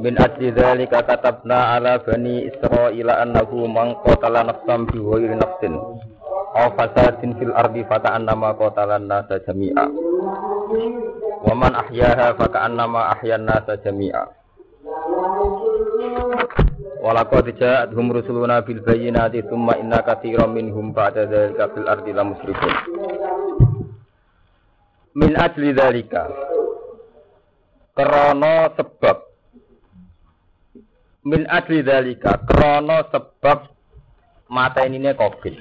Min 0.00 0.16
ajli 0.16 0.48
dzalika 0.48 1.04
katabna 1.04 1.76
ala 1.76 2.00
bani 2.00 2.48
Israila 2.48 3.20
annahu 3.20 3.68
man 3.68 4.00
qatala 4.00 4.48
nafsan 4.48 4.88
bi 4.88 4.96
ghairi 4.96 5.36
nafsin 5.36 5.76
aw 6.56 6.72
fasadin 6.72 7.36
fil 7.36 7.52
ardi 7.52 7.84
fata'annama 7.84 8.56
qatala 8.56 8.96
an-nasa 8.96 9.44
jami'a. 9.44 9.84
Wa 11.44 11.52
man 11.52 11.76
ahyaha 11.76 12.32
faka'annama 12.32 13.12
ahyan 13.12 13.44
nasa 13.44 13.76
jami'a. 13.76 14.24
Walaqad 17.04 17.52
ja'atuhum 17.60 18.12
rusuluna 18.16 18.64
bil 18.64 18.80
bayyinati 18.80 19.44
tsumma 19.44 19.76
inna 19.84 20.00
katsiran 20.00 20.52
minhum 20.56 20.96
ba'da 20.96 21.28
dzalika 21.28 21.76
fil 21.76 21.84
ardi 21.84 22.12
lamusrifun. 22.16 22.72
Min 25.12 25.36
ajli 25.36 25.76
dzalika 25.76 26.24
krana 27.92 28.72
sebab 28.80 29.29
min 31.26 31.44
adli 31.48 31.84
dalika 31.84 32.40
krono 32.44 33.04
sebab 33.12 33.58
mata 34.48 34.84
ini 34.84 34.98
nih 34.98 35.14
kobil 35.16 35.56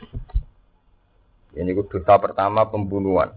ini 1.58 1.74
dosa 1.74 2.22
pertama 2.22 2.70
pembunuhan. 2.70 3.34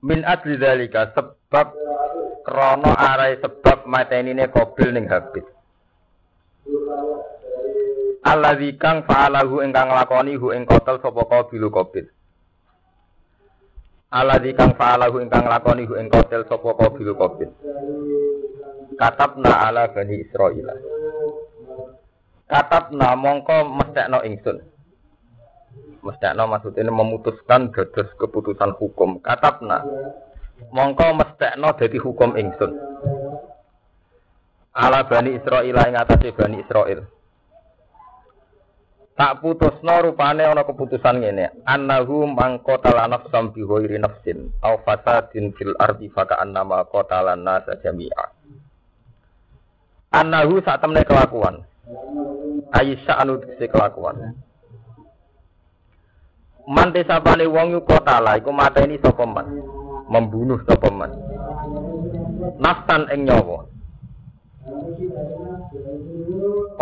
Min 0.00 0.24
adli 0.24 0.56
dalika 0.56 1.12
sebab 1.12 1.76
krono 2.40 2.90
arai 2.96 3.36
sebab 3.38 3.84
mata 3.84 4.16
ini 4.16 4.32
kobil 4.48 4.96
ning 4.96 5.04
habis. 5.06 5.44
Alladzi 8.20 8.76
kang 8.76 9.04
fa'alahu 9.08 9.64
ingkang 9.64 9.88
lakoni 9.88 10.36
hu 10.36 10.52
ing 10.52 10.68
kotel 10.68 11.00
sapa 11.00 11.24
qabilu 11.24 11.72
qabil 11.72 12.04
Alladzi 14.12 14.52
kang 14.52 14.76
fa'alahu 14.76 15.24
ingkang 15.24 15.48
lakoni 15.48 15.88
hu 15.88 15.96
ing 15.96 16.12
kotel 16.12 16.44
sapa 16.44 16.76
qabilu 16.76 17.16
qabil 17.16 17.48
Katabna 18.98 19.70
ala 19.70 19.90
bani 19.90 20.22
Israil. 20.22 20.66
Katabna 22.50 23.14
mongko 23.14 23.56
mestekno 23.78 24.18
ingsun. 24.26 24.58
Mestekno 26.02 26.42
maksudnya 26.50 26.90
memutuskan 26.90 27.70
dados 27.70 28.10
keputusan 28.18 28.74
hukum. 28.74 29.22
Katabna 29.22 29.86
mongko 30.74 31.06
mestekno 31.14 31.70
dadi 31.78 31.98
hukum 32.02 32.34
ingsun. 32.34 32.72
Ala 34.74 35.06
bani 35.06 35.38
Israil 35.38 35.76
ing 35.76 35.94
atase 35.94 36.34
bani 36.34 36.62
Israil. 36.62 37.06
Tak 39.20 39.44
putusno 39.44 40.00
rupane 40.00 40.48
ana 40.48 40.64
keputusan 40.64 41.20
ngene. 41.20 41.52
Annahu 41.68 42.24
mangqatala 42.24 43.04
nafsam 43.04 43.52
bi 43.52 43.60
ghairi 43.60 44.00
nafsin 44.00 44.48
aw 44.64 44.80
fasadin 44.80 45.52
fil 45.52 45.76
ardi 45.76 46.08
fa 46.08 46.24
ka'annama 46.24 46.88
qatala 46.88 47.36
nasa 47.36 47.76
jami'a. 47.84 48.39
Anahu 50.10 50.58
saat 50.66 50.82
temne 50.82 51.06
kelakuan. 51.06 51.62
Aisyah 52.74 53.22
anu 53.22 53.38
dikse 53.38 53.70
kelakuan. 53.70 54.34
Mante 56.66 57.06
sapane 57.06 57.46
wong 57.46 57.78
yu 57.78 57.80
kotala 57.86 58.34
iku 58.38 58.50
mateni 58.50 58.98
sapa 58.98 59.22
man. 59.22 59.46
Membunuh 60.10 60.58
sapa 60.66 60.90
man. 60.90 61.14
Nafsan 62.58 63.06
ing 63.14 63.30
nyawa. 63.30 63.70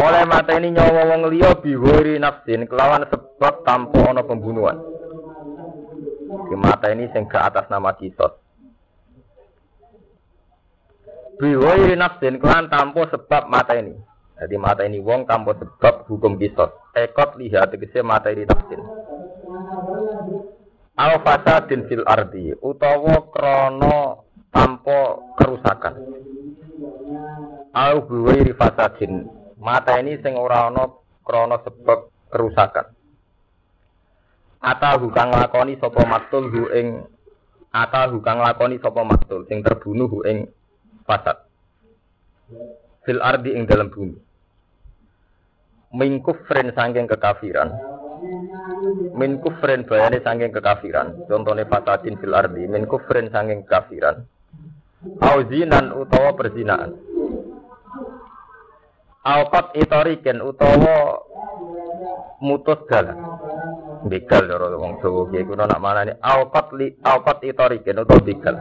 Oleh 0.00 0.24
mateni 0.24 0.72
nyawa 0.72 1.12
wong 1.12 1.28
liya 1.28 1.52
biwori 1.60 2.16
nafsin 2.16 2.64
kelawan 2.64 3.04
sebab 3.12 3.64
tanpa 3.68 4.08
ana 4.08 4.24
pembunuhan. 4.24 4.80
Di 6.48 6.56
mata 6.56 6.88
ini 6.88 7.12
sing 7.12 7.28
ke 7.28 7.36
atas 7.36 7.68
nama 7.68 7.92
kisos. 7.92 8.47
Biwairi 11.38 11.94
nafsin 11.94 12.42
kelan 12.42 12.66
tanpa 12.68 13.06
sebab 13.14 13.46
mata 13.46 13.78
ini. 13.78 13.94
Jadi 14.38 14.54
mata 14.54 14.82
ini 14.86 15.02
wong 15.02 15.26
tanpa 15.26 15.54
sebab 15.58 16.06
hukum 16.10 16.38
kisos. 16.38 16.70
Ekot 16.94 17.38
lihat 17.38 17.74
tegese 17.74 18.02
mata 18.02 18.30
ini 18.30 18.46
nafsin. 18.46 18.82
Al 20.98 21.22
fasadin 21.22 21.86
fil 21.86 22.02
ardi 22.02 22.54
utawa 22.58 23.30
krono 23.30 24.26
tanpa 24.50 24.98
kerusakan. 25.38 25.94
Al 27.74 28.02
biwairi 28.02 28.52
fasadin 28.58 29.26
mata 29.62 29.98
ini 30.02 30.18
sing 30.22 30.34
ora 30.34 30.70
ana 30.70 30.90
krono 31.22 31.56
sebab 31.62 31.98
kerusakan. 32.34 32.86
Ata 34.58 34.98
hukang 34.98 35.30
lakoni 35.30 35.78
sapa 35.78 36.02
maktul 36.02 36.50
hu 36.50 36.66
ing 36.74 37.06
ata 37.70 38.10
hukang 38.10 38.42
lakoni 38.42 38.82
sapa 38.82 39.06
maktul 39.06 39.46
sing 39.46 39.62
terbunuh 39.62 40.10
ing 40.26 40.50
fasad. 41.08 41.40
Fil 43.08 43.24
ardi 43.24 43.56
ing 43.56 43.64
dalam 43.64 43.88
bumi. 43.88 44.20
Min 45.96 46.20
kufrin 46.20 46.76
sangking 46.76 47.08
kekafiran. 47.08 47.72
Min 49.16 49.40
kufrin 49.40 49.88
bayane 49.88 50.20
sangking 50.20 50.52
kekafiran. 50.52 51.24
Contohnya 51.24 51.64
fasadin 51.64 52.20
fil 52.20 52.36
ardi. 52.36 52.68
Min 52.68 52.84
kufrin 52.84 53.32
sangking 53.32 53.64
kekafiran. 53.64 54.28
Auzinan 55.24 55.96
utawa 55.96 56.36
perzinaan. 56.36 56.92
Alqat 59.24 59.72
itoriken 59.80 60.44
utawa 60.44 61.24
mutus 62.44 62.84
dalan. 62.92 63.16
Begal 64.08 64.46
lho 64.46 64.78
wong 64.78 65.02
Jawa 65.02 65.26
ki 65.26 65.42
kuwi 65.42 65.58
nak 65.58 65.82
manane 65.82 66.22
alqat 66.22 66.70
li 66.78 66.94
alqat 67.02 67.42
itoriken 67.42 67.98
utawa 67.98 68.22
begal 68.22 68.56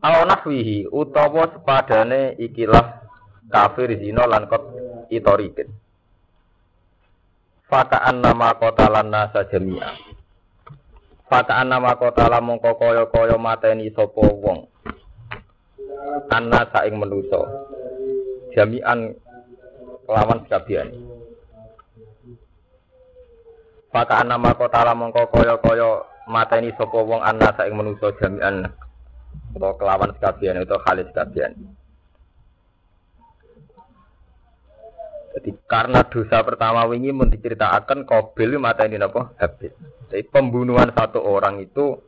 Aw 0.00 0.24
nahwihi 0.24 0.88
utawa 0.88 1.44
sepadane 1.52 2.32
ikilah 2.40 3.04
kafir 3.52 3.92
zina 4.00 4.24
lan 4.24 4.48
kot 4.48 4.64
itorikin. 5.12 5.68
Fakaan 7.68 8.24
nama 8.24 8.56
kota 8.56 8.88
lan 8.88 9.12
nasa 9.12 9.44
jami'a. 9.44 9.92
Fakaan 11.28 11.68
nama 11.68 11.94
kota 12.00 12.32
lan 12.32 12.42
mongko 12.48 12.80
kaya 12.80 13.36
mateni 13.36 13.92
sopo 13.92 14.24
wong. 14.40 14.64
Anna 16.32 16.64
saing 16.72 16.96
menuso. 16.96 17.44
Jami'an 18.56 19.14
kelawan 20.08 20.42
sekabian. 20.48 20.88
Fakaan 23.92 24.32
nama 24.32 24.56
kota 24.56 24.80
lan 24.80 24.96
mongko 24.96 25.28
kaya 25.28 25.60
mateni 26.24 26.72
sopo 26.74 27.04
wong 27.04 27.20
anna 27.20 27.52
saing 27.52 27.76
menuso 27.76 28.16
jami'an 28.16 28.64
atau 29.56 29.74
kelawan 29.74 30.14
sekabian 30.14 30.62
itu 30.62 30.76
khalis 30.86 31.06
sekabian. 31.10 31.52
Jadi 35.30 35.50
karena 35.70 36.02
dosa 36.10 36.42
pertama 36.42 36.82
wingi 36.90 37.14
mau 37.14 37.22
diceritakan 37.22 38.02
Kobil 38.02 38.58
mata 38.58 38.82
ini 38.82 38.98
apa 38.98 39.30
habis. 39.38 39.70
Jadi 40.10 40.26
pembunuhan 40.26 40.90
satu 40.90 41.22
orang 41.22 41.62
itu 41.62 42.02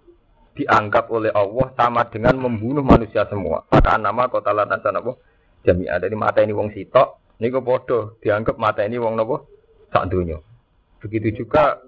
dianggap 0.58 1.06
oleh 1.08 1.30
Allah 1.30 1.70
sama 1.78 2.02
dengan 2.10 2.34
membunuh 2.42 2.82
manusia 2.82 3.22
semua. 3.30 3.62
Maka 3.70 3.94
nama 3.96 4.26
kota 4.26 4.50
lantasan 4.50 4.98
apa 4.98 5.14
jamiah 5.62 6.02
dari 6.02 6.18
mata 6.18 6.42
ini 6.42 6.50
wong 6.50 6.74
sitok. 6.74 7.38
Ini 7.38 7.48
bodoh 7.62 8.18
dianggap 8.18 8.58
mata 8.58 8.82
ini 8.82 8.98
wong 8.98 9.14
nopo 9.14 9.46
sak 9.94 10.10
dunia. 10.10 10.38
Begitu 10.98 11.46
juga 11.46 11.78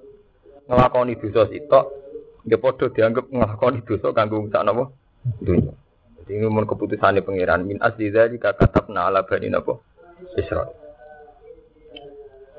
ngelakoni 0.70 1.19
dosa 1.19 1.50
sitok. 1.50 1.84
Dia 2.46 2.62
bodoh 2.62 2.94
dianggap 2.94 3.26
ngelakoni 3.26 3.82
dosa 3.82 4.14
kanggo 4.14 4.46
sak 4.54 4.62
nopo 4.62 5.03
dunia. 5.40 5.72
Jadi 6.24 6.30
ini 6.40 6.46
mohon 6.48 6.64
keputusannya 6.64 7.20
pangeran 7.20 7.68
min 7.68 7.78
asli 7.84 8.08
dari 8.08 8.40
katabna 8.40 9.12
ala 9.12 9.28
bani 9.28 9.52
nabo 9.52 9.84
Israel. 10.40 10.72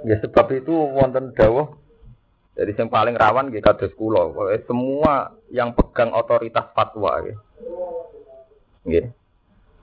Ya 0.05 0.21
sebab 0.21 0.53
itu 0.53 0.69
wonten 0.73 1.33
dawuh 1.33 1.65
dari 2.53 2.77
yang 2.77 2.93
paling 2.93 3.17
rawan 3.17 3.49
gitu 3.49 3.65
kados 3.65 3.93
kula. 3.97 4.29
Semua 4.69 5.33
yang 5.49 5.73
pegang 5.73 6.13
otoritas 6.13 6.69
fatwa 6.77 7.25
gitu. 7.25 7.41
Nggih. 8.85 9.05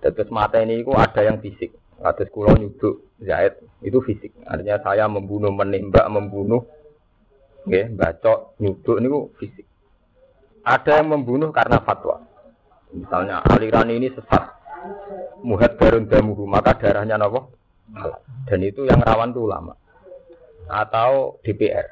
Terus 0.03 0.31
mata 0.31 0.63
ini 0.63 0.83
itu 0.83 0.95
ada 0.95 1.21
yang 1.27 1.43
fisik. 1.43 1.75
Kados 1.99 2.31
kula 2.31 2.55
nyuduk 2.55 3.03
Zaid 3.23 3.59
itu 3.83 3.99
fisik. 4.03 4.31
Artinya 4.47 4.79
saya 4.83 5.11
membunuh, 5.11 5.51
menembak, 5.51 6.07
membunuh. 6.07 6.63
Nggih, 7.67 7.95
bacok, 7.95 8.59
nyuduk 8.63 8.97
niku 8.99 9.21
fisik. 9.39 9.67
Ada 10.63 11.03
yang 11.03 11.19
membunuh 11.19 11.51
karena 11.51 11.83
fatwa. 11.83 12.23
Misalnya 12.93 13.41
aliran 13.49 13.89
ini 13.89 14.13
sesat, 14.13 14.45
muhat 15.41 15.81
darun 15.81 16.05
damuhu, 16.05 16.45
maka 16.45 16.77
darahnya 16.77 17.17
nopo 17.17 17.57
Dan 18.49 18.61
itu 18.65 18.85
yang 18.89 19.01
rawan 19.01 19.33
itu 19.33 19.41
ulama 19.45 19.73
atau 20.69 21.41
DPR. 21.45 21.89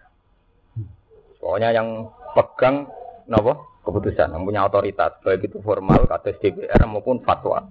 Pokoknya 1.40 1.72
yang 1.72 2.08
pegang 2.36 2.84
nopo 3.28 3.80
keputusan, 3.80 4.36
yang 4.36 4.44
punya 4.44 4.68
otoritas, 4.68 5.20
baik 5.24 5.48
itu 5.48 5.58
formal, 5.64 6.04
kata 6.04 6.36
DPR 6.36 6.84
maupun 6.84 7.24
fatwa. 7.24 7.64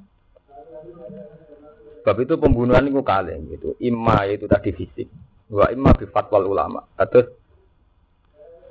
Sebab 2.01 2.15
itu 2.25 2.33
pembunuhan 2.41 2.89
itu 2.89 3.01
kali 3.05 3.37
gitu. 3.53 3.77
Imma 3.85 4.25
itu 4.25 4.49
tadi 4.49 4.73
fisik, 4.73 5.05
wa 5.53 5.69
imma 5.69 5.93
bi 5.93 6.09
fatwa 6.09 6.41
ulama. 6.41 6.81
Kados 6.97 7.29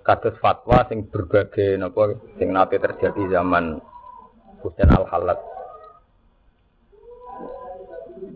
kados 0.02 0.34
fatwa 0.40 0.88
sing 0.88 1.06
berbagai 1.06 1.76
nopo 1.78 2.32
sing 2.40 2.50
nate 2.50 2.80
terjadi 2.80 3.38
zaman 3.38 3.76
Husain 4.62 4.90
al 4.90 5.06
Halat. 5.06 5.38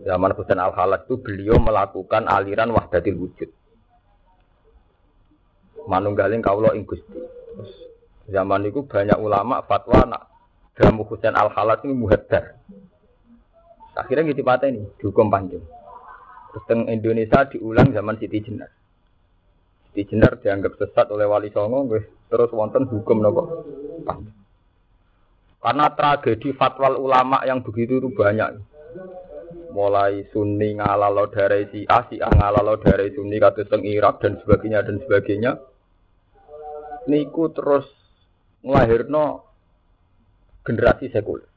Zaman 0.03 0.31
Husain 0.35 0.59
al 0.59 0.71
Halat 0.75 1.07
itu 1.07 1.19
beliau 1.19 1.59
melakukan 1.59 2.27
aliran 2.27 2.71
wahdatil 2.71 3.15
wujud. 3.19 3.49
Manunggaling 5.87 6.39
kaulo 6.39 6.71
ing 6.71 6.87
Gusti. 6.87 7.19
Zaman 8.31 8.63
itu 8.71 8.87
banyak 8.87 9.19
ulama 9.19 9.59
fatwa 9.67 10.07
nak 10.07 10.23
dalam 10.79 11.03
Husain 11.03 11.35
al 11.35 11.51
Halat 11.51 11.83
ini 11.83 11.93
muhaddar. 11.95 12.55
Akhirnya 13.93 14.25
gitu 14.31 14.41
patah 14.41 14.71
ini 14.71 14.89
dihukum 14.97 15.29
panjang. 15.29 15.61
Terus 16.53 16.65
Indonesia 16.89 17.45
diulang 17.49 17.93
zaman 17.93 18.17
Siti 18.17 18.41
Jenar. 18.41 18.69
Siti 19.89 20.13
Jenar 20.13 20.41
dianggap 20.41 20.77
sesat 20.77 21.09
oleh 21.13 21.29
Wali 21.29 21.53
Songo, 21.53 21.85
terus 22.29 22.49
wonten 22.53 22.89
hukum 22.89 23.21
nopo 23.21 23.43
panjang. 24.05 24.42
Karena 25.63 25.87
tragedi 25.95 26.51
fatwa 26.59 26.91
ulama 26.91 27.39
yang 27.47 27.63
begitu 27.63 28.03
itu 28.03 28.11
banyak. 28.11 28.59
Mulai 29.71 30.27
Sunni 30.35 30.75
ngalalo 30.75 31.31
dari 31.31 31.71
si 31.71 31.87
A 31.87 32.03
ngalalo 32.11 32.75
dari 32.83 33.15
Sunni 33.15 33.39
kata 33.39 33.63
teng 33.71 33.87
Irak 33.87 34.19
dan 34.19 34.43
sebagainya 34.43 34.83
dan 34.83 34.99
sebagainya. 34.99 35.51
Niku 37.07 37.47
terus 37.55 37.87
ngelahirno 38.59 39.47
generasi 40.67 41.07
sekuler. 41.15 41.47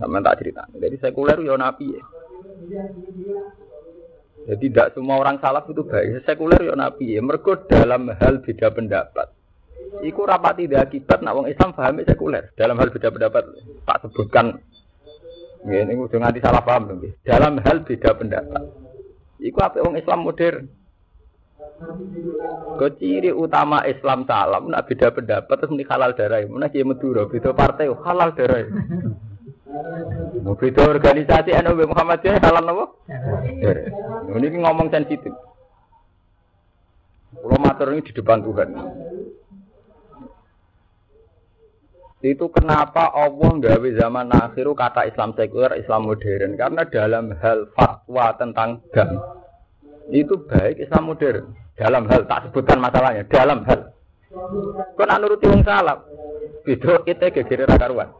Sama 0.00 0.24
tak 0.24 0.40
cerita. 0.40 0.64
Jadi 0.72 0.96
sekuler 0.96 1.36
nabi 1.60 1.86
ya. 2.00 2.04
Jadi 4.48 4.66
tidak 4.72 4.96
semua 4.96 5.20
orang 5.20 5.36
salaf 5.36 5.68
itu 5.68 5.84
baik. 5.84 6.24
Sekuler 6.24 6.64
nabi 6.72 7.12
ya. 7.12 7.20
Mereka 7.20 7.68
dalam 7.68 8.08
hal 8.08 8.40
beda 8.40 8.72
pendapat 8.72 9.28
Iku 10.00 10.24
rapati 10.24 10.70
dia 10.70 10.86
akibat 10.86 11.20
nak 11.20 11.36
wong 11.36 11.46
Islam 11.50 11.76
pahami 11.76 12.06
sekuler. 12.08 12.54
Dalam 12.56 12.78
hal 12.80 12.88
beda 12.88 13.12
pendapat 13.12 13.44
tak 13.84 13.98
sebutkan 14.06 14.46
ini 15.60 15.92
udah 15.92 16.18
nganti 16.24 16.40
salah 16.40 16.64
paham 16.64 16.88
dong. 16.88 17.04
Dalam 17.20 17.60
hal 17.60 17.84
beda 17.84 18.16
pendapat. 18.16 18.62
Iku 19.40 19.58
apa 19.60 19.84
wong 19.84 20.00
Islam 20.00 20.24
modern. 20.24 20.64
Keciri 22.80 23.32
utama 23.32 23.84
Islam 23.84 24.24
salam 24.24 24.72
nak 24.72 24.88
beda 24.88 25.12
pendapat 25.12 25.54
terus 25.60 25.72
muni 25.72 25.84
halal 25.84 26.16
darah. 26.16 26.40
Mana 26.48 26.72
kiai 26.72 26.84
Madura 26.84 27.28
beda 27.28 27.52
partai 27.52 27.92
halal 27.92 28.32
darah. 28.32 28.64
Mau 30.40 30.56
beda 30.56 30.82
organisasi 30.88 31.52
NU 31.60 31.76
Muhammadiyah 31.92 32.40
halal 32.40 32.64
nopo? 32.64 32.84
Ini 34.32 34.46
ngomong 34.64 34.88
sensitif. 34.88 35.32
Kalau 37.30 37.58
matur 37.62 37.94
ini 37.94 38.02
di 38.02 38.12
depan 38.12 38.42
Tuhan. 38.42 38.68
Itu 42.20 42.52
kenapa 42.52 43.16
Allah 43.16 43.56
gawe 43.56 43.88
zaman 43.96 44.28
akhir 44.28 44.68
kata 44.76 45.08
Islam 45.08 45.32
sekuler, 45.32 45.72
Islam 45.80 46.04
modern. 46.04 46.52
Karena 46.52 46.84
dalam 46.84 47.32
hal 47.40 47.64
fatwa 47.72 48.36
tentang 48.36 48.84
dam, 48.92 49.16
itu 50.12 50.36
baik 50.44 50.84
Islam 50.84 51.08
modern. 51.08 51.56
Dalam 51.80 52.04
hal, 52.12 52.28
tak 52.28 52.44
sebutkan 52.44 52.76
masalahnya, 52.76 53.24
dalam 53.24 53.64
hal. 53.64 53.96
Kau 55.00 55.08
nak 55.08 55.16
nuruti 55.16 55.48
wong. 55.48 55.64
Beda 56.60 57.00
itu 57.08 57.26
gegere 57.32 57.64
karuan. 57.64 58.12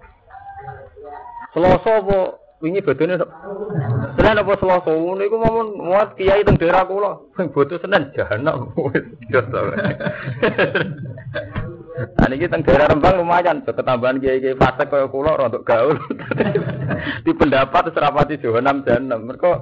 Selasa 1.52 2.00
apa 2.00 2.41
wingi 2.62 2.81
bodone 2.81 3.20
Senin 4.17 4.41
apa 4.41 4.52
Selasa 4.56 4.97
niku 4.97 5.37
momon 5.37 5.76
muat 5.76 6.14
kiai 6.14 6.47
teng 6.47 6.56
daerah 6.56 6.87
kula 6.87 7.19
sing 7.37 7.52
bodo 7.52 7.76
Senin 7.79 8.11
jahanam. 8.17 8.70
Nah 12.00 12.26
niki 12.32 12.49
teng 12.49 12.64
daerah 12.64 12.88
Rembang 12.88 13.20
lumayan, 13.20 13.61
so 13.67 13.76
ketambahan 13.76 14.23
kiai-kiai 14.25 14.56
fase 14.56 14.88
kaya 14.88 15.11
kula 15.12 15.37
untuk 15.37 15.69
gaul. 15.69 15.97
Di 17.26 17.32
pendapat 17.37 17.93
serapati 17.93 18.41
jahanam 18.41 18.81
jahanam. 18.87 19.29
Mereka 19.29 19.52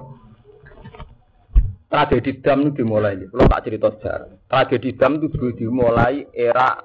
tragedi 1.90 2.38
dam 2.38 2.70
itu 2.70 2.84
dimulai. 2.84 3.18
Kalau 3.26 3.50
tak 3.50 3.62
cerita 3.66 3.88
sejarah. 3.90 4.30
Tragedi 4.46 4.90
dam 4.94 5.18
itu 5.18 5.50
dimulai 5.56 6.30
era 6.30 6.78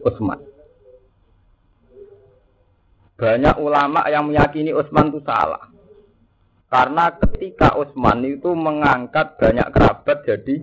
Utsman. 0.00 0.40
Banyak 3.16 3.56
ulama 3.60 4.04
yang 4.08 4.28
meyakini 4.28 4.72
Utsman 4.72 5.12
itu 5.12 5.20
salah. 5.24 5.72
Karena 6.72 7.12
ketika 7.16 7.76
Utsman 7.76 8.24
itu 8.24 8.52
mengangkat 8.52 9.36
banyak 9.40 9.68
kerabat 9.72 10.18
jadi 10.24 10.56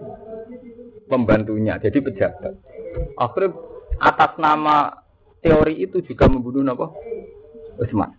pembantunya, 1.05 1.77
jadi 1.81 1.97
pejabat. 2.01 2.53
Akhirnya 3.17 3.72
atas 3.99 4.37
nama 4.41 5.03
teori 5.43 5.83
itu 5.83 5.99
juga 6.05 6.31
membunuh 6.31 6.63
apa? 6.71 6.87
Utsman. 7.77 8.15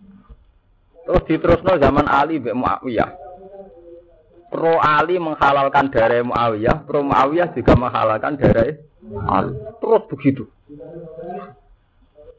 Terus 1.05 1.23
diterusno 1.29 1.77
zaman 1.77 2.05
Ali 2.09 2.41
Mbak 2.41 2.55
Muawiyah. 2.57 3.11
Pro 4.49 4.79
Ali 4.81 5.21
menghalalkan 5.21 5.93
darah 5.93 6.21
Muawiyah, 6.21 6.85
pro 6.85 7.05
Muawiyah 7.05 7.53
juga 7.53 7.73
menghalalkan 7.77 8.37
darah 8.41 8.73
Ali. 9.29 9.53
Terus 9.81 10.03
begitu. 10.09 10.43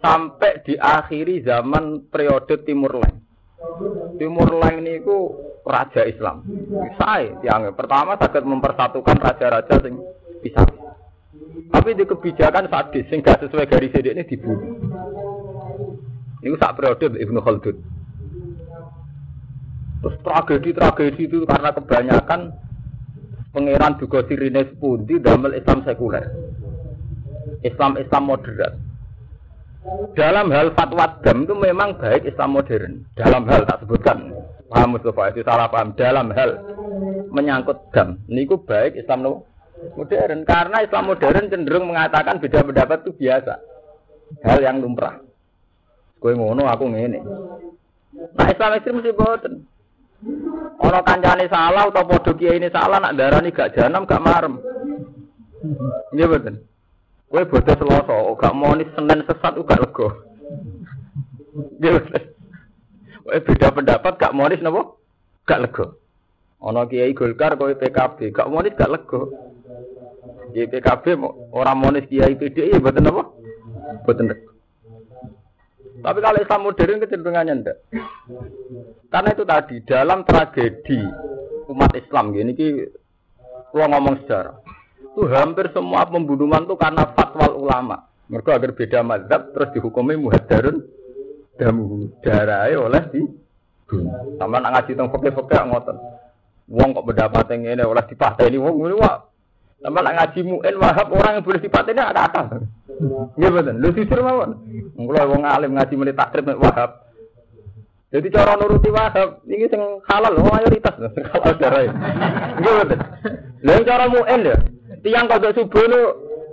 Sampai 0.02 0.62
diakhiri 0.66 1.42
zaman 1.42 2.10
periode 2.10 2.62
Timur 2.62 3.02
Leng. 3.02 3.16
Timur 4.18 4.50
Leng 4.54 4.82
niku 4.82 5.34
raja 5.66 6.06
Islam. 6.06 6.46
Saya 6.94 7.38
yang 7.42 7.74
pertama 7.74 8.14
sakit 8.14 8.42
mempersatukan 8.46 9.18
raja-raja 9.18 9.74
sing 9.82 9.98
bisa. 10.42 10.62
Tapi 11.70 11.90
di 11.98 12.04
kebijakan 12.06 12.70
sadis 12.70 13.06
sing 13.10 13.22
gak 13.22 13.42
sesuai 13.42 13.66
garis 13.66 13.94
ini 13.94 14.22
dibunuh. 14.22 14.78
Ini 16.42 16.54
sak 16.62 16.78
periode 16.78 17.18
Ibnu 17.18 17.42
Khaldun. 17.42 17.76
Terus 20.02 20.16
tragedi-tragedi 20.22 21.26
itu 21.26 21.42
karena 21.48 21.74
kebanyakan 21.74 22.54
pangeran 23.50 23.98
juga 23.98 24.22
sirine 24.30 24.62
sepundi 24.70 25.18
damel 25.18 25.58
Islam 25.58 25.82
sekuler. 25.82 26.30
Islam 27.66 27.98
Islam 27.98 28.22
moderat. 28.30 28.78
Dalam 30.14 30.50
hal 30.50 30.74
fatwa 30.74 31.06
dam 31.22 31.46
itu 31.46 31.54
memang 31.54 31.98
baik 31.98 32.26
Islam 32.26 32.58
modern. 32.58 33.06
Dalam 33.18 33.46
hal 33.50 33.66
tak 33.66 33.82
sebutkan. 33.82 34.34
Paham 34.66 34.98
itu 34.98 35.10
salah 35.46 35.70
paham. 35.70 35.94
Dalam 35.94 36.30
hal 36.34 36.58
menyangkut 37.30 37.78
dam. 37.94 38.18
Niku 38.26 38.58
baik 38.62 38.98
Islam 38.98 39.46
modern. 39.96 40.42
Karena 40.44 40.82
Islam 40.84 41.04
modern 41.12 41.50
cenderung 41.52 41.90
mengatakan 41.90 42.40
beda 42.40 42.64
pendapat 42.64 42.98
itu 43.04 43.12
biasa. 43.16 43.54
Hal 44.42 44.58
yang 44.62 44.82
lumrah. 44.82 45.22
Kowe 46.18 46.32
ngono 46.32 46.66
aku 46.66 46.84
ngene. 46.90 47.20
Nah 48.34 48.46
Islam 48.48 48.76
ekstrim 48.76 48.98
mesti 48.98 49.12
boten. 49.12 49.54
Ono 50.80 50.98
kancane 51.04 51.46
salah 51.52 51.86
atau 51.92 52.32
kiai 52.34 52.56
ini 52.56 52.72
salah 52.72 52.98
nak 52.98 53.14
darani 53.14 53.52
gak 53.52 53.76
janam 53.76 54.08
gak 54.08 54.24
marem. 54.24 54.58
Iya 56.16 56.26
boten. 56.26 56.64
Kowe 57.26 57.42
bodoh 57.46 57.76
Selasa 57.76 58.16
gak 58.38 58.56
mau 58.56 58.72
nih 58.74 58.88
Senin 58.94 59.20
sesat 59.26 59.54
gak 59.60 59.82
lego 59.82 60.08
iya 61.82 61.90
boten. 61.94 62.22
Kowe 63.22 63.38
beda 63.42 63.68
pendapat 63.74 64.12
gak 64.16 64.34
mau 64.34 64.48
nih 64.48 64.58
napa? 64.62 64.82
Gak 65.46 65.62
lego 65.62 65.86
Ono 66.64 66.88
kiai 66.88 67.12
Golkar 67.12 67.60
kowe 67.60 67.68
PKB, 67.76 68.32
gak 68.32 68.48
monis 68.48 68.74
gak 68.74 68.88
lego. 68.88 69.45
PKB 70.64 71.20
orang 71.52 71.76
monis 71.76 72.08
kiai 72.08 72.32
PDI 72.32 72.72
ya 72.72 72.80
betul 72.80 73.04
apa? 73.04 73.22
Betul. 74.08 74.32
Tapi 76.00 76.18
kalau 76.22 76.38
Islam 76.40 76.60
modern 76.64 77.02
kecenderungannya 77.02 77.54
ndak. 77.60 77.76
Karena 79.12 79.28
itu 79.34 79.44
tadi 79.44 79.76
dalam 79.84 80.24
tragedi 80.24 81.00
umat 81.68 81.92
Islam 81.98 82.30
gini 82.30 82.54
ki 82.54 82.68
kalau 83.74 83.90
ngomong 83.90 84.24
sejarah 84.24 84.56
itu 85.16 85.24
hampir 85.32 85.72
semua 85.72 86.04
pembunuhan 86.06 86.68
itu 86.68 86.76
karena 86.76 87.08
fatwa 87.16 87.48
ulama. 87.56 87.96
Mereka 88.28 88.56
agar 88.56 88.70
beda 88.76 89.00
mazhab 89.00 89.50
terus 89.56 89.72
dihukumi 89.72 90.14
muhadarun 90.20 90.84
damu 91.56 92.12
darah 92.20 92.68
oleh 92.68 93.02
di 93.10 93.20
sama 94.36 94.60
nak 94.60 94.76
ngaji 94.76 94.92
tentang 94.92 95.10
fakir-fakir 95.14 95.62
ngotot. 95.62 95.96
Wong 96.66 96.90
kok 96.92 97.06
pendapat 97.06 97.44
yang 97.54 97.78
ini 97.78 97.82
oleh 97.86 98.04
dipateni 98.04 98.58
wong 98.58 98.74
ini 98.82 98.94
wah 98.98 99.22
sama 99.76 100.00
nak 100.00 100.14
ngaji 100.16 100.40
mu'in 100.42 100.76
wahab 100.80 101.12
orang 101.12 101.38
yang 101.38 101.44
boleh 101.44 101.60
ini 101.60 102.02
ada 102.02 102.22
apa? 102.26 102.42
Iya 103.36 103.48
betul. 103.52 103.76
Lu 103.76 103.88
jujur 103.92 104.20
mawon. 104.24 104.50
Kalau 104.96 105.30
wong 105.36 105.42
alim 105.44 105.76
ngaji 105.76 105.94
mulai 105.94 106.16
takrib 106.16 106.48
wahab. 106.56 106.90
Jadi 108.08 108.32
cara 108.32 108.56
nuruti 108.56 108.88
wahab 108.88 109.44
ini 109.44 109.68
sing 109.68 109.82
halal 110.08 110.32
mayoritas 110.40 110.96
halal 110.96 111.54
darah. 111.60 111.84
Nggih 112.56 112.72
betul. 112.82 112.98
Lah 113.68 113.76
cara 113.84 114.04
mu'en 114.08 114.40
ya. 114.48 114.56
Tiang 115.04 115.28
kodok 115.28 115.54
subuh 115.54 115.84
nu 115.86 116.00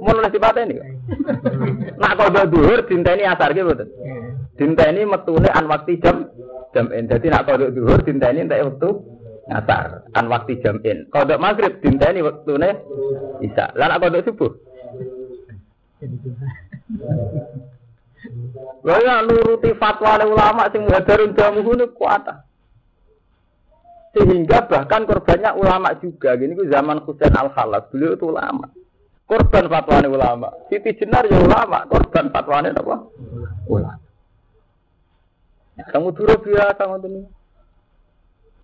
mau 0.04 0.12
nulis 0.12 0.34
dipateni. 0.36 0.76
Nak 1.96 2.14
kodok 2.20 2.48
dhuwur 2.52 2.80
dinteni 2.92 3.24
asar 3.24 3.56
gitu 3.56 3.72
betul. 3.72 3.88
Dinteni 4.60 5.08
metune 5.08 5.48
an 5.48 5.66
waktu 5.72 5.96
jam 6.04 6.28
jam 6.76 6.92
en. 6.92 7.08
Jadi 7.08 7.32
nak 7.32 7.48
kodok 7.48 7.72
dhuwur 7.72 8.04
dinteni 8.04 8.44
entek 8.44 8.68
waktu 8.68 8.90
asar 9.52 10.08
an 10.16 10.26
waktu 10.32 10.60
jam 10.64 10.80
in. 10.88 11.08
Kodok 11.12 11.42
maghrib 11.42 11.80
dinteni 11.84 12.24
waktune 12.24 12.80
isa. 13.44 13.76
Lah 13.76 13.92
nak 13.92 14.00
kodok 14.00 14.24
subuh. 14.24 14.52
Lha 18.84 18.96
ya 19.04 19.16
nuruti 19.24 19.72
fatwa 19.76 20.20
ulama 20.24 20.72
sing 20.72 20.88
muhadarun 20.88 21.36
jamu 21.36 21.60
ini 21.76 21.86
kuat. 21.92 22.24
Sehingga 24.14 24.70
bahkan 24.70 25.10
korbannya 25.10 25.58
ulama 25.58 25.90
juga. 25.98 26.38
Gini 26.38 26.54
ku 26.54 26.70
zaman 26.70 27.02
Husain 27.02 27.34
Al 27.34 27.50
Khalas, 27.50 27.90
beliau 27.90 28.14
itu 28.14 28.30
ulama. 28.30 28.70
Korban 29.26 29.66
fatwa 29.66 30.06
ulama. 30.06 30.48
Siti 30.70 30.94
Jenar 31.02 31.26
ya 31.26 31.42
ulama, 31.42 31.90
korban 31.90 32.30
fatwa 32.30 32.62
apa? 32.62 32.96
Ulama. 33.66 33.98
Kamu 35.74 36.14
dulu 36.14 36.34
biasa 36.46 36.86
ngoten 36.86 37.26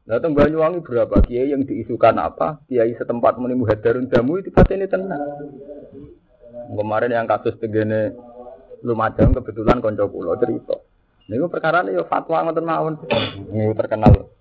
Datang 0.10 0.34
Banyuwangi 0.34 0.82
berapa 0.82 1.22
kiai 1.22 1.54
yang 1.54 1.70
diisukan 1.70 2.18
apa? 2.18 2.66
Kiai 2.66 2.98
setempat 2.98 3.38
muni 3.38 3.54
muhadarun 3.54 4.10
jamu 4.10 4.42
itu 4.42 4.50
ini 4.74 4.90
tenang. 4.90 5.22
Kemarin 6.74 7.14
yang 7.14 7.30
kasus 7.30 7.54
tegene 7.62 8.18
Lumajang 8.82 9.38
kebetulan 9.38 9.84
konco 9.84 10.10
pulau 10.10 10.34
cerita. 10.40 10.74
Niku 11.30 11.46
perkara 11.52 11.86
ini 11.86 12.00
ya 12.00 12.08
fatwa 12.10 12.42
ngoten 12.42 12.66
mawon. 12.66 12.96
Niku 13.54 13.76
terkenal 13.78 14.34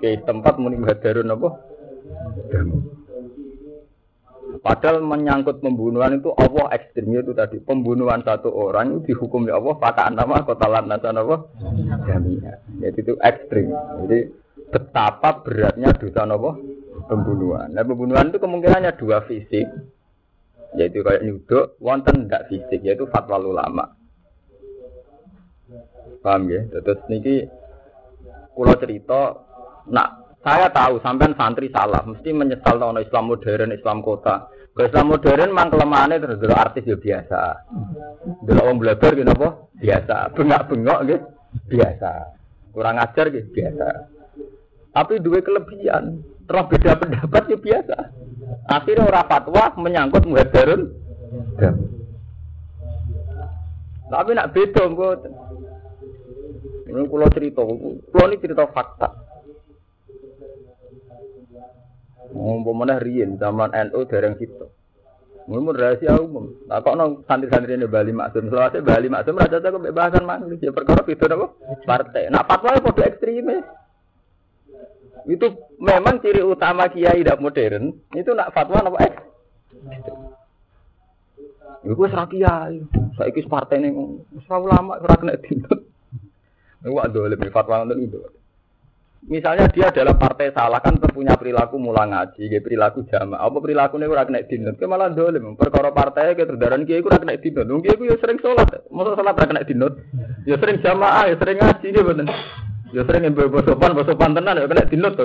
ke 0.00 0.16
tempat 0.24 0.56
muni 0.56 0.80
hadarun 0.80 1.34
apa? 1.36 1.48
Padahal 4.64 5.04
menyangkut 5.04 5.60
pembunuhan 5.60 6.16
itu 6.16 6.32
Allah 6.32 6.72
ekstrimnya 6.74 7.20
itu 7.20 7.36
tadi 7.36 7.60
pembunuhan 7.60 8.24
satu 8.24 8.50
orang 8.50 9.04
itu 9.04 9.12
dihukum 9.12 9.46
ya 9.46 9.60
Allah 9.60 9.76
pakai 9.76 10.16
nama 10.16 10.42
kota 10.48 10.64
lantasan 10.64 11.20
apa? 11.20 11.36
Jamiah. 12.08 12.56
Jadi 12.80 12.98
itu 13.04 13.14
ekstrim. 13.20 13.68
Jadi 14.06 14.18
betapa 14.70 15.42
beratnya 15.42 15.90
dosa 15.98 16.24
apa? 16.24 16.50
Pembunuhan. 17.10 17.74
Nah 17.74 17.82
pembunuhan 17.82 18.30
itu 18.30 18.38
kemungkinannya 18.38 18.94
dua 18.96 19.26
fisik. 19.26 19.66
Yaitu 20.78 21.02
kayak 21.02 21.26
nyuduk 21.26 21.74
wonten 21.82 22.30
ndak 22.30 22.46
fisik 22.46 22.78
yaitu 22.86 23.10
fatwa 23.10 23.42
ulama. 23.42 23.84
Paham 26.22 26.46
ya? 26.46 26.62
Terus 26.70 27.02
niki 27.10 27.50
kulo 28.54 28.78
cerita 28.78 29.34
nak 29.90 30.38
saya 30.40 30.70
tahu 30.70 31.02
sampean 31.02 31.34
santri 31.34 31.68
salah 31.68 32.00
mesti 32.06 32.30
menyesal 32.30 32.78
tahun 32.78 33.02
Islam 33.02 33.24
modern 33.34 33.74
Islam 33.74 33.98
kota. 34.06 34.46
Ke 34.70 34.86
Islam 34.86 35.10
modern 35.10 35.50
mang 35.50 35.66
kelemahannya 35.66 36.22
terus 36.22 36.38
dulu 36.38 36.54
artis 36.54 36.86
ya 36.86 36.94
biasa. 36.94 37.42
Dulu 38.46 38.60
orang 38.62 38.78
belajar 38.78 39.10
gitu 39.18 39.26
apa 39.26 39.48
biasa. 39.82 40.16
Bengak 40.38 40.62
bengok 40.70 41.00
gitu 41.10 41.26
biasa. 41.66 42.12
Kurang 42.70 43.02
ajar 43.02 43.26
gitu 43.34 43.50
biasa 43.50 43.88
tapi 44.90 45.22
dua 45.22 45.38
kelebihan 45.42 46.22
terus 46.44 46.66
beda 46.66 46.98
pendapat 46.98 47.42
ya 47.46 47.58
biasa 47.58 47.98
Akhirnya 48.70 49.06
orang 49.06 49.26
fatwa 49.26 49.64
menyangkut 49.78 50.22
muhadarun. 50.26 50.82
Tapi 54.10 54.30
nak 54.34 54.50
beda 54.54 54.82
buat. 54.90 55.20
Ini 56.90 57.06
kulo 57.06 57.26
cerita, 57.30 57.62
kulo 57.62 58.24
ini 58.26 58.42
cerita 58.42 58.66
fakta. 58.70 59.08
Mana 62.30 63.02
Rien 63.02 63.38
zaman 63.38 63.74
NU 63.74 64.00
dereng 64.06 64.38
situ. 64.38 64.66
Ngomong 65.50 65.74
rahasia 65.74 66.14
umum. 66.14 66.46
Nah 66.70 66.78
kok 66.78 66.94
nong 66.94 67.26
santri-santri 67.26 67.74
ini 67.74 67.90
Bali 67.90 68.14
Maksum. 68.14 68.54
Selawasnya 68.54 68.86
Bali 68.86 69.10
Maksum 69.10 69.34
raja 69.34 69.58
jago 69.58 69.82
kebebasan 69.82 70.22
mana? 70.22 70.46
Ya 70.62 70.70
perkara 70.70 71.02
itu 71.02 71.26
apa? 71.26 71.46
Partai. 71.82 72.30
Nah 72.30 72.46
fatwa 72.46 72.78
itu 72.78 73.02
ekstremis. 73.02 73.66
Itu 75.30 75.46
memang 75.78 76.18
ciri 76.18 76.42
utama 76.42 76.90
kiai 76.90 77.22
tidak 77.22 77.38
modern. 77.38 77.94
Itu 78.10 78.34
nak 78.34 78.50
fatwa 78.50 78.82
apa 78.82 78.98
eh? 79.06 79.14
Iku 81.86 82.02
wis 82.02 82.10
ra 82.10 82.26
kiai. 82.26 82.82
Saiki 83.14 83.46
partai 83.46 83.86
wis 84.34 84.46
ulama 84.50 84.98
ora 84.98 85.14
kena 85.14 85.38
dintut. 85.38 85.86
Iku 86.82 86.98
dolim 87.14 87.38
fatwa 87.54 87.86
ngoten 87.86 88.02
itu. 88.02 88.18
Misalnya 89.20 89.68
dia 89.68 89.92
adalah 89.92 90.16
partai 90.16 90.48
salah 90.56 90.80
kan 90.80 90.96
punya 90.96 91.36
perilaku 91.36 91.76
mula 91.76 92.08
ngaji, 92.08 92.48
perilaku 92.64 93.04
jamaah. 93.04 93.44
Apa 93.44 93.60
perilaku 93.60 94.00
ora 94.00 94.24
kena 94.24 94.40
dinut? 94.48 94.80
Ke 94.80 94.88
malah 94.88 95.12
dolim. 95.12 95.60
Perkara 95.60 95.92
partai 95.92 96.32
ke 96.32 96.48
terdaran 96.48 96.88
kiai 96.88 97.04
ora 97.04 97.20
kena 97.20 97.36
dinut. 97.36 97.68
Wong 97.68 97.84
kiai 97.84 98.00
ya 98.00 98.16
sering 98.16 98.40
sholat. 98.40 98.88
Masa 98.88 99.12
sholat 99.14 99.36
ora 99.36 99.46
kena 99.46 99.68
dinut? 99.68 100.00
Ya 100.48 100.56
sering 100.56 100.80
jamaah, 100.80 101.28
ya 101.28 101.36
sering 101.36 101.60
ngaji 101.60 101.86
dia 101.92 102.02
bener. 102.02 102.28
Ya 102.90 103.06
sering 103.06 103.30
mbok 103.30 103.62
sopan, 103.62 103.94
sopan 103.94 104.34
tenan 104.34 104.58
ya 104.58 104.66
kena 104.66 104.90
dinut 104.90 105.14
to. 105.14 105.24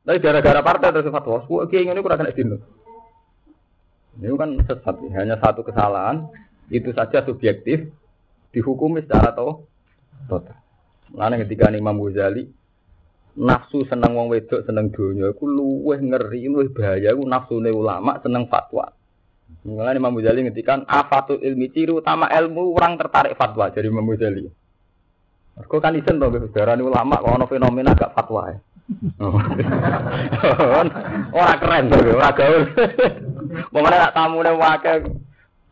Tapi 0.00 0.18
gara-gara 0.18 0.60
partai 0.64 0.90
terus 0.96 1.12
fatwa, 1.12 1.44
kok 1.44 1.68
kiai 1.70 1.86
ngene 1.86 2.02
kurang 2.02 2.24
kena 2.24 2.34
dinut. 2.34 2.60
Ini 4.18 4.34
kan 4.34 4.58
sesat, 4.66 4.96
hanya 5.14 5.38
satu 5.38 5.62
kesalahan, 5.62 6.26
itu 6.66 6.90
saja 6.90 7.22
subjektif, 7.22 7.88
dihukumi 8.50 9.06
secara 9.06 9.32
toh, 9.32 9.70
total. 10.26 10.58
Lalu 11.14 11.46
ketika 11.46 11.70
Imam 11.70 11.94
Ghazali, 11.98 12.50
nafsu 13.38 13.86
seneng 13.86 14.18
wong 14.18 14.34
wedok 14.34 14.66
seneng 14.66 14.90
dunia, 14.90 15.30
aku 15.30 15.46
luweh 15.46 16.02
ngeri, 16.02 16.50
luweh 16.50 16.68
bahaya, 16.74 17.14
nafsu 17.14 17.62
ulama 17.62 18.18
seneng 18.18 18.50
fatwa. 18.50 18.90
Mengenai 19.62 19.98
Imam 19.98 20.14
Ghazali 20.18 20.46
ngetikan 20.46 20.86
afatul 20.90 21.42
ilmi 21.42 21.70
ciri 21.70 21.94
utama 21.94 22.26
ilmu 22.30 22.74
orang 22.74 22.98
tertarik 22.98 23.38
fatwa 23.38 23.70
dari 23.70 23.86
Imam 23.86 24.06
Ghazali. 24.10 24.59
Mergo 25.58 25.76
kan 25.82 25.96
isen 25.98 26.20
to 26.20 26.30
darani 26.52 26.82
ulama 26.84 27.20
kok 27.20 27.34
ana 27.34 27.46
fenomena 27.46 27.96
gak 27.96 28.14
fatwa 28.14 28.50
ya. 28.50 28.58
Ora 31.30 31.54
keren 31.62 31.90
to, 31.90 31.96
ora 31.98 32.30
gaul. 32.34 32.62
Pokoknya 33.70 33.98
nak 34.10 34.14
tamune 34.14 34.52
wae 34.54 34.98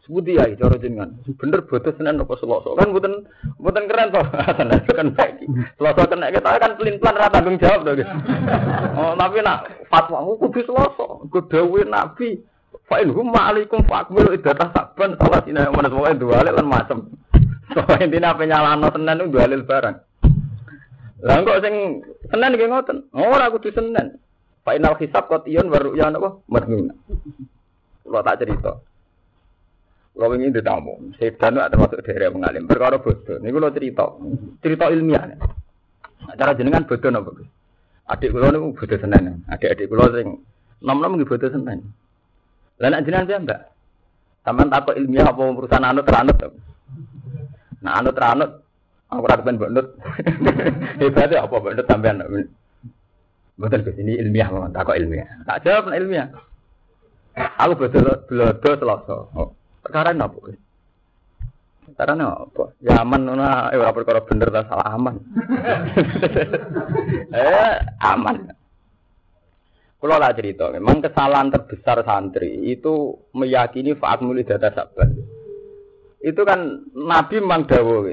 Sebuti 0.09 0.41
ya 0.41 0.49
cara 0.57 0.81
jenengan. 0.81 1.21
Bener 1.37 1.61
bodoh 1.69 1.93
senen 1.93 2.25
apa 2.25 2.33
selosok 2.41 2.81
kan 2.81 2.89
mboten 2.89 3.29
mboten 3.61 3.85
keren 3.85 4.09
to. 4.09 4.23
Tenan 4.57 4.81
kan 4.99 5.09
baik. 5.13 5.45
Selosok 5.77 6.09
kena 6.09 6.33
kita 6.33 6.57
kan 6.57 6.73
pelin-pelan 6.81 7.21
ra 7.21 7.29
tanggung 7.29 7.61
jawab 7.61 7.85
to. 7.85 7.93
Oh, 8.97 9.13
tapi 9.21 9.45
nak 9.45 9.69
fatwa 9.93 10.25
kudu 10.41 10.65
selosok. 10.65 11.29
Kudu 11.29 11.85
nabi. 11.85 12.41
Fa 12.89 13.05
in 13.05 13.13
hum 13.13 13.29
ma'alaikum 13.29 13.85
fa'akmilu 13.85 14.33
idadah 14.33 14.73
saban 14.73 15.13
salat 15.21 15.45
ina 15.45 15.69
mana 15.69 15.93
semoga 15.93 16.17
dua 16.17 16.41
lan 16.41 16.65
macam. 16.65 17.05
Soalnya 17.75 18.05
intinya 18.09 18.29
apa 18.33 18.43
nyalano 18.49 18.89
tenan 18.89 19.21
itu 19.21 19.37
dalil 19.37 19.63
barang. 19.65 19.97
Lah 21.19 21.37
kok 21.43 21.61
sing 21.61 21.75
tenan 22.31 22.55
nggih 22.55 22.69
ngoten. 22.71 22.99
Ora 23.13 23.51
kudu 23.53 23.75
tenan. 23.75 24.17
Final 24.65 24.95
hisab 25.01 25.25
kotion 25.29 25.73
baru 25.73 25.97
ya 25.97 26.13
napa? 26.13 26.41
Madnun. 26.49 26.93
Kalau 28.05 28.25
tak 28.25 28.39
cerita. 28.45 28.73
Kalau 30.19 30.35
ingin 30.35 30.51
ditamu, 30.51 31.15
sedan 31.15 31.55
itu 31.55 31.63
termasuk 31.71 32.03
daerah 32.03 32.35
mengalim. 32.35 32.67
Perkara 32.67 32.99
bodoh. 32.99 33.39
Ini 33.39 33.55
kalau 33.55 33.71
cerita, 33.71 34.05
cerita 34.59 34.85
ilmiah. 34.91 35.31
Cara 36.35 36.59
jenengan 36.59 36.85
bodoh 36.85 37.11
napa? 37.13 37.31
Adik 38.09 38.33
kula 38.33 38.51
niku 38.51 38.75
bodoh 38.75 38.99
senen. 38.99 39.45
Adik-adik 39.47 39.87
kula 39.87 40.11
sing 40.11 40.43
nom-nom 40.83 41.17
nggih 41.17 41.29
bodoh 41.29 41.49
senen. 41.53 41.87
Lah 42.83 42.89
nek 42.91 43.03
jenengan 43.07 43.29
saya 43.29 43.39
mbak. 43.45 43.61
Sampeyan 44.43 44.97
ilmiah 45.01 45.27
apa 45.29 45.43
perusahaan 45.55 45.87
anut 45.87 46.05
teranut. 46.09 46.39
Nah 47.89 48.05
anut 48.05 48.21
ranut, 48.21 48.51
aku 49.09 49.25
rasa 49.25 49.49
ben 49.49 49.57
nut. 49.57 49.97
Hebatnya 51.01 51.41
apa 51.41 51.57
nut 51.57 51.89
sampean? 51.89 52.21
Betul 53.57 53.81
ke 53.81 53.97
sini 53.97 54.21
ilmiah 54.21 54.53
mau 54.53 54.69
tak 54.69 55.01
ilmiah. 55.01 55.25
Tak 55.49 55.65
jawab 55.65 55.97
ilmiah. 55.97 56.29
Aku 57.57 57.81
betul 57.81 58.05
belodo 58.29 58.71
selasa. 58.77 59.17
Oh, 59.33 59.57
perkara 59.81 60.13
apa? 60.13 60.53
Perkara 61.89 62.13
apa? 62.13 62.65
Ya 62.85 63.01
aman 63.01 63.25
nuna, 63.25 63.73
eh 63.73 63.81
ora 63.81 63.97
perkara 63.97 64.21
bener 64.21 64.53
ta 64.53 64.69
salah 64.69 64.93
aman. 64.93 65.17
eh 67.41 67.73
aman. 68.05 68.53
Kalau 69.97 70.21
lah 70.21 70.37
cerita, 70.37 70.69
memang 70.77 71.01
kesalahan 71.01 71.49
terbesar 71.49 72.05
santri 72.05 72.69
itu 72.69 73.17
meyakini 73.33 73.97
faat 73.97 74.21
mulai 74.21 74.45
data 74.45 74.69
sabar 74.71 75.09
itu 76.19 76.43
kan 76.43 76.89
Nabi 76.95 77.39
memang 77.39 77.67
dawo. 77.71 78.11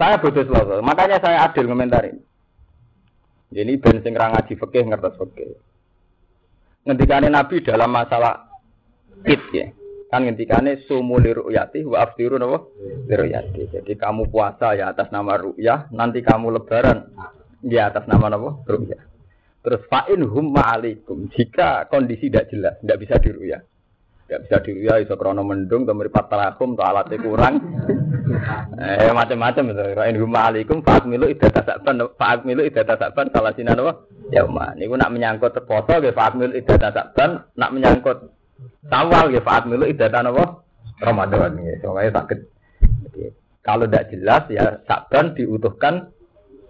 Saya 0.00 0.16
bodoh 0.18 0.42
selalu. 0.42 0.80
Makanya 0.80 1.20
saya 1.20 1.44
adil 1.46 1.68
komentarin. 1.68 2.16
Jadi 3.52 3.72
ben 3.76 4.00
sing 4.00 4.16
ra 4.16 4.32
ngaji 4.32 4.56
fikih 4.56 4.88
ngertos 4.88 5.20
fikih. 5.20 5.52
Ngendikane 6.88 7.28
Nabi 7.28 7.60
dalam 7.60 7.92
masalah 7.92 8.48
id 9.28 9.42
ya. 9.52 9.68
Kan 10.08 10.28
ngendikane 10.28 10.84
sumu 10.84 11.16
li 11.20 11.32
ru'yati 11.32 11.84
wa 11.88 12.04
aftiru 12.04 12.36
napa? 12.36 12.68
Ru'yati. 13.08 13.72
Jadi 13.72 13.92
kamu 13.96 14.28
puasa 14.28 14.76
ya 14.76 14.92
atas 14.92 15.08
nama 15.08 15.40
ru'yah, 15.40 15.88
nanti 15.88 16.20
kamu 16.20 16.52
lebaran 16.52 17.08
Di 17.62 17.80
atas 17.80 18.04
nama 18.10 18.28
apa? 18.28 18.60
Ru'ya. 18.68 18.98
Terus 19.62 19.86
fa'in 19.86 20.20
hum 20.20 20.52
ma'alikum. 20.52 21.30
Jika 21.32 21.86
kondisi 21.86 22.28
tidak 22.28 22.50
jelas, 22.50 22.74
tidak 22.82 22.98
bisa 22.98 23.14
diru'ya. 23.22 23.62
Tidak 24.32 24.48
bisa 24.48 24.56
diru'ya, 24.64 25.04
iso 25.04 25.20
krono 25.20 25.44
mendung, 25.44 25.84
atau 25.84 25.92
meripat 25.92 26.32
terakum, 26.32 26.72
atau 26.72 26.88
alatnya 26.88 27.20
kurang. 27.20 27.60
eh, 28.80 29.12
macam-macam 29.12 29.76
itu. 29.76 29.84
Fa'in 29.92 30.16
hum 30.16 30.32
ma'alikum, 30.32 30.80
fa'at 30.80 31.04
milu 31.04 31.28
idah 31.28 31.52
tasakban, 31.52 32.00
fa'at 32.16 32.48
milu 32.48 32.64
idah 32.64 32.80
tasakban, 32.88 33.28
salah 33.28 33.52
sinan 33.52 33.76
apa? 33.76 34.08
Ya 34.32 34.48
umma. 34.48 34.72
Ini 34.72 34.88
nak 34.88 35.12
menyangkut 35.12 35.52
terpoto, 35.52 36.00
ya 36.00 36.16
fa'at 36.16 36.32
milu 36.40 36.56
idah 36.56 36.80
tasakban, 36.80 37.44
nak 37.60 37.70
menyangkut 37.76 38.32
sawal, 38.88 39.28
ya 39.28 39.44
fa'at 39.44 39.68
milu 39.68 39.84
idah 39.84 40.08
apa? 40.08 40.64
Ramadan. 41.04 41.60
Ya, 41.60 41.76
soalnya 41.84 42.24
sakit 42.24 42.38
kalau 43.62 43.86
tidak 43.86 44.10
jelas 44.10 44.42
ya 44.50 44.82
Sa'ban 44.90 45.38
diutuhkan 45.38 46.10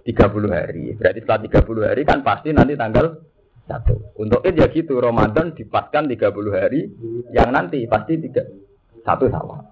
30 0.04 0.52
hari. 0.52 0.92
Berarti 0.92 1.24
setelah 1.24 1.40
30 1.64 1.88
hari 1.88 2.02
kan 2.04 2.20
pasti 2.20 2.52
nanti 2.52 2.76
tanggal 2.76 3.31
1. 3.70 4.18
Untuk 4.18 4.40
itu 4.42 4.58
ya 4.58 4.68
gitu, 4.70 4.98
Ramadan 4.98 5.54
dipaskan 5.54 6.10
30 6.10 6.50
hari, 6.50 6.90
yang 7.30 7.54
nanti 7.54 7.86
pasti 7.86 8.18
tiga, 8.18 8.42
satu 9.06 9.30
sama. 9.30 9.62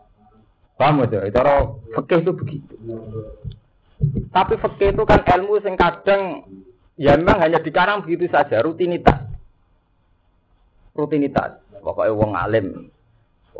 Paham 0.78 1.04
aja? 1.04 1.26
Cara 1.28 1.68
fikih 1.92 2.24
itu 2.24 2.32
begitu. 2.32 2.74
Tapi 4.32 4.54
fikih 4.56 4.96
itu 4.96 5.02
kan 5.04 5.20
ilmu 5.26 5.60
yang 5.60 5.76
kadang 5.76 6.48
ya 6.96 7.20
memang 7.20 7.36
hanya 7.44 7.60
dikarang 7.60 8.00
begitu 8.00 8.32
saja, 8.32 8.64
rutinitas. 8.64 9.28
Rutinitas. 10.96 11.60
Pokoknya 11.80 12.12
wong 12.12 12.32
alim 12.36 12.66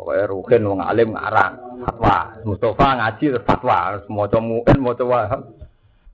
Pokoknya 0.01 0.25
Rukin 0.33 0.65
wong 0.65 0.81
alim 0.81 1.13
ngarang 1.13 1.53
fatwa. 1.85 2.17
Mustafa 2.41 2.87
ngaji 2.97 3.25
fatwa, 3.45 4.01
semua 4.01 4.25
muin 4.41 4.77
mau 4.81 4.97
coba. 4.97 5.29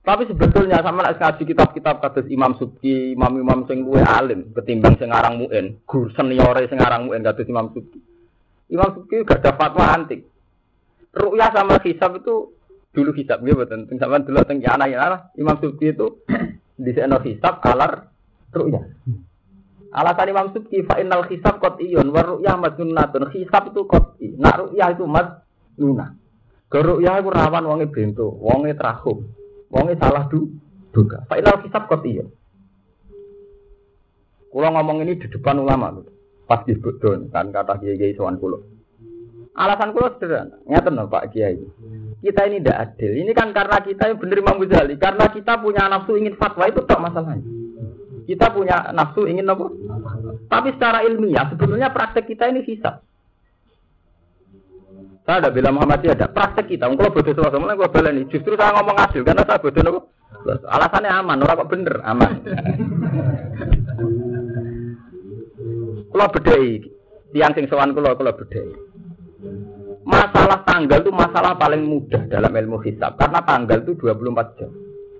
Tapi 0.08 0.24
sebetulnya 0.24 0.80
sama 0.80 1.04
nak 1.04 1.20
ngaji 1.20 1.44
kitab-kitab 1.44 2.00
kados 2.00 2.32
Imam 2.32 2.56
Subki, 2.56 3.12
imam-imam 3.12 3.68
sing 3.68 3.84
luwih 3.84 4.00
alim 4.00 4.56
ketimbang 4.56 4.96
sing 4.96 5.12
ngarang 5.12 5.36
muin, 5.36 5.84
guru 5.84 6.08
seniore 6.16 6.64
sing 6.64 6.80
ngarang 6.80 7.12
muin 7.12 7.20
kados 7.20 7.44
Imam 7.44 7.68
Subki. 7.76 8.00
Imam 8.72 8.88
Subki 8.96 9.20
gak 9.28 9.44
ada 9.44 9.52
fatwa 9.60 9.84
antik. 9.84 10.24
Ru'ya 11.12 11.52
sama 11.52 11.76
hisab 11.84 12.24
itu 12.24 12.56
dulu 12.96 13.10
hisab 13.12 13.44
dia 13.44 13.52
betul. 13.52 13.84
Sama 14.00 14.24
dulu 14.24 14.40
teng 14.48 14.64
ya 14.64 14.80
Imam 15.36 15.60
Subki 15.60 15.92
itu 15.92 16.24
di 16.88 16.90
sana 16.96 17.20
hisab 17.20 17.60
alar 17.68 18.08
ru'ya. 18.48 18.80
Alasan 19.92 20.32
Imam 20.32 20.56
Subki 20.56 20.88
fa 20.88 21.04
innal 21.04 21.28
hisab 21.28 21.60
qat'iyun 21.60 22.08
wa 22.08 22.24
ru'yah 22.24 22.56
madnunatun. 22.56 23.28
Hisab 23.28 23.76
itu 23.76 23.84
qat'i. 23.84 24.40
Nak 24.40 24.56
ru'yah 24.56 24.88
itu 24.88 25.04
madnuna. 25.04 26.16
Ke 26.72 26.80
ru'yah 26.80 27.20
itu 27.20 27.28
rawan 27.28 27.64
wonge 27.68 27.92
bento, 27.92 28.28
wonge 28.28 28.72
trahum, 28.72 29.36
wonge 29.72 29.94
salah 30.00 30.28
du 30.28 30.52
duga. 30.92 31.24
Fa 31.28 31.36
innal 31.40 31.60
hisab 31.64 31.88
qat'iyun. 31.88 32.28
Kulo 34.48 34.68
ngomong 34.72 35.04
ini 35.04 35.20
di 35.20 35.28
depan 35.28 35.60
ulama 35.60 35.92
Pas 36.48 36.64
di 36.64 36.72
Budon 36.80 37.28
kan 37.28 37.52
kata 37.52 37.76
kiai-kiai 37.76 38.16
sowan 38.16 38.40
kulo. 38.40 38.64
Alasan 39.52 39.92
kulo 39.92 40.16
sederhana. 40.16 40.56
Ngeten 40.64 40.96
lho 40.96 41.04
Pak 41.12 41.34
Kiai. 41.34 41.60
Kita 42.24 42.48
ini 42.48 42.64
tidak 42.64 42.96
adil. 42.96 43.12
Ini 43.20 43.32
kan 43.36 43.52
karena 43.52 43.76
kita 43.84 44.08
yang 44.08 44.16
benar 44.16 44.38
Imam 44.40 44.56
Ghazali. 44.64 44.94
Karena 44.96 45.28
kita 45.28 45.60
punya 45.60 45.84
nafsu 45.90 46.16
ingin 46.16 46.38
fatwa 46.40 46.64
itu 46.70 46.80
tak 46.88 47.02
masalahnya. 47.04 47.44
Kita 48.24 48.54
punya 48.54 48.88
nafsu 48.96 49.28
ingin 49.28 49.50
apa? 49.50 49.66
Tapi 50.48 50.68
secara 50.78 51.04
ilmiah 51.04 51.52
sebetulnya 51.52 51.92
praktek 51.92 52.24
kita 52.30 52.48
ini 52.48 52.64
hisap. 52.64 53.04
Saya 55.28 55.44
ada 55.44 55.52
bilang 55.52 55.76
Muhammadiyah 55.76 56.16
ada 56.16 56.32
praktek 56.32 56.72
kita. 56.72 56.88
Kalau 56.88 57.12
bodoh 57.12 57.36
suara 57.36 57.52
sama 57.52 57.76
gue 57.76 57.92
balen 57.92 58.24
Justru 58.32 58.56
saya 58.56 58.72
ngomong 58.80 58.96
adil 58.96 59.20
karena 59.28 59.44
saya 59.44 59.60
bodoh 59.60 59.82
nopo. 59.84 60.00
Alasannya 60.48 61.12
aman, 61.12 61.44
orang 61.44 61.58
kok 61.60 61.68
bener 61.68 62.00
aman. 62.00 62.32
kalau 66.16 66.32
bedai, 66.32 66.80
tiang 67.36 67.52
sing 67.52 67.68
sowan 67.68 67.92
kalau 67.92 68.16
kalau 68.16 68.32
bedai. 68.32 68.72
Masalah 70.08 70.64
tanggal 70.64 71.04
itu 71.04 71.12
masalah 71.12 71.60
paling 71.60 71.84
mudah 71.84 72.24
dalam 72.32 72.48
ilmu 72.48 72.80
hisab 72.80 73.20
karena 73.20 73.44
tanggal 73.44 73.84
itu 73.84 74.00
24 74.00 74.56
jam. 74.56 74.72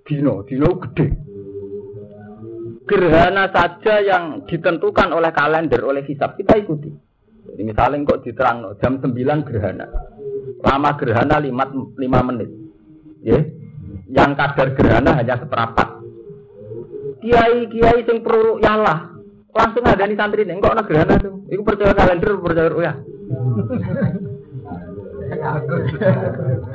Dino, 0.09 0.41
dino 0.49 0.73
gede 0.89 1.29
gerhana 2.89 3.53
saja 3.53 4.01
yang 4.01 4.49
ditentukan 4.49 5.13
oleh 5.13 5.29
kalender, 5.37 5.85
oleh 5.85 6.01
hisab, 6.09 6.41
kita 6.41 6.57
ikuti. 6.57 6.89
Jadi 7.49 7.63
misalnya 7.65 8.05
kok 8.05 8.21
diterang 8.23 8.59
jam 8.79 9.01
9 9.01 9.49
gerhana. 9.49 9.87
Lama 10.61 10.91
gerhana 11.01 11.37
5, 11.41 11.97
5 11.97 12.29
menit. 12.29 12.51
Ya. 13.25 13.41
Yang 14.09 14.31
kadar 14.37 14.69
gerhana 14.77 15.11
hanya 15.17 15.35
seperempat. 15.41 15.89
Kiai-kiai 17.25 18.01
sing 18.05 18.21
perlu 18.21 18.61
yalah. 18.61 19.17
Langsung 19.49 19.83
ada 19.83 20.07
di 20.07 20.15
santri 20.15 20.45
ini, 20.45 20.61
kok 20.61 20.77
ada 20.77 20.85
gerhana 20.87 21.19
tuh. 21.19 21.43
Itu 21.51 21.65
percaya 21.65 21.97
kalender, 21.97 22.37
percaya 22.39 22.71
ya. 22.79 22.93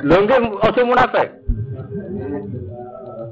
Lho 0.04 0.16
nggih 0.20 0.38
aja 0.62 0.82
munafik. 0.84 1.28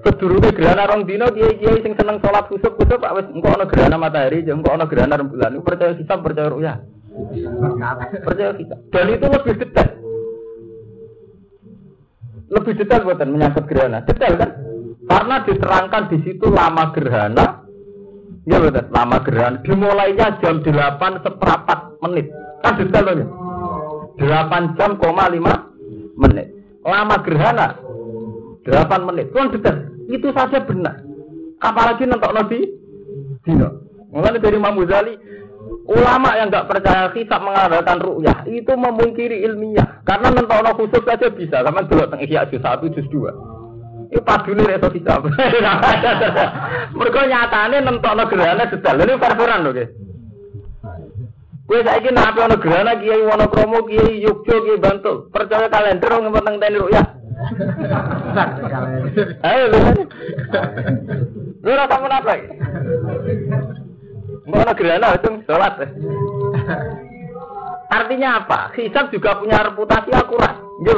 Kedurunge 0.02 0.50
gerhana 0.50 0.90
rong 0.90 1.06
dino 1.06 1.30
kiai-kiai 1.30 1.78
sing 1.78 1.94
seneng 1.94 2.18
sholat 2.18 2.50
kusuk 2.50 2.74
kusuk 2.74 2.98
pak 2.98 3.14
wis 3.14 3.26
engko 3.30 3.54
ana 3.54 3.70
gerhana 3.70 3.96
matahari, 4.02 4.42
jeng 4.42 4.58
engko 4.58 4.74
ana 4.74 4.90
gerhana 4.90 5.14
rembulan. 5.14 5.62
Percaya 5.62 5.94
kita 5.94 6.18
percaya 6.18 6.50
ruya. 6.50 6.74
Percaya 8.24 8.52
kita. 8.56 8.76
Dan 8.88 9.06
itu 9.12 9.26
lebih 9.28 9.54
detail. 9.60 9.90
Lebih 12.52 12.72
detail 12.76 13.00
buatan 13.04 13.28
menyangkut 13.32 13.64
gerhana. 13.68 14.04
Detail 14.04 14.34
kan? 14.36 14.50
Karena 15.08 15.36
diterangkan 15.44 16.02
di 16.12 16.18
situ 16.24 16.46
lama 16.48 16.92
gerhana. 16.92 17.46
Ya 18.42 18.58
betul, 18.58 18.86
lama 18.90 19.16
gerhana. 19.22 19.56
Dimulainya 19.64 20.40
jam 20.40 20.60
8 20.60 21.24
seperempat 21.24 21.78
menit. 22.04 22.26
Kan 22.64 22.74
detail 22.80 23.06
ya. 23.12 23.26
8 24.20 24.76
jam, 24.76 24.90
koma 25.00 25.28
5 25.32 26.18
menit. 26.20 26.48
Lama 26.84 27.16
gerhana 27.24 27.66
8 28.64 29.08
menit. 29.08 29.26
Kan 29.32 29.52
detail. 29.52 29.76
Itu 30.12 30.28
saja 30.36 30.60
benar. 30.64 31.00
Apalagi 31.62 32.04
nentok 32.04 32.34
nabi 32.34 32.58
dino. 33.46 33.68
Mengenai 34.12 34.44
dari 34.44 34.60
Imam 34.60 34.76
Ghazali, 34.76 35.14
ulama 35.86 36.38
yang 36.38 36.50
nggak 36.50 36.68
percaya 36.70 37.10
hisab 37.10 37.42
mengadakan 37.42 37.98
ru'yah 37.98 38.46
itu 38.46 38.72
memungkiri 38.72 39.42
ilmiah. 39.46 40.02
Karena 40.06 40.30
nentok 40.30 40.78
khusus 40.78 41.02
saja 41.02 41.26
bisa. 41.30 41.62
Sama 41.62 41.86
dulu 41.86 42.06
tentang 42.06 42.22
Ihya 42.22 42.46
juz 42.50 42.62
satu 42.62 42.86
juz 42.90 43.06
dua. 43.10 43.34
Itu 44.12 44.22
padune 44.22 44.68
reso 44.68 44.92
hisab. 44.94 45.26
Mereka 46.98 47.20
nyatane 47.26 47.76
nentok 47.82 48.14
gerhana 48.30 48.70
detail. 48.70 49.02
Ini 49.02 49.18
farfuran 49.18 49.62
loh 49.66 49.74
guys. 49.74 49.90
Kue 51.62 51.78
saya 51.86 52.02
kira 52.02 52.18
nabi 52.18 52.38
ono 52.42 52.56
gerhana 52.58 52.98
kiai 52.98 53.22
Wonokromo 53.22 53.86
kiai 53.86 54.20
Yogyo 54.20 54.56
kiai 54.66 54.82
Bantul 54.82 55.30
percaya 55.30 55.70
kalender 55.70 56.10
orang 56.10 56.34
penting 56.34 56.56
tani 56.58 56.78
ru'yah. 56.78 57.06
Ayo 59.46 59.64
lu. 59.72 59.78
Lu 61.62 61.70
ora 61.70 61.90
kamu 61.90 62.06
apa? 62.10 62.34
Mbok 64.42 64.58
ana 64.58 64.72
gerana 64.74 65.08
itu 65.14 65.28
sholat. 65.46 65.74
Artinya 67.92 68.28
apa? 68.42 68.72
Hisab 68.74 69.12
juga 69.12 69.36
punya 69.38 69.62
reputasi 69.62 70.10
akurat. 70.10 70.56
Nggih, 70.82 70.94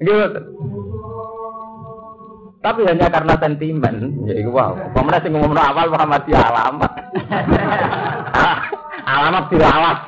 Nggih, 0.00 0.16
Tapi 2.60 2.84
hanya 2.84 3.08
karena 3.08 3.34
sentimen, 3.40 3.96
jadi 4.28 4.44
wow. 4.44 4.76
Pemenang 4.92 5.24
sing 5.24 5.32
ngomong 5.32 5.56
awal 5.56 5.88
Muhammadiyah 5.88 6.44
alamat. 6.44 6.92
alamat 9.16 9.44
alamat. 9.48 9.98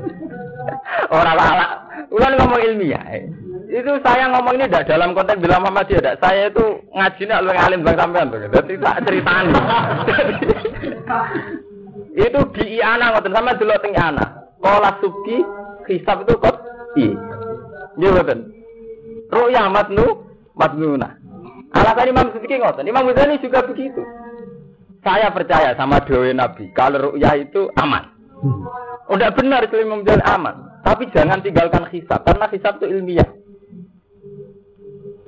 Orang 1.16 1.36
ala. 1.40 1.66
Ulan 2.12 2.36
ngomong 2.36 2.60
ilmiah. 2.60 3.24
Itu 3.72 3.92
saya 4.04 4.28
ngomong 4.28 4.60
ini 4.60 4.68
tidak 4.68 4.84
dalam 4.84 5.16
konteks 5.16 5.40
bilang 5.40 5.64
Muhammadiyah. 5.64 6.00
Tidak. 6.04 6.16
Saya 6.20 6.52
itu 6.52 6.64
ngaji 6.92 7.22
nih 7.24 7.36
lebih 7.40 7.56
alim 7.64 7.80
bang 7.80 7.96
sampean 7.96 8.28
tuh. 8.28 8.38
Jadi 8.52 8.72
tak 8.76 9.00
ceritaan. 9.08 9.46
itu 12.28 12.40
di 12.52 12.64
Iana 12.76 13.16
ngoten 13.16 13.32
sama 13.32 13.56
dulu 13.56 13.72
teng 13.80 13.96
Iana. 13.96 14.24
Kola 14.60 14.92
suki 15.00 15.40
hisab 15.88 16.28
itu 16.28 16.36
kok 16.36 16.56
i. 17.00 17.16
Iya 17.96 18.08
ngoten. 18.12 18.40
Ru'ya 19.32 19.72
matnu 19.72 20.20
matnuna. 20.52 21.16
Alasan 21.72 22.12
Imam 22.12 22.28
Suki 22.36 22.60
ngoten. 22.60 22.84
Imam 22.84 23.08
Ghazali 23.08 23.40
juga 23.40 23.64
begitu. 23.64 24.04
Saya 25.00 25.32
percaya 25.32 25.72
sama 25.80 26.04
doa 26.04 26.28
Nabi. 26.36 26.68
Kalau 26.76 27.16
ru'ya 27.16 27.40
itu 27.40 27.72
aman. 27.80 28.04
Udah 29.08 29.32
benar 29.32 29.64
Imam 29.72 30.04
Ghazali 30.04 30.28
aman. 30.28 30.68
Tapi 30.84 31.08
jangan 31.14 31.40
tinggalkan 31.40 31.88
hisab, 31.94 32.26
karena 32.26 32.50
hisab 32.50 32.82
itu 32.82 32.90
ilmiah. 32.90 33.41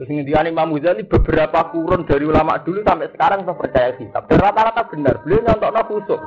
Terus 0.04 0.20
ini 0.20 0.52
Imam 0.52 0.76
Ghazali 0.76 1.08
beberapa 1.08 1.72
kurun 1.72 2.04
dari 2.04 2.28
ulama 2.28 2.60
dulu 2.60 2.84
sampai 2.84 3.08
sekarang 3.16 3.48
saya 3.48 3.56
percaya 3.56 3.96
hisab. 3.96 4.28
Dan 4.28 4.36
rata-rata 4.36 4.84
benar. 4.92 5.16
Beliau 5.24 5.40
nyontok 5.48 5.72
no 5.72 5.82
khusuk. 5.88 6.20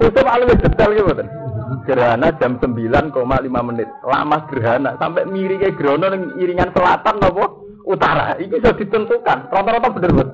Khusus 0.00 0.24
paling 0.24 0.48
detail 0.56 0.90
gitu 0.96 1.12
kan. 1.12 1.28
Gerhana 1.84 2.32
jam 2.40 2.56
9,5 2.56 3.12
menit. 3.44 3.88
Lama 4.08 4.48
gerhana 4.48 4.96
sampai 4.96 5.28
miringnya 5.28 5.68
gerhana 5.76 6.16
yang 6.16 6.32
iringan 6.40 6.72
selatan 6.72 7.20
apa 7.20 7.44
utara. 7.84 8.40
Itu 8.40 8.56
sudah 8.56 8.72
ditentukan. 8.72 9.38
Rata-rata 9.52 9.88
bener 9.92 10.10
bener. 10.16 10.28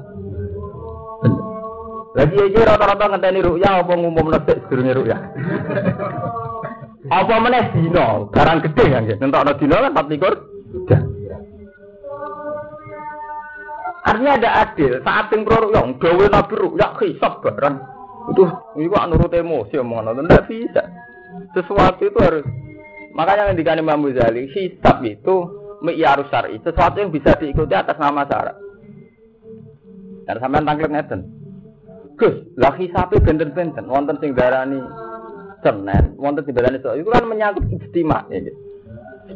Lagi 2.14 2.36
aja 2.38 2.60
rata-rata 2.70 3.04
ngenteni 3.18 3.40
ruya 3.42 3.82
apa 3.82 3.92
ngumum 3.98 4.30
nesek 4.30 4.62
sedurunge 4.70 4.94
ruya. 4.94 5.18
apa 7.10 7.34
meneh 7.42 7.66
dino, 7.74 8.30
barang 8.30 8.58
gede 8.70 8.84
kan 8.94 9.02
nggih. 9.10 9.18
Nentokno 9.18 9.52
dino 9.58 9.74
kan 9.74 9.90
24 10.06 10.86
jam. 10.86 11.02
Artinya 14.02 14.32
ada 14.34 14.50
adil. 14.66 14.98
Saat 15.06 15.30
yang 15.30 15.46
pro 15.46 15.70
yang 15.70 15.94
gawe 15.96 16.24
nabi 16.26 16.54
ya 16.74 16.88
hisap 16.98 17.38
barang. 17.42 17.76
Itu 18.34 18.42
kok 18.46 19.06
nurut 19.10 19.34
emosi 19.34 19.74
omongan 19.78 20.14
itu 20.14 20.22
tidak 20.26 20.44
bisa. 20.46 20.82
Sesuatu 21.54 22.02
itu 22.06 22.18
harus 22.22 22.44
makanya 23.14 23.50
yang 23.50 23.58
dikani 23.58 23.82
Imam 23.82 24.06
Ghazali 24.06 24.46
hisap 24.54 25.02
itu 25.02 25.34
mi'yarus 25.82 26.30
syar'i, 26.30 26.62
sesuatu 26.62 27.02
yang 27.02 27.10
bisa 27.10 27.34
diikuti 27.34 27.74
atas 27.74 27.98
nama 27.98 28.22
syarat. 28.26 28.56
Dan 30.22 30.38
sampean 30.38 30.62
tangklet 30.62 30.90
ngeten. 30.94 31.20
Gus, 32.14 32.34
lah 32.54 32.78
hisape 32.78 33.18
benten-benten 33.18 33.90
wonten 33.90 34.14
sing 34.22 34.38
darani 34.38 34.78
Senin, 35.62 36.14
wonten 36.18 36.46
sing 36.46 36.54
darani 36.54 36.78
Itu 36.78 37.10
kan 37.10 37.26
menyangkut 37.26 37.66
ijtima 37.66 38.30
ya. 38.30 38.46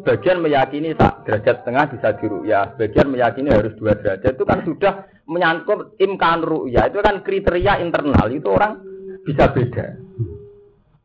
Sebagian 0.06 0.38
meyakini 0.38 0.94
tak 0.94 1.26
derajat 1.26 1.66
setengah 1.66 1.90
bisa 1.90 2.14
ya, 2.46 2.70
sebagian 2.78 3.10
meyakini 3.10 3.50
harus 3.50 3.74
dua 3.74 3.98
derajat. 3.98 4.38
Itu 4.38 4.46
kan 4.46 4.62
sudah 4.62 5.02
menyangkut 5.26 5.98
imkan 5.98 6.46
ru'ya. 6.46 6.94
Itu 6.94 7.02
kan 7.02 7.26
kriteria 7.26 7.82
internal. 7.82 8.30
Itu 8.30 8.54
orang 8.54 8.86
bisa 9.26 9.50
beda. 9.50 9.98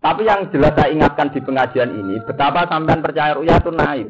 Tapi 0.05 0.21
yang 0.21 0.53
jelas 0.53 0.77
saya 0.77 0.93
ingatkan 0.93 1.33
di 1.33 1.41
pengajian 1.41 1.97
ini, 1.97 2.21
betapa 2.29 2.69
sampean 2.69 3.01
percaya 3.01 3.33
ru'ya 3.33 3.57
itu 3.57 3.73
naif. 3.73 4.07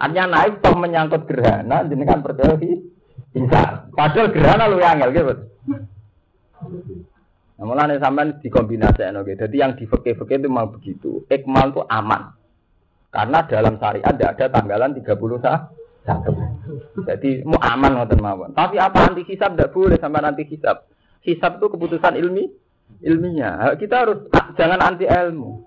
Artinya 0.00 0.24
naif 0.40 0.56
toh 0.64 0.72
menyangkut 0.72 1.28
gerhana, 1.28 1.84
jadi 1.84 2.04
kan 2.08 2.24
percaya 2.24 2.56
bisa. 2.56 3.92
Padahal 3.92 4.32
gerhana 4.32 4.72
lu 4.72 4.80
yang 4.80 5.04
gitu. 5.04 5.52
Nah, 7.60 7.64
mulanya 7.68 8.00
sampean 8.00 8.40
dikombinasi, 8.40 9.04
Jadi 9.36 9.56
yang 9.60 9.76
di 9.76 9.84
fakir-fakir 9.84 10.40
itu 10.40 10.48
memang 10.48 10.72
begitu. 10.72 11.28
Ikmal 11.28 11.76
itu 11.76 11.84
aman. 11.92 12.40
Karena 13.14 13.46
dalam 13.46 13.78
syariat 13.78 14.10
tidak 14.10 14.34
ada 14.34 14.46
tanggalan 14.58 14.90
31. 14.98 15.14
Jadi 17.06 17.46
mau 17.46 17.62
aman 17.62 18.02
ngoten 18.02 18.18
mawon. 18.18 18.50
Tapi 18.50 18.74
apa 18.82 19.06
anti 19.06 19.22
hisab 19.22 19.54
tidak 19.54 19.70
boleh 19.70 19.94
sama 20.02 20.18
anti 20.18 20.42
hisab. 20.50 20.82
Hisab 21.22 21.62
itu 21.62 21.66
keputusan 21.70 22.18
ilmi 22.18 22.50
ilmiah. 23.06 23.70
Kita 23.78 24.02
harus 24.02 24.26
jangan 24.58 24.82
anti 24.82 25.06
ilmu. 25.06 25.62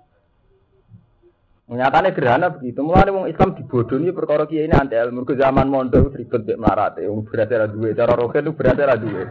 Nyatanya 1.68 2.12
gerhana 2.12 2.48
begitu. 2.52 2.84
Mulai 2.84 3.16
wong 3.16 3.32
Islam 3.32 3.56
dibodohi 3.56 4.12
perkara 4.12 4.44
kiai 4.44 4.68
ini 4.68 4.76
anti 4.76 5.00
ilmu. 5.00 5.24
Ke 5.24 5.40
zaman 5.40 5.72
mondok 5.72 6.20
ribet 6.20 6.44
bek 6.44 6.60
melarat. 6.60 7.00
Wong 7.08 7.24
berarti 7.32 7.54
ada 7.56 7.72
dua. 7.72 7.96
Cara 7.96 8.14
roket 8.14 8.44
itu 8.44 8.52
berarti 8.52 8.84
dua. 9.08 9.24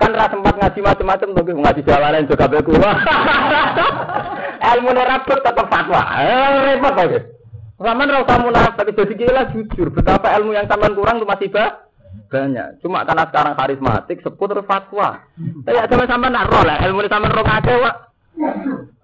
Kan 0.00 0.10
rasa 0.16 0.40
sempat 0.40 0.56
ngaji 0.56 0.80
macam-macam 0.80 1.28
tuh. 1.36 1.44
Ngaji 1.44 1.80
jalanan 1.84 2.24
juga 2.24 2.48
beku. 2.48 2.72
ilmu 4.74 4.90
nerabut 4.90 5.38
tetap 5.44 5.66
fatwa. 5.68 6.02
Eh, 6.18 6.56
repot 6.72 7.37
Zaman 7.78 8.10
rasa 8.10 8.42
munafik, 8.42 8.90
jadi 8.90 9.14
gila 9.14 9.42
jujur. 9.54 9.94
Betapa 9.94 10.34
ilmu 10.34 10.50
yang 10.50 10.66
taman 10.66 10.98
kurang 10.98 11.22
itu 11.22 11.30
masih 11.30 11.46
bah? 11.54 11.86
banyak. 12.28 12.84
Cuma 12.84 13.08
karena 13.08 13.24
sekarang 13.30 13.54
karismatik, 13.56 14.20
sebut 14.20 14.46
terus 14.52 14.68
fatwa. 14.68 15.24
Tapi 15.64 15.76
sama 15.88 16.04
sama 16.04 16.26
nak 16.28 16.48
roh 16.52 16.64
lah, 16.64 16.76
ilmu 16.84 17.00
ini 17.00 17.08
sama 17.08 17.32
roh 17.32 17.44
kake 17.44 17.72
wak. 17.80 17.96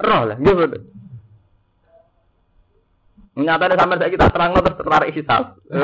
Roh 0.02 0.22
lah, 0.28 0.36
gitu. 0.36 0.78
Nyatanya 3.34 3.74
sampai 3.74 3.98
saya 3.98 4.14
kita 4.14 4.30
terang 4.30 4.54
terus 4.54 4.78
tertarik 4.78 5.10
hisab. 5.10 5.58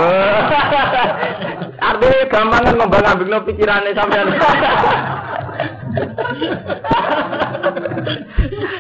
Artinya 1.91 2.31
gampang 2.31 2.63
kan 2.63 2.75
ngomong 2.79 3.03
ngambil 3.03 3.43
pikirannya 3.51 3.91
sampai. 3.91 4.23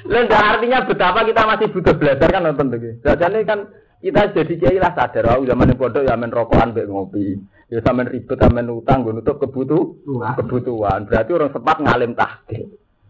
Lalu 0.07 0.39
artinya 0.55 0.79
betapa 0.87 1.27
kita 1.27 1.43
masih 1.51 1.67
butuh 1.75 1.95
belajar 1.99 2.29
kan 2.31 2.47
nonton 2.47 2.71
tuh. 2.71 2.95
Jadi 3.03 3.43
kan 3.43 3.67
kita 4.01 4.33
jadi 4.33 4.55
kiai 4.57 4.79
lah 4.81 4.97
sadar, 4.97 5.37
oh 5.37 5.45
zaman 5.45 5.77
bodoh 5.77 6.01
ya 6.01 6.17
main 6.17 6.33
rokokan 6.33 6.73
be 6.73 6.89
ngopi. 6.89 7.37
Ya 7.69 7.85
sampean 7.85 8.09
ribet 8.09 8.41
sampean 8.41 8.73
utang 8.73 9.05
gue 9.05 9.13
nutup 9.13 9.37
kebutuhan. 9.37 10.41
Kebutuhan. 10.41 11.05
Berarti 11.05 11.31
orang 11.37 11.53
sempat 11.53 11.77
ngalim 11.85 12.13
tahke. 12.17 12.61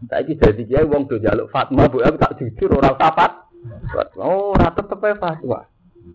Saiki 0.05 0.35
jadi 0.35 0.63
kiai 0.67 0.85
wong 0.85 1.07
do 1.07 1.15
jaluk 1.17 1.47
fatwa, 1.47 1.87
bu 1.87 2.03
tak 2.19 2.35
jujur 2.37 2.75
orang 2.75 2.99
sapat. 2.99 3.31
Oh, 4.19 4.51
ora 4.51 4.73
tetep 4.73 4.99
fatwa. 4.99 5.63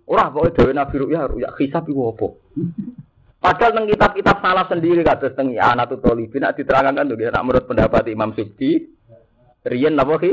Ora 0.06 0.30
pokoke 0.30 0.54
dhewe 0.54 0.72
Nabi 0.74 0.96
Ruya 0.98 1.30
ya 1.38 1.50
hisab 1.58 1.86
iku 1.86 2.14
apa? 2.14 2.26
Padahal 3.42 3.74
teng 3.78 3.86
kitab-kitab 3.86 4.36
salah 4.42 4.66
sendiri 4.66 5.06
kados 5.06 5.34
teng 5.38 5.54
anak 5.54 5.94
Talibin 6.02 6.42
nak 6.42 6.58
diterangkan 6.58 7.06
tuh 7.06 7.18
nak 7.18 7.44
menurut 7.46 7.64
pendapat 7.66 8.10
Imam 8.10 8.34
Subki 8.34 8.90
riyen 9.66 9.94
napa 9.94 10.18
ki? 10.18 10.32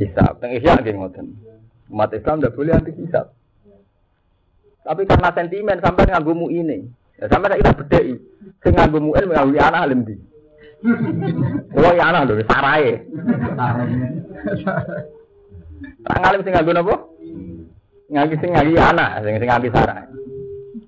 Hisab. 0.00 0.40
Teng 0.40 0.56
Ihya 0.56 0.80
nggih 0.80 0.96
ngoten. 0.96 1.26
Umat 1.92 2.16
Islam 2.16 2.40
tidak 2.40 2.56
boleh 2.56 2.72
anti 2.72 2.92
hisab. 2.96 3.36
Tapi 4.82 5.02
karena 5.06 5.30
sentimen 5.30 5.78
sampai 5.78 6.10
nganggumu 6.10 6.50
ini. 6.50 6.82
Ya, 7.22 7.30
sampai 7.30 7.62
kita 7.62 7.72
bedai. 7.78 8.18
Sing 8.66 8.72
nganggumu 8.74 9.14
ini 9.14 9.30
nganggu 9.30 9.58
anak 9.62 9.82
alim 9.86 10.00
di. 10.02 10.14
Oh 11.78 11.92
ya 11.94 12.10
anak 12.10 12.26
lho, 12.26 12.42
sarai. 12.50 12.98
Tak 16.02 16.16
ngalim 16.18 16.40
sing 16.42 16.52
nganggu 16.58 16.72
napa? 16.74 16.94
Nganggu 18.10 18.34
sing 18.42 18.50
nganggu 18.50 18.74
anak, 18.82 19.10
sing 19.22 19.34
sing 19.38 19.48
nganggu 19.48 19.70
sarai. 19.70 20.04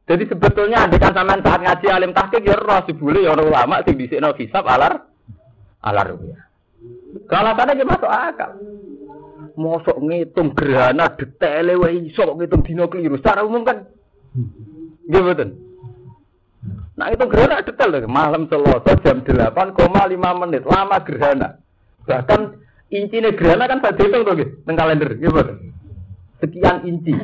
Jadi 0.05 0.25
sebetulnya 0.29 0.85
kan 1.01 1.17
sampean 1.17 1.41
saat 1.41 1.61
ngaji 1.65 1.87
alim 1.89 2.13
tahqiq 2.13 2.45
ya 2.45 2.61
roh 2.61 2.85
sibule 2.85 3.25
ya 3.25 3.33
orang 3.33 3.49
ulama 3.49 3.81
sing 3.89 3.97
dhisikno 3.97 4.37
hisab 4.37 4.67
alar 4.69 5.01
alar 5.81 6.13
ya. 6.21 6.45
Kalau 7.31 7.57
tadi 7.57 7.87
masuk 7.87 8.11
akal. 8.11 8.51
Mosok 9.55 10.03
ngitung 10.03 10.51
gerhana 10.59 11.15
detail 11.15 11.79
wae 11.79 12.11
iso 12.11 12.27
ngitung 12.35 12.67
dino 12.67 12.91
keliru. 12.91 13.19
Secara 13.23 13.47
umum 13.47 13.63
kan 13.63 13.87
nggih 15.07 15.23
mboten. 15.23 15.51
Nah 16.99 17.07
itu 17.15 17.25
gerhana 17.31 17.63
detail 17.63 17.91
lho. 17.95 18.11
Malam 18.11 18.51
Selasa 18.51 18.99
jam 19.07 19.23
8,5 19.23 20.43
menit. 20.43 20.63
Lama 20.67 20.99
gerhana. 21.07 21.49
Bahkan 22.03 22.41
inci 22.91 23.19
gerhana 23.39 23.71
kan 23.71 23.79
saya 23.79 23.95
hitung 23.95 24.27
tuh 24.27 24.35
gitu. 24.35 24.53
Teng 24.67 24.75
kalender. 24.75 25.11
Gitu. 25.15 25.43
Sekian 26.43 26.83
inci. 26.83 27.15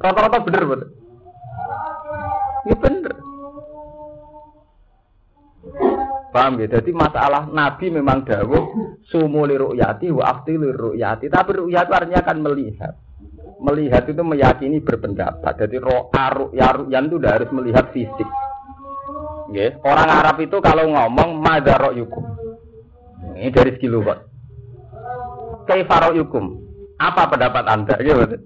Rata-rata 0.00 0.42
bener 0.42 0.62
bener. 0.66 0.88
Ini 2.66 2.74
bener. 2.74 3.12
Paham 6.30 6.62
ya? 6.62 6.66
Jadi 6.78 6.90
masalah 6.94 7.50
Nabi 7.50 7.90
memang 7.90 8.22
dawuh 8.22 8.96
sumu 9.10 9.42
li 9.46 9.58
ru'yati 9.58 10.14
wa 10.14 10.24
afti 10.30 10.54
li 10.54 10.70
ru'yati. 10.70 11.26
Tapi 11.26 11.50
ru'yat 11.58 11.86
artinya 11.90 12.22
akan 12.22 12.38
melihat. 12.38 12.94
Melihat 13.60 14.08
itu 14.08 14.22
meyakini 14.22 14.78
berpendapat. 14.80 15.52
Jadi 15.58 15.76
ro'a 15.82 16.24
ru'ya 16.32 16.68
ru'yan 16.80 17.10
itu 17.10 17.16
udah 17.18 17.30
harus 17.34 17.50
melihat 17.50 17.90
fisik. 17.90 18.28
Yes. 19.50 19.74
Orang 19.82 20.06
Arab 20.06 20.38
itu 20.38 20.62
kalau 20.62 20.86
ngomong 20.86 21.42
madaro 21.42 21.90
yukum. 21.90 22.22
Ini 23.34 23.50
dari 23.50 23.74
segi 23.74 23.90
lugat. 23.90 24.22
Kaifaro 25.66 26.14
yukum. 26.14 26.54
Apa 27.00 27.26
pendapat 27.26 27.64
anda? 27.66 27.98
Gitu. 27.98 28.38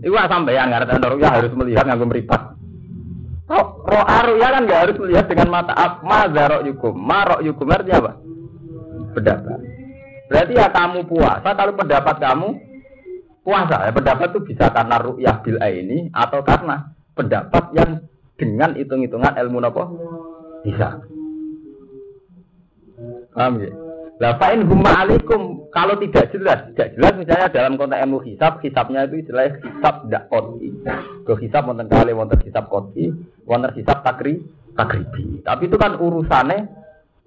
Itu 0.00 0.16
sampai 0.16 0.56
yang 0.56 0.72
ngerti 0.72 0.96
ya 1.20 1.28
harus 1.30 1.52
melihat 1.54 1.84
nganggo 1.86 2.08
meripat. 2.10 2.59
Roh, 3.50 3.82
roh 3.82 4.04
aru 4.06 4.38
ya 4.38 4.54
kan 4.54 4.62
nggak 4.62 4.82
harus 4.86 4.96
melihat 5.02 5.26
dengan 5.26 5.48
mata 5.50 5.74
apa 5.74 6.06
mazarok 6.06 6.62
yukum. 6.70 6.94
Marok 6.94 7.42
yukum 7.42 7.66
artinya 7.66 7.98
apa? 7.98 8.12
Pendapat. 9.10 9.58
Berarti 10.30 10.52
ya 10.54 10.66
kamu 10.70 11.10
puasa 11.10 11.50
kalau 11.58 11.74
pendapat 11.74 12.16
kamu 12.22 12.48
puasa. 13.42 13.76
Ya, 13.82 13.90
pendapat 13.90 14.30
itu 14.30 14.40
bisa 14.54 14.70
karena 14.70 14.96
ru'yah 15.02 15.36
bil 15.42 15.58
ini 15.58 16.14
atau 16.14 16.46
karena 16.46 16.94
pendapat 17.18 17.64
yang 17.74 17.90
dengan 18.38 18.70
hitung-hitungan 18.78 19.34
ilmu 19.34 19.58
apa? 19.66 19.84
Bisa. 20.62 20.88
Paham 23.34 23.54
ya? 23.58 23.72
Lah 24.20 24.36
fa'in 24.36 24.68
kalau 25.72 25.94
tidak 25.96 26.28
jelas, 26.28 26.68
tidak 26.76 26.92
jelas 26.92 27.14
misalnya 27.16 27.48
dalam 27.48 27.80
konteks 27.80 28.04
ilmu 28.04 28.20
hisab, 28.28 28.60
hisabnya 28.60 29.08
itu 29.08 29.24
istilah 29.24 29.48
hisab 29.64 30.04
tidak 30.04 30.28
koti. 30.28 30.68
Ke 31.24 31.32
hisab 31.40 31.64
wonten 31.64 31.88
kali 31.88 32.12
wonten 32.12 32.36
hisab 32.44 32.68
koti, 32.68 33.08
wonten 33.44 33.72
hisab 33.76 34.02
takri 34.02 34.40
takribi. 34.74 35.44
Tapi 35.44 35.62
itu 35.68 35.76
kan 35.76 35.96
urusannya 35.96 36.58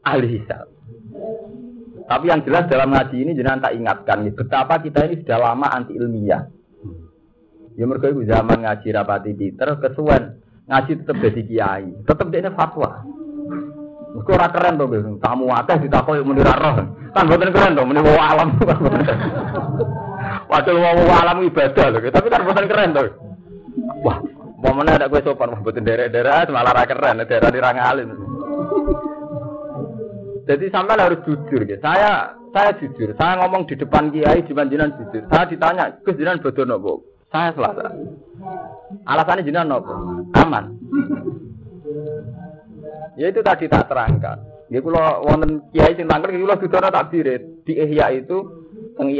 ahli 0.03 0.27
hisab. 0.39 0.67
Tapi 2.03 2.25
yang 2.27 2.43
jelas 2.43 2.67
dalam 2.67 2.91
ngaji 2.91 3.15
ini 3.15 3.31
jangan 3.37 3.63
tak 3.63 3.73
ingatkan 3.79 4.27
nih, 4.27 4.33
betapa 4.35 4.83
kita 4.83 5.07
ini 5.07 5.23
sudah 5.23 5.39
lama 5.39 5.71
anti 5.71 5.95
ilmiah. 5.95 6.43
Ya 7.73 7.89
mereka 7.89 8.11
itu 8.11 8.27
zaman 8.27 8.67
ngaji 8.67 8.87
rapati 8.93 9.31
Peter 9.33 9.79
kesuwen 9.81 10.43
ngaji 10.67 10.91
tetap 11.03 11.15
jadi 11.19 11.41
kiai, 11.47 11.87
tetap 12.05 12.27
dia 12.29 12.51
fatwa. 12.53 13.03
Mergo 14.13 14.29
ora 14.29 14.47
keren 14.53 14.77
to. 14.77 14.85
Tamu 15.17 15.49
akeh 15.49 15.77
ditakoki 15.81 16.21
muni 16.21 16.45
ra 16.45 16.53
roh. 16.53 16.75
Kan 17.17 17.25
mboten 17.25 17.49
keren 17.49 17.73
to, 17.73 17.81
muni 17.81 17.99
alam. 18.05 18.53
Padahal 20.49 20.77
wong 20.77 21.09
alam 21.09 21.37
ibadah 21.49 21.85
lho, 21.89 22.13
tapi 22.13 22.27
kan 22.29 22.45
mboten 22.45 22.69
keren 22.69 22.93
to. 22.93 23.03
Wah, 24.05 24.21
Momennya 24.63 24.95
ada 24.95 25.11
gue 25.11 25.19
sopan, 25.27 25.51
wah 25.51 25.59
betul 25.59 25.83
daerah-daerah 25.83 26.47
malah 26.47 26.71
ra 26.71 26.83
keren, 26.87 27.19
daerah 27.27 27.51
di 27.51 27.59
alim. 27.59 28.09
Jadi 30.47 30.65
sampai 30.71 30.99
harus 30.99 31.19
jujur 31.27 31.67
ya. 31.67 31.77
Saya 31.83 32.31
saya 32.55 32.71
jujur, 32.79 33.11
saya 33.19 33.43
ngomong 33.43 33.67
di 33.67 33.75
depan 33.75 34.07
kiai 34.13 34.45
di 34.45 34.53
jinan 34.55 34.95
jujur. 34.95 35.25
Saya 35.27 35.49
ditanya, 35.49 35.99
Gus 36.05 36.15
jinan 36.15 36.39
bodoh 36.39 36.63
nopo? 36.63 36.93
Saya 37.27 37.51
selasa. 37.51 37.91
Alasannya 39.03 39.47
jinan 39.47 39.67
nopo? 39.67 39.91
Aman. 40.37 40.79
Ya 43.19 43.29
itu 43.29 43.41
tadi 43.43 43.67
tak 43.67 43.91
terangkan. 43.91 44.37
Ya 44.71 44.79
kalau 44.79 45.27
wonten 45.27 45.65
kiai 45.75 45.93
sing 45.93 46.07
tangkel 46.07 46.33
kula 46.33 46.57
dudono 46.57 46.87
tak 46.89 47.11
dirit. 47.11 47.41
Di 47.67 47.73
Ihya 47.77 48.15
itu 48.15 48.37
teng 48.95 49.11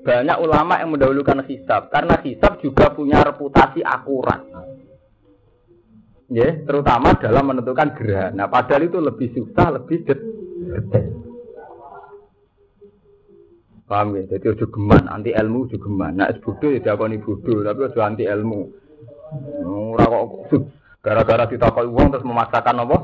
banyak 0.00 0.36
ulama 0.40 0.80
yang 0.80 0.90
mendahulukan 0.96 1.44
hisab 1.44 1.92
karena 1.92 2.16
hisab 2.24 2.56
juga 2.64 2.92
punya 2.92 3.20
reputasi 3.20 3.84
akurat. 3.84 4.40
Ya, 6.30 6.62
terutama 6.62 7.18
dalam 7.18 7.42
menentukan 7.42 7.90
gerhana. 7.98 8.30
Nah, 8.30 8.46
padahal 8.46 8.86
itu 8.86 9.02
lebih 9.02 9.34
susah, 9.34 9.74
lebih 9.74 10.06
detail. 10.06 11.10
Paham 13.90 14.14
ya? 14.14 14.38
Jadi 14.38 14.54
ojo 14.54 14.70
geman, 14.70 15.10
anti 15.10 15.34
ilmu 15.34 15.66
ojo 15.66 15.74
geman. 15.82 16.22
Nah, 16.22 16.30
bodoh 16.38 16.70
ya 16.70 16.78
diakoni 16.78 17.18
bodoh, 17.18 17.66
tapi 17.66 17.80
ojo 17.90 17.98
anti 17.98 18.22
ilmu. 18.22 18.62
Ora 19.66 20.06
kok 20.06 20.26
gara-gara 21.02 21.50
ditakoi 21.50 21.90
uang 21.90 22.14
terus 22.14 22.22
memaksakan 22.22 22.86
apa? 22.86 22.98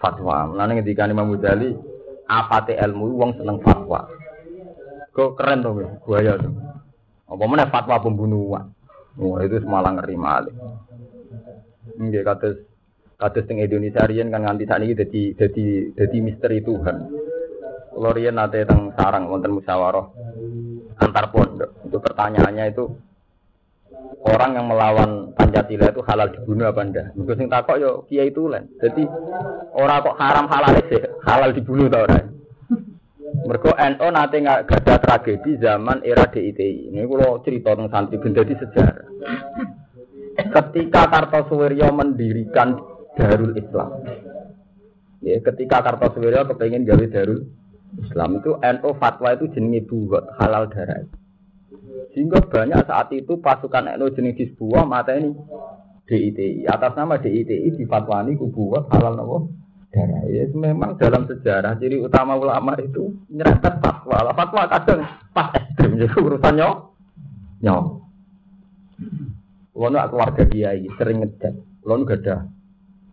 Fatwa. 0.00 0.48
Lalu 0.56 0.80
ketika 0.80 1.04
Imam 1.04 1.36
Ghazali, 1.36 1.76
apa 2.24 2.64
ilmu 2.64 3.12
uang 3.12 3.36
seneng 3.36 3.60
fatwa. 3.60 4.08
Kok 5.14 5.38
keren 5.38 5.62
tuh, 5.62 5.78
buaya 6.02 6.34
tuh. 6.34 6.50
Apa 7.30 7.44
mana 7.46 7.70
fatwa 7.70 8.02
pembunuhan? 8.02 8.74
Wah 9.14 9.38
itu 9.46 9.62
semalang 9.62 10.02
ngeri 10.02 10.18
malih. 10.18 10.54
Enggak 12.02 12.34
kados 12.34 12.56
kados 13.14 13.46
teng 13.46 13.62
Indonesia 13.62 14.02
riyen 14.02 14.34
kan 14.34 14.42
nganti 14.42 14.66
ini 14.66 14.98
jadi 14.98 15.22
jadi 15.38 15.66
jadi 15.94 16.16
misteri 16.18 16.58
Tuhan. 16.66 16.96
Kalau 17.94 18.10
riyen 18.10 18.34
nate 18.34 18.66
teng 18.66 18.90
sarang 18.98 19.30
wonten 19.30 19.54
musyawarah 19.54 20.10
antar 20.98 21.30
pondok. 21.30 21.70
Itu 21.86 22.02
pertanyaannya 22.02 22.74
itu 22.74 22.90
orang 24.26 24.58
yang 24.58 24.66
melawan 24.66 25.10
Pancasila 25.38 25.94
itu 25.94 26.02
halal 26.02 26.28
dibunuh 26.34 26.66
apa 26.74 26.80
ndak? 26.82 27.06
Mungkin 27.14 27.38
sing 27.38 27.48
takok 27.50 27.78
yo 27.78 27.90
kiai 28.10 28.34
itu 28.34 28.50
lan. 28.50 28.66
Jadi 28.82 29.06
orang 29.78 30.02
kok 30.02 30.18
haram 30.18 30.46
halal 30.50 30.74
sih, 30.90 31.02
halal 31.22 31.50
dibunuh 31.54 31.86
tau 31.86 32.02
ora? 32.02 32.18
Mergo 33.44 33.76
NO 33.76 34.06
nate 34.08 34.40
nggak 34.40 34.72
ada 34.72 34.96
tragedi 34.96 35.60
zaman 35.60 36.00
era 36.00 36.24
DITI. 36.24 36.88
Ini 36.88 37.04
kalau 37.04 37.44
cerita 37.44 37.76
tentang 37.76 37.92
santri 37.92 38.16
benda 38.16 38.40
di 38.40 38.56
sejarah. 38.56 39.08
Ketika 40.34 41.02
Kartosuwiryo 41.12 41.92
mendirikan 41.94 42.74
Darul 43.14 43.54
Islam, 43.54 44.02
ya, 45.20 45.38
ketika 45.44 45.84
Kartosuwiryo 45.84 46.48
kepengen 46.50 46.88
gawe 46.88 47.04
Darul 47.12 47.44
Islam 48.00 48.40
itu 48.40 48.56
NO 48.58 48.90
fatwa 48.96 49.28
itu 49.36 49.46
jenenge 49.52 49.86
buat 49.86 50.24
halal 50.40 50.66
darah. 50.72 51.04
Sehingga 52.16 52.42
banyak 52.48 52.86
saat 52.88 53.12
itu 53.12 53.38
pasukan 53.38 53.94
NO 54.00 54.08
jenis 54.16 54.40
Hizbullah 54.40 54.88
mata 54.88 55.14
ini 55.14 55.36
DITI 56.08 56.64
atas 56.64 56.96
nama 56.96 57.20
DITI 57.20 57.76
difatwani 57.76 58.40
kubuat 58.40 58.88
halal 58.92 59.14
nopo 59.16 59.63
darah. 59.94 60.22
Ya, 60.26 60.50
memang 60.50 60.98
dalam 60.98 61.30
sejarah 61.30 61.78
ciri 61.78 62.02
utama 62.02 62.34
ulama 62.34 62.74
itu 62.82 63.14
nyerempet 63.30 63.78
fatwa. 63.78 64.26
Lah 64.26 64.34
fatwa 64.34 64.66
kadang 64.66 65.06
pas 65.30 65.54
ekstrim 65.54 65.94
jadi 66.02 66.18
urusan 66.18 66.54
nyok. 66.58 66.76
Nyok. 67.62 67.84
Lono 69.74 69.98
keluarga 70.10 70.42
kiai 70.50 70.86
sering 70.98 71.22
ngecek. 71.22 71.54
Lono 71.86 72.02
gak 72.02 72.26
ada 72.26 72.36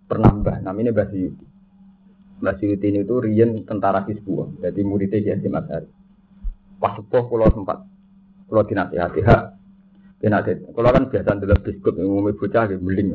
penambah. 0.10 0.66
Namanya 0.66 0.94
Mbah 0.94 1.08
Suyuti. 1.14 1.46
Mbah 2.42 2.58
ini 2.58 3.00
itu 3.06 3.16
Rian 3.22 3.66
tentara 3.70 4.02
Hizbullah. 4.06 4.50
Jadi 4.66 4.82
muridnya 4.82 5.22
Kiai 5.22 5.38
Hasim 5.38 5.54
Ashari. 5.54 5.90
Pas 6.82 6.98
sepuh 6.98 7.24
pulau 7.30 7.50
sempat. 7.54 7.86
Pulau 8.50 8.66
dinasihati. 8.66 9.22
Ha. 9.26 9.38
Dinasihati. 10.22 10.74
Kalau 10.74 10.90
kan 10.90 11.04
biasa 11.10 11.38
dulu 11.38 11.56
biskut. 11.62 11.94
Ngomongin 12.02 12.38
bocah. 12.38 12.64
Beling. 12.78 13.10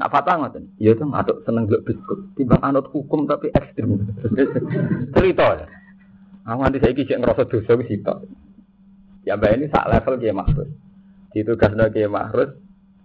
Nak 0.00 0.08
fatwa 0.08 0.48
ngoten. 0.48 0.64
Iya 0.80 0.96
tuh 0.96 1.12
aduk 1.12 1.44
seneng 1.44 1.68
gak 1.68 1.84
biskut. 1.84 2.32
Timbang 2.32 2.64
anut 2.64 2.88
hukum 2.88 3.28
tapi 3.28 3.52
ekstrim. 3.52 4.00
Cerita 5.14 5.60
ya. 5.60 5.66
Aku 6.48 6.64
nanti 6.64 6.80
saya 6.80 6.96
kisah 6.96 7.20
ngerasa 7.20 7.44
dosa 7.44 7.76
wis 7.76 7.92
itu. 7.92 8.14
Ya 9.28 9.36
mbak 9.36 9.60
ini 9.60 9.68
sak 9.68 9.92
level 9.92 10.16
dia 10.16 10.32
makhluk. 10.32 10.72
Itu 11.36 11.52
gasnya 11.60 11.92
dia 11.92 12.08
makhluk. 12.08 12.56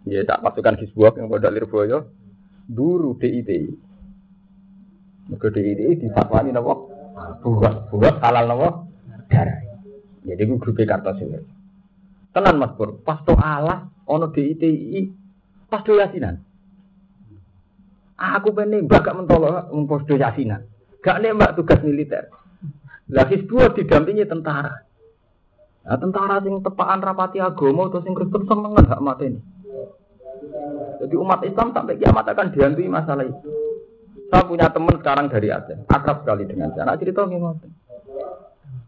Ya 0.08 0.24
tak 0.24 0.40
pasukan 0.40 0.80
Hizbullah 0.80 1.20
yang 1.20 1.28
pada 1.28 1.52
Lirboyo. 1.52 2.00
Dulu 2.72 3.20
DITI. 3.20 3.76
Maka 5.36 5.48
DITI 5.52 6.00
di 6.00 6.08
fatwa 6.16 6.48
ini 6.48 6.56
nopo. 6.56 6.74
Buat 7.44 7.92
buat 7.92 8.24
halal 8.24 8.48
nopo. 8.48 8.70
Darah. 9.28 9.60
Jadi 10.24 10.42
gue 10.48 10.58
grup 10.64 10.80
Kartosuwir. 10.80 11.44
Tenan 12.32 12.56
Mas 12.60 12.72
Pur, 12.76 13.00
pas 13.04 13.20
to 13.28 13.36
Allah 13.36 13.92
ono 14.08 14.32
DITI 14.32 15.12
pas 15.68 15.84
yasinan. 15.84 16.55
Aku 18.34 18.50
pengen 18.56 18.90
mbak 18.90 19.06
gak 19.06 19.18
mentolo 19.18 19.70
memposto 19.70 20.18
yasinan. 20.18 20.66
Gak 21.06 21.22
nembak 21.22 21.54
tugas 21.54 21.80
militer. 21.86 22.32
Lah 23.14 23.30
dua 23.30 23.70
didampingi 23.70 24.26
tentara. 24.26 24.74
Nah, 25.86 25.98
tentara 26.02 26.42
sing 26.42 26.66
tepaan 26.66 26.98
rapati 26.98 27.38
agama 27.38 27.86
atau 27.94 28.02
sing 28.02 28.18
Kristen 28.18 28.50
seneng 28.50 28.74
gak 28.74 29.04
mati 29.06 29.30
ini. 29.30 29.40
Jadi 30.98 31.14
umat 31.14 31.46
Islam 31.46 31.70
sampai 31.70 32.02
kiamat 32.02 32.26
akan 32.26 32.50
dihantui 32.50 32.90
masalah 32.90 33.22
itu. 33.22 33.50
Saya 34.34 34.42
punya 34.50 34.74
teman 34.74 34.98
sekarang 34.98 35.30
dari 35.30 35.54
Aceh, 35.54 35.86
akrab 35.86 36.26
sekali 36.26 36.50
dengan 36.50 36.74
saya. 36.74 36.90
Anak 36.90 37.06
cerita 37.06 37.30
gimana? 37.30 37.62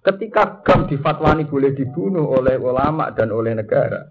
Ketika 0.02 0.64
GAM 0.66 0.90
difatwani 0.90 1.46
boleh 1.46 1.76
dibunuh 1.78 2.26
oleh 2.26 2.58
ulama 2.58 3.14
dan 3.14 3.30
oleh 3.30 3.54
negara, 3.54 4.08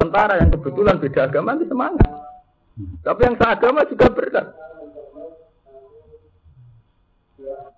tentara 0.00 0.40
yang 0.42 0.50
kebetulan 0.50 0.98
beda 0.98 1.28
agama 1.28 1.54
itu 1.54 1.70
semangat. 1.70 2.08
Tapi 3.00 3.20
yang 3.24 3.36
seagama 3.40 3.80
juga 3.88 4.06
berat. 4.12 4.46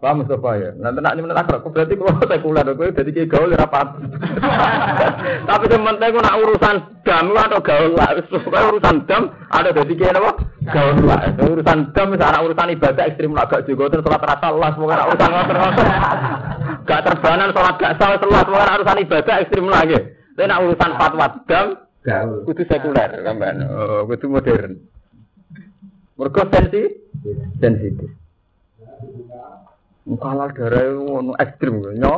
Paham 0.02 0.26
Mustafa 0.26 0.58
ya? 0.58 0.70
Nanti 0.82 0.98
nak 0.98 1.14
ini 1.14 1.22
menurut 1.22 1.46
aku 1.46 1.70
berarti 1.70 1.94
kalau 1.94 2.18
sekuler, 2.26 2.66
aku 2.66 2.90
jadi 2.90 3.10
kayak 3.14 3.30
gaul 3.30 3.54
rapat. 3.54 3.86
Tapi 5.48 5.64
yang 5.70 5.86
penting 5.86 6.12
nak 6.18 6.38
urusan 6.42 6.76
dam 7.06 7.26
atau 7.30 7.62
gaul 7.62 7.94
lah. 7.94 8.10
urusan 8.66 9.06
dam 9.06 9.30
ada 9.46 9.70
jadi 9.70 9.94
kayak 9.94 10.18
apa? 10.18 10.32
Gaul 10.74 11.06
lah. 11.06 11.22
Urusan 11.38 11.94
dam 11.94 12.06
misalnya 12.10 12.42
urusan 12.42 12.74
ibadah 12.74 13.04
ekstrim 13.06 13.30
lah 13.30 13.46
gak 13.46 13.62
juga 13.62 13.94
terus 13.94 14.02
sholat 14.02 14.22
rasa 14.26 14.48
lah 14.50 14.70
semoga 14.74 15.06
urusan 15.06 15.30
ngotot 15.30 15.56
Gak 16.82 17.02
terbanan 17.06 17.48
sholat 17.54 17.74
gak 17.78 17.94
salah 18.02 18.18
sholat 18.18 18.42
semoga 18.42 18.74
urusan 18.82 18.98
ibadah 19.06 19.34
ekstrim 19.38 19.66
lagi. 19.70 19.98
Tapi 20.34 20.46
nak 20.50 20.60
urusan 20.66 20.90
fatwa 20.98 21.26
dam 21.46 21.66
gaul. 22.02 22.42
Kudu 22.44 22.62
sekuler 22.66 23.10
kan, 23.22 23.56
Oh, 23.70 24.04
kudu 24.10 24.26
modern. 24.28 24.72
Mereka 26.18 26.42
sensi, 26.52 26.82
sensitif. 27.58 28.10
Kalau 30.02 30.50
darah 30.50 30.82
itu 30.82 31.32
ekstrim, 31.38 31.74
nyo, 31.98 32.14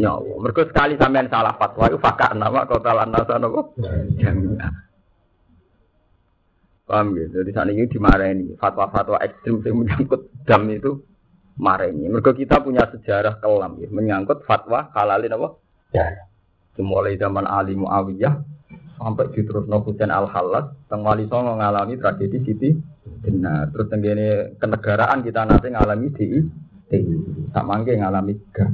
nyo. 0.00 0.12
Mereka 0.40 0.72
sekali 0.72 0.96
sampean 0.96 1.28
salah 1.28 1.54
fatwa 1.56 1.84
itu 1.88 2.00
fakar 2.00 2.32
nama 2.32 2.64
kota 2.64 2.96
lanasa 2.96 3.36
nopo 3.36 3.76
jamiah. 4.16 4.72
Paham 6.88 7.14
gitu? 7.14 7.44
Jadi 7.44 7.50
saat 7.54 7.70
ini 7.70 7.86
dimarahin 7.86 8.58
fatwa-fatwa 8.58 9.22
ekstrim 9.22 9.62
yang 9.62 9.84
menyangkut 9.84 10.26
dam 10.42 10.66
itu 10.66 11.06
marahnya. 11.54 12.10
Mereka 12.10 12.34
kita 12.34 12.58
punya 12.66 12.82
sejarah 12.90 13.38
kelam 13.38 13.78
ya, 13.78 13.88
menyangkut 13.94 14.42
fatwa 14.42 14.90
halalin 14.96 15.36
apa? 15.38 15.48
Ya. 15.94 16.26
Mulai 16.80 17.20
zaman 17.20 17.44
Ali 17.44 17.76
Muawiyah 17.76 18.40
sampai 19.00 19.32
terus 19.32 19.64
Husain 19.64 20.12
Al 20.12 20.28
Halas, 20.28 20.76
teng 20.92 21.00
Wali 21.00 21.24
Songo 21.24 21.56
ngalami 21.56 21.96
tragedi 21.96 22.38
Siti 22.44 22.70
Benar. 23.20 23.72
Terus 23.72 23.86
tenggene 23.88 24.28
kenegaraan 24.60 25.24
kita 25.24 25.44
nanti 25.48 25.68
ngalami 25.72 26.06
di 26.12 26.26
di 26.90 26.98
tak 27.52 27.64
mangke 27.64 27.96
ngalami 27.96 28.34
gam. 28.52 28.72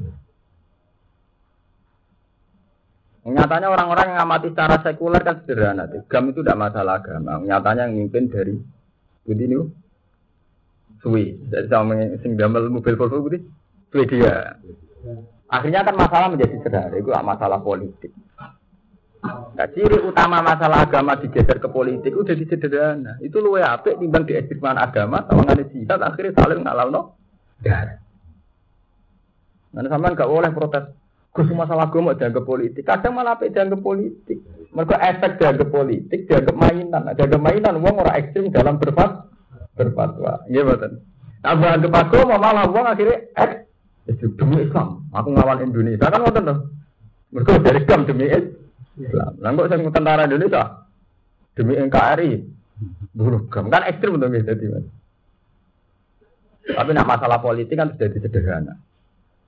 Nyatanya 3.26 3.74
orang-orang 3.74 4.14
yang 4.14 4.22
amati 4.22 4.54
secara 4.54 4.78
sekuler 4.86 5.18
kan 5.26 5.42
sederhana. 5.42 5.90
Gam 6.06 6.30
itu 6.30 6.46
tidak 6.46 6.62
masalah 6.62 7.02
agama. 7.02 7.42
Nyatanya 7.42 7.90
yang 7.90 8.06
mimpin 8.06 8.30
dari 8.30 8.54
Budi 9.26 9.44
ini 9.50 9.58
Sui. 11.02 11.34
Dari 11.34 11.66
sama 11.66 11.98
sing 12.22 12.38
mobil 12.38 12.94
Volvo 12.94 13.26
Budi. 13.26 13.42
Swedia. 13.90 14.54
Akhirnya 15.50 15.82
kan 15.82 15.98
masalah 15.98 16.30
menjadi 16.30 16.54
sederhana. 16.62 16.94
Itu 16.94 17.10
masalah 17.10 17.58
politik. 17.58 18.14
Nah, 19.56 19.66
ciri 19.72 19.98
utama 20.04 20.44
masalah 20.44 20.84
agama 20.84 21.16
digeser 21.16 21.56
ke 21.56 21.68
politik 21.72 22.12
udah 22.12 22.34
sederhana. 22.36 23.16
Itu 23.24 23.40
luwe 23.40 23.64
apik 23.64 23.96
timbang 23.96 24.28
di 24.28 24.36
ekstreman 24.36 24.76
agama 24.76 25.24
sama 25.24 25.48
ngane 25.48 25.64
jihad 25.72 26.00
akhirnya 26.00 26.36
saling 26.36 26.60
ngalalno. 26.60 27.16
Ya. 27.64 27.96
Nah, 29.72 29.88
sampean 29.88 30.12
gak 30.12 30.28
boleh 30.28 30.52
protes. 30.52 30.84
Gus 31.32 31.48
masalah 31.52 31.88
agama 31.88 32.16
dianggap 32.16 32.44
politik. 32.44 32.84
Kadang 32.84 33.16
malah 33.16 33.36
apik 33.36 33.52
dianggap 33.52 33.80
politik. 33.80 34.40
Mereka 34.72 34.96
efek 34.96 35.30
dianggap 35.40 35.68
politik, 35.68 36.20
dianggap 36.28 36.56
mainan. 36.56 37.02
Nah, 37.04 37.12
dianggap 37.16 37.40
mainan 37.40 37.80
wong 37.80 37.96
ora 38.00 38.16
ekstrim 38.20 38.52
dalam 38.52 38.76
berfat 38.76 39.24
berfatwa. 39.76 40.44
Iya 40.48 40.64
betul. 40.64 41.00
Nah, 41.44 41.54
dianggap 41.56 41.92
agama 41.92 42.34
malah 42.36 42.64
wong 42.68 42.86
akhirnya 42.88 43.24
ek 43.36 43.68
demi 44.36 44.68
Islam. 44.68 45.08
Aku 45.16 45.32
ngawal 45.32 45.64
Indonesia 45.64 46.12
kan 46.12 46.20
ngoten 46.20 46.44
tuh. 46.44 46.58
Mereka 47.32 47.64
dari 47.64 47.78
Islam 47.84 48.00
demi 48.04 48.28
Islam. 48.28 48.65
Islam. 48.96 49.32
Lah 49.40 49.50
kok 49.52 49.68
sing 49.68 49.80
tentara 49.92 50.24
Indonesia 50.24 50.64
demi 51.56 51.76
NKRI 51.76 52.32
gam 53.48 53.72
kan 53.72 53.82
ekstrim 53.88 54.20
untuk 54.20 54.32
gitu. 54.37 54.52
Tapi 56.66 56.90
nak 56.92 57.09
masalah 57.09 57.38
politik 57.40 57.78
kan 57.78 57.94
sudah 57.94 58.09
sederhana. 58.11 58.74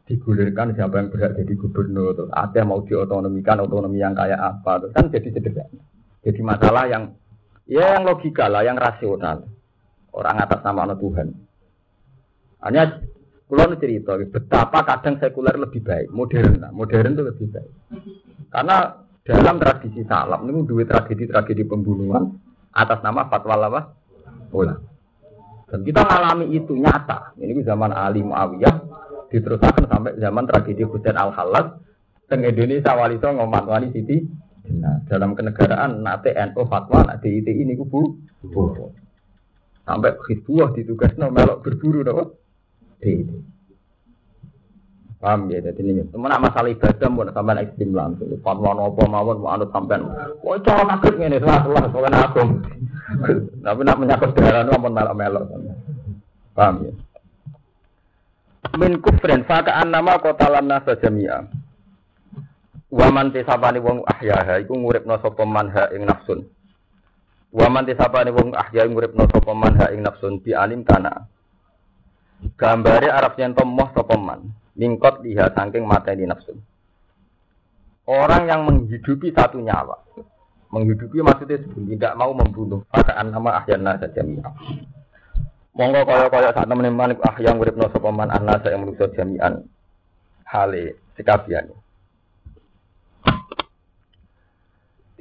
Digulirkan 0.08 0.72
siapa 0.72 0.96
yang 0.96 1.12
berhak 1.12 1.36
jadi 1.36 1.52
gubernur, 1.60 2.16
terus 2.16 2.32
ada 2.32 2.64
mau 2.64 2.80
diotonomikan 2.80 3.60
otonomi 3.60 4.00
yang 4.00 4.16
kayak 4.16 4.40
apa, 4.40 4.80
terus 4.80 4.94
kan 4.96 5.12
jadi 5.12 5.28
sederhana. 5.34 5.82
Jadi 6.24 6.40
masalah 6.40 6.84
yang 6.88 7.12
ya 7.68 7.98
yang 7.98 8.08
logika 8.08 8.48
lah, 8.48 8.64
yang 8.64 8.80
rasional. 8.80 9.44
Orang 10.08 10.40
atas 10.40 10.64
nama 10.64 10.88
Tuhan. 10.96 11.28
Hanya 12.64 13.04
kalau 13.48 13.76
cerita 13.76 14.16
betapa 14.16 14.80
kadang 14.88 15.20
sekuler 15.20 15.56
lebih 15.60 15.84
baik, 15.84 16.08
modern, 16.10 16.64
modern 16.72 17.12
itu 17.12 17.22
lebih 17.28 17.46
baik. 17.52 17.72
Karena 18.48 19.07
dalam 19.28 19.60
tradisi 19.60 20.00
salam 20.08 20.48
ini 20.48 20.64
dua 20.64 20.88
tragedi-tragedi 20.88 21.68
pembunuhan 21.68 22.32
atas 22.72 23.04
nama 23.04 23.28
fatwa 23.28 23.60
apa? 23.60 23.80
Ulama. 24.56 24.80
Dan 25.68 25.84
kita 25.84 26.00
mengalami 26.00 26.56
itu 26.56 26.72
nyata. 26.72 27.36
Ini 27.36 27.60
zaman 27.60 27.92
Ali 27.92 28.24
Muawiyah 28.24 28.76
diteruskan 29.28 29.84
sampai 29.84 30.16
zaman 30.16 30.48
tragedi 30.48 30.88
Husain 30.88 31.12
Al 31.12 31.36
Halas 31.36 31.76
teng 32.28 32.44
Indonesia 32.44 32.96
wali 32.96 33.20
itu 33.20 33.28
ngomat 33.28 33.64
Siti 33.92 34.24
nah, 34.80 35.04
dalam 35.04 35.36
kenegaraan 35.36 36.00
nate 36.00 36.32
NU 36.32 36.64
fatwa 36.68 37.04
nak 37.04 37.20
DIT 37.20 37.48
ini 37.48 37.76
kubu 37.76 38.20
sampai 39.84 40.12
Hizbullah 40.28 40.72
ditugasno 40.72 41.28
melok 41.32 41.60
berburu 41.64 42.00
dong 42.04 42.36
DIT 43.00 43.28
Paham 45.18 45.50
ya, 45.50 45.58
jadi 45.58 45.82
ini. 45.82 46.06
Temen 46.14 46.30
masalah 46.30 46.70
ibadah 46.70 47.08
mau 47.10 47.26
sampai 47.26 47.66
ekstrim 47.66 47.90
langsung. 47.90 48.30
Fatwa 48.38 48.70
nopo 48.70 49.02
mawon 49.02 49.42
mau 49.42 49.50
anut 49.50 49.66
sampean. 49.74 50.06
Wah, 50.46 50.54
cara 50.62 50.86
nakut 50.86 51.18
ini 51.18 51.42
salah 51.42 51.66
salah 51.66 51.84
soalnya 51.90 52.18
aku. 52.22 52.42
Tapi 53.66 53.80
nak 53.82 53.98
menyakut 53.98 54.30
darah 54.38 54.62
ampun 54.62 54.94
melok 54.94 55.16
melok. 55.18 55.44
Paham 56.54 56.86
ya. 56.86 56.92
Min 58.78 59.02
kufrin 59.02 59.42
fakaan 59.42 59.90
nama 59.90 60.22
kota 60.22 60.46
lana 60.46 60.78
sajamia. 60.86 61.50
Waman 62.94 63.34
tisabani 63.34 63.82
wong 63.82 64.06
ahyaha 64.06 64.62
iku 64.62 64.78
nguripno 64.78 65.18
sapa 65.18 65.42
manha 65.42 65.90
ing 65.92 66.06
nafsun. 66.06 66.46
Waman 67.50 67.90
tisabani 67.90 68.30
wong 68.30 68.54
ahya 68.54 68.86
nguripno 68.86 69.26
sapa 69.34 69.50
manha 69.50 69.90
ing 69.90 70.06
nafsun 70.06 70.38
alim 70.54 70.86
kana. 70.86 71.26
Gambare 72.54 73.10
Arab 73.10 73.34
yen 73.34 73.50
tomoh 73.56 73.90
sapa 73.92 74.14
mingkot 74.78 75.26
liha 75.26 75.50
saking 75.52 75.84
mata 75.84 76.14
di 76.14 76.24
nafsu. 76.24 76.54
Orang 78.08 78.48
yang 78.48 78.64
menghidupi 78.64 79.34
satu 79.36 79.60
nyawa, 79.60 80.00
menghidupi 80.72 81.20
maksudnya 81.20 81.60
tidak 81.60 82.16
mau 82.16 82.32
membunuh, 82.32 82.80
pakaan 82.88 83.28
nama 83.28 83.60
ahyana 83.60 84.00
saja. 84.00 84.24
Monggo 85.76 86.00
kaya 86.08 86.26
kaya 86.32 86.50
saat 86.56 86.66
temen 86.66 86.88
teman 86.88 87.14
ah 87.20 87.36
yang 87.36 87.60
urip 87.60 87.76
no 87.76 87.86
sopaman 87.92 88.32
anna 88.32 88.58
saya 88.64 88.80
manusia 88.80 89.12
jami'an 89.12 89.68
hale 90.48 90.96
sekabian. 91.14 91.68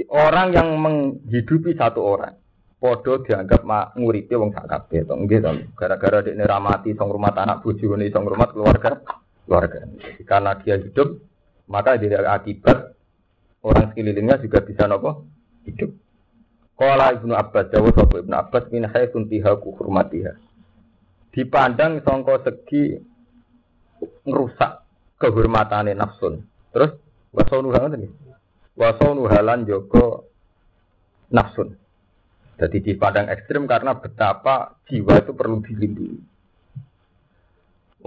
Orang 0.07 0.55
yang 0.55 0.79
menghidupi 0.79 1.75
satu 1.75 1.99
orang, 1.99 2.33
podo 2.77 3.19
dianggap 3.25 3.65
mak 3.65 3.97
nguripi 3.97 4.37
wong 4.37 4.53
sak 4.53 4.69
kabeh 4.69 5.01
to 5.03 5.13
nggih 5.17 5.41
to 5.41 5.51
gara-gara 5.73 6.21
dekne 6.21 6.45
ramati 6.45 6.93
song 6.93 7.09
rumah 7.09 7.33
anak 7.33 7.65
bojone 7.65 8.05
song 8.13 8.29
rumah 8.29 8.47
keluarga 8.53 9.01
keluarga. 9.47 9.87
Karena 10.27 10.59
dia 10.59 10.75
hidup, 10.75 11.23
maka 11.71 11.95
dia 11.95 12.19
akibat 12.27 12.91
orang 13.63 13.95
sekelilingnya 13.95 14.43
juga 14.43 14.59
bisa 14.61 14.85
nopo 14.85 15.23
hidup. 15.63 15.95
Kala 16.77 17.15
ibnu 17.17 17.33
Abbas, 17.33 17.73
jawab 17.73 17.95
sopo 17.97 18.21
ibnu 18.21 18.35
Abbas 18.37 18.69
min 18.69 18.85
haytun 18.85 19.25
tiha 19.25 19.57
kuhurmatiha. 19.57 20.37
Dipandang 21.33 22.05
songko 22.05 22.45
segi 22.45 23.01
ngerusak 24.27 24.71
kehormatane 25.17 25.97
nafsun. 25.97 26.45
Terus 26.69 26.93
wasonu 27.33 27.73
halan 27.73 27.97
ini. 27.97 28.09
Wasonu 28.77 29.25
halan 29.25 29.65
joko 29.65 30.29
nafsun. 31.33 31.73
Jadi 32.57 32.77
dipandang 32.81 33.29
ekstrim 33.29 33.69
karena 33.69 33.97
betapa 33.97 34.81
jiwa 34.89 35.17
itu 35.21 35.33
perlu 35.33 35.61
dilindungi. 35.61 36.36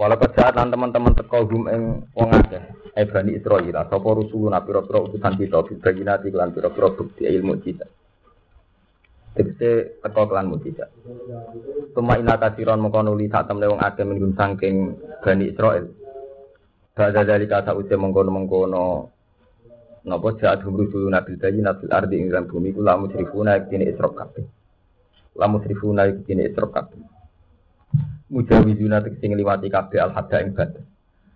Walau 0.01 0.17
kejahatan 0.17 0.73
teman-teman 0.73 1.13
teko 1.13 1.45
hum 1.45 1.69
ing 1.69 2.01
wong 2.17 2.33
akeh, 2.33 2.57
eh 2.97 3.05
bani 3.05 3.37
Israil, 3.37 3.69
sapa 3.69 4.09
rusulun 4.17 4.57
pira-pira 4.65 4.97
utusan 4.97 5.37
kita 5.37 5.61
bibayinati 5.61 6.33
lan 6.33 6.49
pira-pira 6.57 6.89
bukti 6.89 7.29
ilmu 7.29 7.61
kita. 7.61 7.85
Tegese 9.37 10.01
teko 10.01 10.25
kelan 10.25 10.49
mujizat. 10.49 10.89
Tuma 11.93 12.17
ina 12.17 12.33
kasiron 12.41 12.81
mengko 12.81 13.05
nuli 13.05 13.29
sak 13.29 13.45
temne 13.45 13.69
wong 13.69 13.77
akeh 13.77 14.01
minggun 14.01 14.33
saking 14.33 14.97
bani 15.21 15.53
Israil. 15.53 15.85
Bada 16.97 17.21
dari 17.21 17.45
kata 17.45 17.77
usia 17.77 17.93
mengkono-mengkono 17.93 18.85
Napa 20.01 20.33
jahat 20.41 20.65
hum 20.65 20.81
rusulun 20.81 21.13
nabil 21.13 21.37
dayi 21.37 21.61
nabil 21.61 21.93
ardi 21.93 22.17
ing 22.17 22.33
bumi 22.49 22.73
ku 22.73 22.81
lamu 22.81 23.05
srifuna 23.13 23.69
kene 23.69 23.85
isrok 23.85 24.17
kabeh. 24.17 24.49
Lamu 25.37 25.61
srifuna 25.61 26.09
kene 26.25 26.49
isrok 26.49 26.73
kabeh 26.73 27.20
mujawizuna 28.31 29.03
tegese 29.03 29.27
ngliwati 29.27 29.67
kabeh 29.67 29.99
al 29.99 30.15
hadda 30.15 30.37
ing 30.41 30.55
batas 30.55 30.87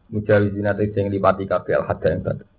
mujawizuna 0.10 0.72
tegese 0.80 1.04
ngliwati 1.04 1.44
kabeh 1.44 1.74
al 1.76 1.86
hadda 1.86 2.10
ing 2.16 2.22
batas 2.24 2.50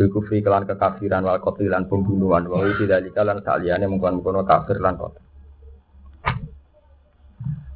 Bikufri 0.00 0.40
kelan 0.40 0.64
kekafiran 0.64 1.28
wal 1.28 1.44
qatl 1.44 1.68
lan 1.68 1.84
pembunuhan. 1.84 2.48
Wa 2.48 2.64
iki 2.64 2.88
dalika 2.88 3.20
lan 3.20 3.44
saliyane 3.44 3.84
mungkon-mungkon 3.84 4.48
kafir 4.48 4.80
lan 4.80 4.96
qatl. 4.96 5.20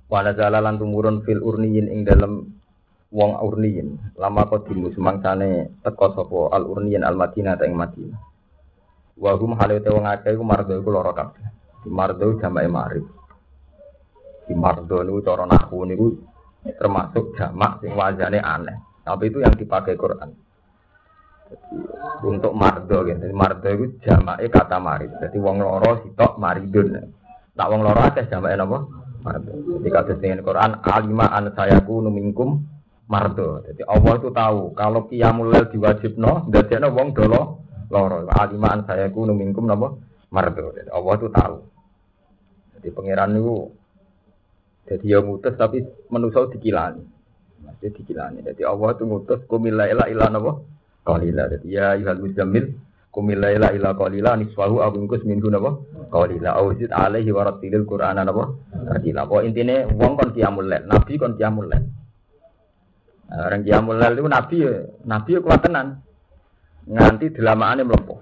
Wala 0.08 0.32
lan 0.32 0.80
tumurun 0.80 1.20
fil 1.20 1.44
urniyin 1.44 1.84
ing 1.92 2.08
dalem 2.08 2.48
wong 3.12 3.30
urniyin. 3.44 4.16
Lama 4.16 4.48
qadimu 4.48 4.96
sumangsane 4.96 5.84
teka 5.84 6.16
sapa 6.16 6.48
al 6.56 6.64
urniyin 6.64 7.04
al 7.04 7.12
Madinah 7.12 7.60
ing 7.60 7.76
Madinah. 7.76 8.16
Wa 9.20 9.36
hum 9.36 9.60
halate 9.60 9.92
wong 9.92 10.08
akeh 10.08 10.32
iku 10.32 10.44
mardo 10.48 10.80
iku 10.80 10.96
lara 10.96 11.12
kabeh. 11.12 11.44
Mardo 11.92 12.40
marif 12.72 13.04
di 14.44 14.54
mardo 14.56 15.00
niku 15.00 15.20
cara 15.24 15.44
nahu 15.48 15.88
niku 15.88 16.06
termasuk 16.76 17.36
jamak 17.36 17.80
sing 17.84 17.92
wajane 17.92 18.40
aneh. 18.40 18.76
Tapi 19.04 19.28
itu 19.28 19.44
yang 19.44 19.52
dipakai 19.52 20.00
Quran. 20.00 20.32
Jadi, 21.44 22.24
untuk 22.24 22.56
mardo 22.56 23.04
gitu. 23.04 23.20
Mardo 23.36 23.68
itu 23.68 23.84
jamaknya 24.00 24.48
kata 24.48 24.80
marid. 24.80 25.12
Jadi 25.20 25.36
wong 25.36 25.60
loro 25.60 26.00
sitok 26.00 26.40
maridun. 26.40 26.96
Tak 27.52 27.68
wong 27.68 27.80
loro 27.84 28.00
akeh 28.00 28.24
jamaknya 28.32 28.64
napa? 28.64 28.78
Mardo. 29.20 29.52
Jadi 29.52 29.88
kados 29.92 30.20
dengan 30.20 30.40
Quran 30.40 30.70
alima 30.80 31.26
an 31.32 31.52
sayaku 31.52 32.00
numingkum 32.00 32.64
mardo. 33.12 33.60
Jadi 33.68 33.84
Allah 33.84 34.12
itu 34.16 34.28
tahu 34.32 34.72
kalau 34.72 35.04
qiyamul 35.12 35.52
lail 35.52 35.68
diwajibno 35.68 36.48
dadekno 36.48 36.88
wong 36.96 37.12
dolo 37.12 37.40
loro. 37.92 38.24
Alima 38.32 38.72
an 38.72 38.88
sayaku 38.88 39.28
numingkum 39.28 39.68
napa? 39.68 39.92
Mardo. 40.32 40.72
Jadi 40.72 40.88
Allah 40.88 41.12
itu 41.20 41.28
tahu. 41.28 41.56
Jadi 42.80 42.88
pangeran 42.88 43.36
itu 43.36 43.68
jadi 44.84 45.16
ya 45.16 45.18
ngutus 45.24 45.56
tapi 45.56 45.80
manusia 46.12 46.44
dikilani. 46.52 47.00
Masih 47.64 47.88
dikilani. 47.96 48.44
Jadi 48.44 48.68
Allah 48.68 48.92
itu 48.92 49.04
ngutus 49.08 49.40
kumila 49.48 49.88
ila 49.88 50.04
ila 50.12 50.28
napa? 50.28 50.52
Qalila. 51.08 51.48
Jadi 51.48 51.72
ya 51.72 51.96
ayuhal 51.96 52.20
muzammil 52.20 52.76
kumila 53.08 53.48
ila 53.48 53.72
ila 53.72 53.96
qalila 53.96 54.36
nisfahu 54.36 54.84
aw 54.84 54.92
ingkus 54.92 55.24
minhu 55.24 55.48
napa? 55.48 55.80
Qalila. 56.12 56.60
Aw 56.60 56.66
zid 56.76 56.92
alaihi 56.92 57.32
wa 57.32 57.48
rattilil 57.48 57.88
qur'ana 57.88 58.28
napa? 58.28 58.52
Tartila. 58.76 59.24
Pokok 59.24 59.44
intine 59.48 59.88
wong 59.88 60.20
kon 60.20 60.30
qiyamul 60.36 60.68
lail, 60.68 60.84
nabi 60.84 61.16
kon 61.16 61.32
qiyamul 61.40 61.64
lail. 61.72 61.84
Nah, 63.24 63.48
orang 63.48 63.64
qiyamul 63.64 63.96
lail 63.96 64.12
itu 64.20 64.28
nabi 64.28 64.56
ya, 64.60 64.72
nabi 65.08 65.30
ya 65.32 65.40
kuat 65.40 65.60
tenan. 65.64 66.04
Nganti 66.84 67.32
dilamaane 67.32 67.88
mlepuh. 67.88 68.20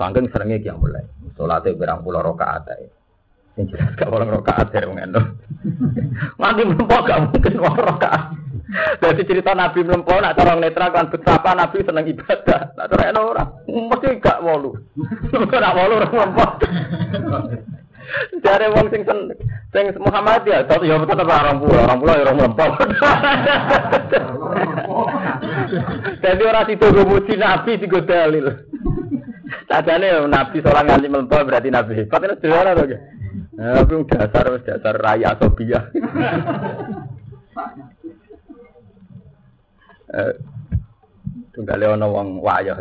Sangking 0.00 0.32
seringnya 0.32 0.64
qiyamul 0.64 0.88
lail. 0.88 1.04
Salate 1.36 1.76
berang 1.76 2.00
pulau 2.00 2.24
rakaat 2.24 2.72
ae. 2.72 2.95
Yang 3.56 3.66
jelas 3.72 3.96
gak 3.96 4.12
orang 4.12 4.28
rokaat 4.36 4.68
dari 4.68 4.84
wong 4.84 5.00
endo. 5.00 5.20
Nanti 6.36 6.60
mlempo 6.60 6.96
gak 7.08 7.32
mungkin 7.32 7.56
wong 7.56 7.76
rokaat. 7.80 8.36
Jadi 9.00 9.22
cerita 9.24 9.56
Nabi 9.56 9.80
mlempo 9.80 10.12
nak 10.20 10.36
cara 10.36 10.60
netral 10.60 10.92
kan 10.92 11.08
betapa 11.08 11.56
Nabi 11.56 11.80
seneng 11.80 12.04
ibadah. 12.04 12.76
Nak 12.76 12.86
cara 12.92 13.02
eno 13.08 13.20
ora. 13.32 13.44
Mesti 13.64 14.20
gak 14.20 14.44
wolu. 14.44 14.76
Ora 15.32 15.70
wolu 15.72 15.92
ora 15.96 16.08
lempot. 16.12 16.50
Jare 18.44 18.70
wong 18.70 18.86
sing 18.92 19.02
sen 19.08 19.18
sing 19.72 19.84
Muhammad 19.98 20.46
ya 20.46 20.62
tetep 20.62 20.86
ya 20.86 21.00
tetep 21.02 21.26
orang 21.26 21.58
pulau, 21.58 21.80
orang 21.80 21.98
pulau 21.98 22.14
ya 22.14 22.24
orang 22.28 22.38
lempot. 22.44 22.70
Jadi 26.22 26.42
orang 26.44 26.66
situ 26.68 26.86
gue 26.92 27.08
muji 27.08 27.34
nabi 27.40 27.80
gue 27.80 28.02
dalil. 28.04 28.46
Tadane 29.66 30.28
nabi 30.28 30.60
seorang 30.60 30.86
nganti 30.86 31.08
melempot 31.08 31.40
berarti 31.48 31.72
nabi 31.72 32.04
kan 32.06 32.36
sederhana 32.36 32.76
to. 32.76 33.16
Nah, 33.56 33.80
tapi 33.80 34.04
dasar 34.12 34.44
dasar 34.60 34.94
raya 35.00 35.32
Sophia. 35.40 35.88
Eh, 40.06 40.34
tunggale 41.56 41.88
ana 41.88 42.06
wong 42.06 42.38
wayah. 42.44 42.78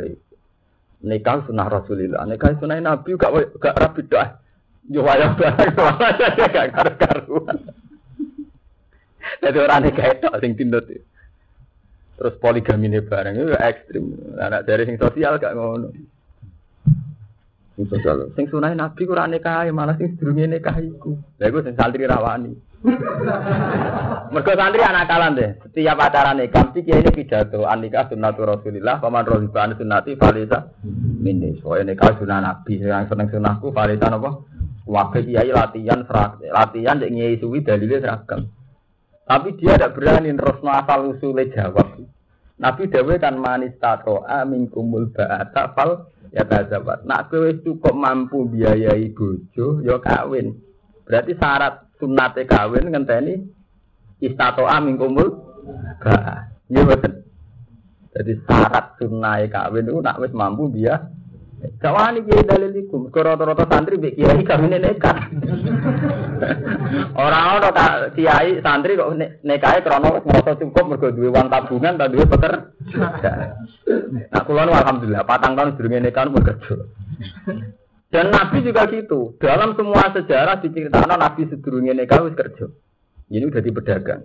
Nikah 1.06 1.48
sunah 1.48 1.68
Rasulillah, 1.72 2.28
nikah 2.28 2.60
sunah 2.60 2.78
Nabi 2.80 3.16
gak 3.16 3.56
gak 3.58 3.78
rapi 3.80 4.04
dah. 4.06 4.36
Yo 4.92 5.02
wayah 5.02 5.34
barang 5.34 5.74
gak 6.54 6.70
karu-karuan. 6.76 7.58
Jadi 9.42 9.58
orang 9.58 9.82
nikah 9.90 10.06
itu 10.12 10.28
sing 10.44 10.54
tindut. 10.60 10.86
Terus 12.16 12.36
poligami 12.40 12.88
ini 12.88 13.00
bareng 13.04 13.36
itu 13.36 13.56
ekstrim. 13.58 14.06
Anak 14.40 14.68
dari 14.68 14.88
sing 14.88 15.00
sosial 15.00 15.40
gak 15.40 15.56
ngono. 15.56 16.15
Sing 17.76 17.92
sosial, 17.92 18.32
sing 18.40 18.48
sunah 18.48 18.72
Nabi 18.72 19.04
kurang 19.04 19.36
nikah 19.36 19.68
malah 19.76 20.00
sing 20.00 20.16
sedurunge 20.16 20.48
nikah 20.48 20.80
iku. 20.80 21.20
Lha 21.36 21.52
iku 21.52 21.60
sing 21.60 21.76
santri 21.76 22.08
rawani. 22.08 22.56
Mergo 24.32 24.52
santri 24.56 24.80
anak 24.80 25.12
kalan 25.12 25.36
deh. 25.36 25.60
Setiap 25.60 26.00
acara 26.00 26.32
nikah 26.32 26.72
mesti 26.72 26.88
kiai 26.88 27.04
ini 27.04 27.12
pidato 27.12 27.68
anika 27.68 28.08
sunnatu 28.08 28.48
Rasulillah 28.48 29.04
paman 29.04 29.28
rohiba 29.28 29.60
an 29.60 29.76
sunnati 29.76 30.16
falisa 30.16 30.72
minni. 31.20 31.60
Soalnya 31.60 31.92
nikah 31.92 32.16
sunnah 32.16 32.40
Nabi 32.40 32.80
yang 32.80 33.12
seneng 33.12 33.28
sunnahku 33.28 33.76
falisa 33.76 34.08
napa? 34.08 34.40
Wakil 34.88 35.28
kiai 35.28 35.52
latihan 35.52 36.08
latihan 36.48 37.04
cek 37.04 37.12
nyai 37.12 37.36
suwi 37.44 37.60
dalilnya 37.60 38.00
seragam. 38.00 38.56
Tapi 39.28 39.60
dia 39.60 39.76
tidak 39.76 40.00
berani 40.00 40.32
terus 40.32 40.64
asal 40.64 41.12
usule 41.12 41.52
jawab. 41.52 42.00
Nabi 42.56 42.88
Dewi 42.88 43.20
kan 43.20 43.36
manis 43.36 43.76
tato 43.84 44.24
amin 44.24 44.72
kumul 44.72 45.12
ba'ata 45.12 45.76
fal 45.76 46.15
ya 46.36 46.44
kazabat. 46.44 47.08
Nak 47.08 47.32
kowe 47.32 47.50
cukup 47.64 47.96
mampu 47.96 48.44
biayai 48.52 49.16
bojo 49.16 49.80
ya 49.88 49.96
kawin. 50.04 50.60
Berarti 51.08 51.32
syarat 51.40 51.88
sunate 51.96 52.44
kawin 52.44 52.92
ngenteni 52.92 53.40
istatoa 54.20 54.84
mingkumul 54.84 55.32
ba. 56.04 56.52
Nggih 56.68 56.84
mboten. 56.84 57.14
Jadi 58.12 58.34
syarat 58.44 59.00
sunai 59.00 59.48
kawin 59.48 59.88
itu 59.88 60.00
nak 60.04 60.20
wis 60.20 60.36
mampu 60.36 60.68
dia 60.76 61.15
Jawani 61.82 62.20
kiai 62.26 62.46
dalil 62.46 62.72
iku, 62.76 63.10
rata-rata 63.10 63.66
santri 63.70 63.98
mbek 63.98 64.16
kiai 64.16 64.42
kawin 64.46 64.76
nekat. 64.78 65.18
Ora 67.16 67.40
ono 67.58 67.70
tak 67.72 68.14
kiai 68.16 68.60
santri 68.62 69.00
kok 69.00 69.14
nekahe 69.44 69.80
krana 69.82 70.14
wis 70.16 70.26
cukup 70.60 70.86
mergo 70.86 71.10
duwe 71.12 71.32
uang 71.32 71.48
tabungan 71.48 71.98
ta 71.98 72.12
duwe 72.12 72.26
peker. 72.28 72.54
Nah, 74.32 74.42
kula 74.44 74.68
alhamdulillah 74.68 75.24
patang 75.26 75.56
tahun 75.56 75.76
durunge 75.78 76.00
nekah 76.04 76.30
bekerja. 76.32 76.76
Dan 78.10 78.32
Nabi 78.32 78.64
juga 78.64 78.88
gitu. 78.88 79.36
Dalam 79.42 79.76
semua 79.76 80.08
sejarah 80.14 80.62
diceritakan 80.64 81.20
Nabi 81.20 81.52
sedurungnya 81.52 81.94
nikah 81.98 82.24
wis 82.24 82.38
kerja. 82.38 82.70
Ini 83.28 83.50
udah 83.50 83.62
di 83.62 83.72
pedagang. 83.74 84.22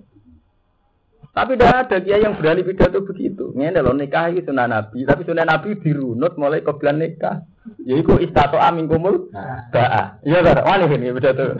Tapi 1.30 1.54
tidak 1.54 1.86
ada 1.86 1.96
dia 2.02 2.18
yang 2.18 2.34
berani 2.34 2.66
pidato 2.66 3.06
begitu. 3.06 3.54
Ini 3.54 3.70
loh 3.78 3.94
nikah 3.94 4.34
itu 4.34 4.50
sunnah 4.50 4.66
Nabi, 4.66 5.06
tapi 5.06 5.22
sunnah 5.22 5.46
Nabi 5.46 5.78
dirunut 5.78 6.34
mulai 6.34 6.66
ke 6.66 6.74
bulan 6.74 6.98
nikah. 6.98 7.46
Ya 7.86 8.02
istato 8.02 8.58
amin 8.58 8.90
kumul. 8.90 9.30
Ba'a. 9.70 10.18
Iya 10.26 10.42
kan? 10.42 10.66
Wani 10.66 10.90
ini 10.90 11.14
pidato. 11.14 11.54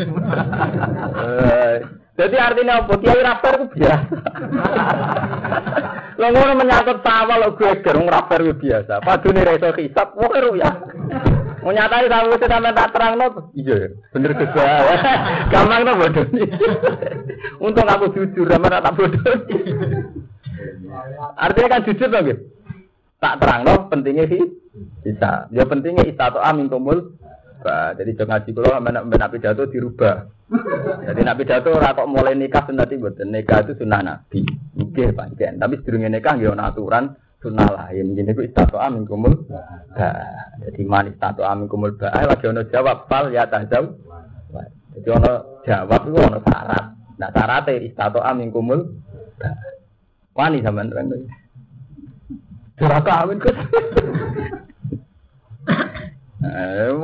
Eh, 1.20 1.74
jadi 2.18 2.36
artinya 2.36 2.82
apa? 2.82 2.98
Kiai 2.98 3.22
rapper 3.22 3.52
itu 3.56 3.66
biasa. 3.78 4.16
Lo 6.20 6.26
ngono 6.34 6.52
menyangkut 6.58 6.98
sawah 7.00 7.36
lo 7.40 7.56
gue 7.56 7.80
gerung 7.80 8.10
rapper 8.10 8.44
itu 8.44 8.54
biasa. 8.66 9.00
Padune 9.00 9.40
reso 9.46 9.70
hisap, 9.78 10.18
wah 10.18 10.34
ya. 10.52 10.70
Mau 11.61 11.72
nyatai 11.76 12.08
sama 12.08 12.32
itu 12.32 12.46
sampai 12.48 12.72
tak 12.72 12.90
terang 12.96 13.14
no. 13.20 13.26
Iya, 13.52 13.92
bener 14.16 14.32
juga. 14.32 14.64
Gampang 15.52 15.82
no 15.84 15.92
bodoh 16.00 16.26
Untung 17.61 17.88
aku 17.88 18.06
jujur, 18.16 18.46
sama 18.48 18.72
tak 18.72 18.94
bodoh. 18.96 19.34
Artinya 21.36 21.68
kan 21.68 21.84
jujur 21.84 22.08
dong 22.08 22.24
gitu. 22.24 22.42
Tak 23.20 23.36
terang 23.44 23.61
no, 23.68 23.74
pentingnya 23.92 24.24
sih 24.32 24.42
bisa. 25.04 25.52
Ya 25.52 25.68
pentingnya 25.68 26.08
istato 26.08 26.40
amin 26.40 26.72
kumul. 26.72 27.20
Bah, 27.61 27.92
jadi 27.92 28.16
jangan 28.16 28.40
ngaji 28.40 28.50
kalau 28.56 28.80
nabi 29.12 29.36
pidato 29.36 29.68
dirubah. 29.68 30.16
Jadi 31.04 31.20
nabi 31.20 31.44
pidato 31.44 31.76
kok 31.76 32.08
mulai 32.08 32.32
nikah 32.32 32.64
sunati 32.64 32.96
buat 32.96 33.20
nikah 33.20 33.68
itu 33.68 33.84
sunnah 33.84 34.00
nabi. 34.00 34.40
Oke, 34.80 35.12
panjang. 35.12 35.61
Tapi 35.61 35.76
sedurungnya 35.84 36.08
nikah 36.08 36.40
nggak 36.40 36.56
aturan 36.56 37.12
sunnah 37.41 37.68
lain. 37.72 38.14
Jadi 38.14 38.30
itu 38.36 38.43
istato 38.47 38.76
amin 38.76 39.09
kumul. 39.09 39.32
Jadi 40.61 40.80
manis 40.84 41.16
istato 41.16 41.43
amin 41.43 41.66
kumul 41.66 41.97
ba. 41.97 42.12
Lagi 42.12 42.47
ono 42.47 42.62
jawab 42.68 43.09
fal 43.09 43.32
ya 43.32 43.49
tajam. 43.49 43.97
Jadi 44.95 45.09
ono 45.09 45.64
jawab 45.64 46.01
itu 46.07 46.18
ono 46.20 46.38
syarat. 46.45 46.84
Nah 47.16 47.28
syaratnya 47.32 47.80
istato 47.80 48.20
amin 48.20 48.53
kumul. 48.53 48.80
Wani 50.36 50.62
sama 50.62 50.86
terang. 50.86 51.11
Duraka 52.76 53.12
amin 53.24 53.41
kus. 53.41 53.57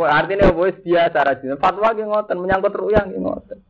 Artinya 0.06 0.48
bos 0.56 0.76
biasa 0.80 1.18
rajin. 1.20 1.60
Fatwa 1.60 1.92
yang 1.92 2.08
ngoten 2.08 2.40
menyangkut 2.40 2.72
ruyang 2.72 3.12
yang 3.12 3.28
ngoten. 3.28 3.60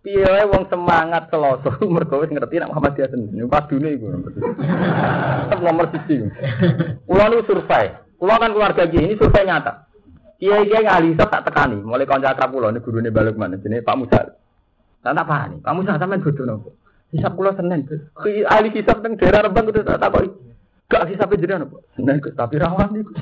Piye 0.00 0.48
wong 0.48 0.64
semangat 0.72 1.28
seloso 1.28 1.76
mergo 1.92 2.24
wis 2.24 2.32
ngerti 2.32 2.56
nek 2.56 2.72
Muhammadiyah 2.72 3.08
sendiri. 3.12 3.44
Padune 3.44 3.88
iku. 3.92 4.06
Tetep 4.16 5.60
nomor 5.60 5.86
1. 5.92 7.04
Kula 7.04 7.24
nu 7.28 7.44
survei. 7.44 7.92
Kula 8.16 8.40
kan 8.40 8.52
keluarga 8.56 8.88
ini 8.88 9.20
survei 9.20 9.44
nyata. 9.44 9.84
Kiai-kiai 10.40 10.88
ngali 10.88 11.20
tak 11.20 11.44
tekani, 11.44 11.84
mulai 11.84 12.08
kanca 12.08 12.32
akrab 12.32 12.48
kula 12.48 12.72
ini 12.72 12.80
gurune 12.80 13.12
balik 13.12 13.36
mana 13.36 13.60
jenenge 13.60 13.84
Pak 13.84 13.96
Musa. 14.00 14.20
Tak 15.04 15.12
tak 15.12 15.26
pahami. 15.28 15.60
Pak 15.60 15.74
Musa 15.76 16.00
sampean 16.00 16.24
bodoh 16.24 16.44
nopo? 16.48 16.68
Hisab 17.12 17.36
kula 17.36 17.52
Senin. 17.52 17.84
Ahli 18.48 18.72
hisab 18.72 19.04
teng 19.04 19.20
daerah 19.20 19.44
Rembang 19.44 19.68
kudu 19.68 19.84
tak 19.84 20.00
takoki. 20.00 20.32
Gak 20.90 21.06
sih 21.06 21.14
sampai 21.14 21.38
jadi 21.38 21.62
apa? 21.62 21.78
Senin 21.94 22.18
Gus, 22.18 22.34
tapi 22.34 22.58
rawani 22.58 23.06
Gus. 23.06 23.14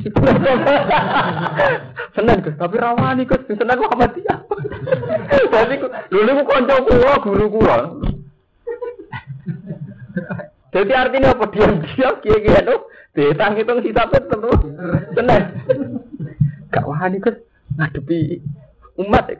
Senin 2.16 2.40
Gus, 2.40 2.56
tapi 2.56 2.76
rawani 2.80 3.28
Gus. 3.28 3.44
Senin 3.44 3.76
Muhammadiyah. 3.76 4.40
Jadi 5.52 5.76
dulu 6.08 6.30
aku 6.32 6.42
kanca 6.48 6.76
kula, 6.80 7.14
guru 7.20 7.46
kula. 7.52 7.78
Jadi 10.72 10.92
artinya 10.96 11.36
apa 11.36 11.44
diam-diam 11.52 12.14
kiai-kiai 12.24 12.64
itu 12.64 12.76
ditang 13.12 13.52
hitung 13.60 13.84
hisabe 13.84 14.16
tentu 14.16 14.48
Senin. 15.12 15.42
Gak 16.72 16.88
wani 16.88 17.20
Gus 17.20 17.36
ngadepi 17.76 18.40
umat 18.96 19.28
ya. 19.28 19.36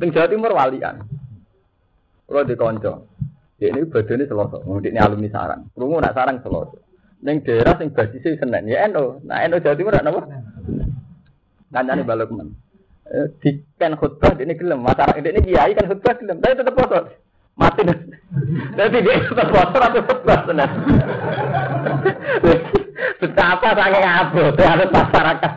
Teng 0.00 0.10
Jawa 0.10 0.26
Timur 0.32 0.56
walian. 0.56 1.04
Kalau 2.24 2.48
di 2.48 2.56
Ya 3.64 3.72
ini 3.72 3.88
badannya 3.88 4.28
selosok, 4.28 4.60
ini 4.84 5.00
alumni 5.00 5.32
sarang. 5.32 5.72
Rungu 5.72 5.96
nak 5.96 6.12
sarang 6.12 6.36
selosok. 6.44 6.84
Neng 7.24 7.40
daerah 7.40 7.80
sing 7.80 7.88
basisnya 7.96 8.36
senen 8.36 8.68
ya 8.68 8.84
eno. 8.84 9.24
Nah 9.24 9.40
eno 9.40 9.56
Jawa 9.56 9.72
Timur 9.72 9.96
apa? 9.96 10.20
Kancane 11.72 12.04
balok 12.04 12.28
men. 12.36 12.52
Eh, 13.08 13.32
di 13.40 13.64
kan 13.80 13.96
khutbah 13.96 14.36
ini 14.36 14.52
gelem, 14.52 14.84
masyarakat 14.84 15.24
ini 15.24 15.40
kiai 15.48 15.72
kan 15.72 15.88
khutbah 15.88 16.12
gelem, 16.20 16.44
tapi 16.44 16.60
tetap 16.60 16.76
foto. 16.76 17.08
Mati. 17.56 17.82
Nanti 18.76 18.98
dia 19.00 19.16
tetap 19.24 19.48
foto 19.48 19.78
atau 19.80 20.04
khutbah 20.04 20.38
senen. 20.44 20.70
Betapa 23.24 23.68
sange 23.72 23.98
ngabot 24.04 24.60
harus 24.60 24.90
masyarakat. 24.92 25.52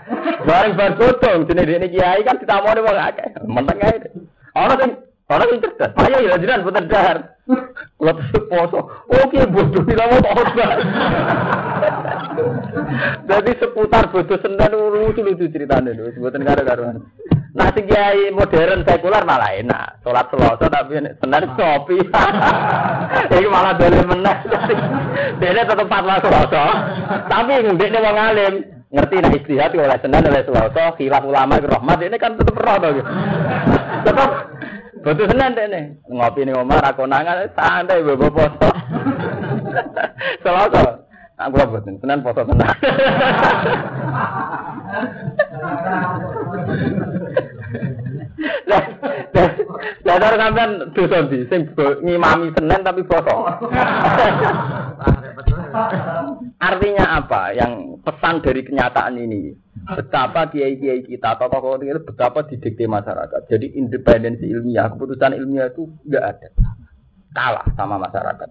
Bareng 0.48 0.74
bar 0.80 0.92
potong, 0.96 1.44
jenis 1.52 1.76
ini 1.76 1.88
kiai 1.92 2.24
kan 2.24 2.40
ditamoni 2.40 2.80
wong 2.80 2.96
akeh. 2.96 3.28
Menteng 3.44 3.84
ae. 3.84 4.00
Ana 4.56 4.80
sing 4.80 4.92
ana 5.28 5.44
sing 5.44 5.60
cerdas. 5.60 5.92
Ayo 6.00 6.24
ya 6.24 6.40
jenengan 6.40 6.64
puter 6.64 6.88
dahar. 6.88 7.37
Lepas 7.98 8.30
poso, 8.52 8.80
oke 9.08 9.40
bodoh 9.50 9.84
tidak 9.88 10.08
mau. 10.12 10.44
Jadi 13.26 13.52
seputar 13.58 14.12
bodoh 14.12 14.38
sendan 14.44 14.76
lucu 14.76 15.24
lucu 15.24 15.48
ceritanya 15.50 15.96
itu, 15.96 16.12
sebutan 16.14 16.44
karo 16.44 16.62
karuan. 16.68 16.98
Nah 17.58 17.74
si 17.74 17.82
kiai 17.88 18.30
modern 18.30 18.86
sekuler 18.86 19.24
malah 19.26 19.50
enak, 19.56 20.04
sholat 20.06 20.28
selasa 20.30 20.66
tapi 20.70 21.02
sendan 21.18 21.46
kopi. 21.58 21.98
Ini 23.34 23.48
malah 23.50 23.74
boleh 23.80 24.04
menang. 24.06 24.40
Dia 25.42 25.66
tetap 25.66 25.88
fatwa 25.90 26.22
selasa, 26.22 26.66
tapi 27.26 27.66
dia 27.66 28.00
mau 28.04 28.14
ngalim 28.14 28.78
ngerti 28.88 29.16
nah 29.20 29.32
istihad 29.36 29.76
oleh 29.76 30.00
sendan 30.00 30.32
oleh 30.32 30.44
selasa, 30.48 30.96
khilaf 30.96 31.24
ulama 31.28 31.60
rahmat 31.60 32.00
ini 32.08 32.16
kan 32.16 32.40
tetap 32.40 32.56
roh 32.56 32.78
Tetap 34.08 34.30
Betul 35.08 35.32
tenan 35.32 35.56
deh 35.56 35.72
nih. 35.72 35.96
Ngopi 36.12 36.44
nih 36.44 36.52
Omar 36.52 36.84
aku 36.84 37.08
nangan 37.08 37.48
santai 37.56 38.04
bawa 38.04 38.28
foto. 38.28 38.70
Selasa. 40.44 41.00
Aku 41.38 41.54
lah 41.56 41.70
boten, 41.70 41.96
tenan 42.04 42.20
foto 42.26 42.44
tenan. 42.44 42.68
Lah, 48.68 48.84
dar 50.04 50.34
sampean 50.36 50.92
dosa 50.92 51.24
ndi 51.24 51.48
sing 51.48 51.72
ngimami 52.04 52.52
Senin 52.52 52.82
tapi 52.84 53.02
foto. 53.08 53.48
Artinya 56.58 57.06
apa? 57.22 57.54
Yang 57.54 58.02
pesan 58.02 58.36
dari 58.42 58.62
kenyataan 58.66 59.16
ini, 59.20 59.54
betapa 59.86 60.50
kiai-kiai 60.50 61.06
kita, 61.06 61.38
tokoh-tokoh 61.38 61.86
itu 61.86 62.02
betapa 62.02 62.46
didikte 62.50 62.86
masyarakat. 62.90 63.42
Jadi 63.50 63.78
independensi 63.78 64.46
ilmiah, 64.50 64.90
keputusan 64.92 65.38
ilmiah 65.38 65.70
itu 65.70 65.86
enggak 66.08 66.26
ada. 66.38 66.48
Kalah 67.36 67.68
sama 67.78 68.02
masyarakat. 68.02 68.50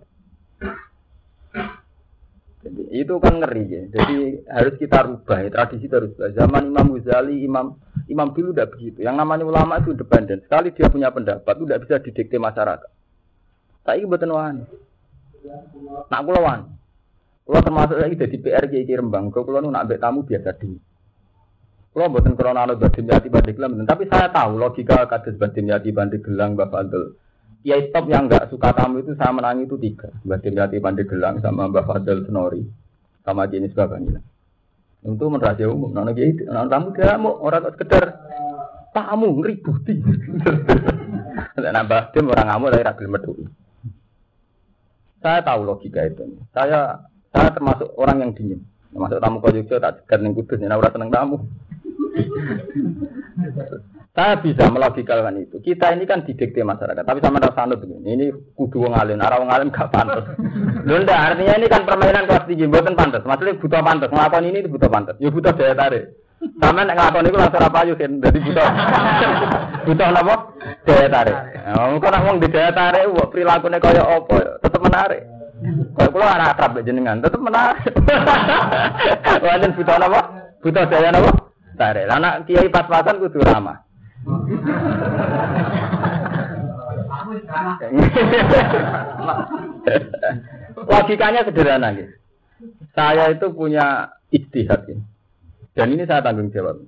Jadi 2.66 2.82
itu 2.90 3.14
kan 3.22 3.38
ngeri 3.38 3.64
ya. 3.70 3.82
Jadi 3.94 4.16
harus 4.50 4.74
kita 4.74 5.06
rubah 5.06 5.38
ya. 5.46 5.48
Tradisi 5.54 5.86
rubah. 5.86 6.34
Zaman 6.34 6.74
Imam 6.74 6.98
Ghazali, 6.98 7.46
Imam 7.46 7.78
Imam 8.10 8.34
dulu 8.34 8.50
udah 8.50 8.66
begitu. 8.66 9.06
Yang 9.06 9.16
namanya 9.22 9.46
ulama 9.46 9.78
itu 9.78 9.94
independen. 9.94 10.42
Sekali 10.42 10.74
dia 10.74 10.90
punya 10.90 11.14
pendapat 11.14 11.54
tidak 11.54 11.80
bisa 11.86 11.94
didikte 12.02 12.36
masyarakat. 12.42 12.90
Saya 13.86 14.02
ini 14.02 14.10
buatan. 14.10 14.66
Nak 16.10 16.20
kula 16.26 16.42
Kula 17.46 17.62
termasuk 17.62 18.02
lagi 18.02 18.18
jadi 18.18 18.36
PR 18.42 18.64
Kiai 18.66 18.90
Rembang. 18.90 19.30
Kula 19.30 19.62
nu 19.62 19.70
nak 19.70 19.86
tamu 20.02 20.26
biasa 20.26 20.58
di. 20.58 20.74
Kula 21.94 22.10
buatan 22.10 22.34
krono 22.34 22.58
anu 22.58 22.74
badim 22.74 23.06
yati 23.06 23.30
banding 23.30 23.54
gelang. 23.54 23.86
Tapi 23.86 24.10
saya 24.10 24.34
tahu 24.34 24.58
logika 24.58 25.06
kados 25.06 25.38
badim 25.38 25.70
yati 25.70 25.94
banding 25.94 26.26
gelang 26.26 26.58
Mbak 26.58 26.68
Fadl. 26.74 27.14
Kiai 27.62 27.94
top 27.94 28.10
yang 28.10 28.26
nggak 28.26 28.50
suka 28.50 28.74
tamu 28.74 29.00
itu 29.00 29.14
saya 29.14 29.30
menangi 29.30 29.70
itu 29.70 29.78
tiga. 29.78 30.10
Badim 30.26 30.58
yati 30.58 30.82
banding 30.82 31.06
gelang 31.06 31.38
sama 31.38 31.70
Mbak 31.70 31.86
Fadl 31.86 32.26
Senori. 32.26 32.66
Sama 33.22 33.46
jenis 33.46 33.72
Bapak 33.72 33.98
Nila. 34.02 34.20
Untuk 35.06 35.30
merahasia 35.30 35.70
umum, 35.70 35.94
nana 35.94 36.10
kiai, 36.10 36.34
nana 36.50 36.66
tamu 36.66 36.90
dia 36.92 37.14
mau 37.14 37.38
orang 37.38 37.70
sekedar 37.78 38.26
tamu 38.90 39.38
ngeributi. 39.38 40.02
Nambah 41.78 42.10
tim 42.10 42.26
orang 42.26 42.46
ngamuk 42.50 42.70
dari 42.74 42.84
ragil 42.84 43.06
metu. 43.06 43.32
Saya 45.22 45.40
tahu 45.46 45.64
logika 45.64 46.04
itu. 46.04 46.28
Saya 46.52 47.06
saya 47.36 47.52
termasuk 47.52 47.92
orang 48.00 48.24
yang 48.24 48.32
dingin. 48.32 48.64
Masuk 48.96 49.20
tamu 49.20 49.44
ke 49.44 49.52
Jogja 49.60 49.76
tak 49.76 50.00
segar 50.00 50.24
ning 50.24 50.32
kudus, 50.32 50.56
nek 50.56 50.80
ora 50.80 50.88
seneng 50.88 51.12
tamu. 51.12 51.36
Saya 54.16 54.40
bisa 54.40 54.64
melogikalkan 54.72 55.44
itu. 55.44 55.60
Kita 55.60 55.92
ini 55.92 56.08
kan 56.08 56.24
didikte 56.24 56.64
masyarakat. 56.64 57.04
Tapi 57.04 57.20
sama 57.20 57.36
ada 57.36 57.52
sanut 57.52 57.84
begini. 57.84 58.16
Ini 58.16 58.26
kudu 58.56 58.88
wong 58.88 58.96
alim. 58.96 59.20
Arah 59.20 59.36
wong 59.36 59.52
alim 59.52 59.68
gak 59.68 59.92
pantas. 59.92 60.24
Lho 60.88 61.04
artinya 61.04 61.52
ini 61.60 61.68
kan 61.68 61.84
permainan 61.84 62.24
kelas 62.24 62.48
tinggi. 62.48 62.64
Bukan 62.64 62.96
pantas. 62.96 63.20
Maksudnya 63.28 63.60
butuh 63.60 63.84
pantas. 63.84 64.08
Ngelakuin 64.08 64.48
ini 64.48 64.64
butuh 64.72 64.88
pantas. 64.88 65.20
Ya 65.20 65.28
butuh 65.28 65.52
daya 65.52 65.76
tarik. 65.76 66.16
Sama 66.56 66.88
nek 66.88 66.96
nglakoni 66.96 67.28
iku 67.28 67.36
langsung 67.36 67.60
apa 67.60 67.84
yuk 67.84 68.00
kan. 68.00 68.12
Dadi 68.24 68.38
butuh. 68.40 68.66
butuh 69.84 70.08
napa? 70.08 70.34
Daya 70.88 71.08
tarik. 71.12 71.36
Nah, 71.68 72.00
kok 72.00 72.10
nek 72.16 72.24
wong 72.24 72.36
di 72.40 72.48
daya 72.48 72.70
tarik 72.72 73.04
kok 73.12 73.28
prilakune 73.28 73.78
kaya 73.84 74.00
apa 74.00 74.36
tetep 74.64 74.80
menarik. 74.80 75.35
Kalau 75.96 76.12
kula 76.12 76.36
anak 76.36 76.52
akrab 76.56 76.84
jenengan 76.84 77.24
tetep 77.24 77.40
menarik. 77.40 77.80
Wonten 79.44 79.72
butuh 79.72 79.96
napa? 79.96 80.20
Butuh 80.60 80.84
daya 80.84 81.08
napa? 81.08 81.32
Tarik. 81.80 82.12
Anak 82.12 82.44
kiai 82.44 82.68
pas-pasan 82.68 83.20
kudu 83.20 83.40
ramah. 83.40 83.80
Logikanya 90.76 91.40
sederhana 91.48 91.88
gitu. 91.96 92.12
Saya 92.92 93.32
itu 93.32 93.48
punya 93.52 94.12
istihad 94.28 94.84
ini. 94.88 95.04
Dan 95.76 95.92
ini 95.92 96.08
saya 96.08 96.24
tanggung 96.24 96.52
jawab. 96.52 96.80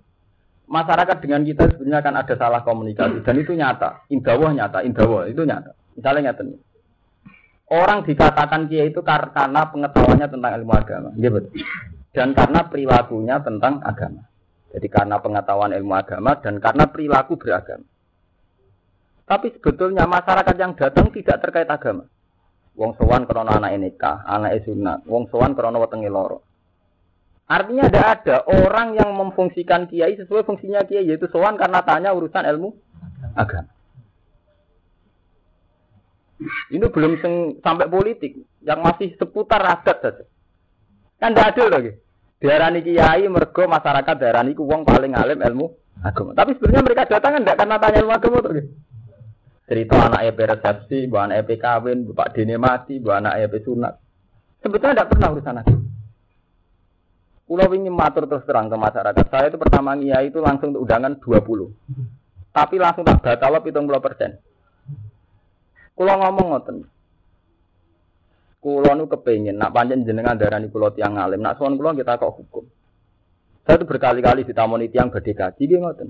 Masyarakat 0.68 1.16
dengan 1.24 1.44
kita 1.48 1.64
sebenarnya 1.72 2.04
akan 2.04 2.14
ada 2.20 2.34
salah 2.36 2.60
komunikasi 2.64 3.24
dan 3.24 3.36
itu 3.40 3.52
nyata. 3.56 4.04
Indawah 4.12 4.52
nyata, 4.52 4.84
indawah 4.84 5.24
itu 5.24 5.44
nyata. 5.44 5.72
Misalnya 5.96 6.32
nyata 6.32 6.42
nih. 6.44 6.60
Orang 7.68 8.08
dikatakan 8.08 8.64
dia 8.72 8.88
itu 8.88 9.04
karena 9.04 9.68
pengetahuannya 9.68 10.28
tentang 10.32 10.52
ilmu 10.56 10.72
agama. 10.72 11.10
Gitu. 11.12 11.52
Dan 12.16 12.32
karena 12.32 12.64
perilakunya 12.64 13.36
tentang 13.44 13.84
agama. 13.84 14.24
Jadi 14.72 14.86
karena 14.88 15.16
pengetahuan 15.20 15.72
ilmu 15.76 15.92
agama 15.92 16.36
dan 16.40 16.60
karena 16.60 16.88
perilaku 16.88 17.36
beragama. 17.36 17.84
Tapi 19.28 19.52
sebetulnya 19.52 20.08
masyarakat 20.08 20.56
yang 20.56 20.72
datang 20.72 21.12
tidak 21.12 21.36
terkait 21.44 21.68
agama. 21.68 22.08
Wong 22.72 22.96
sowan 22.96 23.28
krono 23.28 23.52
anak 23.52 23.76
nikah, 23.76 24.24
anak 24.24 24.64
sunat, 24.64 25.04
wong 25.04 25.28
sowan 25.28 25.52
krono 25.52 25.82
wetengi 25.84 26.08
loro. 26.08 26.40
Artinya 27.48 27.88
tidak 27.88 28.08
ada 28.24 28.36
orang 28.48 28.96
yang 28.96 29.12
memfungsikan 29.16 29.88
kiai 29.88 30.16
sesuai 30.16 30.44
fungsinya 30.44 30.84
kiai 30.84 31.04
yaitu 31.04 31.28
sowan 31.32 31.56
karena 31.60 31.80
tanya 31.84 32.12
urusan 32.12 32.44
ilmu 32.44 32.72
agama. 33.36 33.72
Ini 36.70 36.86
belum 36.86 37.18
sampai 37.58 37.90
politik, 37.90 38.38
yang 38.62 38.78
masih 38.78 39.18
seputar 39.18 39.58
adat 39.58 39.98
saja. 39.98 40.24
Kan 41.18 41.34
tidak 41.34 41.50
adil 41.54 41.66
lagi. 41.66 41.90
Diarani 42.38 42.80
kiai 42.86 43.26
mergo 43.26 43.66
masyarakat 43.66 44.14
diarani 44.14 44.54
ku 44.54 44.62
wong 44.62 44.86
paling 44.86 45.18
alim 45.18 45.42
ilmu 45.42 45.66
agama. 46.06 46.30
Tapi 46.38 46.54
sebenarnya 46.54 46.86
mereka 46.86 47.10
datang 47.10 47.34
kan 47.34 47.42
tidak 47.42 47.58
karena 47.58 47.76
tanya 47.82 47.98
ilmu 47.98 48.12
agama 48.14 48.38
tuh. 48.38 48.52
Cerita 49.68 49.96
anak 49.98 50.22
EP 50.30 50.38
resepsi, 50.38 50.98
bu 51.10 51.16
anak 51.18 51.42
EP 51.42 51.50
kawin, 51.58 52.06
bu 52.06 52.14
Pak 52.14 52.38
Dene 52.38 52.56
mati, 52.56 53.02
bu 53.02 53.10
anak 53.10 53.42
EP 53.42 53.58
sunat. 53.66 53.98
Sebetulnya 54.62 54.94
tidak 55.02 55.10
pernah 55.10 55.28
urusan 55.34 55.58
agama. 55.58 55.82
Pulau 57.48 57.72
ingin 57.72 57.96
matur 57.96 58.28
terus 58.28 58.44
terang 58.44 58.68
ke 58.68 58.76
masyarakat. 58.76 59.24
Saya 59.32 59.48
itu 59.48 59.58
pertama 59.58 59.96
kiai 59.96 60.28
itu 60.28 60.38
langsung 60.38 60.76
undangan 60.76 61.16
20. 61.16 61.42
Tapi 62.52 62.76
langsung 62.76 63.08
tak 63.08 63.24
batal 63.24 63.58
70 63.64 64.04
persen. 64.04 64.30
Kulo 65.98 66.14
ngomong 66.14 66.46
ngoten. 66.54 66.76
Kulo 68.62 68.90
nu 68.94 69.10
kepengin 69.10 69.58
nak 69.58 69.74
panjen 69.74 70.06
jenengan 70.06 70.38
darani 70.38 70.70
kulo 70.70 70.94
tiang 70.94 71.18
alim, 71.18 71.42
nak 71.42 71.58
sowan 71.58 71.74
kulo 71.74 71.90
kita 71.98 72.22
kok 72.22 72.38
hukum. 72.38 72.62
Saya 73.66 73.82
itu 73.82 73.84
berkali-kali 73.90 74.46
ditamoni 74.46 74.94
tiang 74.94 75.10
badhe 75.10 75.34
kaji 75.34 75.58
nggih 75.66 75.82
ngoten. 75.82 76.08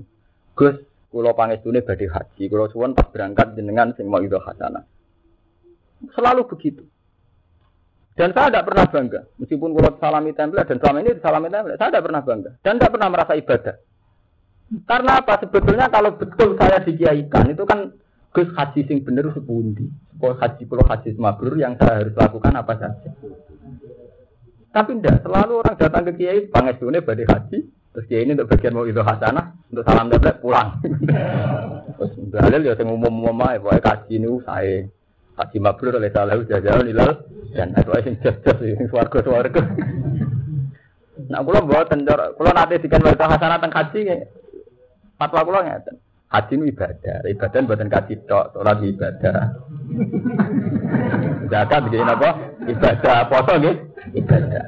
Gus, 0.53 0.77
kulo 1.09 1.33
pangestune 1.33 1.81
badhe 1.81 2.05
haji, 2.05 2.43
kulo 2.53 2.69
suwon 2.69 2.93
pas 2.93 3.09
berangkat 3.09 3.57
jenengan 3.57 3.89
sing 3.97 4.05
mau 4.05 4.21
hasanah. 4.21 4.85
Selalu 6.13 6.45
begitu. 6.45 6.85
Dan 8.13 8.29
saya 8.37 8.53
tidak 8.53 8.69
pernah 8.69 8.85
bangga, 8.85 9.21
meskipun 9.41 9.73
kulo 9.73 9.89
salami 9.97 10.37
template 10.37 10.69
dan 10.69 10.77
selama 10.77 10.97
ini 11.01 11.11
salami 11.17 11.49
template, 11.49 11.79
saya 11.81 11.89
tidak 11.89 12.05
pernah 12.05 12.21
bangga 12.21 12.51
dan 12.61 12.73
tidak 12.77 12.91
pernah 12.93 13.09
merasa 13.09 13.33
ibadah. 13.33 13.75
Karena 14.85 15.11
apa? 15.17 15.33
Sebetulnya 15.41 15.89
kalau 15.89 16.13
betul 16.13 16.53
saya 16.61 16.77
dikiaikan 16.85 17.57
itu 17.57 17.65
kan 17.65 17.89
Gus 18.39 18.55
haji 18.55 18.87
sing 18.87 19.03
bener 19.03 19.27
sepundi. 19.35 19.83
Kalau 20.15 20.39
haji 20.39 20.63
pulau 20.63 20.87
haji 20.87 21.11
mabrur 21.19 21.59
yang 21.59 21.75
saya 21.75 22.07
harus 22.07 22.15
lakukan 22.15 22.55
apa 22.55 22.73
saja. 22.79 23.11
Tapi 24.71 24.95
tidak, 24.95 25.27
selalu 25.27 25.53
orang 25.59 25.75
datang 25.75 26.03
ke 26.07 26.23
kiai, 26.23 26.47
pangestune 26.47 27.03
badai 27.03 27.27
haji, 27.27 27.57
terus 27.67 28.05
kiai 28.07 28.23
ini 28.23 28.39
untuk 28.39 28.47
bagian 28.47 28.71
mau 28.71 28.87
itu 28.87 29.03
hasanah, 29.03 29.59
untuk 29.67 29.83
salam 29.83 30.07
tablet 30.07 30.39
pulang. 30.39 30.79
terus 31.99 32.11
dalil 32.31 32.61
ya 32.63 32.79
yang 32.79 32.95
umum-umum 32.95 33.43
aja, 33.43 33.59
pokoknya 33.59 33.81
kaji 33.83 34.13
ini 34.23 34.29
saya 34.47 34.87
haji 35.35 35.57
mabrur 35.59 35.99
oleh 35.99 36.11
salah 36.15 36.39
jalan 36.47 36.85
nilal 36.87 37.11
dan 37.51 37.75
aku 37.75 37.91
yang 37.99 38.15
jas-jas 38.23 38.57
yang 38.63 38.87
suarga-suarga. 38.87 39.61
Nah, 41.27 41.43
bawa 41.43 41.83
tendor, 41.91 42.39
kalau 42.39 42.51
nanti 42.55 42.79
dikan 42.79 43.03
itu 43.03 43.19
hasanah 43.19 43.57
tentang 43.59 43.73
haji, 43.75 43.99
fatwa 45.19 45.43
kalau 45.43 45.59
nggak 45.59 46.08
Haji 46.29 46.53
itu 46.61 46.65
ibadah, 46.69 47.25
ibadah 47.25 47.59
buatan 47.65 47.89
kaji 47.89 48.13
tok, 48.29 48.53
sholat 48.53 48.77
ibadah. 48.85 49.49
Zakat 51.51 51.79
begini 51.89 52.05
apa? 52.05 52.29
Ibadah, 52.69 53.17
foto 53.33 53.53
gitu, 53.57 53.81
ibadah. 54.13 54.65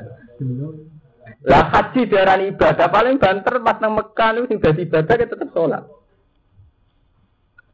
Lah 1.41 1.65
haji 1.69 2.01
darah 2.09 2.37
ibadah 2.37 2.87
paling 2.89 3.21
banter 3.21 3.61
pas 3.61 3.77
nang 3.77 3.93
Mekah 3.97 4.29
itu 4.41 4.57
sudah 4.57 4.73
ibadah 4.73 5.15
kita 5.17 5.33
tetap 5.33 5.49
sholat. 5.53 5.83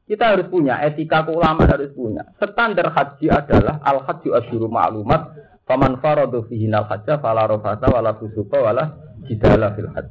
Kita 0.07 0.23
harus 0.35 0.47
punya 0.47 0.79
etika 0.87 1.27
keulamaan 1.27 1.67
harus 1.67 1.91
punya. 1.91 2.23
Standar 2.39 2.95
haji 2.95 3.27
adalah 3.27 3.83
al 3.83 4.07
haji 4.07 4.31
asyuru 4.39 4.71
ma'lumat. 4.71 5.35
Faman 5.67 5.99
faradu 5.99 6.47
fihi 6.47 6.71
al 6.71 6.87
hajja 6.87 7.19
fala 7.19 7.43
rafata 7.43 7.91
wala 7.91 8.15
fusuqa 8.15 8.55
wala 8.55 8.83
jidala 9.27 9.75
fil 9.75 9.91
hajj. 9.91 10.07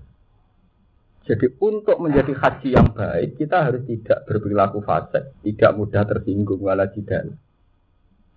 Jadi 1.27 1.59
untuk 1.59 1.99
menjadi 1.99 2.31
haji 2.39 2.69
yang 2.71 2.95
baik 2.95 3.35
kita 3.35 3.67
harus 3.67 3.83
tidak 3.91 4.23
berperilaku 4.31 4.79
fasik, 4.87 5.35
tidak 5.43 5.75
mudah 5.75 6.07
tersinggung 6.07 6.63
wala 6.63 6.87
jidal. 6.95 7.35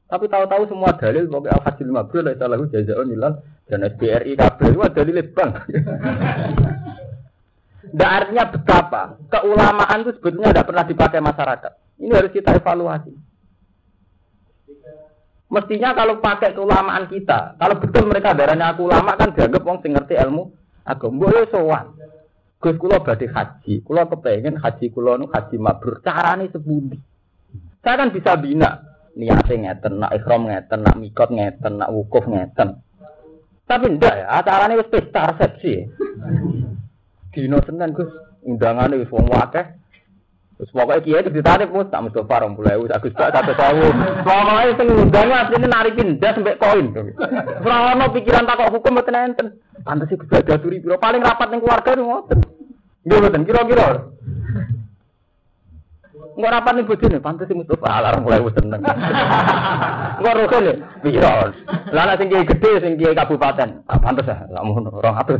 Tapi 0.09 0.25
tahu-tahu 0.25 0.65
semua 0.65 0.97
dalil 0.97 1.29
pokoknya 1.29 1.61
haji 1.61 1.81
lima 1.85 2.01
bulan 2.09 2.33
salah 2.33 2.57
jazaun 2.65 3.13
nilal 3.13 3.33
dan 3.69 3.85
SBRI 3.85 4.33
kabel 4.33 4.73
itu 4.73 4.89
dalil 4.89 5.17
bank. 5.29 5.51
Tidak 7.93 8.09
artinya 8.17 8.45
betapa 8.49 9.01
keulamaan 9.29 10.01
itu 10.01 10.11
sebetulnya 10.17 10.49
tidak 10.49 10.67
pernah 10.73 10.85
dipakai 10.89 11.19
masyarakat. 11.21 11.71
Ini 12.01 12.13
harus 12.17 12.33
kita 12.33 12.57
evaluasi. 12.57 13.13
Mestinya 15.49 15.93
kalau 15.93 16.17
pakai 16.17 16.57
keulamaan 16.57 17.05
kita, 17.05 17.53
kalau 17.61 17.77
betul 17.77 18.09
mereka 18.09 18.33
darahnya 18.33 18.73
aku 18.73 18.89
ulama 18.89 19.13
kan 19.13 19.29
dianggap 19.33 19.61
sing 19.85 19.93
ngerti 19.93 20.17
ilmu 20.17 20.49
agama. 20.89 21.13
Mbok 21.21 21.29
yo 21.37 21.43
sowan. 21.53 21.85
Gus 22.59 22.75
kula 22.75 22.99
badhe 22.99 23.31
haji, 23.31 23.79
kula 23.87 24.03
kepengen 24.11 24.59
haji 24.59 24.91
kula 24.91 25.15
nu 25.15 25.31
haji 25.31 25.55
mabrur. 25.55 26.03
Carane 26.03 26.51
sepundi? 26.51 26.99
Saya 27.79 27.95
kan 27.95 28.11
bisa 28.11 28.35
bina 28.35 28.83
niatnya 29.15 29.55
ngeten, 29.71 30.03
nak 30.03 30.11
ikhram 30.11 30.51
ngeten, 30.51 30.83
nak 30.83 30.99
mikot 30.99 31.31
ngeten, 31.31 31.79
nak 31.79 31.91
wukuf 31.95 32.27
ngeten. 32.27 32.83
Tapi 33.63 33.85
ndak 33.95 34.11
ya, 34.11 34.25
acarane 34.43 34.75
wis 34.75 34.91
pesta 34.91 35.31
resepsi. 35.31 35.87
Dino 37.31 37.63
Senin 37.63 37.95
Gus, 37.95 38.11
undangane 38.43 38.99
wis 38.99 39.07
wong 39.07 39.31
akeh. 39.31 39.78
Terus 40.59 40.75
pokoknya 40.75 41.03
kiai 41.07 41.23
itu 41.23 41.31
ditarik 41.31 41.71
mus, 41.71 41.87
tak 41.87 42.03
mesti 42.03 42.19
parang 42.27 42.51
mulai 42.51 42.75
us 42.75 42.91
agus 42.91 43.15
tak 43.15 43.31
satu 43.31 43.55
tahun. 43.55 43.95
Pokoknya 44.27 44.75
sing 44.75 44.87
ngundangnya 44.91 45.35
aslinya 45.47 45.67
nari 45.71 45.95
pindah 45.95 46.31
sampai 46.35 46.59
koin. 46.59 46.85
Serono 47.63 48.05
pikiran 48.11 48.43
takok 48.43 48.75
hukum 48.75 48.99
betul 48.99 49.15
enten. 49.15 49.47
Pantas 49.87 50.11
sih 50.11 50.19
ada 50.19 50.59
turi 50.59 50.83
biro 50.83 50.99
paling 50.99 51.23
rapat 51.23 51.47
ning 51.47 51.63
keluarga 51.63 51.95
itu 51.95 52.03
ngoten. 52.03 52.39
Nggih 53.07 53.19
betul 53.23 53.41
kira-kira. 53.47 53.87
Enggak 56.35 56.51
rapat 56.59 56.73
nih 56.75 56.87
bojone, 56.91 57.17
pantas 57.23 57.47
sih 57.47 57.55
Mustafa 57.55 57.87
alarm 57.87 58.19
mulai 58.27 58.43
wis 58.43 58.55
seneng. 58.59 58.83
Enggak 58.83 60.35
rukun 60.43 60.67
ya, 60.67 60.75
piro. 60.99 61.35
Lah 61.95 62.03
nek 62.03 62.19
sing 62.19 62.27
kiai 62.27 62.43
gede 62.43 62.71
sing 62.83 62.99
kiai 62.99 63.15
kabupaten, 63.15 63.87
pantas 63.87 64.27
ya, 64.27 64.43
lak 64.51 64.63
mun 64.67 64.91
200. 64.91 65.39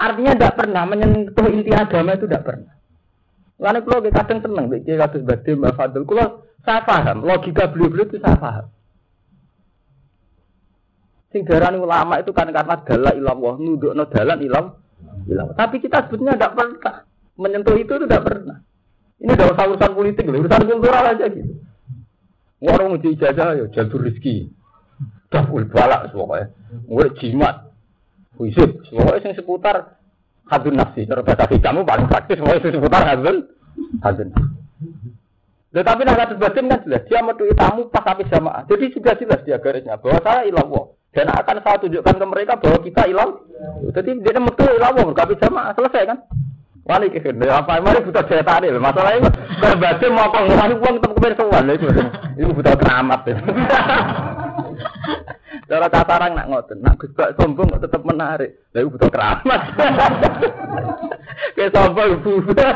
Artinya 0.00 0.32
tidak 0.32 0.56
pernah 0.56 0.88
menyentuh 0.88 1.52
inti 1.52 1.76
agama 1.76 2.16
itu 2.16 2.24
tidak 2.24 2.48
pernah. 2.48 2.79
Lalu 3.60 3.78
kalau 3.84 4.00
kadang 4.08 4.40
tenang, 4.40 4.66
bikin 4.72 4.96
kasus 4.96 5.20
badim, 5.20 5.60
Mbak 5.60 5.76
Fadil. 5.76 6.08
Kalau 6.08 6.48
saya 6.64 6.80
paham, 6.88 7.28
logika 7.28 7.68
beliau-beliau 7.68 8.08
itu 8.08 8.16
saya 8.16 8.40
paham. 8.40 8.66
Sing 11.30 11.44
darani 11.44 11.76
ulama 11.76 12.18
itu 12.18 12.32
kan 12.32 12.48
karena 12.48 12.80
dalah 12.80 13.12
ilallah, 13.14 13.54
nuduk 13.60 13.92
no 13.92 14.08
dalan 14.08 14.40
ilam, 14.40 14.80
ilam. 15.28 15.52
Tapi 15.54 15.78
kita 15.78 16.08
sebetulnya 16.08 16.40
tidak 16.40 16.56
pernah 16.56 17.04
menyentuh 17.36 17.76
itu, 17.76 17.92
itu 18.00 18.04
tidak 18.08 18.24
pernah. 18.24 18.58
Ini 19.20 19.30
udah 19.36 19.46
usah 19.52 19.64
urusan 19.68 19.92
politik, 19.92 20.24
urusan 20.24 20.64
kultural 20.64 21.04
aja 21.12 21.28
gitu. 21.28 21.52
Warung 22.60 22.96
uji 22.96 23.16
ijazah 23.16 23.56
ya 23.56 23.64
jalur 23.72 24.08
rezeki. 24.08 24.48
Dapul 25.28 25.68
balak 25.68 26.12
pokoknya. 26.12 26.52
Mulai 26.88 27.12
jimat. 27.20 27.56
Wisip. 28.36 28.84
Pokoknya 28.88 29.32
yang 29.32 29.36
seputar 29.36 29.99
hadun 30.50 30.74
nafsi. 30.76 31.06
Cara 31.06 31.22
bahasa 31.22 31.46
kamu 31.46 31.86
paling 31.86 32.06
praktis 32.10 32.36
semua 32.36 32.58
itu 32.58 32.68
seputar 32.74 33.06
hadun 33.06 33.46
hadun. 34.02 34.28
Tetapi 35.70 36.02
nah 36.02 36.18
kasus 36.18 36.38
batin 36.42 36.66
kan 36.66 36.82
jelas 36.82 37.06
dia 37.06 37.22
medui 37.22 37.54
tamu 37.54 37.86
pas 37.94 38.02
habis 38.02 38.26
jamaah. 38.26 38.66
Jadi 38.66 38.90
sudah 38.90 39.14
jelas 39.14 39.40
dia 39.46 39.62
garisnya 39.62 39.94
bahwa 40.02 40.18
saya 40.18 40.50
ilallah 40.50 40.84
dan 41.14 41.30
akan 41.30 41.56
saya 41.62 41.78
tunjukkan 41.78 42.14
ke 42.18 42.26
mereka 42.26 42.52
bahwa 42.58 42.78
kita 42.82 43.02
ilang. 43.06 43.30
Jadi 43.94 44.10
dia 44.18 44.42
metu 44.42 44.66
ilallah 44.66 45.06
berkabis 45.06 45.38
jamaah 45.38 45.70
selesai 45.78 46.10
kan? 46.10 46.18
Wali 46.90 47.06
kekeh, 47.06 47.38
apa 47.46 47.78
mari 47.78 48.02
butuh 48.02 48.24
cerita 48.26 48.58
nih. 48.58 48.74
Masalahnya 48.74 49.30
berbatin 49.62 50.10
mau 50.10 50.26
pengeluaran 50.32 50.74
uang 50.80 50.94
tetap 50.98 51.12
kebersuan 51.14 51.70
itu. 51.70 51.86
Itu 52.34 52.50
butuh 52.50 52.74
keramat. 52.74 53.20
Cara 55.70 55.86
katarang 55.86 56.34
nak 56.34 56.50
ngoten, 56.50 56.82
nak 56.82 56.98
Gus 56.98 57.14
sombong 57.38 57.70
kok 57.70 57.86
tetap 57.86 58.02
menarik. 58.02 58.58
Lah 58.74 58.90
butuh 58.90 59.06
keramat. 59.06 59.60
Kayak 61.54 61.70
sombong 61.70 62.18
butuh. 62.26 62.74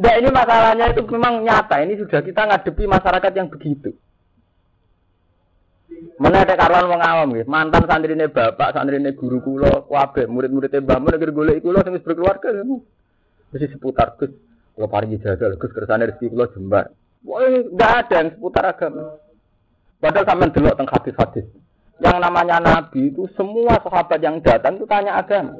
Nah 0.00 0.12
ini 0.16 0.28
masalahnya 0.32 0.96
itu 0.96 1.04
memang 1.12 1.44
nyata. 1.44 1.84
Ini 1.84 2.00
sudah 2.00 2.24
kita 2.24 2.48
ngadepi 2.48 2.88
masyarakat 2.88 3.32
yang 3.36 3.52
begitu. 3.52 3.92
Mana 6.16 6.48
ada 6.48 6.56
karuan 6.56 6.88
wong 6.88 7.02
awam 7.04 7.36
gitu. 7.36 7.44
Mantan 7.44 7.84
santri 7.84 8.16
ini 8.16 8.32
bapak, 8.32 8.72
santri 8.72 8.96
ini 8.96 9.12
guru 9.12 9.44
kulo, 9.44 9.92
wabe, 9.92 10.24
murid-muridnya 10.24 10.80
mbah 10.80 10.96
mun 11.04 11.12
negeri 11.12 11.32
golek 11.36 11.60
kulo 11.60 11.84
sing 11.84 12.00
berkeluarga. 12.00 12.48
Mesti 13.52 13.76
seputar 13.76 14.16
Gus. 14.16 14.32
Kalau 14.72 14.88
pari 14.88 15.12
jajal, 15.20 15.60
Gus 15.60 15.72
kersane 15.76 16.08
rezeki 16.08 16.32
kulo 16.32 16.48
jembar. 16.56 16.88
Wah, 17.28 17.44
enggak 17.44 17.92
ada 18.08 18.16
yang 18.24 18.28
seputar 18.32 18.64
agama. 18.72 19.25
Padahal 19.96 20.28
sampean 20.28 20.52
delok 20.52 20.76
teng 20.76 20.88
hadis-hadis. 20.88 21.46
Yang 21.96 22.16
namanya 22.20 22.60
nabi 22.60 23.08
itu 23.08 23.24
semua 23.32 23.80
sahabat 23.80 24.20
yang 24.20 24.36
datang 24.44 24.76
itu 24.76 24.84
tanya 24.84 25.16
agama. 25.16 25.56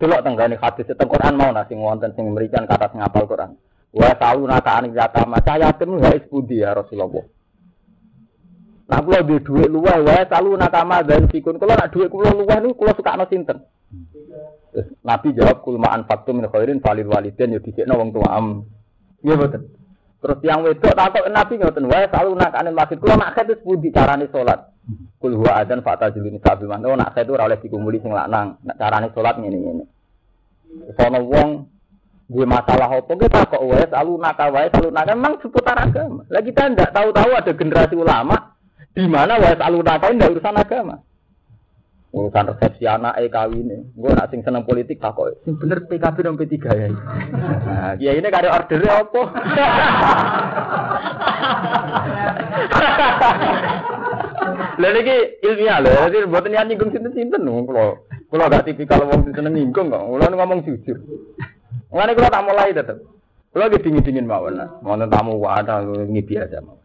Delok 0.00 0.20
tenggane 0.24 0.56
hadis 0.56 0.88
teng 0.88 1.08
Quran 1.08 1.36
mau 1.36 1.52
nasi 1.52 1.76
wonten 1.76 2.12
sing 2.16 2.24
memberikan 2.24 2.64
kata 2.64 2.92
sing 2.92 3.04
apal 3.04 3.28
Quran. 3.28 3.56
Wa 3.96 4.12
naka 4.16 4.70
anik 4.80 4.92
yatama 4.92 5.40
saya 5.40 5.72
yatim 5.72 5.96
wa 5.96 6.12
isbudi 6.12 6.60
ya 6.60 6.76
Rasulullah. 6.76 7.24
Nah 8.86 8.98
kula 9.02 9.24
duwe 9.24 9.40
dhuwit 9.42 9.68
luweh 9.72 9.98
wa 10.04 10.56
naka 10.60 10.80
ma 10.84 11.00
dan 11.00 11.28
fikun. 11.32 11.56
Kula 11.56 11.80
nak 11.80 11.90
dhuwit 11.92 12.12
kula 12.12 12.32
luweh 12.32 12.56
niku 12.60 12.84
kula 12.84 12.92
sukakno 12.92 13.24
sinten? 13.28 13.64
Nabi 15.00 15.32
jawab 15.32 15.64
kul 15.64 15.80
ma'an 15.80 16.04
faktum 16.04 16.44
min 16.44 16.52
khairin 16.52 16.84
falil 16.84 17.08
waliden 17.08 17.56
ya 17.56 17.60
dikekno 17.60 17.96
wong 17.96 18.12
tua 18.12 18.28
am. 18.36 18.68
Nggih 19.24 19.36
boten. 19.40 19.62
Terus 20.26 20.42
yang 20.42 20.66
wedok 20.66 20.90
takut 20.98 21.22
Nabi 21.30 21.54
ngoten 21.54 21.86
wae 21.86 22.10
nak 22.10 22.58
anil 22.58 22.74
masjid. 22.74 22.98
Kula 22.98 23.14
nak 23.14 23.38
itu 23.38 23.54
pundi 23.62 23.94
carane 23.94 24.26
salat. 24.34 24.74
Kul 25.22 25.38
huwa 25.38 25.62
adzan 25.62 25.86
fata 25.86 26.10
juluni 26.10 26.42
sabi 26.42 26.66
man. 26.66 26.82
Oh 26.82 26.98
nak 26.98 27.14
itu 27.14 27.30
ora 27.30 27.46
oleh 27.46 27.62
dikumpuli 27.62 28.02
sing 28.02 28.10
lanang. 28.10 28.58
Nak 28.66 28.74
carane 28.74 29.06
salat 29.14 29.38
ngene-ngene. 29.38 29.86
Sono 30.98 31.22
wong 31.30 31.48
gue 32.26 32.42
masalah 32.42 32.90
apa 32.90 33.06
kita 33.06 33.46
kok 33.46 33.62
wae 33.70 33.86
selalu 33.86 34.12
naka 34.18 34.50
wae 34.50 34.66
selalu 34.74 34.90
naka 34.90 35.14
memang 35.14 35.34
seputar 35.38 35.78
agama. 35.78 36.26
Lah 36.26 36.42
kita 36.42 36.74
ndak 36.74 36.90
tahu-tahu 36.90 37.30
ada 37.30 37.52
generasi 37.54 37.94
ulama 37.94 38.36
di 38.98 39.06
mana 39.06 39.38
wae 39.38 39.54
selalu 39.54 39.78
naka 39.86 40.10
ndak 40.10 40.30
urusan 40.34 40.58
agama. 40.58 41.05
Urusan 42.14 42.48
resepsi 42.48 42.86
anak 42.86 43.18
eh 43.18 43.26
kawin 43.26 43.90
Gue 43.92 44.10
nak 44.14 44.30
sing 44.30 44.40
seneng 44.46 44.62
politik 44.62 45.02
tak 45.02 45.18
kok. 45.18 45.36
Bener 45.44 45.84
PKB 45.90 46.16
dan 46.22 46.38
P3 46.38 46.54
ya. 46.62 46.88
Ya 47.98 48.10
ini 48.14 48.28
kare 48.30 48.48
ordernya 48.48 49.04
apa? 49.04 49.22
Lah 54.76 54.90
niki 54.92 55.16
ilmiah 55.40 55.80
lho, 55.80 56.12
jadi 56.12 56.28
buatan 56.28 56.52
yang 56.52 56.68
nyinggung 56.68 56.92
sinten-sinten 56.92 57.48
lho 57.48 57.64
kalau 57.64 57.86
kalau 58.28 58.44
gak 58.52 58.68
tipikal 58.68 59.00
wong 59.08 59.24
seneng 59.32 59.56
nyinggung 59.56 59.88
kok. 59.88 60.04
Kula 60.04 60.28
ngomong 60.30 60.64
jujur. 60.64 60.96
Mulane 61.90 62.12
kula 62.12 62.28
tak 62.28 62.44
mulai 62.44 62.76
tetep. 62.76 62.98
Kula 63.52 63.72
lagi 63.72 63.80
dingin-dingin 63.80 64.28
mawon. 64.28 64.60
Wonten 64.84 65.08
tamu 65.08 65.40
wadah 65.40 65.80
ngi 65.84 66.22
biasa 66.22 66.60
mawon. 66.60 66.84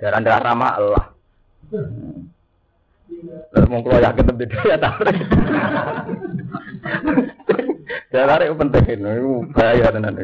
Daran 0.00 0.24
darah 0.24 0.40
ramah 0.40 0.72
Allah. 0.80 1.04
Lalu 3.50 3.66
mau 3.66 3.82
keluar 3.82 4.02
yakin 4.06 4.24
tapi 4.26 4.44
dia 4.46 4.76
tarik. 4.78 5.26
Dia 8.10 8.22
tarik 8.26 8.54
penting 8.54 8.84
ini, 8.98 9.14
bahaya 9.54 9.90
tenan. 9.90 10.14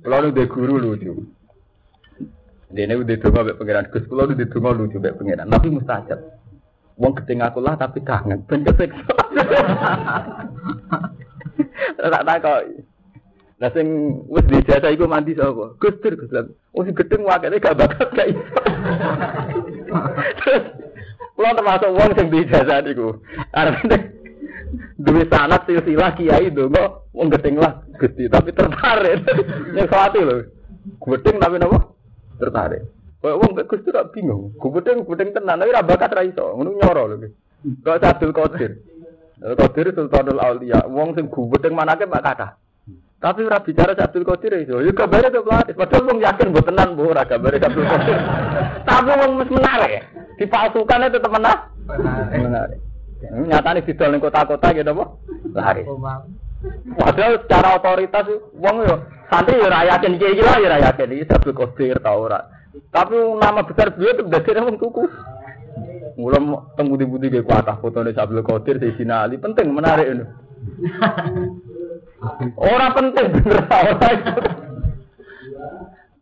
Kalau 0.00 0.28
udah 0.32 0.46
guru 0.48 0.74
lucu. 0.80 1.12
Ini 2.70 2.94
udah 2.94 3.16
dengar 3.18 3.42
mbak 3.44 3.58
pengiran. 3.58 3.90
Gus 3.90 4.06
kalau 4.06 4.30
udah 4.30 4.46
dengar 4.46 4.72
lucu 4.78 4.96
mbak 4.96 5.16
pengiran. 5.18 5.50
Tapi 5.50 5.68
mustajab. 5.74 6.20
Wong 7.00 7.12
gedeng 7.16 7.40
aku 7.44 7.58
lah 7.64 7.74
tapi 7.76 8.00
kangen. 8.04 8.44
Ben 8.48 8.64
keseksa. 8.64 9.14
Tak 12.00 12.24
tak 12.24 12.36
kok. 12.40 12.60
Lah 13.60 13.68
sing 13.76 13.86
wis 14.32 14.48
dijasa 14.48 14.88
iku 14.88 15.04
mandi 15.04 15.36
sapa? 15.36 15.76
Gus 15.76 16.00
Dur 16.00 16.16
Gus 16.16 16.32
Dur. 16.32 16.48
Oh 16.72 16.80
sing 16.80 16.96
gedeng 16.96 17.28
wakene 17.28 17.60
gak 17.60 17.76
bakat 17.76 18.08
kayak 18.16 18.40
Kulo 21.36 21.50
termasuk 21.52 21.92
wong 21.92 22.10
sing 22.16 22.32
dijasa 22.32 22.80
niku. 22.80 23.20
Arep 23.52 23.84
duwe 25.00 25.28
sanat 25.28 25.68
silsilah 25.68 26.16
kiai 26.16 26.48
donga 26.48 27.04
wong 27.12 27.28
gedeng 27.36 27.60
lah 27.60 27.84
Gusti 28.00 28.32
tapi 28.32 28.56
tertarik. 28.56 29.28
Nek 29.76 29.88
kuwati 29.92 30.20
lho. 30.24 30.36
Gedeng 30.96 31.36
tapi 31.36 31.60
napa? 31.60 31.78
Tertarik. 32.40 32.88
Kok 33.20 33.38
wong 33.44 33.60
Gus 33.60 33.84
Dur 33.84 34.08
bingung. 34.08 34.56
Gedeng 34.56 35.04
gedeng 35.04 35.36
tenan 35.36 35.60
tapi 35.60 35.76
ra 35.76 35.84
bakat 35.84 36.16
ra 36.16 36.24
iso. 36.24 36.56
Ngono 36.56 36.80
nyoro 36.80 37.12
lho. 37.12 37.28
Kok 37.84 38.00
Abdul 38.08 38.32
Qadir. 38.32 38.72
Qadir 39.36 39.92
Sultanul 39.92 40.40
Aulia. 40.40 40.80
Wong 40.88 41.12
sing 41.12 41.28
gedeng 41.28 41.76
manake 41.76 42.08
mak 42.08 42.24
kathah. 42.24 42.59
Tapi 43.20 43.44
ora 43.44 43.60
bicara 43.60 43.92
Abdul 43.92 44.24
Qadir 44.24 44.64
itu. 44.64 44.80
Ya 44.80 44.96
kabare 44.96 45.28
itu 45.28 45.44
pelatih. 45.44 45.76
Padahal 45.76 46.08
wong 46.08 46.18
yakin 46.24 46.56
mbok 46.56 46.64
tenan 46.64 46.96
bu 46.96 47.12
ora 47.12 47.28
kabare 47.28 47.60
Abdul 47.60 47.84
Qadir. 47.84 48.16
Tapi 48.88 49.10
wong 49.12 49.32
mesti 49.36 49.52
menarik. 49.60 49.92
Dipalsukan 50.40 51.04
itu 51.04 51.20
tetep 51.20 51.28
menarik. 51.28 51.62
Menarik. 52.32 52.80
Nyatane 53.20 53.84
didol 53.84 54.16
ning 54.16 54.24
kota-kota 54.24 54.72
gitu 54.72 54.88
apa? 54.96 55.04
Lari. 55.52 55.82
Padahal 56.96 57.44
secara 57.44 57.68
otoritas 57.76 58.24
wong 58.56 58.88
yo 58.88 58.96
santri 59.28 59.60
yo 59.60 59.68
ora 59.68 59.84
yakin 59.84 60.16
iki 60.16 60.40
iki 60.40 60.40
lah 60.40 60.56
yo 60.56 60.66
ora 60.72 60.78
yakin 60.80 61.12
iki 61.12 61.28
Abdul 61.28 61.56
Qadir 61.60 62.00
ta 62.00 62.16
ora. 62.16 62.40
Tapi 62.88 63.20
nama 63.36 63.60
besar 63.60 63.92
beliau 63.92 64.16
itu 64.16 64.32
dari 64.32 64.64
wong 64.64 64.80
tuku. 64.80 65.04
Mulai 66.16 66.40
temu 66.72 66.96
di 66.96 67.04
budi 67.04 67.28
kayak 67.28 67.44
kuatah 67.44 67.76
foto 67.84 68.00
nih 68.00 68.16
Abdul 68.16 68.40
Qadir 68.48 68.80
di 68.80 68.96
Ali 69.12 69.36
penting 69.36 69.76
menarik 69.76 70.08
ini. 70.08 70.24
Orang 72.60 72.92
penting 72.92 73.26
bener 73.32 73.64
ora 73.64 74.08
itu. 74.12 74.32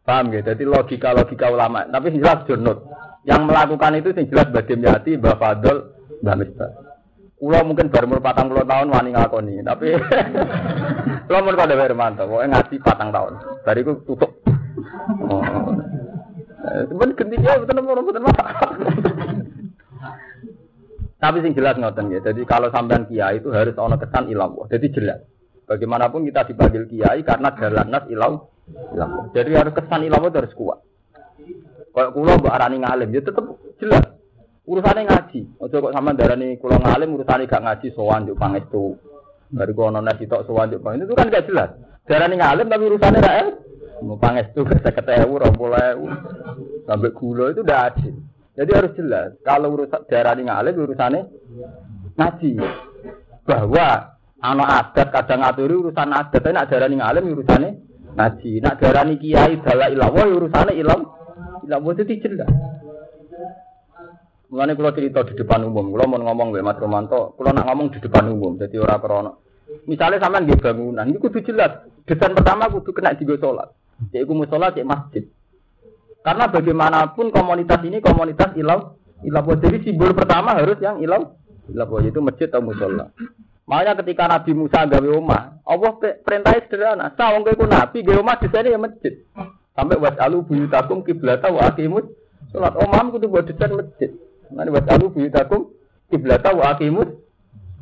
Paham 0.07 0.33
ya? 0.33 0.41
Jadi 0.41 0.63
logika-logika 0.65 1.51
ulama. 1.53 1.85
Tapi 1.91 2.17
jelas 2.17 2.47
jurnut. 2.47 2.87
Yang 3.29 3.43
melakukan 3.45 3.99
itu 3.99 4.09
yang 4.15 4.29
jelas 4.31 4.49
Badim 4.49 4.81
Yati, 4.81 5.21
Mbak 5.21 5.37
Fadol, 5.37 5.77
Mbak 6.25 6.37
Misbah. 6.39 6.71
Kulo 7.39 7.59
mungkin 7.63 7.87
baru 7.87 8.11
umur 8.11 8.19
patang 8.19 8.51
puluh 8.51 8.67
tahun 8.67 8.91
wani 8.91 9.15
ngakoni, 9.15 9.63
tapi 9.63 9.95
kulo 11.31 11.39
mau 11.39 11.55
kode 11.55 11.79
Hermanto, 11.79 12.27
pokoknya 12.27 12.51
ngaji 12.51 12.75
patang 12.83 13.15
tahun. 13.15 13.33
Dari 13.63 13.81
itu 13.87 13.93
tutup. 14.03 14.43
Oh. 15.23 15.45
Cuman 16.91 17.15
gentinya 17.15 17.63
betul 17.63 17.79
betul 17.79 18.03
betul. 18.11 18.27
Tapi 21.19 21.37
sing 21.47 21.55
jelas 21.55 21.79
ngoten 21.79 22.11
ya. 22.11 22.19
Jadi 22.27 22.43
kalau 22.43 22.75
sampean 22.75 23.07
kiai 23.07 23.39
itu 23.39 23.55
harus 23.55 23.79
ono 23.79 23.95
kesan 23.95 24.27
ilam. 24.35 24.59
Jadi 24.67 24.87
jelas. 24.91 25.23
Bagaimanapun 25.69 26.25
kita 26.25 26.49
dipanggil 26.49 26.89
kiai 26.89 27.21
karena 27.21 27.53
jalan 27.53 27.93
nas 27.93 28.09
ilau. 28.09 28.49
Jadi 29.37 29.51
harus 29.53 29.77
kesan 29.77 30.09
ilam 30.09 30.25
itu 30.25 30.41
harus 30.41 30.57
kuat. 30.57 30.81
Kalau 31.93 32.11
kulo 32.17 32.41
mbak 32.41 32.57
arani 32.57 32.81
ngalim, 32.81 33.13
ya 33.13 33.21
tetap 33.21 33.45
jelas. 33.77 34.05
Urusannya 34.69 35.09
ngaji. 35.09 35.41
Ojo 35.61 35.77
kok 35.81 35.95
sama 35.97 36.17
darani 36.17 36.57
kulo 36.61 36.77
ngalim 36.81 37.17
urusannya 37.17 37.49
gak 37.49 37.65
ngaji 37.65 37.87
sowan 37.93 38.29
juk 38.29 38.41
pangestu. 38.41 38.97
Dari 39.49 39.73
kulo 39.77 39.93
nona 39.93 40.13
sitok 40.17 40.45
sowan 40.49 40.73
juk 40.73 40.81
pangestu 40.81 41.09
itu 41.09 41.17
kan 41.17 41.33
gak 41.33 41.47
jelas. 41.49 41.71
Darani 42.09 42.37
ngalim 42.41 42.67
tapi 42.69 42.85
urusannya 42.89 43.21
ra 43.21 43.33
Mau 43.99 44.15
pangestu 44.15 44.63
seket 44.63 45.11
ewu, 45.11 45.43
rompol 45.43 45.75
ewu, 45.75 46.07
sampai 46.87 47.11
gula 47.11 47.51
itu 47.51 47.67
udah 47.67 47.91
adil. 47.91 48.15
Jadi 48.55 48.71
harus 48.71 48.93
jelas. 48.95 49.35
Kalau 49.43 49.75
urusan 49.75 50.07
darani 50.07 50.47
ngalim 50.47 50.75
urusannya 50.79 51.21
ngaji. 52.15 52.51
Bahwa 53.43 54.18
anak 54.39 54.69
adat 54.95 55.09
kadang 55.11 55.41
ngaturi 55.43 55.75
urusan 55.75 56.11
adat, 56.15 56.39
tapi 56.39 56.55
nak 56.55 56.67
darani 56.71 56.97
ngalim 56.99 57.25
urusannya 57.35 57.71
ngaji. 58.15 58.53
Nak 58.63 58.75
darani 58.79 59.15
kiai 59.19 59.59
dala 59.63 59.87
ilawo 59.91 60.23
urusannya 60.39 60.73
ilam. 60.79 61.01
Ilawo 61.67 61.89
itu 61.95 62.17
jelas. 62.23 62.51
Mulane 64.49 64.73
kula 64.73 64.97
cerita 64.97 65.21
di 65.29 65.37
depan 65.37 65.61
umum, 65.61 65.93
kula 65.93 66.09
mau 66.09 66.17
ngomong 66.25 66.57
mbek 66.57 66.65
Mas 66.65 66.81
Romanto, 66.81 67.37
kula 67.37 67.53
nak 67.53 67.69
ngomong 67.69 67.93
di 67.93 68.01
depan 68.01 68.33
umum, 68.33 68.57
jadi 68.57 68.81
ora 68.81 68.97
krana. 68.97 69.37
Misalnya 69.85 70.25
sampean 70.25 70.49
nggih 70.49 70.57
bangunan, 70.57 71.05
ini 71.05 71.21
kudu 71.21 71.45
jelas. 71.45 71.85
Desain 72.09 72.33
pertama 72.33 72.73
kudu 72.73 72.97
kena 72.97 73.13
digo 73.13 73.37
salat. 73.37 73.69
Cek 74.09 74.25
musola, 74.25 74.73
cek 74.73 74.89
masjid. 74.89 75.29
Karena 76.25 76.49
bagaimanapun 76.49 77.29
komunitas 77.29 77.85
ini 77.85 78.01
komunitas 78.01 78.57
ilau 78.57 78.97
ilau 79.21 79.53
jadi 79.61 79.79
simbol 79.85 80.17
pertama 80.17 80.57
harus 80.57 80.81
yang 80.81 80.97
ilau 81.05 81.37
ilau 81.69 82.01
itu 82.01 82.21
masjid 82.25 82.49
atau 82.49 82.65
musola. 82.65 83.13
Makanya 83.69 84.01
ketika 84.01 84.25
Nabi 84.25 84.53
Musa 84.57 84.89
gawe 84.89 85.09
omah, 85.13 85.61
Allah 85.69 85.93
perintahnya 86.01 86.65
sederhana. 86.65 87.07
Sawang 87.21 87.45
kowe 87.45 87.69
nabi 87.69 88.01
gawe 88.01 88.17
omah 88.17 88.41
desainnya 88.41 88.75
ya 88.75 88.81
masjid. 88.81 89.15
Sampai 89.77 90.01
wasalu 90.01 90.41
buyutakum 90.49 91.05
kiblata 91.05 91.53
wa 91.53 91.69
aqimus 91.69 92.09
salat 92.51 92.75
omah 92.81 93.13
kudu 93.13 93.29
buat 93.29 93.45
desain 93.45 93.77
masjid. 93.77 94.11
Nanti 94.49 94.73
buat 94.73 94.89
alu 94.89 95.13
buyutakum 95.13 95.69
kiblata 96.09 96.57
wa 96.57 96.73
akimus 96.73 97.11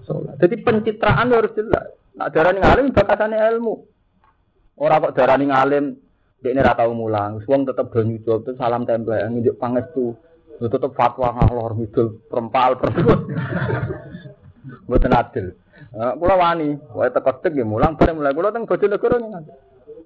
sholat. 0.07 0.34
Jadi 0.43 0.55
pencitraan 0.62 1.30
harus 1.30 1.55
jelas. 1.55 1.95
Nak 2.18 2.34
darah 2.34 2.53
ngalim 2.55 2.91
bakasannya 2.91 3.39
ilmu. 3.55 3.74
Orang 4.76 5.09
kok 5.09 5.14
darah 5.16 5.39
ngalim 5.39 5.97
dia 6.43 6.53
ini 6.53 6.61
ratau 6.61 6.93
mulang. 6.93 7.41
Suang 7.47 7.64
tetap 7.64 7.95
do 7.95 8.03
nyucul 8.03 8.43
itu 8.43 8.53
salam 8.59 8.84
tempel 8.84 9.30
nunjuk 9.30 9.57
pangestu. 9.57 10.18
Tetap 10.57 10.97
fatwa 10.97 11.37
ngalor 11.37 11.76
ngidul 11.76 12.26
perempal 12.26 12.80
perempuan. 12.80 13.20
Buatan 14.89 15.14
adil. 15.14 15.47
Kula 15.95 16.34
wani, 16.34 16.74
wae 16.95 17.11
teko 17.12 17.30
tek 17.39 17.55
mulang 17.62 17.95
bareng 17.95 18.18
mulai 18.18 18.34
kula 18.34 18.51
teng 18.51 18.66
Bojonegoro 18.66 19.16
ning. 19.20 19.32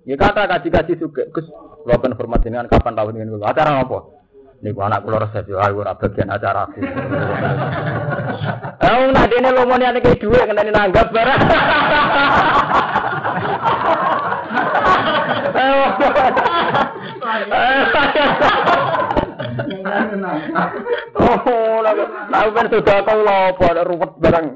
Ya 0.08 0.16
kata 0.16 0.48
kaji-kaji 0.48 0.96
suge, 0.96 1.28
Gus, 1.32 1.46
kula 1.84 2.00
kan 2.00 2.16
hormat 2.16 2.40
dengan 2.40 2.68
kapan 2.68 2.96
tahun 2.96 3.20
ini 3.20 3.36
Acara 3.40 3.84
apa? 3.84 4.20
Niku 4.60 4.80
anak 4.84 5.08
kula 5.08 5.24
resep 5.24 5.48
yo 5.48 5.56
ayo 5.56 5.80
ora 5.80 5.96
bagian 5.96 6.28
acara 6.28 6.68
aku. 6.68 6.84
Eh 8.80 9.08
nak 9.08 9.28
dene 9.32 9.56
lomone 9.56 9.88
ane 9.88 10.04
ke 10.04 10.20
dhuwit 10.20 10.44
ngenteni 10.44 10.68
nanggap 10.68 11.08
barang. 11.08 11.40
Oh, 21.20 21.78
lagu 22.30 22.50
kan 22.52 22.66
sudah 22.70 22.98
tahu 23.04 23.20
lopo 23.22 23.64
ada 23.66 23.82
ruwet 23.84 24.12
barang. 24.20 24.46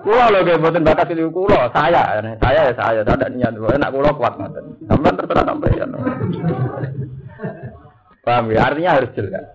Kulo 0.00 0.24
lho 0.32 0.56
mboten 0.56 0.86
bakat 0.86 1.12
itu 1.12 1.28
kulo, 1.28 1.68
saya, 1.74 2.20
saya 2.40 2.60
ya 2.68 2.72
saya, 2.72 3.00
tidak 3.04 3.30
niat, 3.36 3.54
enak 3.54 3.92
kulo 3.92 4.10
kuat 4.16 4.34
ngoten. 4.40 4.64
Sampeyan 4.88 5.18
terserah 5.20 5.44
sampeyan. 5.44 5.90
Paham 8.24 8.52
ya? 8.52 8.68
Artinya 8.68 8.96
harus 9.00 9.10
jelas. 9.16 9.46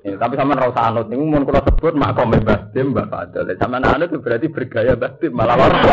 Ya, 0.00 0.16
tapi 0.16 0.32
sama 0.32 0.56
rasa 0.56 0.88
anut 0.88 1.12
ini 1.12 1.20
mau 1.28 1.44
kalau 1.44 1.60
sebut 1.60 1.92
makom 1.92 2.32
Mbak 2.32 2.72
Dim 2.72 2.96
Mbak 2.96 3.06
Fadil. 3.12 3.52
Sama 3.60 3.84
anut 3.84 4.08
itu 4.08 4.16
berarti 4.16 4.48
bergaya 4.48 4.96
Mbak 4.96 5.12
Dim 5.20 5.32
malah 5.36 5.60
orang 5.60 5.84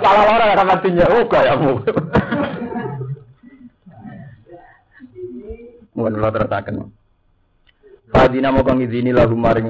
malah 0.00 0.24
orang 0.24 0.50
sama 0.56 0.74
tinya 0.80 1.04
oh 1.04 1.24
gayamu. 1.28 1.72
Mohon 6.00 6.16
kalau 6.16 6.32
terasakan. 6.32 6.74
Fadina 8.10 8.48
mau 8.50 8.64
izini 8.64 9.12
lagu 9.12 9.36
maring 9.36 9.68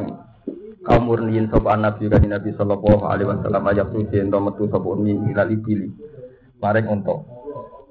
kaum 0.80 1.02
murniin 1.04 1.52
sop 1.52 1.68
anak 1.68 2.00
juga 2.00 2.16
di 2.16 2.30
Nabi 2.30 2.56
Sallallahu 2.56 3.04
Alaihi 3.04 3.28
Wasallam 3.28 3.68
ajak 3.68 3.86
tuh 3.92 4.08
jento 4.08 4.38
metu 4.40 4.64
sop 4.72 4.80
urni 4.80 5.12
ilali 5.28 5.60
pilih 5.60 5.92
maring 6.56 6.88
untuk 6.88 7.20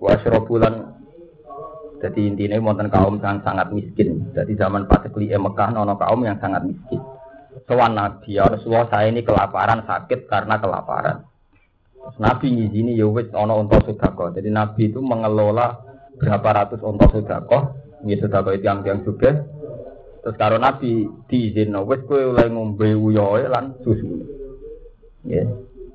wasrobulan 0.01 0.97
jadi 1.99 2.19
intinya 2.31 2.55
wonten 2.63 2.87
kaum 2.87 3.19
yang 3.19 3.43
sangat 3.43 3.75
miskin. 3.75 4.31
Jadi 4.31 4.55
zaman 4.55 4.87
pas 4.87 5.03
kli 5.03 5.35
Mekah 5.35 5.69
nono 5.75 5.99
kaum 5.99 6.23
yang 6.23 6.39
sangat 6.39 6.63
miskin. 6.63 7.03
Soal 7.67 7.91
Nabi 7.91 8.39
ya 8.39 8.47
Rasulullah 8.47 8.87
saya 8.87 9.11
ini 9.11 9.21
kelaparan 9.21 9.83
sakit 9.83 10.31
karena 10.31 10.57
kelaparan. 10.63 11.27
Nabi 12.17 12.55
ngizini 12.55 12.95
ya 12.95 13.05
wis 13.11 13.27
ono 13.35 13.59
unta 13.59 13.83
sudako. 13.83 14.31
Jadi 14.31 14.47
Nabi 14.47 14.87
itu 14.87 15.03
mengelola 15.03 15.75
berapa 16.15 16.49
ratus 16.63 16.79
unta 16.87 17.05
sudako. 17.11 17.75
Sudako 18.03 18.55
itu 18.55 18.63
yang 18.63 18.79
yang 18.87 19.03
juga. 19.03 19.43
Terus 20.19 20.35
kalau 20.35 20.59
Nabi 20.59 21.07
diizin, 21.31 21.75
wis 21.87 22.01
kowe 22.07 22.19
oleh 22.19 22.47
ngombe 22.51 22.91
uyoe 22.95 23.47
lan 23.47 23.75
susu. 23.83 24.19
Ya. 25.27 25.43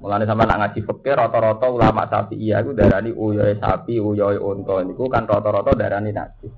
Mulane 0.05 0.29
sama 0.29 0.45
nak 0.45 0.61
ngaji 0.61 0.85
fikih 0.85 1.17
rata-rata 1.17 1.65
ulama 1.73 2.05
sapi 2.05 2.37
iya 2.37 2.61
itu 2.61 2.77
darani 2.77 3.09
uyoy 3.09 3.57
sapi, 3.57 3.97
uyoy 3.97 4.37
unta 4.37 4.85
niku 4.85 5.09
kan 5.09 5.25
rata-rata 5.25 5.73
darani 5.73 6.13
najis. 6.13 6.53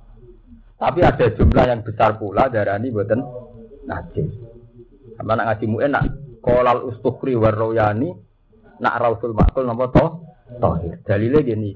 Tapi 0.74 0.98
ada 1.06 1.30
jumlah 1.30 1.64
yang 1.70 1.86
besar 1.86 2.18
pula 2.18 2.50
darani 2.50 2.90
boten 2.90 3.22
najis. 3.86 4.26
Sama 5.14 5.38
nak 5.38 5.46
ngaji 5.54 5.64
mu'en 5.70 5.90
nak 5.94 6.04
kolal 6.42 6.90
ustukri 6.90 7.38
warroyani 7.38 8.10
nak 8.82 8.98
rausul 8.98 9.30
makul 9.30 9.62
napa 9.62 9.94
to 9.94 10.06
tohir. 10.58 10.98
Dalile 11.06 11.38
gini. 11.46 11.70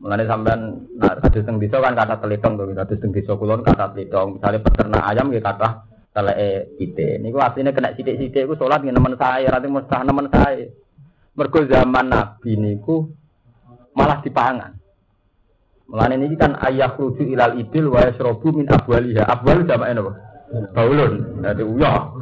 Mulane 0.00 0.24
sampean 0.24 0.88
nak 0.96 1.20
kados 1.20 1.44
teng 1.44 1.60
desa 1.60 1.76
kan 1.76 1.92
kata 1.92 2.24
telitong 2.24 2.56
to, 2.56 2.72
kados 2.72 3.00
teng 3.04 3.12
desa 3.12 3.36
kulon 3.36 3.60
kata 3.60 3.92
telitong. 3.92 4.40
Misalnya 4.40 4.64
peternak 4.64 5.04
ayam 5.04 5.28
ya 5.28 5.44
kata 5.44 5.68
teleke 6.16 6.72
pite. 6.80 7.20
Niku 7.20 7.36
asline 7.36 7.76
kena 7.76 7.92
sithik-sithik 7.92 8.48
iku 8.48 8.56
salat 8.56 8.80
ngen 8.80 8.96
nemen 8.96 9.20
saya, 9.20 9.52
rati 9.52 9.68
mustah 9.68 10.00
nemen 10.00 10.32
saya. 10.32 10.72
Mergo 11.36 11.68
zaman 11.68 12.08
Nabi 12.08 12.56
niku 12.56 13.12
malah 13.92 14.24
dipangan. 14.24 14.72
Mulane 15.92 16.16
niki 16.16 16.36
kan 16.40 16.56
ayah 16.64 16.96
rujuk 16.96 17.28
ilal 17.28 17.60
ibil 17.60 17.92
wa 17.92 18.00
yasrobu 18.00 18.56
min 18.56 18.72
abwaliha. 18.72 19.28
Abwal 19.28 19.68
jamake 19.68 20.00
napa? 20.00 20.12
Baulun. 20.72 21.44
Dadi 21.44 21.60
uyah. 21.60 22.08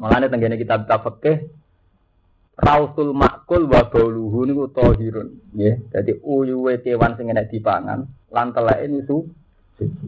Mulane 0.00 0.26
tenggene 0.26 0.58
kita 0.58 0.82
kita 0.82 0.98
Rausul 2.58 3.14
makul 3.14 3.70
wa 3.70 3.86
bauluhu 3.86 4.42
niku 4.42 4.66
tahirun. 4.74 5.54
Nggih. 5.54 5.94
Dadi 5.94 6.12
uyuwe 6.26 6.82
kewan 6.82 7.14
sing 7.14 7.30
enek 7.30 7.54
dipangan 7.54 8.02
lan 8.34 8.46
teleke 8.50 8.86
niku 8.90 9.30
suci. 9.78 10.06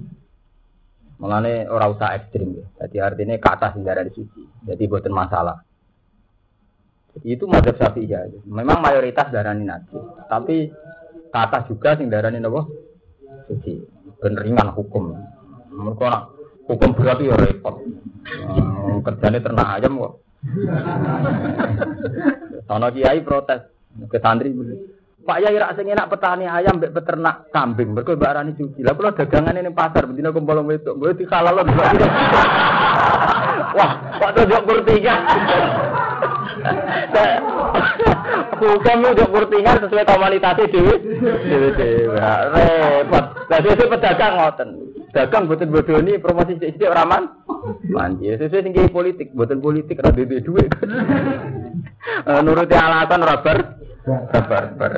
Mulane 1.22 1.70
ora 1.70 1.86
usah 1.86 2.18
ekstrim 2.18 2.58
ya. 2.58 2.66
Jadi 2.82 2.96
artinya 2.98 3.38
ke 3.38 3.48
atas 3.48 3.78
hingga 3.78 3.94
dari 3.94 4.10
suci. 4.10 4.42
Jadi 4.66 4.82
buatan 4.90 5.14
masalah. 5.14 5.62
Itu 7.22 7.46
mazhab 7.46 7.76
Syafi'i 7.76 8.10
ya. 8.10 8.26
Memang 8.46 8.82
mayoritas 8.82 9.28
darani 9.34 9.66
najis, 9.66 9.98
tapi 10.30 10.70
ke 11.30 11.38
atas 11.38 11.66
juga 11.66 11.98
sing 11.98 12.10
darani 12.10 12.38
napa? 12.38 12.66
Suci. 13.46 13.78
Ben 14.18 14.34
hukum. 14.74 15.14
Mergo 15.70 16.06
hukum 16.66 16.90
berarti 16.94 17.30
ya 17.30 17.36
repot. 17.38 17.82
Hmm, 18.30 19.02
kerjane 19.02 19.38
ternak 19.42 19.80
ayam 19.80 19.98
kok. 19.98 20.12
Sono 22.68 22.88
kiai 22.88 23.20
protes 23.20 23.60
ke 24.08 24.16
santri 24.22 24.56
Pak 25.20 25.36
Yai 25.36 25.60
rak 25.60 25.76
sing 25.76 25.92
enak 25.92 26.08
petani 26.08 26.48
ayam 26.48 26.80
mbek 26.80 26.96
peternak 26.96 27.52
kambing. 27.52 27.92
Mergo 27.92 28.16
mbak 28.16 28.32
Arani 28.32 28.56
suci. 28.56 28.80
Lah 28.80 28.96
kula 28.96 29.12
dagangan 29.12 29.60
ini 29.60 29.68
pasar 29.68 30.08
bendina 30.08 30.32
kumpul 30.32 30.64
wedok. 30.64 30.96
Mbok 30.96 31.12
dihalalon. 31.20 31.68
Wah, 33.76 33.92
kok 34.18 34.32
tunjuk 34.34 34.64
kurtiga. 34.64 35.14
Hukum 38.60 38.98
udah 39.00 39.28
kurtingan 39.32 39.80
sesuai 39.84 40.04
komunitasnya 40.04 40.68
dewi. 40.68 40.94
Repot. 42.52 43.24
Lah 43.48 43.58
sesuai 43.64 43.92
pedagang 43.96 44.34
ngoten. 44.36 44.68
Dagang 45.10 45.50
boten 45.50 45.74
bodoni 45.74 46.22
promosi 46.22 46.60
sithik 46.60 46.86
ora 46.86 47.02
man. 47.08 47.24
Manji 47.88 48.36
sesuai 48.36 48.62
sing 48.62 48.72
politik, 48.92 49.32
boten 49.34 49.58
politik 49.58 49.98
ora 50.04 50.12
duwe 50.14 50.38
duit. 50.44 50.70
Nuruti 52.44 52.76
alasan 52.76 53.24
ora 53.24 53.36
bar. 53.40 53.58
Bar 54.30 54.64
bar. 54.76 54.92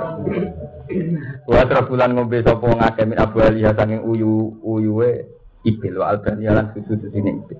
Wa 1.48 1.82
bulan 1.86 2.12
ngombe 2.12 2.44
sapa 2.44 2.66
ngakeh 2.66 3.06
min 3.08 3.18
Abu 3.18 3.40
Ali 3.40 3.64
saking 3.64 4.04
uyu 4.04 4.58
uyuwe 4.60 5.24
ibil 5.64 6.02
wa 6.02 6.12
albani 6.12 6.50
lan 6.50 6.74
susu 6.74 7.08
sini 7.08 7.38
ibil. 7.38 7.58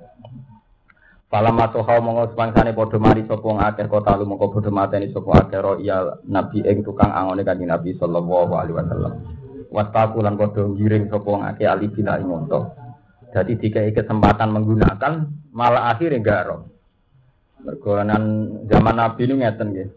Fala 1.32 1.48
matoha 1.48 1.96
monggo 2.04 2.28
sepangsane 2.28 2.76
padha 2.76 3.00
mari 3.00 3.24
sapa 3.24 3.56
akeh 3.72 3.88
kota 3.88 4.20
lu 4.20 4.28
mongko 4.28 4.52
padha 4.52 4.68
mateni 4.68 5.08
sapa 5.16 5.32
akeh 5.40 5.64
ro 5.64 5.80
iya 5.80 6.20
nabi 6.28 6.60
ing 6.60 6.84
tukang 6.84 7.08
angone 7.08 7.40
kanjeng 7.40 7.72
Nabi 7.72 7.96
sallallahu 7.96 8.52
alaihi 8.52 8.76
wasallam. 8.76 9.12
Wastaku 9.72 10.20
lan 10.20 10.36
padha 10.36 10.60
giring 10.76 11.08
sapa 11.08 11.32
akeh 11.56 11.64
ali 11.64 11.88
bila 11.88 12.20
ing 12.20 12.28
unta. 12.28 12.76
Dadi 13.32 13.56
dikai 13.56 13.96
kesempatan 13.96 14.52
menggunakan 14.52 15.12
malah 15.56 15.96
akhirnya 15.96 16.20
enggak 16.20 16.52
ro. 16.52 16.68
Mergo 17.64 17.96
zaman 18.68 18.92
Nabi 19.00 19.20
ini 19.24 19.32
ngeten 19.40 19.66
nggih. 19.72 19.88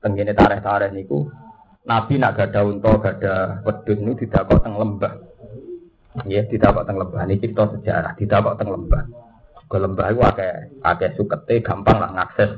Tenggene 0.00 0.32
tareh-tareh 0.32 0.88
niku 0.88 1.28
Nabi 1.84 2.16
nak 2.16 2.32
gada 2.32 2.64
unta, 2.64 2.96
gada 2.96 3.60
wedhus 3.60 4.00
niku 4.00 4.24
didakok 4.24 4.64
teng 4.64 4.72
lembah. 4.80 5.12
Nggih, 6.24 6.48
didakok 6.48 6.88
teng 6.88 6.96
lembah. 6.96 7.20
Niki 7.28 7.44
cerita 7.44 7.64
sejarah, 7.76 8.12
didakok 8.16 8.56
teng 8.56 8.72
lembah. 8.72 9.25
Ke 9.66 9.76
lembah 9.82 10.14
itu 10.14 10.22
akeh 10.22 10.52
akeh 10.78 11.10
sukete 11.18 11.58
gampang 11.60 11.98
lah 11.98 12.10
ngakses. 12.14 12.50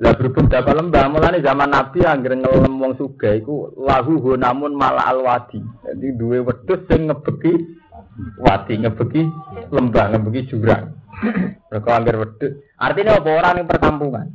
Lah 0.00 0.16
berhubung 0.16 0.48
dapat 0.48 0.80
lembah, 0.80 1.12
mulane 1.12 1.44
zaman 1.44 1.70
Nabi 1.70 2.00
anggere 2.08 2.40
ngelem 2.40 2.72
wong 2.80 2.96
sugih 2.96 3.36
iku 3.36 3.68
lahu 3.76 4.32
namun 4.34 4.72
malah 4.72 5.12
alwadi. 5.12 5.60
Jadi 5.60 6.16
duwe 6.16 6.40
wedhus 6.40 6.88
sing 6.88 7.12
ngebeki 7.12 7.52
wadi, 8.40 8.80
ngebeki 8.80 9.22
lembah, 9.68 10.16
ngebeki 10.16 10.40
jurang. 10.48 10.96
Mereka 11.68 12.16
wedhus. 12.16 12.52
Artinya 12.80 13.20
apa 13.20 13.28
orang 13.28 13.54
yang 13.60 13.68
perkampungan? 13.68 14.26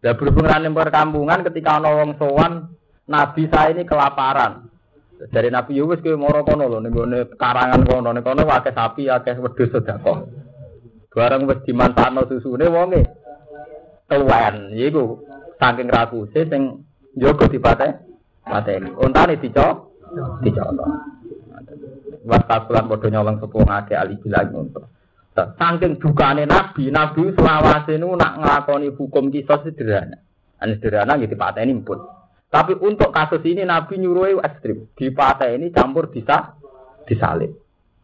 Lah 0.00 0.14
berhubung 0.16 0.46
yang 0.48 0.76
perkampungan 0.76 1.44
ketika 1.44 1.80
ana 1.80 1.90
wong 1.92 2.16
sowan 2.16 2.72
Nabi 3.10 3.50
saya 3.50 3.74
ini 3.74 3.82
kelaparan. 3.88 4.69
Dari 5.28 5.52
Nabi 5.52 5.76
Yunus 5.76 6.00
ke 6.00 6.16
moro 6.16 6.40
kono 6.40 6.64
lho 6.64 6.80
ning 6.80 6.96
karangan 7.36 7.84
kono 7.84 8.08
ning 8.16 8.24
kono 8.24 8.40
akeh 8.48 8.72
sapi 8.72 9.12
akeh 9.12 9.36
wedhus 9.36 9.68
sedekah. 9.68 10.24
Bareng 11.12 11.44
wis 11.44 11.60
dimanfaatno 11.68 12.24
susune 12.24 12.64
wonge. 12.72 13.04
Tuwen 14.08 14.72
iku 14.72 15.20
saking 15.60 15.92
rakuse 15.92 16.48
sing 16.48 16.88
njogo 17.12 17.44
dipate 17.52 18.00
pateni. 18.48 18.88
Untane 18.96 19.36
dicok 19.36 19.92
dicok. 20.40 20.68
Wastakulan 22.24 22.88
padha 22.88 23.08
nyolong 23.12 23.36
sepuh 23.44 23.60
ngake 23.60 23.94
ali 24.00 24.16
bilang 24.24 24.56
untuk. 24.56 24.88
Saking 25.36 26.00
dukane 26.00 26.48
Nabi, 26.48 26.88
Nabi 26.88 27.32
selawase 27.36 28.00
nu 28.00 28.16
nak 28.16 28.40
nglakoni 28.40 28.88
hukum 28.96 29.28
kisah 29.28 29.60
sederhana. 29.68 30.16
Ane 30.64 30.80
sederhana 30.80 31.20
gitu 31.20 31.36
pateni 31.36 31.76
pun. 31.84 32.19
Tapi 32.50 32.74
untuk 32.82 33.14
kasus 33.14 33.38
ini 33.46 33.62
Nabi 33.62 34.02
nyuruh 34.02 34.42
ekstrim. 34.42 34.90
Di 34.98 35.14
partai 35.14 35.54
ini 35.54 35.70
campur 35.70 36.10
bisa 36.10 36.58
disalib. 37.06 37.54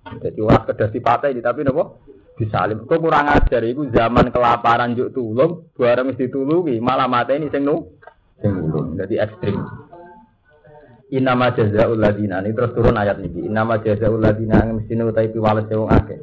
Jadi 0.07 0.39
orang 0.39 0.63
kedah 0.71 0.89
di 0.95 1.01
partai 1.03 1.35
ini 1.35 1.43
tapi 1.43 1.67
nopo 1.67 1.99
disalib. 2.39 2.87
Kok 2.87 3.01
kurang 3.03 3.27
ajar 3.27 3.67
itu 3.67 3.91
zaman 3.91 4.31
kelaparan 4.31 4.95
juk 4.95 5.11
tulung, 5.11 5.67
barang 5.75 6.15
mesti 6.15 6.31
tulungi, 6.31 6.79
malah 6.79 7.11
mata 7.11 7.35
ini 7.35 7.51
sing 7.51 7.67
nu 7.67 7.99
sing 8.39 8.55
nulung. 8.55 8.95
Jadi 8.95 9.19
ekstrim. 9.19 9.59
Inama 11.11 11.51
jazaul 11.51 11.99
ladina 11.99 12.39
ini 12.39 12.55
terus 12.55 12.71
turun 12.71 12.95
ayat 12.95 13.19
ini. 13.19 13.51
Inama 13.51 13.83
jazaul 13.83 14.23
ladina 14.23 14.63
yang 14.63 14.79
mesti 14.79 14.95
nutai 14.95 15.27
piwales 15.35 15.67
wong 15.75 15.91
akeh. 15.91 16.23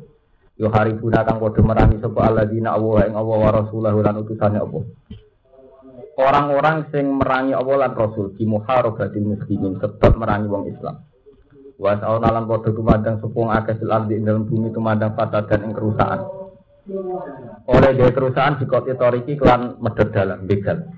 Yo 0.55 0.71
hari 0.71 0.95
puna 0.95 1.27
kang 1.27 1.43
padha 1.43 1.59
merangi 1.59 1.99
sapa 1.99 2.29
alladzina 2.29 2.77
Allah 2.77 3.09
ing 3.09 3.17
Allah 3.17 3.37
wa 3.41 3.51
rasulahu 3.51 3.99
lan 4.05 4.21
utusane 4.21 4.61
apa 4.61 4.79
orang-orang 6.17 6.89
sing 6.93 7.09
merangi 7.17 7.53
Allah 7.57 7.87
lan 7.87 7.93
Rasul 7.97 8.37
di 8.37 8.45
muharabatil 8.45 9.25
muslimin 9.25 9.81
sebab 9.81 10.11
merangi 10.17 10.47
wong 10.49 10.69
Islam. 10.69 11.01
Wa 11.81 11.97
sa'una 11.97 12.29
lan 12.29 12.45
padha 12.45 12.69
tumandang 12.69 13.17
sepung 13.17 13.49
akeh 13.49 13.75
sil 13.81 13.89
ardi 13.89 14.21
ing 14.21 14.29
dalam 14.29 14.45
bumi 14.45 14.69
tumandang 14.69 15.17
fasad 15.17 15.49
dan 15.49 15.65
ing 15.65 15.73
kerusakan. 15.73 16.21
Oleh 17.65 17.91
dia 17.95 18.11
kerusakan 18.13 18.59
di 18.61 18.65
kota 18.69 18.93
toriki 18.93 19.33
kelan 19.39 19.81
medhot 19.81 20.13
dalam 20.13 20.45
begal. 20.45 20.93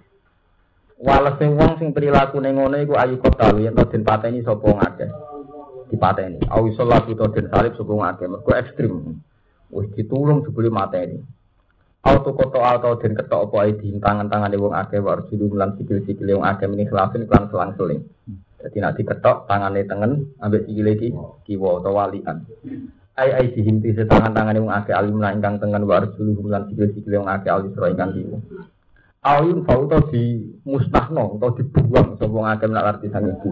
Walese 0.99 1.45
wong 1.51 1.77
sing 1.79 1.93
perilaku 1.93 2.39
ning 2.39 2.59
ngono 2.59 2.79
iku 2.79 2.95
ayu 2.99 3.19
kota 3.19 3.55
yen 3.55 3.75
to 3.75 3.83
den 3.87 4.03
pateni 4.03 4.43
sapa 4.43 4.67
ngakeh. 4.67 5.09
Dipateni. 5.91 6.41
Awi 6.49 6.73
salat 6.73 7.05
utawa 7.05 7.29
den 7.31 7.47
salib 7.51 7.73
sapa 7.77 7.93
ngakeh. 7.93 8.27
Mergo 8.27 8.51
ekstrim. 8.57 8.93
Wis 9.69 9.87
ditulung 9.93 10.43
jebule 10.43 10.73
mateni. 10.73 11.21
Auto 12.05 12.37
koto 12.37 12.61
auto 12.61 13.01
den 13.01 13.17
ketok 13.17 13.49
apa 13.49 13.55
ae 13.65 13.71
di? 13.81 13.89
Tangan 13.97 14.29
tangan 14.29 14.53
wong 14.53 14.73
akeh 14.77 15.01
wa 15.01 15.17
arjulu 15.17 15.57
lan 15.57 15.73
sikil 15.75 16.05
sikil 16.05 16.37
wong 16.37 16.45
akeh 16.45 16.69
meni 16.69 16.85
khilafin 16.85 17.25
kan 17.25 17.49
selang 17.49 17.73
seling 17.73 18.05
jadi 18.65 18.77
nak 18.81 18.97
diketok 18.97 19.45
tangane 19.45 19.85
tengen 19.85 20.33
ambek 20.41 20.65
sikile 20.69 20.97
iki 20.97 21.09
kiwa 21.45 21.81
utawa 21.81 22.09
walian 22.09 22.45
ai 23.17 23.29
ai 23.33 23.47
dihinti 23.53 23.93
se 23.97 24.05
tangan 24.05 24.33
tangan 24.37 24.57
wong 24.61 24.73
akeh 24.73 24.93
alim 24.93 25.17
lan 25.17 25.41
ingkang 25.41 25.57
tengen 25.57 25.85
wa 25.89 25.97
arjulu 25.97 26.45
lan 26.45 26.69
sikil 26.69 26.93
sikil 26.93 27.25
wong 27.25 27.29
akeh 27.29 27.49
alim 27.49 27.73
sira 27.73 27.89
ingkang 27.89 28.11
kiwa. 28.13 28.37
Awin 29.25 29.65
fauto 29.65 29.97
di 30.13 30.53
musnahno 30.69 31.41
atau 31.41 31.49
dibuang 31.57 32.21
sapa 32.21 32.29
wong 32.29 32.45
akeh 32.45 32.69
nak 32.69 32.85
arti 32.85 33.09
sang 33.09 33.25
ibu. 33.25 33.49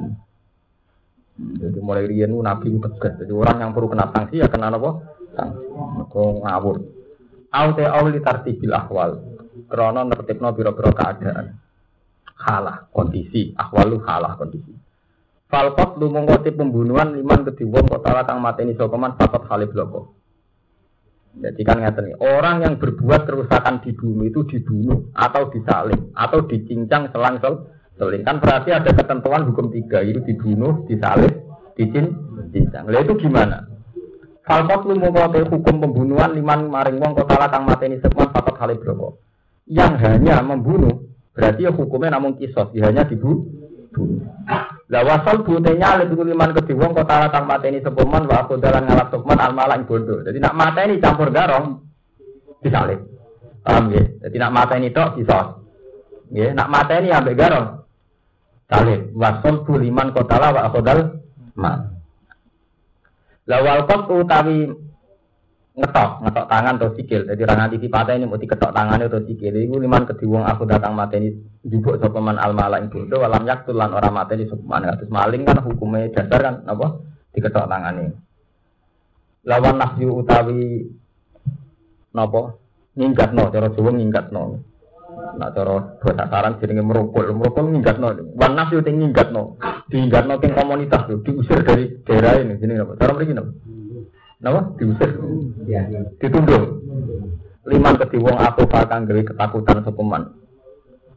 Jadi 1.33 1.79
mulai 1.81 2.05
riyen 2.05 2.29
nabi 2.29 2.77
tegas. 2.77 3.17
Jadi 3.17 3.33
orang 3.33 3.57
yang 3.57 3.71
perlu 3.73 3.89
kena 3.89 4.05
sanksi 4.13 4.37
ya 4.37 4.45
kena 4.45 4.69
apa? 4.69 5.01
Sanksi. 5.33 5.65
Kok 6.13 6.45
ngawur 6.45 6.77
Aute 7.53 7.85
auli 7.85 8.17
tartibil 8.17 8.73
ahwal. 8.73 9.21
Krono 9.69 10.01
nertibno 10.09 10.49
biro-biro 10.57 10.89
keadaan. 10.89 11.53
Halah 12.33 12.89
kondisi, 12.89 13.53
ahwalu 13.53 14.01
halah 14.01 14.33
kondisi. 14.33 14.73
Falkot 15.53 16.01
lu 16.01 16.09
mengkoti 16.09 16.49
pembunuhan 16.49 17.13
liman 17.13 17.45
kediwong 17.45 17.85
kok 17.85 18.01
tala 18.01 18.25
kang 18.25 18.41
mateni 18.41 18.73
sokoman 18.73 19.13
fakot 19.13 19.45
halib 19.53 19.69
loko. 19.77 20.17
Jadi 21.33 21.61
kan 21.61 21.81
ngerti 21.81 22.17
orang 22.21 22.65
yang 22.65 22.73
berbuat 22.81 23.25
kerusakan 23.25 23.81
di 23.81 23.93
bumi 23.93 24.29
itu 24.29 24.45
dibunuh 24.49 25.09
atau 25.13 25.49
disalib 25.49 26.13
atau 26.13 26.45
dicincang 26.45 27.09
selang 27.09 27.41
sel 27.41 27.69
seling 27.97 28.21
kan 28.21 28.37
berarti 28.37 28.69
ada 28.69 28.93
ketentuan 28.93 29.45
hukum 29.49 29.73
tiga 29.73 30.01
itu 30.05 30.21
dibunuh, 30.25 30.85
disalib, 30.89 31.33
dicincang. 31.73 32.85
Lalu 32.85 33.13
itu 33.13 33.29
gimana? 33.29 33.72
Falkot 34.43 34.83
lu 34.83 34.99
mau 34.99 35.31
hukum 35.31 35.75
pembunuhan 35.79 36.35
liman 36.35 36.67
maring 36.67 36.99
wong 36.99 37.15
kota 37.15 37.47
kang 37.47 37.63
mateni 37.63 37.95
sekman 38.03 38.27
fakot 38.35 38.59
halib 38.59 38.83
bloko. 38.83 39.23
Yang 39.63 40.03
hanya 40.03 40.43
membunuh 40.43 41.07
berarti 41.31 41.63
ya 41.63 41.71
hukumnya 41.71 42.19
namun 42.19 42.35
kisos, 42.35 42.67
ya 42.75 42.91
hanya 42.91 43.07
dibunuh. 43.07 43.47
Lah 44.91 45.01
wasal 45.07 45.47
butenya 45.47 46.03
dulu 46.03 46.27
liman 46.27 46.51
kedhi 46.51 46.75
wong 46.75 46.91
kota 46.91 47.31
kang 47.31 47.47
mateni 47.47 47.79
sepoman 47.79 48.27
wa 48.27 48.43
aku 48.43 48.59
dalan 48.59 48.83
ngalap 48.83 49.07
sukman 49.15 49.39
almalah 49.39 49.79
ing 49.79 49.87
bondo. 49.87 50.19
Jadi 50.27 50.43
nak 50.43 50.59
mateni 50.59 50.99
campur 50.99 51.31
garong 51.31 51.79
disalib. 52.59 52.99
Paham 53.63 53.95
ya? 53.95 54.03
Jadi 54.27 54.35
nak 54.43 54.51
mateni 54.51 54.91
tok 54.91 55.15
kisos. 55.15 55.47
Ya, 56.35 56.51
nak 56.51 56.67
mateni 56.67 57.15
ambek 57.15 57.39
garong 57.39 57.87
salib. 58.67 59.07
Wasal 59.15 59.63
bu 59.63 59.79
liman 59.79 60.11
kota 60.11 60.35
wa 60.35 60.67
dal 60.83 61.23
man. 61.55 61.92
Lawal 63.43 63.83
kot 63.83 64.07
utawi 64.07 64.71
ngetok, 65.73 66.09
ngetok 66.23 66.45
tangan 66.47 66.77
atau 66.79 66.89
sikil. 66.95 67.21
Jadi 67.27 67.41
orang 67.43 67.59
nanti 67.67 67.89
patah 67.89 68.13
ini 68.15 68.29
mau 68.29 68.39
diketok 68.39 68.71
tangan 68.71 69.03
atau 69.03 69.19
sikil. 69.25 69.53
Iku 69.57 69.81
liman 69.81 70.07
kediwong 70.07 70.45
aku 70.47 70.63
datang 70.69 70.93
mati 70.95 71.33
jubuk 71.65 71.99
sopeman 71.99 72.39
al 72.39 72.55
mala 72.55 72.79
ing 72.79 72.87
bodoh. 72.87 73.19
Walam 73.19 73.43
yak 73.43 73.67
tulan 73.67 73.91
orang 73.91 74.13
mati 74.15 74.39
ini 74.39 74.47
sopeman. 74.47 74.87
Terus 74.95 75.11
maling 75.11 75.43
kan 75.43 75.59
hukumnya 75.59 76.13
dasar 76.13 76.39
kan 76.39 76.55
apa? 76.69 76.87
Diketok 77.33 77.67
tangan 77.67 77.99
ini. 77.99 78.13
Lawan 79.43 79.75
nafsu 79.75 80.07
utawi 80.07 80.87
nopo 82.15 82.41
ngingkat 82.95 83.35
no, 83.35 83.49
cara 83.51 83.67
Jawa 83.73 83.91
ngingkat 83.91 84.31
no. 84.31 84.61
Nah 85.34 85.49
cara 85.49 85.97
bahasa 85.97 86.25
saran 86.29 86.57
jenenge 86.61 86.84
merokok, 86.86 87.29
merokok 87.34 87.63
ngingkat 87.65 87.97
no. 87.97 88.13
Wan 88.38 88.53
nafsu 88.53 88.86
ting 88.86 89.01
ngingkat 89.01 89.34
no 89.34 89.57
diinggatno 89.93 90.41
ke 90.41 90.49
komunitas 90.49 91.05
tuh, 91.05 91.21
diusir 91.21 91.61
dari 91.61 92.01
daerah 92.01 92.41
ini. 92.41 92.57
Ini 92.57 92.81
apa? 92.81 92.97
Cara 92.97 93.13
begini 93.13 93.39
apa? 93.41 93.51
Napa? 94.43 94.61
Diusir. 94.81 95.09
Ditunduk. 96.17 96.63
Lima 97.63 97.95
keti 97.95 98.19
wong 98.19 98.36
aku 98.36 98.67
fakang 98.67 99.07
gawe 99.07 99.21
ketakutan 99.23 99.86
sepeman. 99.88 100.23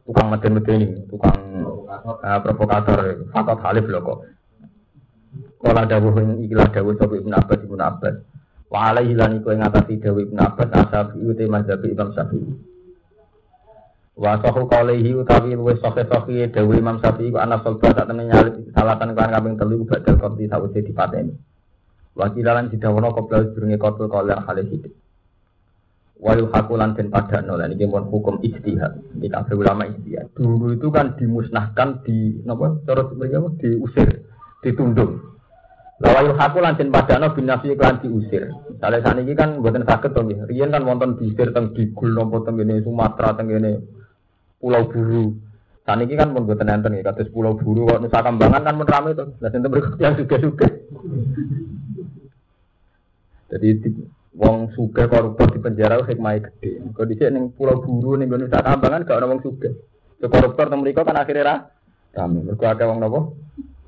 Tukang 0.07 0.31
meden-meden 0.31 0.79
ini, 0.79 1.03
tukang 1.11 1.35
uh, 1.67 2.39
provokator, 2.39 3.27
fakot 3.35 3.59
halif 3.59 3.83
lho 3.91 3.99
kok. 3.99 4.23
Kala 5.59 5.83
dawuh 5.83 6.15
ikilah 6.47 6.71
dawuh 6.71 6.95
sapa 6.95 7.19
Ibnu 7.19 7.35
Abbas 7.35 7.59
Ibnu 7.67 7.83
Abbas. 7.83 8.15
Wa 8.71 8.95
alaihi 8.95 9.19
lan 9.19 9.43
iku 9.43 9.51
ing 9.51 9.59
ngatasi 9.59 9.99
dawuh 9.99 10.23
Ibnu 10.23 10.39
Abbas 10.39 10.69
asabi 10.71 11.27
uti 11.27 11.43
mazhab 11.51 11.83
Imam 11.83 12.15
Syafi'i. 12.15 12.66
Wa 14.17 14.41
sahu 14.41 14.65
qalihi 14.65 15.13
utawi 15.13 15.53
luwes 15.53 15.77
sohe 15.77 16.01
sohi 16.09 16.49
dewi 16.49 16.81
Imam 16.81 16.97
Syafi'i 16.97 17.29
ku 17.29 17.37
anak 17.37 17.61
solba 17.61 17.93
sak 17.93 18.09
temen 18.09 18.25
nyalip 18.25 18.65
salatan 18.73 19.13
kan 19.13 19.29
kaping 19.29 19.61
telu 19.61 19.85
badal 19.85 20.17
korti 20.17 20.49
sawise 20.49 20.81
dipateni. 20.81 21.37
Wa 22.17 22.33
kilalan 22.33 22.73
didawono 22.73 23.13
qoblal 23.13 23.53
durunge 23.53 23.77
kotul 23.77 24.09
kalian 24.09 24.41
halih 24.41 24.65
hidup. 24.73 24.89
Wa 26.17 26.33
yuhakulan 26.33 26.97
den 26.97 27.13
padano 27.13 27.61
lan 27.61 27.77
iki 27.77 27.85
pun 27.85 28.09
hukum 28.09 28.41
ijtihad. 28.41 29.21
Di 29.21 29.29
kafir 29.29 29.53
ulama 29.53 29.85
ijtihad. 29.85 30.33
Dulu 30.33 30.73
itu 30.73 30.89
kan 30.89 31.13
dimusnahkan 31.13 32.01
di 32.01 32.41
napa 32.41 32.73
cara 32.89 33.05
mereka 33.13 33.53
diusir, 33.61 34.25
ditunduk. 34.65 35.13
Lawa 36.01 36.25
yuhaku 36.25 36.57
lan 36.57 36.73
den 36.73 36.89
padano 36.89 37.37
bin 37.37 37.45
nafsi 37.45 37.77
lan 37.77 38.01
diusir. 38.01 38.49
Misalnya 38.49 38.97
saat 39.05 39.21
ini 39.21 39.37
kan 39.37 39.61
buatan 39.61 39.85
sakit 39.85 40.09
to 40.09 40.25
nggih. 40.25 40.49
Riyen 40.49 40.73
kan 40.73 40.89
wonten 40.89 41.21
diusir 41.21 41.53
teng 41.53 41.77
Digul 41.77 42.17
napa 42.17 42.41
teng 42.49 42.57
Sumatera 42.81 43.37
teng 43.37 43.53
Pulau 44.57 44.89
Buru. 44.89 45.37
Saat 45.87 46.03
ini 46.03 46.19
kan 46.19 46.35
pun 46.35 46.43
buatan 46.43 46.67
enten 46.67 46.91
nggih 46.91 47.05
kados 47.05 47.31
Pulau 47.31 47.55
Buru 47.55 47.87
kok 47.87 48.01
Nusa 48.03 48.19
Kambangan 48.19 48.65
kan 48.65 48.75
pun 48.75 48.87
rame 48.89 49.09
to. 49.15 49.25
Lah 49.39 49.49
sinten 49.53 49.71
berikut 49.71 49.95
yang 50.01 50.17
juga-juga. 50.19 50.67
Jadi 53.47 53.67
wong 54.35 54.75
suge 54.75 55.07
koruptor 55.07 55.47
di 55.55 55.59
penjara 55.63 56.03
hikmah 56.03 56.35
gede. 56.43 56.83
Kau 56.91 57.07
dicek 57.07 57.31
neng 57.31 57.55
Pulau 57.55 57.79
Buru 57.79 58.19
ning 58.19 58.27
Nusa 58.27 58.59
Kambangan 58.59 59.07
gak 59.07 59.17
ada 59.17 59.29
wong 59.29 59.39
suge. 59.45 59.71
Koruptor 60.19 60.67
teng 60.67 60.81
mriku 60.83 61.05
kan 61.05 61.21
akhirnya 61.21 61.47
ra 61.47 61.55
rame. 62.17 62.43
Mergo 62.43 62.65
akeh 62.65 62.85
wong 62.85 62.99
napa? 62.99 63.19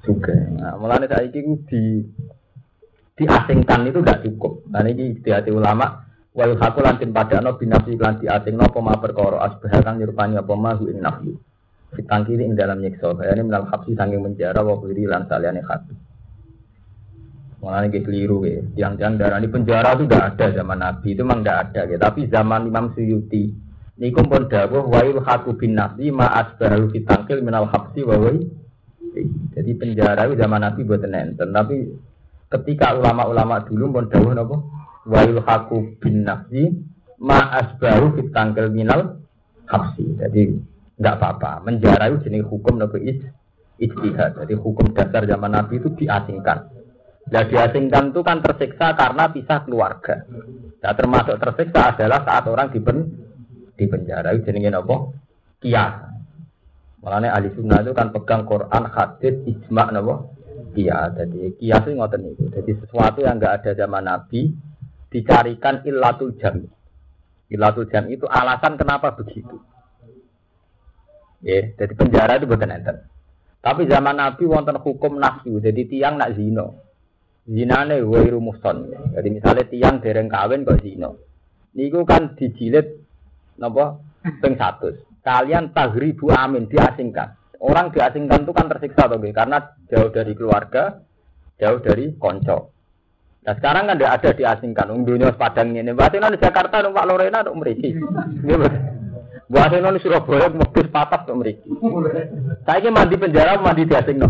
juga. 0.04 0.34
Nah, 0.56 0.80
saiki 1.06 1.44
ku 1.44 1.60
di 1.68 2.04
diasingkan 3.20 3.84
itu 3.92 4.00
gak 4.00 4.24
cukup. 4.24 4.64
Nah 4.72 4.80
ini 4.88 5.20
hati 5.28 5.52
ulama 5.52 6.08
wa 6.34 6.46
yuhaqu 6.46 6.80
lantin 6.86 7.10
padano 7.10 7.58
binafsi 7.58 7.98
lan 7.98 8.22
diasingno 8.22 8.70
apa 8.70 8.80
ma 8.80 8.96
perkara 9.02 9.42
asbah 9.50 9.82
kang 9.82 9.98
nyerupani 9.98 10.38
apa 10.38 10.54
ma 10.54 10.78
ing 10.78 11.00
nafsu. 11.02 11.34
Fitang 11.90 12.22
kiri 12.30 12.46
ing 12.46 12.54
dalam 12.54 12.86
nyiksa. 12.86 13.18
Ini 13.18 13.42
minal 13.42 13.66
habsi 13.66 13.98
sanging 13.98 14.22
menjara 14.22 14.62
wa 14.62 14.78
kiri 14.78 15.10
lan 15.10 15.26
saliyane 15.26 15.62
hati. 15.66 15.94
Mulane 17.60 17.90
nggih 17.90 18.04
keliru 18.06 18.46
ya. 18.46 18.62
Tiang-tiang 18.78 19.18
darah 19.20 19.42
ini 19.42 19.50
penjara 19.50 19.98
itu 19.98 20.06
gak 20.06 20.38
ada 20.38 20.46
zaman 20.54 20.80
Nabi 20.80 21.08
itu 21.12 21.22
memang 21.26 21.42
gak 21.44 21.58
ada 21.70 21.82
ya. 21.90 21.98
Tapi 21.98 22.30
zaman 22.30 22.70
Imam 22.70 22.94
Suyuti 22.94 23.52
niku 24.00 24.24
pun 24.24 24.48
dawuh 24.48 24.86
wa 24.88 25.02
yuhaqu 25.04 25.60
bin 25.60 25.76
nafsi 25.76 26.08
ma 26.14 26.30
asbahu 26.32 26.88
fitangkil 26.94 27.44
minal 27.44 27.68
habsi 27.68 28.06
wa 28.06 28.16
jadi 29.58 29.72
penjara 29.76 30.30
itu 30.30 30.36
zaman 30.38 30.62
Nabi 30.62 30.86
buat 30.86 31.04
nenten. 31.04 31.50
Tapi 31.50 31.76
ketika 32.54 32.96
ulama-ulama 32.96 33.66
dulu 33.66 33.98
pun 33.98 34.06
dawuh 34.08 34.32
napa? 34.38 34.58
Wa 35.08 35.24
haku 35.24 35.96
bin 36.02 36.28
nafsi 36.28 36.76
ma 37.20 37.52
asbaru 37.56 38.20
fit 38.20 38.32
tangkel 38.36 38.72
minal 38.72 39.24
hapsi. 39.68 40.04
Jadi 40.20 40.52
enggak 41.00 41.16
apa-apa. 41.20 41.64
Menjara 41.64 42.12
itu 42.12 42.28
jenis 42.28 42.48
hukum 42.48 42.80
napa 42.80 43.00
ijtihad. 43.80 44.44
Jadi 44.44 44.54
hukum 44.60 44.92
dasar 44.92 45.24
zaman 45.24 45.56
Nabi 45.56 45.80
itu 45.80 45.90
diasingkan. 45.96 46.60
Nah 47.30 47.44
diasingkan 47.46 48.12
itu 48.12 48.22
kan 48.26 48.42
tersiksa 48.42 48.98
karena 48.98 49.30
pisah 49.32 49.60
keluarga. 49.64 50.26
Nah 50.82 50.94
termasuk 50.98 51.36
tersiksa 51.38 51.96
adalah 51.96 52.26
saat 52.26 52.44
orang 52.50 52.74
di, 52.74 52.80
pen, 52.82 52.98
di 53.78 53.86
penjara 53.86 54.34
itu 54.34 54.50
jenis 54.50 54.74
apa? 54.74 54.96
Kias. 55.62 55.94
Makanya 57.00 57.32
ahli 57.32 57.48
sunnah 57.56 57.80
itu 57.80 57.96
kan 57.96 58.12
pegang 58.12 58.44
Quran, 58.44 58.84
hadis, 58.92 59.40
ijma, 59.48 59.88
nabo. 59.96 60.36
Iya, 60.76 61.16
jadi 61.16 61.56
kias 61.56 61.88
itu 61.88 61.96
ngoten 61.96 62.22
itu. 62.28 62.44
Jadi 62.52 62.72
sesuatu 62.84 63.24
yang 63.24 63.40
enggak 63.40 63.64
ada 63.64 63.72
zaman 63.80 64.04
Nabi 64.04 64.52
dicarikan 65.10 65.86
illatul 65.86 66.38
jam. 66.38 66.66
Illatul 67.50 67.90
jam 67.90 68.08
itu 68.10 68.30
alasan 68.30 68.78
kenapa 68.78 69.18
begitu. 69.18 69.58
Ya, 71.42 71.72
jadi 71.76 71.94
penjara 71.96 72.38
itu 72.38 72.46
bukan 72.46 72.74
enten. 72.74 73.06
Tapi 73.60 73.88
zaman 73.88 74.16
Nabi 74.16 74.44
wonten 74.48 74.80
hukum 74.80 75.20
nafsu, 75.20 75.60
jadi 75.60 75.84
tiang 75.88 76.16
nak 76.20 76.36
zino. 76.36 76.80
Zinane 77.50 78.06
wairu 78.06 78.40
muhson. 78.40 78.94
Jadi 79.16 79.28
misalnya 79.34 79.66
tiang 79.68 80.00
dereng 80.00 80.30
kawin 80.30 80.64
kok 80.68 80.80
zino. 80.84 81.18
Niku 81.74 82.06
kan 82.06 82.38
dijilid 82.38 83.02
napa 83.58 84.00
ping 84.22 84.56
100 84.56 85.10
kalian 85.24 85.76
tahribu 85.76 86.32
amin 86.32 86.66
diasingkan. 86.66 87.38
Orang 87.60 87.92
diasingkan 87.92 88.48
itu 88.48 88.56
kan 88.56 88.72
tersiksa 88.72 89.12
toh, 89.12 89.20
karena 89.20 89.76
jauh 89.92 90.10
dari 90.16 90.32
keluarga, 90.32 91.04
jauh 91.60 91.80
dari 91.84 92.16
konco. 92.16 92.72
Nah 93.40 93.54
sekarang 93.56 93.88
kan 93.88 93.96
tidak 93.96 94.14
ada 94.20 94.30
diasingkan. 94.36 94.88
Unggunya 94.92 95.32
padang 95.32 95.72
ini. 95.72 95.96
Berarti 95.96 96.20
di 96.20 96.40
Jakarta 96.40 96.84
numpak 96.84 97.08
Lorena 97.08 97.44
untuk 97.48 97.64
meriki. 97.64 97.96
Buat 99.50 99.74
di 99.74 100.00
Surabaya 100.06 100.52
mobil 100.54 100.86
patah 100.94 101.26
untuk 101.26 101.42
meriki. 101.42 101.70
Saya 102.68 102.86
ini 102.86 102.90
mandi 102.94 103.16
penjara, 103.18 103.58
mandi 103.58 103.88
diasing 103.88 104.18
no. 104.22 104.30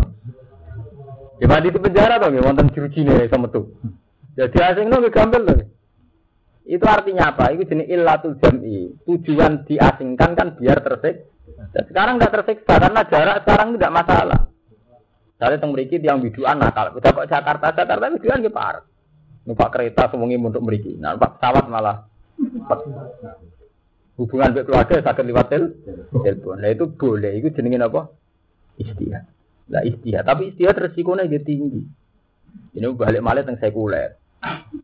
Ya 1.40 1.48
mandi 1.48 1.72
di 1.72 1.80
penjara 1.80 2.20
toh, 2.20 2.32
wonten 2.36 2.68
cuci 2.68 3.00
nih 3.00 3.28
sama 3.32 3.48
tuh. 3.48 3.72
Jadi 4.36 4.56
ya, 4.60 4.72
asing 4.76 4.92
no, 4.92 5.00
gampang 5.08 5.44
loh. 5.44 5.60
Itu 6.68 6.84
artinya 6.84 7.32
apa? 7.32 7.52
Itu 7.56 7.64
jenis 7.64 7.88
illatul 7.88 8.36
jam'i. 8.38 8.92
Tujuan 9.08 9.64
diasingkan 9.64 10.36
kan 10.36 10.48
biar 10.60 10.84
tersiksa. 10.84 11.28
Dan 11.74 11.84
sekarang 11.88 12.14
nggak 12.20 12.32
tersiksa 12.40 12.74
karena 12.76 13.02
jarak 13.08 13.36
sekarang 13.44 13.68
tidak 13.76 13.92
masalah. 13.92 14.40
Saya 15.40 15.56
teng 15.56 15.72
mriki 15.72 15.96
yang 16.04 16.20
biduan 16.20 16.60
nakal. 16.60 16.92
Udah 16.92 17.10
kok 17.10 17.28
Jakarta, 17.28 17.72
Jakarta 17.72 18.12
biduan 18.12 18.44
ki 18.44 18.52
par. 18.52 18.84
Numpak 19.48 19.72
kereta 19.72 20.12
semuanya 20.12 20.52
untuk 20.52 20.64
mriki. 20.64 21.00
Nah, 21.00 21.16
numpak 21.16 21.40
pesawat 21.40 21.64
malah 21.72 21.96
hubungan 24.20 24.52
dengan 24.52 24.66
keluarga 24.68 25.00
sakit 25.00 25.24
lewat 25.24 25.46
telepon. 25.48 26.60
Nah 26.60 26.68
itu 26.68 26.84
boleh. 26.92 27.40
Itu 27.40 27.48
jenengin 27.56 27.88
apa? 27.88 28.12
Istihad. 28.76 29.24
Lah 29.72 29.82
istihad. 29.84 30.24
Tapi 30.28 30.52
istihad 30.52 30.76
resikonya 30.76 31.24
tinggi. 31.40 31.80
Ini 32.76 32.86
balik 32.92 33.24
malah 33.24 33.42
tentang 33.42 33.64
sekuler. 33.64 34.20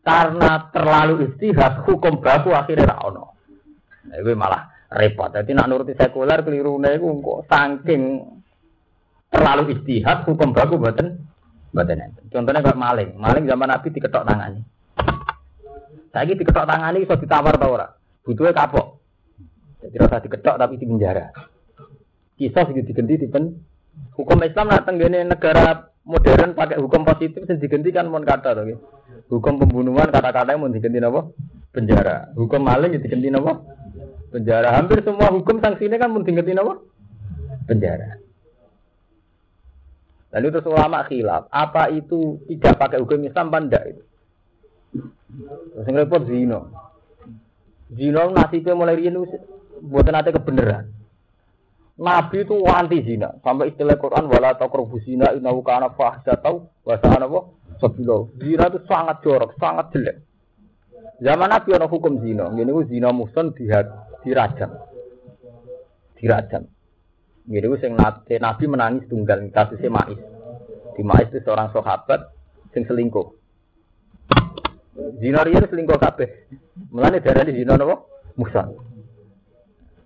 Karena 0.05 0.69
terlalu 0.73 1.33
istihad, 1.33 1.85
hukum 1.85 2.21
baku 2.21 2.53
akhirnya 2.53 2.93
ra 2.93 2.97
ono. 3.05 3.37
Nah, 4.09 4.17
itu 4.21 4.33
malah 4.37 4.69
repot. 4.93 5.33
Jadi 5.33 5.51
nak 5.53 5.69
nuruti 5.69 5.93
sekuler 5.97 6.45
keliru 6.45 6.79
itu 6.81 7.09
kok 7.21 7.41
saking 7.51 8.03
terlalu 9.33 9.63
istihad, 9.77 10.25
hukum 10.29 10.55
baku 10.55 10.79
buatan 10.79 11.26
buatan 11.77 12.01
enten. 12.01 12.25
Contohnya 12.33 12.65
kayak 12.65 12.81
maling, 12.81 13.11
maling 13.21 13.45
zaman 13.45 13.69
Nabi 13.69 13.93
diketok 13.93 14.25
tangannya. 14.25 14.65
Saya 16.09 16.33
diketok 16.33 16.65
tangannya 16.65 17.05
bisa 17.05 17.21
ditawar 17.21 17.61
tau 17.61 17.77
ora? 17.77 17.93
Butuhnya 18.25 18.57
kapok. 18.57 18.97
Jadi 19.85 19.97
rasa 20.01 20.25
diketok 20.25 20.57
tapi 20.57 20.81
di 20.81 20.89
penjara. 20.89 21.29
Kisah 22.41 22.65
sih 22.65 22.81
diganti 22.81 23.21
di 23.21 23.29
pen. 23.29 23.53
Hukum 24.17 24.41
Islam 24.41 24.73
nak 24.73 24.89
tenggene 24.89 25.29
negara 25.29 25.93
modern 26.09 26.57
pakai 26.57 26.81
hukum 26.81 27.05
positif 27.05 27.45
sing 27.45 27.61
diganti 27.61 27.93
kan 27.93 28.09
mon 28.09 28.25
kata 28.25 28.57
to 28.57 28.65
Hukum 29.27 29.59
pembunuhan 29.61 30.09
kata-kata 30.09 30.55
yang 30.57 30.65
mau 30.65 30.73
diganti 30.73 30.99
apa? 31.03 31.21
Penjara. 31.77 32.33
Hukum 32.33 32.65
maling 32.65 32.97
itu 32.97 33.05
diganti 33.05 33.29
apa? 33.37 33.53
Penjara. 34.33 34.69
Hampir 34.81 35.05
semua 35.05 35.29
hukum 35.29 35.61
sanksinya 35.61 36.01
kan 36.01 36.09
mau 36.13 36.25
diganti 36.25 36.57
apa? 36.57 36.75
Penjara. 37.69 38.26
Lalu 40.37 40.53
terus 40.53 40.69
ulama 40.69 41.01
khilaf, 41.09 41.49
apa 41.49 41.89
itu 41.97 42.45
tidak 42.45 42.77
pakai 42.77 43.01
hukum 43.01 43.25
Islam 43.25 43.49
apa 43.49 43.81
itu? 43.89 44.05
Terus 45.73 45.89
yang 45.89 45.97
repot 45.97 46.29
zino. 46.29 46.61
Zino 47.89 48.21
nasibnya 48.37 48.77
mulai 48.77 49.01
rian 49.01 49.17
buat 49.81 50.05
nanti 50.13 50.37
kebenaran. 50.37 50.93
Nabi 51.97 52.45
itu 52.45 52.53
anti 52.69 53.01
zina. 53.01 53.33
Sampai 53.41 53.73
istilah 53.73 53.97
Quran 53.97 54.29
wala 54.29 54.53
taqrabu 54.61 55.01
zina 55.01 55.33
innahu 55.33 55.65
kana 55.65 55.97
fahsyatan 55.97 56.69
wa 56.85 56.95
sa'ana 57.01 57.25
apa? 57.25 57.41
Sabilo. 57.81 58.37
Zina 58.37 58.69
itu 58.69 58.85
sangat 58.85 59.25
jorok, 59.25 59.57
sangat 59.57 59.89
jelek. 59.97 60.21
Zaman 61.25 61.49
Nabi 61.49 61.73
ada 61.73 61.89
hukum 61.89 62.21
zina. 62.21 62.53
Ini 62.53 62.69
itu 62.69 62.93
zina 62.93 63.09
muson 63.09 63.57
dirajam. 63.57 64.69
Dirajam. 66.21 66.69
Ini 67.47 67.63
itu 67.63 67.79
sing 67.79 67.95
Nabi 67.95 68.65
menangis 68.67 69.07
tunggal 69.07 69.39
kasusnya 69.55 69.87
Mais. 69.87 70.19
Di 70.99 71.03
Mais 71.07 71.31
itu 71.31 71.39
seorang 71.47 71.71
sahabat 71.71 72.27
sing 72.75 72.83
selingkuh. 72.83 73.31
Zina 75.23 75.47
itu 75.47 75.67
selingkuh 75.71 75.99
kabeh. 76.01 76.29
Mulane 76.91 77.23
darah 77.23 77.47
di 77.47 77.55
zina 77.55 77.79
apa? 77.79 78.03
Muson. 78.35 78.67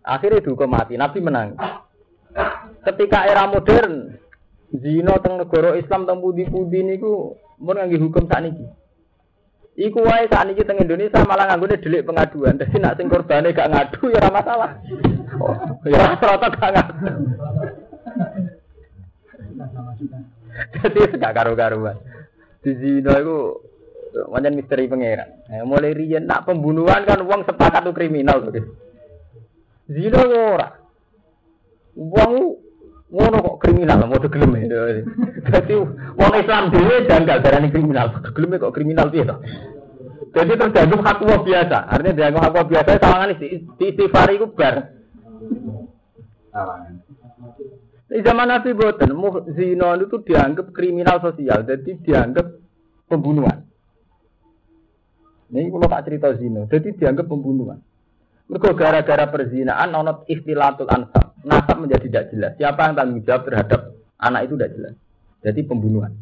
Akhirnya 0.05 0.45
dihukum 0.45 0.69
mati. 0.69 1.01
Nabi 1.01 1.19
menang. 1.25 1.57
Ketika 2.85 3.25
era 3.25 3.49
modern, 3.49 4.21
zina 4.75 5.17
teng 5.25 5.41
negara 5.41 5.77
Islam 5.81 6.05
teng 6.05 6.21
pudi-pudi 6.21 6.85
niku 6.85 7.41
mun 7.57 7.77
hukum 7.77 8.29
sakniki. 8.29 8.80
Iku 9.81 10.05
wae 10.05 10.29
sakniki 10.29 10.61
teng 10.69 10.77
Indonesia 10.77 11.25
malah 11.25 11.49
nganggone 11.49 11.81
delik 11.81 12.05
pengaduan. 12.05 12.61
Dadi 12.61 12.77
nak 12.77 13.01
sing 13.01 13.09
korbane 13.09 13.57
gak 13.57 13.73
ngadu 13.73 14.13
ya 14.13 14.21
ora 14.21 14.29
masalah. 14.29 14.71
Oh, 15.41 15.57
ya 15.89 16.21
rata 16.21 16.53
gak 16.53 16.73
ngadu. 16.77 17.09
Jadi 20.85 21.01
gak 21.17 21.33
karu-karuan. 21.33 21.97
Di 22.61 22.77
zina 22.77 23.25
iku 23.25 23.57
wajan 24.29 24.53
misteri 24.53 24.85
pangeran. 24.85 25.49
Eh, 25.49 25.65
mulai 25.65 25.97
riyen 25.97 26.29
nak 26.29 26.45
pembunuhan 26.45 27.09
kan 27.09 27.25
uang 27.25 27.49
sepakat 27.49 27.81
tuh 27.81 27.97
kriminal 27.97 28.45
tuh. 28.45 28.77
Zina 29.89 30.21
ora. 30.29 30.77
Wong 31.97 32.60
ngono 33.11 33.37
kok 33.43 33.59
kriminal 33.67 34.07
mau 34.07 34.23
gelem 34.23 34.55
ya. 34.55 34.67
Dadi 35.51 35.75
wong 36.19 36.33
Islam 36.39 36.71
dhewe 36.71 36.97
janggal 37.11 37.39
darani 37.43 37.69
kriminal. 37.75 38.07
Gelem 38.23 38.55
kok 38.57 38.75
kriminal 38.75 39.11
piye 39.11 39.27
to? 39.27 39.37
Jadi 40.31 40.53
dianggap 40.55 41.01
hak 41.03 41.19
biasa. 41.43 41.79
Artinya 41.91 42.15
dianggap 42.15 42.43
hak 42.55 42.69
biasa 42.71 42.91
sawangan 43.03 43.35
di 43.43 43.47
istighfar 43.83 44.29
iku 44.31 44.47
bar. 44.55 44.75
Di 48.11 48.19
zaman 48.27 48.51
Nabi 48.51 48.75
Boten, 48.75 49.15
zina 49.55 49.95
itu 49.95 50.19
dianggap 50.27 50.75
kriminal 50.75 51.23
sosial, 51.23 51.63
jadi 51.63 51.95
dianggap 52.03 52.47
pembunuhan. 53.07 53.71
Ini 55.55 55.71
kalau 55.71 55.87
tak 55.87 56.11
cerita 56.11 56.35
zina, 56.35 56.67
jadi 56.67 56.91
dianggap 56.91 57.31
pembunuhan. 57.31 57.79
Mereka 58.51 58.75
gara-gara 58.75 59.31
perzinaan, 59.31 59.95
nonot 59.95 60.27
istilatul 60.27 60.91
ansab. 60.91 61.39
Nasab 61.47 61.79
menjadi 61.79 62.11
tidak 62.11 62.25
jelas. 62.35 62.53
Siapa 62.59 62.91
yang 62.91 62.95
tanggung 62.99 63.23
jawab 63.23 63.43
terhadap 63.47 63.81
anak 64.19 64.51
itu 64.51 64.55
tidak 64.59 64.71
jelas. 64.75 64.95
Jadi 65.47 65.61
pembunuhan. 65.65 66.13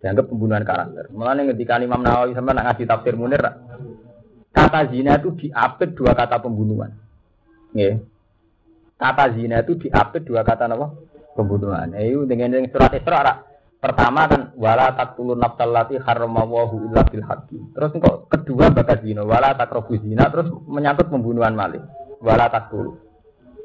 Dianggap 0.00 0.26
pembunuhan 0.32 0.64
karakter. 0.64 1.12
Mulanya 1.12 1.52
ketika 1.52 1.76
Imam 1.84 2.00
Nawawi 2.00 2.32
sama 2.32 2.56
nak 2.56 2.72
ngasih 2.72 2.88
tafsir 2.88 3.14
munir, 3.20 3.40
kata 4.50 4.80
zina 4.88 5.20
itu 5.20 5.36
diapit 5.36 5.92
dua 5.92 6.16
kata 6.16 6.40
pembunuhan. 6.40 6.92
Nggih. 7.76 8.00
Kata 8.96 9.24
zina 9.36 9.60
itu 9.60 9.76
diapit 9.76 10.24
dua 10.24 10.40
kata 10.40 10.64
apa? 10.64 10.88
Pembunuhan. 11.36 11.92
Itu 12.00 12.24
dengan 12.24 12.64
surat 12.72 12.96
Isra 12.96 13.20
Pertama 13.84 14.24
kan 14.24 14.42
wala 14.56 14.96
taqtulun 14.96 15.36
nafsal 15.36 15.68
lati 15.68 16.00
harramawahu 16.00 16.88
illa 16.88 17.04
bil 17.04 17.20
haqqi. 17.20 17.60
Terus 17.76 17.92
kok 18.00 18.32
kedua 18.32 18.72
bakat 18.72 19.04
zina 19.04 19.20
wala 19.28 19.52
taqrabu 19.52 20.00
zina 20.00 20.32
terus 20.32 20.48
menyangkut 20.64 21.12
pembunuhan 21.12 21.52
malik. 21.52 21.84
Wala 22.24 22.48
taqtul. 22.48 22.96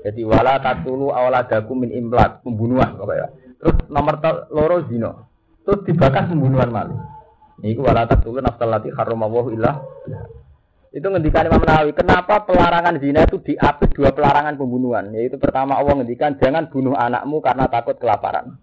Jadi 0.03 0.19
wala 0.27 0.59
taqtulu 0.59 1.15
awladakum 1.15 1.87
min 1.87 1.95
imlak, 1.95 2.43
pembunuhan 2.43 2.99
pokoknya. 2.99 3.31
Terus 3.63 3.75
nomor 3.87 4.19
loro 4.51 4.83
zina. 4.91 5.15
Terus 5.63 5.87
dibakar 5.87 6.27
pembunuhan 6.27 6.67
malik. 6.67 6.99
Ini 7.63 7.79
wala 7.79 8.03
taqtulun 8.03 8.43
nafsal 8.43 8.75
lati 8.75 8.91
illa 9.55 9.71
itu 10.89 11.05
ngendikan 11.05 11.45
Imam 11.45 11.61
Nawawi, 11.61 11.93
kenapa 11.93 12.49
pelarangan 12.49 12.97
zina 12.97 13.21
itu 13.21 13.37
diapit 13.45 13.93
dua 13.93 14.09
pelarangan 14.09 14.57
pembunuhan? 14.57 15.13
Yaitu 15.13 15.37
pertama 15.37 15.77
Allah 15.77 16.01
ngendikan 16.01 16.33
jangan 16.41 16.65
bunuh 16.65 16.97
anakmu 16.97 17.45
karena 17.45 17.69
takut 17.69 17.93
kelaparan. 18.01 18.57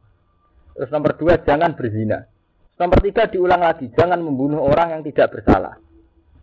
Terus 0.77 0.93
nomor 0.93 1.16
dua, 1.16 1.41
jangan 1.41 1.72
berzina. 1.72 2.20
Nomor 2.77 3.01
tiga, 3.01 3.24
diulang 3.33 3.64
lagi, 3.64 3.89
jangan 3.97 4.20
membunuh 4.20 4.61
orang 4.61 5.01
yang 5.01 5.03
tidak 5.09 5.33
bersalah. 5.33 5.81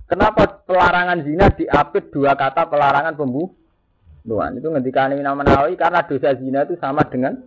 Kenapa 0.09 0.65
pelarangan 0.65 1.21
zina 1.21 1.53
diapit 1.53 2.09
dua 2.09 2.33
kata 2.33 2.65
pelarangan 2.69 3.13
pembunuhan? 3.17 4.51
Itu 4.57 4.73
ngendikan 4.73 5.13
Imam 5.13 5.41
Nawawi 5.41 5.77
karena 5.77 6.01
dosa 6.05 6.33
zina 6.37 6.65
itu 6.65 6.77
sama 6.81 7.05
dengan 7.07 7.37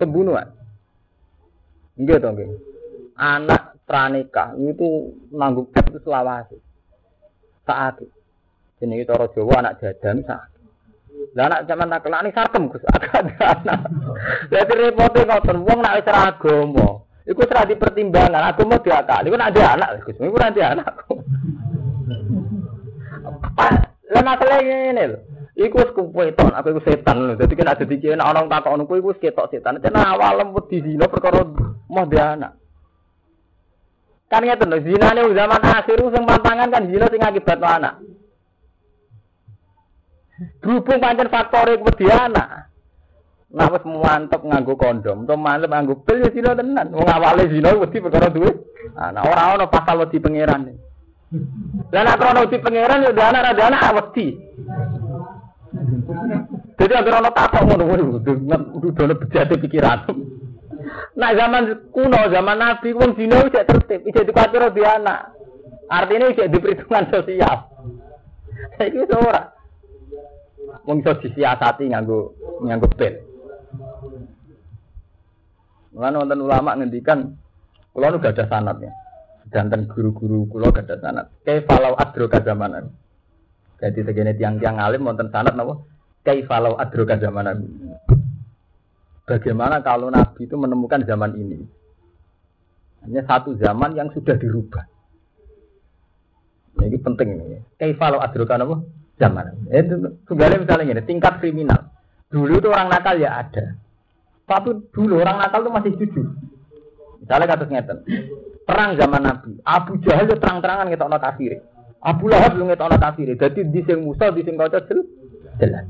pembunuhan. 0.00 0.52
Enggak 1.96 2.24
dong. 2.24 2.40
Anak 3.16 3.76
pranikah 3.84 4.56
itu 4.56 5.16
nanggung 5.32 5.68
itu 5.68 6.00
selawasi. 6.00 6.56
Saat 7.68 8.00
itu 8.82 9.12
orang 9.14 9.30
Jawa 9.32 9.54
anak 9.62 9.74
jadan 9.78 10.26
saat 10.26 10.51
lah 11.32 11.48
anak 11.48 11.64
zaman 11.64 11.88
nak 11.88 12.04
kelani 12.04 12.28
sarkem 12.36 12.68
Gus. 12.68 12.84
Jadi 14.52 14.72
repotnya 14.76 15.24
ngoten 15.24 15.64
wong 15.64 15.78
nak 15.80 15.96
wis 15.96 16.08
agama. 16.12 16.88
Iku 17.24 17.40
ora 17.48 17.64
dipertimbangkan, 17.64 18.52
agama 18.52 18.76
diakali. 18.84 19.32
Iku 19.32 19.36
nak 19.40 19.50
ada 19.56 19.62
anak 19.80 19.90
Gus, 20.04 20.20
iku 20.20 20.36
nanti 20.36 20.60
anak. 20.60 20.92
Lah 24.12 24.22
masalah 24.22 24.60
ngene 24.60 25.04
lho. 25.08 25.18
Iku 25.56 25.80
wis 25.80 25.94
kuweton, 25.96 26.52
aku 26.52 26.76
iku 26.76 26.80
setan 26.84 27.16
lho. 27.24 27.32
Dadi 27.40 27.56
kan 27.56 27.72
ada 27.72 27.84
dikene 27.88 28.20
ana 28.20 28.44
wong 28.44 28.52
takok 28.52 28.70
ngono 28.76 28.84
iku 28.92 29.16
wis 29.16 29.22
ketok 29.24 29.48
setan. 29.48 29.80
Cenah 29.80 30.12
awalem 30.12 30.52
wedi 30.52 30.84
zina 30.84 31.08
perkara 31.08 31.48
dia 32.12 32.36
anak. 32.36 32.52
Kan 34.28 34.44
ngeten 34.44 34.68
lho, 34.68 34.84
zinane 34.84 35.32
zaman 35.32 35.62
akhir 35.64 35.96
sing 35.96 36.24
pantangan 36.28 36.68
kan 36.68 36.84
zina 36.92 37.08
sing 37.08 37.24
akibat 37.24 37.56
anak. 37.56 38.04
Berhubung 40.62 40.98
pancen 41.02 41.28
faktore 41.28 41.78
wedi 41.78 42.06
anak. 42.08 42.72
Nah 43.52 43.68
wis 43.68 43.84
mantep 43.84 44.40
nganggo 44.40 44.74
kondom, 44.80 45.28
to 45.28 45.36
mantep 45.36 45.68
nganggo 45.68 46.00
pil 46.08 46.24
ya 46.24 46.32
sira 46.32 46.56
tenan. 46.56 46.88
Wong 46.88 47.04
awale 47.04 47.52
zina 47.52 47.76
wedi 47.76 48.00
perkara 48.00 48.32
duwe. 48.32 48.48
Anak 48.96 49.28
ora 49.28 49.42
ana 49.52 49.66
pasal 49.68 50.00
wedi 50.00 50.16
pangeran. 50.16 50.72
Lah 51.92 52.00
nek 52.00 52.22
ora 52.24 52.48
wedi 52.48 52.58
pangeran 52.64 53.04
ya 53.04 53.12
anak 53.12 53.52
ada 53.52 53.62
anak 53.68 53.92
wedi. 53.92 54.26
Jadi 56.80 56.92
agar 56.96 57.20
ana 57.20 57.30
takok 57.30 57.62
ngono 57.68 57.84
kuwi 57.84 58.96
dono 58.96 59.14
bejate 59.20 59.60
pikiran. 59.60 60.08
Nah 61.12 61.30
zaman 61.36 61.92
kuno, 61.92 62.32
zaman 62.32 62.56
Nabi 62.56 62.96
wong 62.96 63.20
zina 63.20 63.44
wis 63.44 63.52
tertib, 63.52 64.00
wis 64.00 64.16
dikuatir 64.16 64.64
di 64.72 64.80
anak. 64.80 65.36
Artinya 65.92 66.32
wis 66.32 66.40
diperhitungan 66.40 67.04
sosial. 67.12 67.68
Saiki 68.80 69.04
ora. 69.12 69.51
Wong 70.82 70.98
iso 70.98 71.14
disiasati 71.22 71.94
nganggo 71.94 72.34
nganggo 72.66 72.88
pil. 72.98 73.14
Mulane 75.92 76.16
wonten 76.18 76.40
ulama 76.42 76.74
ngendikan 76.74 77.36
kula 77.92 78.10
nu 78.10 78.18
gak 78.18 78.34
ada 78.34 78.48
sanatnya. 78.48 78.90
Danten 79.52 79.86
guru-guru 79.86 80.48
kula 80.48 80.72
gak 80.74 80.88
ada 80.90 80.96
sanat. 80.98 81.26
Kaifalau 81.44 81.94
adroka 81.94 82.40
zamanan. 82.42 82.90
Jadi 83.78 84.00
segene 84.02 84.32
tiang-tiang 84.34 84.80
alim 84.80 85.06
wonten 85.06 85.28
sanat 85.30 85.54
napa? 85.54 85.78
Kaifalau 86.26 86.74
adroka 86.80 87.14
zamanan. 87.20 87.62
Bagaimana 89.22 89.84
kalau 89.86 90.10
Nabi 90.10 90.50
itu 90.50 90.58
menemukan 90.58 91.06
zaman 91.06 91.38
ini? 91.38 91.62
Hanya 93.06 93.22
satu 93.22 93.54
zaman 93.54 93.94
yang 93.94 94.10
sudah 94.10 94.34
dirubah. 94.34 94.82
Ini 96.82 96.98
penting 96.98 97.28
ini. 97.38 97.58
Kaifalau 97.78 98.18
adroka 98.18 98.58
napa? 98.58 98.82
Zaman. 99.20 99.68
Itu 99.68 100.20
tunggalnya 100.28 100.62
misalnya 100.62 100.92
ini 100.98 101.02
tingkat 101.04 101.40
kriminal. 101.40 101.92
Dulu 102.32 102.60
itu 102.60 102.68
orang 102.72 102.88
nakal 102.88 103.20
ya 103.20 103.44
ada. 103.44 103.76
Tapi 104.48 104.88
dulu 104.92 105.20
orang 105.20 105.40
nakal 105.40 105.64
itu 105.64 105.70
masih 105.72 105.92
jujur. 106.00 106.26
Misalnya 107.20 107.46
kata 107.52 107.64
ngeten. 107.68 107.98
Perang 108.62 108.96
zaman 108.96 109.22
Nabi. 109.22 109.58
Abu 109.66 109.98
Jahal 110.00 110.26
itu 110.26 110.38
terang-terangan 110.38 110.88
kita 110.88 111.04
ono 111.06 111.18
kafir. 111.18 111.60
Abu 112.02 112.26
Lahab 112.26 112.58
lu 112.58 112.66
ngetok 112.66 112.98
kafir. 112.98 113.30
Jadi 113.38 113.70
di 113.70 113.80
sing 113.86 114.02
Musa, 114.02 114.34
di 114.34 114.42
sing 114.42 114.58
Kocok 114.58 114.82
jelas. 115.62 115.86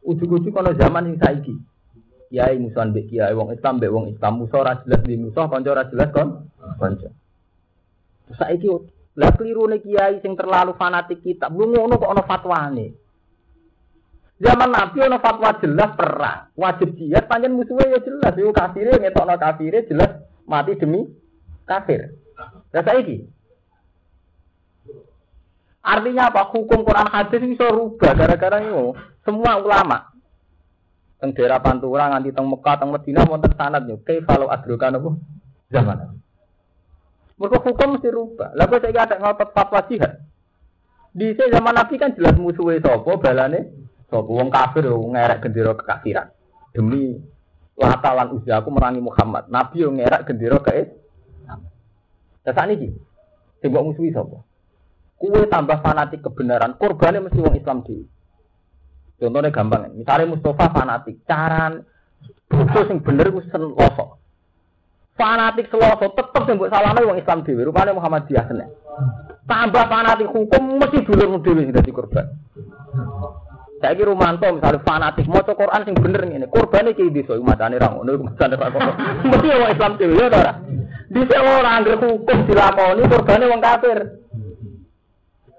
Ujuk-ujuk 0.00 0.56
kalau 0.56 0.72
zaman 0.72 1.12
yang 1.12 1.20
saiki. 1.20 1.54
Kiai 2.30 2.56
Musa 2.62 2.86
mbek 2.86 3.10
kiai 3.10 3.34
wong 3.34 3.50
Islam 3.50 3.82
mbek 3.82 3.90
wong 3.90 4.06
Islam 4.14 4.38
Musa 4.38 4.62
ora 4.62 4.78
jelas 4.86 5.02
di 5.02 5.18
Musa 5.18 5.50
kanca 5.50 5.74
ora 5.74 5.84
jelas 5.90 6.08
kon 6.14 6.46
kanca. 6.78 7.10
Saiki 8.38 8.70
lah 9.20 9.36
keliru 9.36 9.68
nih 9.68 9.84
kiai 9.84 10.16
sing 10.24 10.32
terlalu 10.32 10.72
fanatik 10.80 11.20
kita. 11.20 11.52
Belum 11.52 11.76
ngono 11.76 12.00
kok 12.00 12.08
ono 12.08 12.22
fatwane. 12.24 12.86
Zaman 14.40 14.72
Nabi 14.72 14.98
ono 15.04 15.20
fatwa 15.20 15.52
jelas 15.60 15.92
perang, 15.92 16.48
wajib 16.56 16.96
jihad 16.96 17.28
panjang 17.28 17.52
musuhnya 17.52 17.92
ya 17.92 18.00
jelas. 18.00 18.32
Yo 18.40 18.48
kafire 18.56 18.96
ngetokno 18.96 19.36
kafire 19.36 19.84
jelas 19.84 20.24
mati 20.48 20.72
demi 20.80 21.04
kafir. 21.68 22.16
Lah 22.72 22.80
saiki 22.80 23.28
Artinya 25.80 26.28
apa? 26.28 26.48
Hukum 26.52 26.84
Quran 26.84 27.08
hadis 27.08 27.40
bisa 27.40 27.68
rubah 27.72 28.12
gara-gara 28.12 28.60
itu. 28.60 28.96
Semua 29.24 29.60
ulama 29.60 30.12
teng 31.20 31.36
daerah 31.36 31.60
Pantura 31.60 32.08
nganti 32.08 32.32
teng 32.32 32.48
Mekah 32.48 32.80
teng 32.80 32.92
Madinah 32.92 33.24
wonten 33.28 33.52
sanad 33.56 33.84
yo. 33.84 34.00
Kaifalau 34.00 34.48
adrokan 34.48 34.96
apa? 34.96 35.10
Zaman. 35.72 36.19
Mereka 37.40 37.56
hukum 37.64 37.96
mesti 37.96 38.08
rubah. 38.12 38.52
Lalu 38.52 38.84
saya 38.84 39.00
ada 39.08 39.16
ngotot 39.16 39.48
fatwa 39.56 39.80
jihad. 39.88 40.12
Di 41.16 41.32
zaman 41.32 41.72
Nabi 41.72 41.96
kan 41.96 42.12
jelas 42.12 42.36
musuhnya 42.36 42.84
sopo, 42.84 43.16
balane 43.16 43.88
sopo. 44.12 44.36
Wong 44.36 44.52
kafir, 44.52 44.84
wong 44.92 45.16
ngerek 45.16 45.48
gendera 45.48 45.72
kekafiran. 45.72 46.28
Demi 46.76 47.16
latalan 47.80 48.36
usia 48.36 48.60
aku 48.60 48.68
merangi 48.68 49.00
Muhammad. 49.00 49.48
Nabi 49.48 49.80
yang 49.80 49.96
ngerek 49.96 50.28
gendera 50.28 50.60
ke 50.60 50.72
Islam. 50.84 51.60
Saat 52.44 52.68
ini, 52.76 52.92
coba 53.64 53.88
musuhi 53.88 54.12
sopo. 54.12 54.44
Kue 55.16 55.48
tambah 55.48 55.80
fanatik 55.80 56.20
kebenaran, 56.20 56.76
korbannya 56.76 57.24
mesti 57.24 57.40
wong 57.40 57.56
Islam 57.56 57.84
di. 57.88 58.04
Contohnya 59.20 59.52
gampang, 59.52 59.92
misalnya 59.96 60.32
Mustafa 60.32 60.72
fanatik, 60.72 61.24
cara 61.28 61.76
bodoh 62.48 62.84
yang 62.88 63.00
bener 63.00 63.32
itu 63.32 63.40
sen 63.48 63.62
losok 63.62 64.19
fanatik 65.20 65.68
seloso 65.68 66.16
tetep 66.16 66.42
yang 66.48 66.56
buat 66.56 66.72
salahnya 66.72 67.04
wong 67.04 67.20
Islam 67.20 67.44
dewi 67.44 67.68
rupanya 67.68 67.92
Muhammadiyah 67.92 68.44
seneng 68.48 68.72
tambah 69.44 69.84
fanatik 69.84 70.32
hukum 70.32 70.80
mesti 70.80 71.04
dulur 71.04 71.44
dewi 71.44 71.68
sudah 71.68 71.82
korban 71.92 72.26
saya 73.80 73.96
kira 73.96 74.12
Rumanto 74.12 74.48
misalnya 74.48 74.80
fanatik 74.80 75.28
mau 75.28 75.44
Quran 75.44 75.84
sing 75.84 75.96
bener 76.00 76.24
ini 76.24 76.48
korbannya 76.48 76.96
kayak 76.96 77.12
di 77.12 77.20
soal 77.28 77.44
matane 77.44 77.76
rang 77.76 78.00
ini 78.00 78.16
matane 78.16 78.56
rang 78.56 78.72
mesti 79.28 79.46
wong 79.52 79.70
Islam 79.76 79.92
dewi 80.00 80.16
ya 80.16 80.26
ora 80.32 80.52
di 81.10 81.20
orang 81.36 81.74
angger 81.84 81.96
hukum 82.00 82.38
dilakoni 82.48 83.02
korbannya 83.04 83.50
wong 83.52 83.60
kafir 83.60 83.98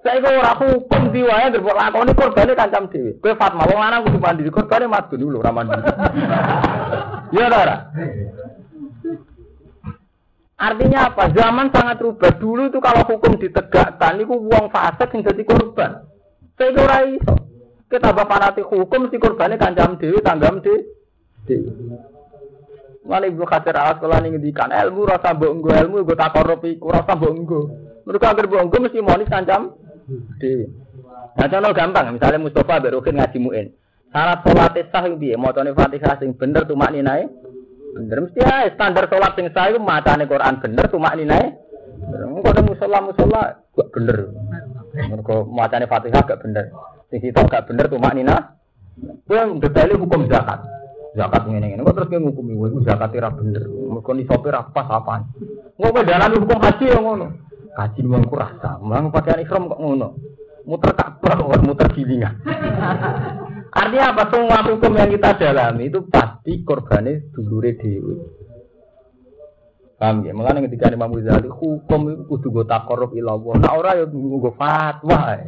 Saya 0.02 0.18
kok 0.18 0.34
ora 0.34 0.54
hukum 0.58 1.14
diwae 1.14 1.54
ngerbok 1.54 1.78
lakoni 1.78 2.18
korbane 2.18 2.58
kancam 2.58 2.90
dhewe. 2.90 3.22
Kowe 3.22 3.38
Fatma 3.38 3.70
wong 3.70 3.78
lanang 3.78 4.02
kudu 4.10 4.18
mandi 4.18 4.50
korbane 4.50 4.90
madu 4.90 5.14
dulu 5.14 5.46
ora 5.46 5.54
mandi. 5.54 5.78
Ya 7.38 7.48
ora. 7.48 7.78
Artinya 10.62 11.10
apa? 11.10 11.34
Zaman 11.34 11.74
sangat 11.74 11.98
rubah. 12.06 12.38
Dulu 12.38 12.70
itu 12.70 12.78
kalau 12.78 13.02
hukum 13.10 13.34
ditegakkan, 13.42 14.22
itu 14.22 14.30
uang 14.30 14.70
fasik 14.70 15.10
yang 15.18 15.26
jadi 15.26 15.42
korban. 15.42 16.06
Saya 16.54 16.70
kira. 16.78 17.00
Kita 17.92 18.08
tambah 18.08 18.24
fanatik 18.24 18.70
hukum, 18.70 19.12
si 19.12 19.20
korbannya 19.20 19.60
kancam 19.60 20.00
dewi, 20.00 20.24
tanggam 20.24 20.64
dewi. 20.64 20.88
Mana 23.02 23.28
ibu 23.28 23.44
khatir 23.44 23.74
alas 23.76 23.98
sekolah 23.98 24.22
ini 24.22 24.38
ngendikan 24.38 24.70
ilmu 24.70 25.10
rasa 25.10 25.34
bonggo 25.34 25.74
ilmu 25.74 26.06
gue 26.06 26.16
tak 26.16 26.38
korup 26.38 26.62
iku 26.64 26.94
rasa 26.94 27.18
bonggo. 27.18 27.68
Mereka 28.06 28.32
agar 28.32 28.46
bonggo 28.48 28.78
mesti 28.78 29.02
monis 29.02 29.28
kancam 29.28 29.76
dewi. 30.40 30.70
Nah 31.36 31.48
contoh 31.52 31.74
gampang, 31.76 32.16
misalnya 32.16 32.40
Mustafa 32.40 32.80
berukin 32.80 33.20
ngaji 33.20 33.38
muin. 33.42 33.68
Syarat 34.12 34.40
sholat 34.44 34.76
sah 34.92 35.04
itu 35.08 35.16
dia, 35.20 35.36
mau 35.40 35.52
fatihah 35.52 36.16
sing 36.20 36.36
bener 36.36 36.64
tuh 36.68 36.76
makni 36.80 37.04
naik. 37.04 37.28
Bener 37.92 38.18
mesti 38.24 38.40
ya 38.40 38.72
standar 38.72 39.06
sholat 39.12 39.36
sing 39.36 39.52
sah 39.52 39.68
itu 39.68 39.80
macane 39.80 40.24
Quran 40.28 40.64
bener 40.64 40.86
tuh 40.88 41.02
makni 41.02 41.28
naik. 41.28 41.60
Engko 42.02 42.48
ada 42.50 42.62
musola 42.64 42.98
musola 43.04 43.42
gak 43.76 43.90
bener. 43.94 44.18
Mergo 45.12 45.48
macane 45.48 45.86
fatihah 45.86 46.24
gak 46.24 46.42
bener. 46.42 46.72
Sing 47.12 47.20
sitok 47.20 47.52
gak 47.52 47.68
bener 47.68 47.92
tuh 47.92 48.00
makni 48.00 48.24
nah. 48.24 48.56
Kuwi 49.28 49.60
detailnya 49.60 50.00
hukum 50.00 50.28
zakat. 50.32 50.60
Zakat 51.12 51.44
ngene 51.44 51.76
ngene 51.76 51.84
kok 51.84 51.96
terus 52.00 52.08
kowe 52.08 52.20
ngukumi 52.24 52.54
kowe 52.56 52.80
zakat 52.88 53.12
ora 53.12 53.30
bener. 53.36 53.64
Mergo 53.68 54.12
ni 54.16 54.24
sopir 54.24 54.56
apa 54.56 54.82
apaan. 54.88 55.22
Engko 55.76 56.02
dalan 56.08 56.40
hukum 56.40 56.60
haji 56.60 56.86
ya 56.88 57.00
ngono. 57.00 57.28
Haji 57.72 58.04
wong 58.04 58.28
ku 58.28 58.36
rasa, 58.36 58.84
mang 58.84 59.16
pakaian 59.16 59.40
ihram 59.40 59.72
kok 59.72 59.80
ngono. 59.80 60.20
Muter 60.68 60.92
Ka'bah 60.94 61.40
muter 61.64 61.88
gilingan. 61.96 62.36
Artinya 63.72 64.12
apa? 64.12 64.24
Semua 64.28 64.60
hukum 64.68 64.92
yang 65.00 65.10
kita 65.16 65.40
dalami 65.40 65.88
itu 65.88 66.04
pasti 66.12 66.60
korbannya 66.68 67.32
dulure 67.32 67.72
dewi. 67.80 68.16
Paham 69.96 70.28
ya? 70.28 70.36
Mengenai 70.36 70.68
ketika 70.68 70.92
Imam 70.92 71.16
Ghazali 71.16 71.48
hukum 71.48 72.12
itu 72.12 72.24
kudu 72.28 72.48
go 72.52 72.64
takorup 72.68 73.16
ilallah. 73.16 73.56
Nah 73.64 73.72
orang 73.72 74.02
ya 74.02 74.06
go 74.12 74.52
fatwa. 74.60 75.40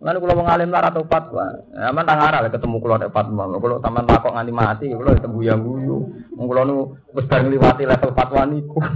Lalu 0.00 0.16
kalau 0.16 0.40
mengalim 0.40 0.72
lara 0.72 0.88
atau 0.88 1.04
fatwa, 1.04 1.44
aman 1.76 2.08
tak 2.08 2.16
ngarah 2.16 2.48
ketemu 2.48 2.76
kalau 2.80 2.96
ada 2.96 3.12
fatwa. 3.12 3.44
Kalau 3.52 3.76
taman 3.84 4.08
takok 4.08 4.32
nganti 4.32 4.52
mati, 4.52 4.88
kalau 4.96 5.12
ketemu 5.12 5.38
yang 5.44 5.60
guyu. 5.60 6.08
Kalau 6.40 6.62
nu 6.64 6.96
liwati 7.28 7.84
level 7.84 8.16
fatwa 8.16 8.48
niku. 8.48 8.80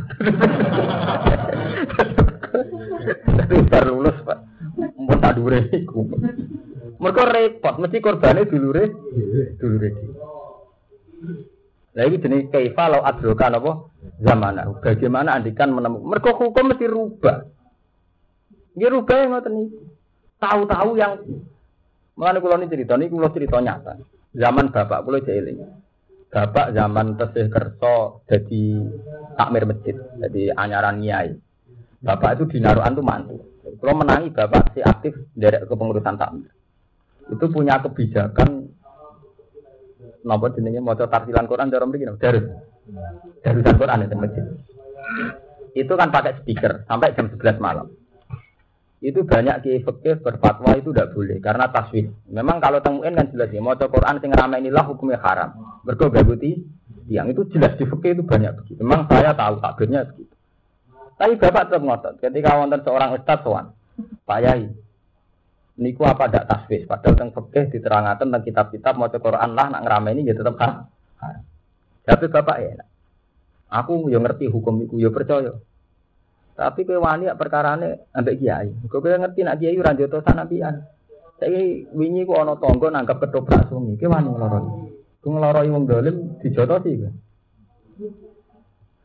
Tapi 3.36 3.54
baru 3.68 4.00
lulus 4.00 4.16
pak, 4.24 4.38
mau 4.96 5.12
tak 5.20 5.36
dure 5.36 5.68
niku. 5.68 6.08
Mereka 7.04 7.22
repot, 7.28 7.74
mesti 7.84 8.00
korbannya 8.00 8.48
dulure, 8.48 8.84
dulure. 9.60 9.90
Nah 11.94 12.02
ini 12.08 12.16
jenis 12.16 12.48
kaifa 12.48 12.88
lo 12.88 13.04
adrokan 13.04 13.60
apa 13.60 13.72
zaman 14.24 14.80
Bagaimana 14.80 15.36
andikan 15.36 15.68
menemukan? 15.76 16.16
Mereka 16.16 16.32
hukum 16.32 16.64
mesti 16.72 16.88
rubah. 16.88 17.44
Dia 18.72 18.88
rubah 18.88 19.16
yang 19.20 19.30
ngoten 19.36 19.52
ini. 19.52 19.66
Tahu-tahu 20.40 20.90
yang 20.96 21.12
Mengenai 22.14 22.38
kulo 22.38 22.54
ini 22.62 22.70
cerita, 22.70 22.94
ini 22.94 23.10
kulo 23.10 23.26
cerita 23.34 23.58
nyata. 23.58 23.98
Zaman 24.32 24.70
bapak 24.70 25.02
kulo 25.02 25.18
jahilin. 25.18 25.66
Bapak 26.30 26.70
zaman 26.70 27.18
tesih 27.18 27.50
kerso 27.50 28.22
jadi 28.30 28.64
takmir 29.34 29.66
masjid, 29.66 29.98
jadi 30.22 30.54
anyaran 30.54 31.02
nyai. 31.02 31.34
Bapak 32.00 32.38
itu 32.38 32.54
dinaruhan 32.54 32.94
tuh 32.94 33.02
mantu. 33.02 33.36
Kalau 33.82 33.98
menangi 33.98 34.30
bapak 34.30 34.72
si 34.72 34.80
aktif 34.80 35.14
dari 35.34 35.58
kepengurusan 35.66 36.14
takmir 36.14 36.54
itu 37.32 37.44
punya 37.48 37.80
kebijakan 37.80 38.68
napa 40.24 40.46
jenenge 40.56 40.80
maca 40.80 41.08
tartilan 41.08 41.48
Quran 41.48 41.68
dalam 41.68 41.92
begini 41.92 42.16
darus 42.16 42.48
darusan 43.44 43.76
Quran 43.76 44.04
itu 44.04 44.16
masjid 44.16 44.44
itu 45.74 45.92
kan 45.92 46.08
pakai 46.08 46.40
speaker 46.40 46.84
sampai 46.88 47.12
jam 47.16 47.28
11 47.28 47.60
malam 47.60 47.86
itu 49.04 49.20
banyak 49.20 49.60
kiai 49.60 49.84
fikih 49.84 50.24
berfatwa 50.24 50.72
itu 50.80 50.88
tidak 50.88 51.12
boleh 51.12 51.36
karena 51.36 51.68
taswif. 51.68 52.08
Memang 52.24 52.56
kalau 52.56 52.80
temuin 52.80 53.12
kan 53.12 53.28
jelas 53.28 53.52
ya 53.52 53.60
mau 53.60 53.76
Quran 53.76 54.16
sing 54.16 54.32
ramai 54.32 54.64
inilah 54.64 54.80
hukumnya 54.88 55.20
haram. 55.20 55.52
Mergo 55.84 56.08
gabuti 56.08 56.64
yang 57.12 57.28
itu 57.28 57.44
jelas 57.52 57.76
di 57.76 57.84
fikih 57.84 58.16
itu 58.16 58.24
banyak 58.24 58.64
begitu. 58.64 58.80
Memang 58.80 59.04
saya 59.12 59.36
tahu 59.36 59.60
takbirnya 59.60 60.08
begitu. 60.08 60.32
Tapi 61.20 61.36
bapak 61.36 61.68
tetap 61.68 61.84
ngotot. 61.84 62.14
Ketika 62.16 62.56
wonten 62.56 62.80
seorang 62.80 63.12
ustadz 63.12 63.44
sowan, 63.44 63.76
Pak 64.24 64.38
Yai, 64.40 64.72
niku 65.80 66.06
apa 66.06 66.30
tidak 66.30 66.44
tasbih? 66.46 66.86
Padahal 66.86 67.14
tentang 67.18 67.30
fikih 67.34 67.64
diterangkan 67.74 68.16
tentang 68.20 68.42
kitab-kitab 68.42 68.94
mau 68.94 69.10
Quran 69.10 69.50
lah 69.54 69.66
nak 69.70 69.82
ngerame 69.82 70.10
ini 70.18 70.30
ya 70.30 70.34
tetap 70.38 70.54
kan 70.54 70.86
tapi 72.04 72.28
bapak 72.28 72.56
ya 72.60 72.84
aku 73.72 74.12
yang 74.12 74.22
ngerti 74.22 74.52
hukum 74.52 74.84
itu 74.84 75.00
ya 75.00 75.08
percaya. 75.08 75.56
Tapi 76.54 76.86
kue 76.86 76.94
wani 76.94 77.26
perkara 77.34 77.74
ini 77.80 77.98
ambek 78.14 78.38
kiai 78.38 78.70
kue 78.86 79.00
ngerti 79.02 79.40
nak 79.42 79.58
kiai 79.58 79.74
ranjoto 79.74 80.22
sanabian 80.22 80.86
saya 81.34 81.82
wingi 81.90 82.22
ku 82.22 82.38
ono 82.38 82.54
tonggo 82.62 82.94
nangkap 82.94 83.18
ketoprak 83.26 83.66
sungi 83.66 83.98
kue 83.98 84.06
wani 84.06 84.30
ngeloroi 84.30 84.66
kue 85.18 85.30
ngeloroi 85.34 85.72
wong 85.74 85.84
dolim 85.90 86.16
dijoto 86.38 86.78
sih 86.86 87.02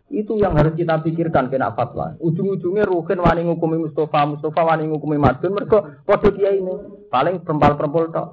itu 0.09 0.41
yang 0.41 0.57
harus 0.57 0.73
kita 0.73 1.05
pikirkan 1.05 1.53
kena 1.53 1.77
fatwa. 1.77 2.17
Ujung-ujungnya 2.17 2.89
Rukin 2.89 3.21
wani 3.21 3.45
ngukumi 3.45 3.77
Mustafa, 3.77 4.25
Mustafa 4.25 4.61
wani 4.65 4.89
ngukumi 4.89 5.21
Madun. 5.21 5.53
Mereka 5.53 6.01
kode 6.05 6.33
dia 6.33 6.49
ini 6.53 6.73
paling 7.13 7.45
perempal-perempal 7.45 8.09
tok. 8.09 8.27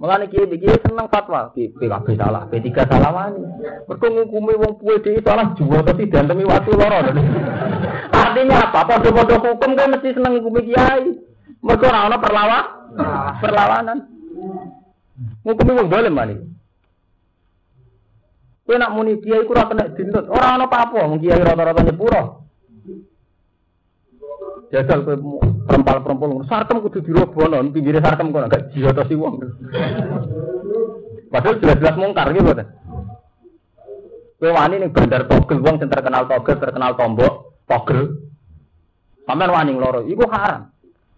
Mulane 0.00 0.32
kiai 0.32 0.48
kiai 0.48 0.80
seneng 0.80 1.12
fatwa, 1.12 1.52
PKB 1.52 2.16
salah, 2.16 2.48
P3 2.48 2.72
salah 2.88 3.10
wani. 3.10 3.42
Mereka 3.90 4.06
ngukumi 4.06 4.54
wong 4.56 4.72
puwe 4.78 5.02
dhewe 5.02 5.20
salah 5.20 5.52
jual 5.58 5.82
tapi 5.82 6.08
dan 6.08 6.30
demi 6.30 6.46
waktu 6.46 6.72
loro. 6.72 6.98
Artinya 8.10 8.70
apa? 8.70 8.80
Podo-podo 8.86 9.34
hukum 9.42 9.70
kan 9.74 9.90
mesti 9.90 10.14
seneng 10.14 10.38
ngukumi 10.38 10.72
kiai. 10.72 11.10
Mereka 11.60 11.84
ora 11.90 12.06
ana 12.06 12.16
perlawan, 12.16 12.64
perlawanan. 13.42 13.98
Ngukumi 15.42 15.72
wong 15.74 15.88
dolim 15.90 16.14
wani. 16.16 16.59
Kowe 18.70 18.78
nak 18.78 18.94
muni 18.94 19.18
kiai 19.18 19.42
ku 19.42 19.50
ora 19.50 19.66
kena 19.66 19.90
dintut. 19.98 20.30
Ora 20.30 20.54
ana 20.54 20.70
apa-apa, 20.70 21.02
wong 21.02 21.18
kiai 21.18 21.42
rata-rata 21.42 21.82
nyepuro. 21.82 22.46
Jajal 24.70 25.02
kowe 25.02 25.16
perempal-perempal 25.66 26.46
sarkem 26.46 26.78
kudu 26.78 27.02
dirobono, 27.02 27.58
pinggire 27.74 27.98
sarkem 27.98 28.30
kok 28.30 28.46
gak 28.46 28.70
si 29.10 29.18
wong. 29.18 29.42
Padahal 31.34 31.58
jelas-jelas 31.58 31.98
mungkar 31.98 32.30
gitu 32.30 32.54
kan. 32.54 32.70
Kowe 34.38 34.54
wani 34.54 34.78
ning 34.78 34.94
bandar 34.94 35.26
togel 35.26 35.58
wong 35.66 35.82
sing 35.82 35.90
terkenal 35.90 36.30
togel, 36.30 36.62
terkenal 36.62 36.94
tombok, 36.94 37.66
togel. 37.66 38.22
Sampeyan 39.26 39.50
wani 39.50 39.74
loro, 39.74 40.06
iku 40.06 40.30
haram. 40.30 40.69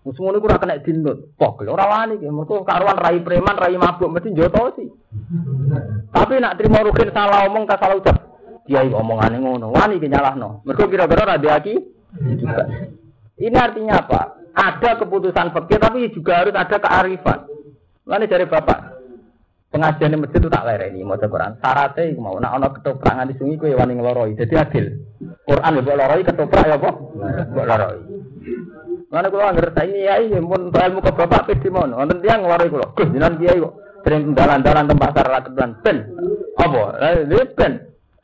Musuh 0.03 0.35
ini 0.35 0.43
kurang 0.43 0.59
kena 0.59 0.83
dindut. 0.83 1.31
Pok, 1.39 1.63
orang 1.63 2.19
wani. 2.19 2.27
Mereka 2.27 2.67
karuan 2.67 2.99
rai 2.99 3.23
preman, 3.23 3.55
rai 3.55 3.79
mabuk. 3.79 4.11
Mesti 4.11 4.35
joto 4.35 4.75
sih. 4.75 4.91
Tapi 6.11 6.43
nak 6.43 6.59
terima 6.59 6.83
rukin 6.83 7.15
salah 7.15 7.47
omong, 7.47 7.71
tak 7.71 7.79
salah 7.79 8.03
ucap. 8.03 8.17
Kiai 8.67 8.91
omongannya 8.91 9.39
ngono. 9.39 9.71
Wani 9.71 10.03
nyalah 10.03 10.35
no. 10.35 10.67
Mereka 10.67 10.91
kira-kira 10.91 11.23
rabi 11.23 11.47
aki. 11.47 11.75
Ini 13.39 13.57
artinya 13.57 14.03
apa? 14.03 14.21
Ada 14.53 15.01
keputusan 15.01 15.55
fakir, 15.55 15.81
tapi 15.81 16.13
juga 16.13 16.45
harus 16.45 16.53
ada 16.53 16.77
kearifan. 16.77 17.47
Lalu 18.05 18.27
dari 18.27 18.47
bapak. 18.51 18.93
Pengajian 19.73 20.13
di 20.13 20.21
masjid 20.21 20.37
itu 20.37 20.53
tak 20.53 20.69
lereni 20.69 21.01
mau 21.01 21.17
Quran. 21.17 21.57
Syaratnya 21.57 22.13
mau 22.21 22.37
nak 22.37 22.61
ono 22.61 22.69
ketoprak 22.77 23.25
di 23.25 23.41
sungai 23.41 23.57
kue 23.57 23.73
wani 23.73 23.97
ngeloroi. 23.97 24.37
Jadi 24.37 24.53
adil. 24.53 24.85
Quran 25.49 25.77
ya 25.79 25.81
buat 25.81 25.97
loroi 25.97 26.29
ketoprak 26.29 26.69
ya 26.69 26.77
kok. 26.77 26.97
Buat 27.57 27.67
loroi. 27.73 27.99
Mana 29.13 29.29
kula 29.29 29.53
anggere 29.53 29.77
saiki 29.77 30.09
kiai 30.09 30.41
mun 30.41 30.73
ilmu 30.73 31.05
ke 31.05 31.13
bapak 31.13 31.45
pe 31.45 31.61
di 31.61 31.69
mono. 31.69 32.01
Wonten 32.01 32.25
tiyang 32.25 32.49
ngwarai 32.49 32.73
kula. 32.73 32.97
Gus 32.97 33.13
jinan 33.13 33.37
kiai 33.37 33.61
kok 33.61 33.77
sering 34.01 34.33
dalan-dalan 34.33 34.89
teng 34.89 34.97
pasar 34.97 35.27
ra 35.29 35.45
kedan 35.45 35.71
ben. 35.85 35.97
Apa? 36.57 36.83
Lha 36.97 37.45
ben. 37.53 37.73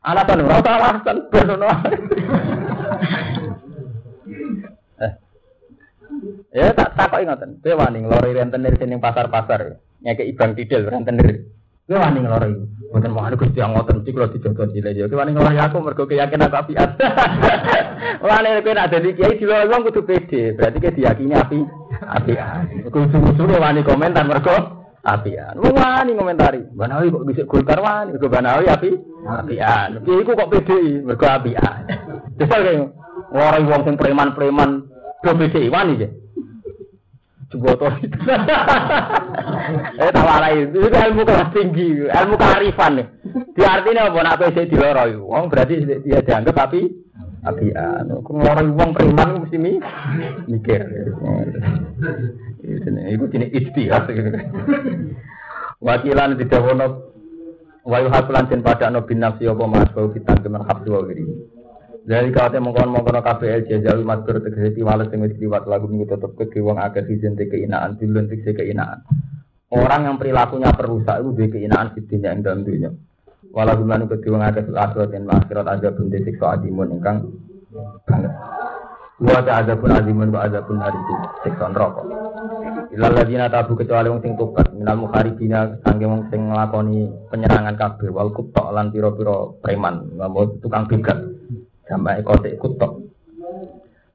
Ala 0.01 0.24
ta 0.24 0.32
ora 0.32 0.65
ta 0.65 0.73
alasan 0.81 1.16
ben 1.28 1.48
ono. 1.52 1.69
Eh. 4.98 5.12
Ya 6.51 6.74
tak 6.74 6.97
takoki 6.98 7.28
ngoten. 7.28 7.62
Dewa 7.62 7.86
ning 7.93 8.10
lori 8.10 8.35
rentenir 8.35 8.74
sining 8.81 8.98
pasar-pasar. 8.98 9.78
Nyekek 10.02 10.27
ibang 10.35 10.59
didel 10.59 10.90
rentenir. 10.90 11.47
Kowe 11.89 11.97
wani 11.98 12.20
nglori. 12.20 12.52
Mboten 12.93 13.12
mau 13.12 13.24
Gusti 13.32 13.60
yang 13.60 13.73
ngoten 13.73 14.05
iki 14.05 14.12
kula 14.12 14.28
dijogo 14.28 14.69
cilik 14.69 14.93
ya. 14.93 15.09
Kowe 15.09 15.24
wani 15.24 15.32
nglori 15.32 15.56
aku 15.56 15.81
mergo 15.81 16.05
keyakinan 16.05 16.52
aku 16.52 16.56
apiat. 16.60 16.90
Mulane 18.20 18.60
kowe 18.65 18.74
nek 18.77 18.90
dadi 18.93 19.16
kiai 19.16 19.40
dilo 19.40 19.56
wong 19.73 19.89
kudu 19.89 20.05
pede, 20.05 20.52
berarti 20.52 20.85
kowe 20.85 20.93
diyakini 20.93 21.32
api 21.32 21.59
apian. 22.05 22.85
Kudu-kudu 22.93 23.56
wani 23.56 23.81
komentar 23.89 24.28
mergo 24.28 24.85
apian. 25.01 25.56
Wani 25.56 26.12
komentari. 26.12 26.60
Banawi 26.77 27.09
kok 27.09 27.24
bisa 27.24 27.48
Golkar 27.48 27.81
wani, 27.81 28.12
mergo 28.12 28.28
Banawi 28.28 28.69
api 28.69 28.90
apian. 29.24 30.05
Kiai 30.05 30.28
ku 30.28 30.36
kok 30.36 30.51
pede 30.52 31.01
mergo 31.09 31.24
apian. 31.24 31.89
Desal 32.36 32.69
kaya 32.69 32.85
orang 33.32 33.65
wong 33.65 33.82
sing 33.89 33.97
preman-preman 33.97 34.85
do 35.24 35.31
pede 35.40 35.73
wani 35.73 36.05
ya. 36.05 36.09
Coba 37.48 37.70
to. 37.80 37.88
Eh 39.98 40.10
tawarai 40.12 40.68
itu 40.68 40.80
ilmu 40.80 41.28
kelas 41.28 41.52
tinggi, 41.52 42.08
ilmu 42.08 42.34
kearifan 42.40 43.00
nih. 43.00 43.06
Di 43.52 43.62
artinya 43.64 44.08
apa 44.08 44.18
nak 44.24 44.38
PC 44.40 44.68
diloroi. 44.68 45.16
Wong 45.16 45.48
berarti 45.52 45.84
dia 46.04 46.24
dianggap 46.24 46.56
tapi 46.56 46.88
tapi 47.44 47.72
anu 47.72 48.20
ngoroi 48.24 48.72
wong 48.72 48.90
preman 48.96 49.44
mesti 49.44 49.56
mi 49.60 49.76
mikir. 50.48 50.80
Itu 53.12 53.24
jenis 53.28 53.50
istihad. 53.52 54.08
Wakilan 55.84 56.36
tidak 56.36 56.64
wono 56.64 56.86
wayu 57.84 58.08
hakulan 58.12 58.48
den 58.48 58.64
padakno 58.64 59.04
bin 59.04 59.24
nafsi 59.24 59.48
apa 59.48 59.64
mas 59.64 59.88
bau 59.92 60.12
bitan 60.12 60.40
kemen 60.44 60.64
habdu 60.64 60.90
wa. 60.92 61.00
Dari 62.09 62.32
kate 62.32 62.56
mongkon 62.56 62.89
mongkon 62.89 63.20
KPL 63.20 63.68
jajal 63.68 64.01
matur 64.01 64.40
tegese 64.40 64.72
tiwales 64.72 65.12
sing 65.12 65.20
wis 65.20 65.36
liwat 65.36 65.68
lagu 65.68 65.93
minggu 65.93 66.09
tetep 66.09 66.40
ke 66.40 66.56
wong 66.64 66.80
akeh 66.80 67.05
izin 67.05 67.36
te 67.36 67.44
keinaan 67.52 68.01
dulun 68.01 68.32
tegese 68.32 68.56
keinaan. 68.56 69.05
Orang 69.68 70.09
yang 70.09 70.16
perilakunya 70.16 70.72
perusak 70.72 71.20
itu 71.20 71.36
duwe 71.36 71.52
keinaan 71.52 71.93
di 71.93 72.01
ing 72.09 72.40
dalam 72.40 72.64
dunia. 72.64 72.89
Walau 73.52 73.76
gimana 73.76 74.09
ke 74.09 74.24
akeh 74.24 74.62
fil 74.64 74.80
akhirat 74.80 75.09
dan 75.12 75.28
akhirat 75.28 75.66
ada 75.68 75.89
pun 75.93 76.09
siksa 76.09 76.56
adimun 76.56 76.97
ingkang 76.97 77.28
banget. 78.09 78.32
Wa 79.20 79.44
ada 79.44 79.76
pun 79.76 79.93
adimun 79.93 80.32
wa 80.32 80.48
ada 80.48 80.64
pun 80.64 80.80
hari 80.80 80.97
itu 80.97 81.14
siksa 81.44 81.68
neraka. 81.68 82.09
Ilal 82.89 83.20
ladina 83.20 83.52
tabu 83.52 83.76
kecuali 83.76 84.09
wong 84.09 84.24
sing 84.24 84.32
tobat 84.40 84.72
minal 84.72 84.97
mukharibina 84.97 85.76
sangge 85.85 86.09
wong 86.09 86.24
sing 86.32 86.48
penyerangan 87.28 87.76
kabeh 87.76 88.09
wal 88.09 88.32
kutok 88.32 88.72
lan 88.72 88.89
pira-pira 88.89 89.60
preman, 89.60 90.09
tukang 90.64 90.89
begat 90.89 91.36
sampai 91.89 92.23
kotek 92.23 92.60
kutok 92.60 92.93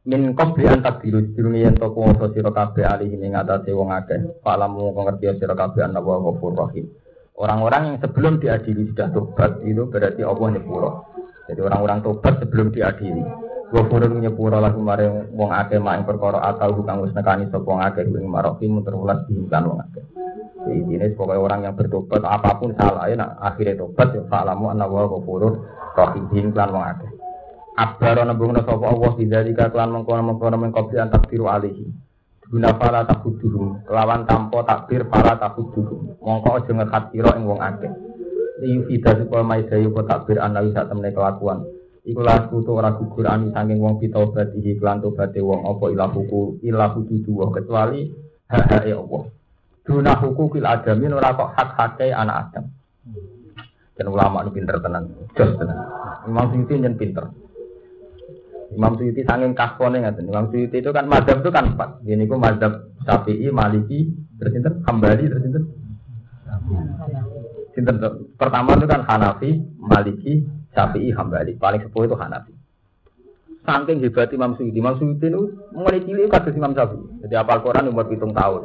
min 0.06 0.38
qabli 0.38 0.70
an 0.70 0.86
takdiru 0.86 1.34
dirungi 1.34 1.66
yen 1.66 1.76
to 1.76 1.90
kuwasa 1.90 2.30
sira 2.32 2.52
kabeh 2.54 2.84
ali 2.86 3.08
ing 3.08 3.34
ngatasé 3.34 3.72
wong 3.72 3.88
akeh. 3.88 4.20
Palamu 4.44 4.92
ngerti 4.92 5.32
sira 5.40 5.56
kabeh 5.56 5.80
ana 5.84 6.04
wa 6.04 6.20
ghafur 6.20 6.52
rahim 6.54 6.92
orang-orang 7.38 7.82
yang 7.94 7.98
sebelum 8.02 8.34
diadili 8.38 8.90
sudah 8.94 9.10
tobat 9.10 9.52
itu 9.66 9.84
berarti 9.90 10.22
Allah 10.22 10.48
nyepuro. 10.54 10.92
Jadi 11.50 11.60
orang-orang 11.60 12.00
tobat 12.06 12.34
sebelum 12.40 12.70
diadili. 12.72 13.24
Wafurun 13.74 14.22
nyepuro 14.22 14.62
lagu 14.62 14.78
maring 14.78 15.34
wong 15.34 15.50
akeh 15.50 15.82
mak 15.82 15.98
ing 15.98 16.06
perkara 16.06 16.46
atau 16.54 16.78
hukang 16.78 17.02
wis 17.02 17.14
nekani 17.18 17.50
sapa 17.50 17.66
wong 17.66 17.82
akeh 17.82 18.06
ing 18.06 18.30
marofi 18.30 18.70
muterulas 18.70 19.26
diimkan 19.26 19.66
wong 19.66 19.82
akeh. 19.82 20.06
Jadi 20.64 20.94
ini 20.94 21.06
sebagai 21.12 21.42
orang 21.42 21.66
yang 21.66 21.74
bertobat 21.76 22.22
apa 22.24 22.56
pun 22.62 22.72
salah 22.78 23.10
ya 23.10 23.20
nah, 23.20 23.36
akhirnya 23.42 23.82
tobat 23.84 24.16
ya 24.16 24.24
fa'lamu 24.30 24.72
anna 24.72 24.86
wa 24.86 25.10
ghafurur 25.10 25.66
rahim 25.98 26.54
lan 26.54 26.70
wong 26.70 26.86
akeh. 26.86 27.12
Akbar 27.74 28.22
nembung 28.22 28.54
sapa 28.54 28.86
Allah 28.86 29.12
bidzalika 29.18 29.74
kelan 29.74 29.98
mengkono-mengkono 29.98 30.62
antak 31.02 31.26
tiru 31.26 31.50
alihi. 31.50 31.90
Guna 32.54 32.70
para 32.78 33.02
takuduhum, 33.02 33.82
kelawan 33.90 34.30
tanpa 34.30 34.62
takbir 34.62 35.10
para 35.10 35.34
takuduhum. 35.42 36.22
Mongko 36.22 36.62
aja 36.62 36.70
ngekat 36.70 37.04
sira 37.10 37.34
ing 37.34 37.50
wong 37.50 37.58
akeh. 37.58 37.90
Liyu 38.62 38.86
fida 38.86 39.18
supaya 39.18 39.42
maidayu 39.42 39.90
apa 39.90 40.02
takbir 40.06 40.38
anawi 40.38 40.70
sak 40.70 40.86
temne 40.86 41.10
kelakuan. 41.10 41.66
Iku 42.06 42.22
laku 42.22 42.62
to 42.62 42.78
ora 42.78 42.94
gugur 42.94 43.26
ani 43.26 43.50
saking 43.50 43.82
wong 43.82 43.98
pitobat 43.98 44.54
iki 44.54 44.78
kelan 44.78 45.02
tobaté 45.02 45.42
wong 45.42 45.66
apa 45.66 45.86
ilahuku 45.98 46.62
ilahu 46.62 47.00
dudu 47.10 47.42
kecuali 47.50 48.14
hak-hake 48.54 48.94
Allah. 48.94 49.24
Duna 49.82 50.14
hukum 50.22 50.54
kil 50.54 50.68
adamin 50.70 51.18
ora 51.18 51.34
kok 51.34 51.58
hak-hake 51.58 52.14
anak 52.14 52.54
Adam. 52.54 52.66
Dan 53.98 54.10
ulama 54.14 54.46
ini 54.46 54.54
pinter 54.54 54.78
tenan, 54.78 55.10
jos 55.34 55.58
tenan. 55.58 55.80
Imam 56.30 56.54
Suyuti 56.54 56.78
nyen 56.78 56.98
pinter. 57.02 57.34
Imam 58.74 58.98
Suyuti 58.98 59.22
sanging 59.24 59.54
kaspone 59.54 60.02
ngaten. 60.02 60.28
Imam 60.28 60.50
Suyuti 60.50 60.82
itu 60.82 60.90
kan 60.90 61.06
mazhab 61.06 61.46
itu 61.46 61.50
kan 61.54 61.74
empat. 61.74 62.02
Ini 62.04 62.26
ku 62.26 62.36
mazhab 62.42 62.90
Syafi'i, 63.06 63.48
Maliki, 63.54 64.10
terus? 64.42 64.54
Hambali, 64.90 65.26
terus 65.30 65.44
pertama 68.38 68.78
itu 68.78 68.86
kan 68.86 69.02
Hanafi, 69.06 69.62
Maliki, 69.78 70.46
Syafi'i, 70.74 71.14
Hambali. 71.14 71.58
Paling 71.58 71.82
sepuluh 71.86 72.10
itu 72.10 72.18
Hanafi. 72.18 72.54
Saking 73.64 74.04
hebat 74.04 74.30
Imam 74.36 74.58
Suyuti. 74.60 74.78
Imam 74.82 75.00
Suyuti 75.00 75.26
itu 75.32 75.42
mulai 75.72 76.04
cilik 76.04 76.28
kados 76.28 76.58
Imam 76.58 76.76
Syafi'i. 76.76 77.24
Jadi 77.24 77.34
apal 77.38 77.64
Quran 77.64 77.94
umur 77.94 78.10
hitung 78.12 78.36
tahun. 78.36 78.62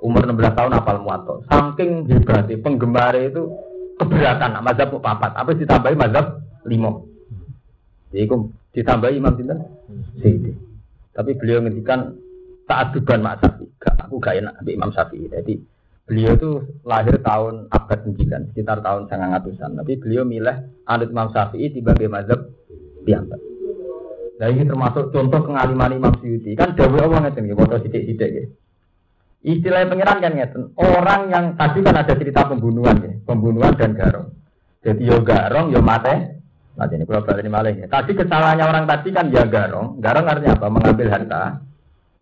Umur 0.00 0.24
16 0.24 0.56
tahun 0.56 0.72
apal 0.72 0.96
muato. 1.04 1.44
Saking 1.50 2.08
hebatnya 2.08 2.56
penggemar 2.64 3.12
itu 3.20 3.52
keberatan 4.00 4.64
mazhab 4.64 4.96
papat. 4.96 5.36
Apa 5.36 5.52
ditambahi 5.52 5.96
mazhab 5.98 6.40
lima. 6.64 7.04
Jadi 8.10 8.26
Ditambah 8.70 9.10
Imam 9.10 9.34
Sinten? 9.34 9.58
Siti. 10.22 10.52
Tapi 11.10 11.30
beliau 11.34 11.58
ngendikan 11.62 12.14
tak 12.70 12.94
aduban 12.94 13.20
Mak 13.20 13.42
Syafi'i. 13.42 13.66
Aku 14.06 14.22
gak 14.22 14.38
enak 14.38 14.62
ambil 14.62 14.72
Imam 14.78 14.90
Syafi'i. 14.94 15.26
Jadi 15.26 15.54
beliau 16.06 16.32
itu 16.38 16.50
lahir 16.86 17.18
tahun 17.18 17.66
abad 17.70 17.98
9, 18.06 18.54
sekitar 18.54 18.78
tahun 18.78 19.10
900-an. 19.10 19.70
Tapi 19.82 19.92
beliau 19.98 20.22
milih 20.22 20.86
anut 20.86 21.08
Imam 21.10 21.28
Syafi'i 21.34 21.74
sebagai 21.74 22.06
mazhab 22.06 22.46
piyambak. 23.02 23.42
Nah 24.40 24.48
ini 24.48 24.64
termasuk 24.64 25.12
contoh 25.12 25.40
pengaliman 25.44 25.92
Imam 25.92 26.14
Syuuti. 26.16 26.56
Kan 26.56 26.72
Dawi 26.72 26.96
Allah 27.02 27.28
ngeten 27.28 27.50
ya, 27.50 27.58
foto 27.58 27.76
sidik-sidik 27.76 28.30
ya. 28.32 28.44
Istilah 29.40 29.84
pengiran 29.84 30.16
kan 30.22 30.32
ngeten. 30.32 30.62
Orang 30.80 31.28
yang 31.28 31.44
tadi 31.60 31.84
kan 31.84 32.00
ada 32.00 32.14
cerita 32.16 32.48
pembunuhan 32.48 32.96
ya, 33.04 33.12
pembunuhan 33.28 33.76
dan 33.76 33.92
garong. 33.92 34.32
Jadi 34.80 35.04
yo 35.04 35.20
garong 35.20 35.68
yo 35.76 35.84
mate 35.84 36.39
Nah, 36.80 36.88
ini 36.88 37.04
kalau 37.04 37.20
balik 37.28 37.44
malah 37.52 37.76
ya. 37.76 37.84
Tadi 37.92 38.16
kesalahannya 38.16 38.64
orang 38.64 38.88
tadi 38.88 39.12
kan 39.12 39.28
ya 39.28 39.44
garong. 39.44 40.00
Garong 40.00 40.24
artinya 40.24 40.56
apa? 40.56 40.66
Mengambil 40.72 41.12
harta. 41.12 41.42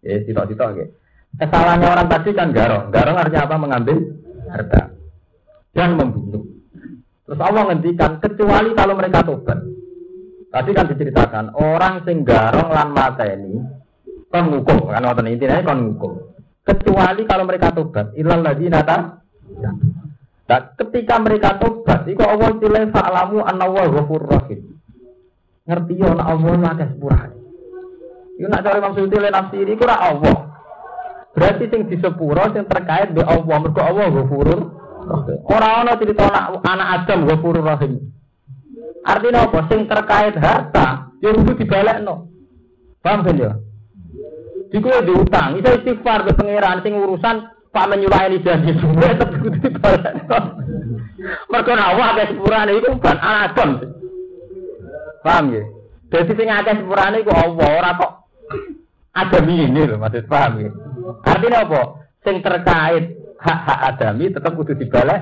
Ya, 0.02 0.18
sitok-sitok 0.26 0.70
ya. 0.74 0.86
Kesalahannya 1.38 1.86
orang 1.86 2.06
tadi 2.10 2.30
kan 2.34 2.50
garong. 2.50 2.90
Garong 2.90 3.16
artinya 3.22 3.46
apa? 3.46 3.54
Mengambil 3.54 3.96
harta. 4.50 4.80
Dan 5.70 5.94
membunuh. 5.94 6.42
Terus 7.22 7.38
Allah 7.38 7.62
ngendikan, 7.70 8.18
kecuali 8.18 8.70
kalau 8.74 8.94
mereka 8.98 9.22
tobat. 9.22 9.62
Tadi 10.50 10.70
kan 10.74 10.90
diceritakan, 10.90 11.44
orang 11.54 11.94
sing 12.02 12.26
garong 12.26 12.72
lan 12.74 12.88
mata 12.90 13.30
ini, 13.30 13.62
kan 14.26 14.50
ngukum. 14.50 14.90
Kan 14.90 15.06
waktu 15.06 15.38
intinya 15.38 15.62
kan 15.62 15.86
ngukum. 15.86 16.18
Kecuali 16.66 17.22
kalau 17.30 17.46
mereka 17.46 17.70
tobat. 17.70 18.10
Ilal 18.18 18.42
ladina 18.42 18.82
nata. 18.82 19.22
Nah, 20.48 20.60
ketika 20.80 21.20
mereka 21.20 21.60
tobat, 21.60 22.08
itu 22.08 22.24
Allah 22.24 22.56
istilah 22.56 22.88
fa'alamu 22.88 23.44
anna 23.44 23.68
wa 23.68 23.84
ghafur 23.84 24.24
rahim. 24.24 24.80
Ngerti 25.68 26.00
ya 26.00 26.16
ana 26.16 26.24
Allah 26.24 26.52
lagi 26.56 26.88
sepura. 26.88 27.20
Iku 28.40 28.48
nak 28.48 28.64
cari 28.64 28.80
maksud 28.80 29.02
istilah 29.12 29.28
nafsiri 29.28 29.76
iku 29.76 29.84
ora 29.84 29.96
Allah. 30.08 30.36
Berarti 31.36 31.64
sing 31.68 31.80
di 31.92 32.00
sepuro 32.00 32.48
sing 32.56 32.64
terkait 32.64 33.12
be 33.12 33.20
Allah, 33.20 33.56
mergo 33.60 33.82
Allah 33.84 34.08
ghafurur 34.08 34.60
Ora 35.48 35.68
ana 35.84 35.92
cerita 36.00 36.24
anak 36.24 36.64
anak 36.64 36.88
Adam 37.04 37.28
ghafurur 37.28 37.64
rahim. 37.68 38.08
Artinya 39.04 39.52
apa? 39.52 39.68
Sing 39.68 39.84
terkait 39.84 40.32
harta, 40.40 41.12
ya 41.20 41.28
kudu 41.36 41.60
dibalekno. 41.60 42.32
Paham 43.04 43.20
kan 43.20 43.36
ya? 43.36 43.52
Diku 44.72 44.88
diutang, 45.04 45.60
iso 45.60 45.68
istighfar 45.76 46.24
ke 46.28 46.32
pangeran 46.36 46.80
sing 46.80 46.96
urusan 46.96 47.57
Pak 47.68 47.84
menyuruh 47.92 48.22
ini 48.32 48.40
janji 48.40 48.72
semua 48.80 49.12
tetap 49.12 49.28
kudu 49.44 49.58
dibalik. 49.60 50.02
Mereka 51.52 51.72
nawa 51.76 52.04
akeh 52.16 52.26
sepurane 52.32 52.72
itu 52.80 52.88
bukan 52.96 53.18
Adam. 53.20 53.70
Paham 55.20 55.44
ya? 55.52 55.64
Jadi 56.08 56.32
sing 56.32 56.48
akeh 56.48 56.74
sepurane 56.80 57.16
iku 57.20 57.32
Allah 57.36 57.68
ora 57.68 57.90
kok 58.00 58.12
adami 59.12 59.68
ini 59.68 59.82
loh 59.84 59.98
maksud 60.00 60.24
paham 60.30 60.52
ya? 60.64 60.70
Artinya 61.28 61.58
apa? 61.68 61.80
Sing 62.24 62.40
terkait 62.40 63.04
hak-hak 63.36 63.80
adami 63.92 64.24
tetap 64.32 64.52
kudu 64.56 64.72
dibalik. 64.72 65.20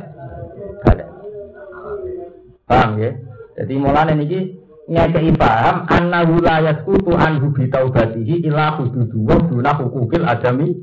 Balik. 0.87 1.09
Paham 2.71 2.91
ya? 3.03 3.11
Jadi 3.59 3.75
mulane 3.75 4.13
niki 4.15 4.41
ngekei 4.87 5.35
paham 5.35 5.83
annahu 5.91 6.39
la 6.39 6.63
yasqutu 6.63 7.11
anhu 7.11 7.51
bi 7.51 7.67
taubatihi 7.67 8.47
ila 8.47 8.79
hududu 8.79 9.19
wa 9.27 9.37
duna 9.43 9.75
hukukil 9.83 10.23
adami 10.23 10.77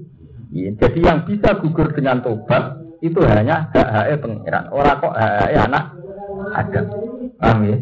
jadi 0.53 0.99
yang 1.01 1.25
bisa 1.25 1.57
gugur 1.57 1.89
dengan 1.97 2.21
tobat 2.21 2.77
itu 3.01 3.19
hanya 3.25 3.67
hak-hak 3.73 4.21
pengiran. 4.21 4.69
Orang 4.69 5.01
kok 5.01 5.13
hak 5.17 5.49
anak 5.57 5.83
ada. 6.53 6.81
Paham 7.41 7.59
ya? 7.65 7.77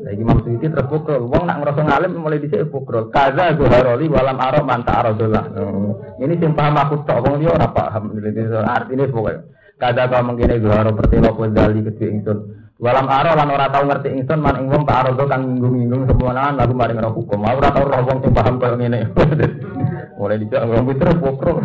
Lagi 0.00 0.22
maksud 0.24 0.56
itu 0.56 0.66
terpukul. 0.72 1.28
Wong 1.28 1.44
nak 1.44 1.60
ngerasa 1.60 1.80
ngalim 1.84 2.16
mulai 2.16 2.40
dhisik 2.40 2.72
pukul. 2.72 3.12
Kaza 3.12 3.52
haroli 3.52 4.08
walam 4.08 4.40
arok 4.40 4.64
manta 4.64 5.04
arodolah. 5.04 5.44
Oh. 5.60 6.00
Ini 6.16 6.40
sing 6.40 6.56
paham 6.56 6.80
aku 6.80 7.04
tok 7.04 7.28
wong 7.28 7.44
liya 7.44 7.52
ora 7.52 7.68
paham. 7.68 8.16
Artine 8.64 9.04
pokoknya. 9.12 9.44
Kaza 9.76 10.08
kau 10.08 10.24
mengkene 10.24 10.60
zuharo 10.64 10.90
pertelo 10.96 11.30
kowe 11.36 11.48
dali 11.52 11.84
kedhe 11.84 12.06
ingsun. 12.08 12.38
Walam 12.80 13.06
aro 13.12 13.36
lan 13.36 13.52
ora 13.52 13.68
tau 13.68 13.84
ngerti 13.84 14.08
ingsun 14.16 14.40
man 14.40 14.56
ing 14.56 14.72
wong 14.72 14.88
tak 14.88 15.04
arodo 15.04 15.28
kang 15.28 15.44
nginggung-nginggung 15.44 16.08
semua 16.08 16.32
lagu 16.56 16.72
maring 16.72 17.00
ora 17.04 17.10
hukum. 17.12 17.44
Ora 17.44 17.68
tau 17.68 17.84
roh 17.84 18.00
wong 18.08 18.18
sing 18.24 18.32
paham 18.32 18.56
koyo 18.56 18.74
ngene. 18.80 19.12
Mulai 20.20 20.36
dijak 20.36 20.68
ngomong 20.68 21.00
terus 21.00 21.16
pokro. 21.16 21.54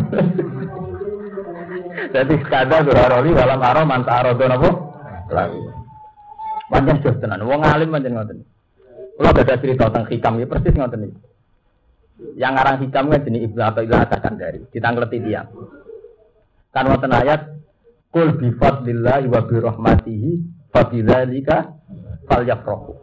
Jadi 2.16 2.34
kada 2.48 2.80
duraroli 2.80 3.36
dalam 3.36 3.60
aro 3.60 3.84
manta 3.84 4.24
aro 4.24 4.32
do 4.32 4.48
napa? 4.48 4.70
Lagi. 5.28 5.60
Panjang 6.72 7.04
jos 7.04 7.20
tenan. 7.20 7.44
Wong 7.44 7.60
alim 7.60 7.92
panjang 7.92 8.16
ngoten. 8.16 8.40
Kula 9.20 9.36
ada 9.36 9.60
cerita 9.60 9.92
tentang 9.92 10.08
hikam 10.08 10.40
ya 10.40 10.48
persis 10.48 10.72
ngoten 10.72 11.12
iki. 11.12 11.20
Yang 12.40 12.52
ngarang 12.56 12.76
hikam 12.80 13.04
kan 13.12 13.20
jenis 13.28 13.52
Ibnu 13.52 13.60
Athaillah 13.60 14.08
As-Sakandari, 14.08 14.60
ditangkleti 14.72 15.20
tiang. 15.20 15.52
Kan 16.72 16.88
wonten 16.88 17.12
ayat 17.12 17.60
Kul 18.08 18.40
bi 18.40 18.56
fadlillahi 18.56 19.28
wa 19.28 19.44
bi 19.44 19.56
rahmatihi 19.60 20.30
fa 20.72 20.88
bidzalika 20.88 21.76
falyafrahu. 22.24 22.95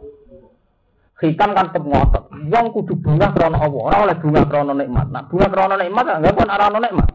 Hikam 1.22 1.54
kan 1.54 1.70
tetep 1.70 1.86
ngotot. 1.86 2.24
Wong 2.50 2.66
kudu 2.74 2.98
bunga 2.98 3.30
krana 3.30 3.62
Allah, 3.62 3.82
ora 3.86 3.96
oleh 4.02 4.16
bunga 4.18 4.42
krana 4.50 4.74
nikmat. 4.74 5.06
Nah, 5.14 5.22
bunga 5.30 5.46
krana 5.46 5.78
nikmat 5.78 6.04
enggak 6.10 6.34
kan 6.34 6.50
ora 6.50 6.64
ono 6.66 6.78
nikmat. 6.82 7.08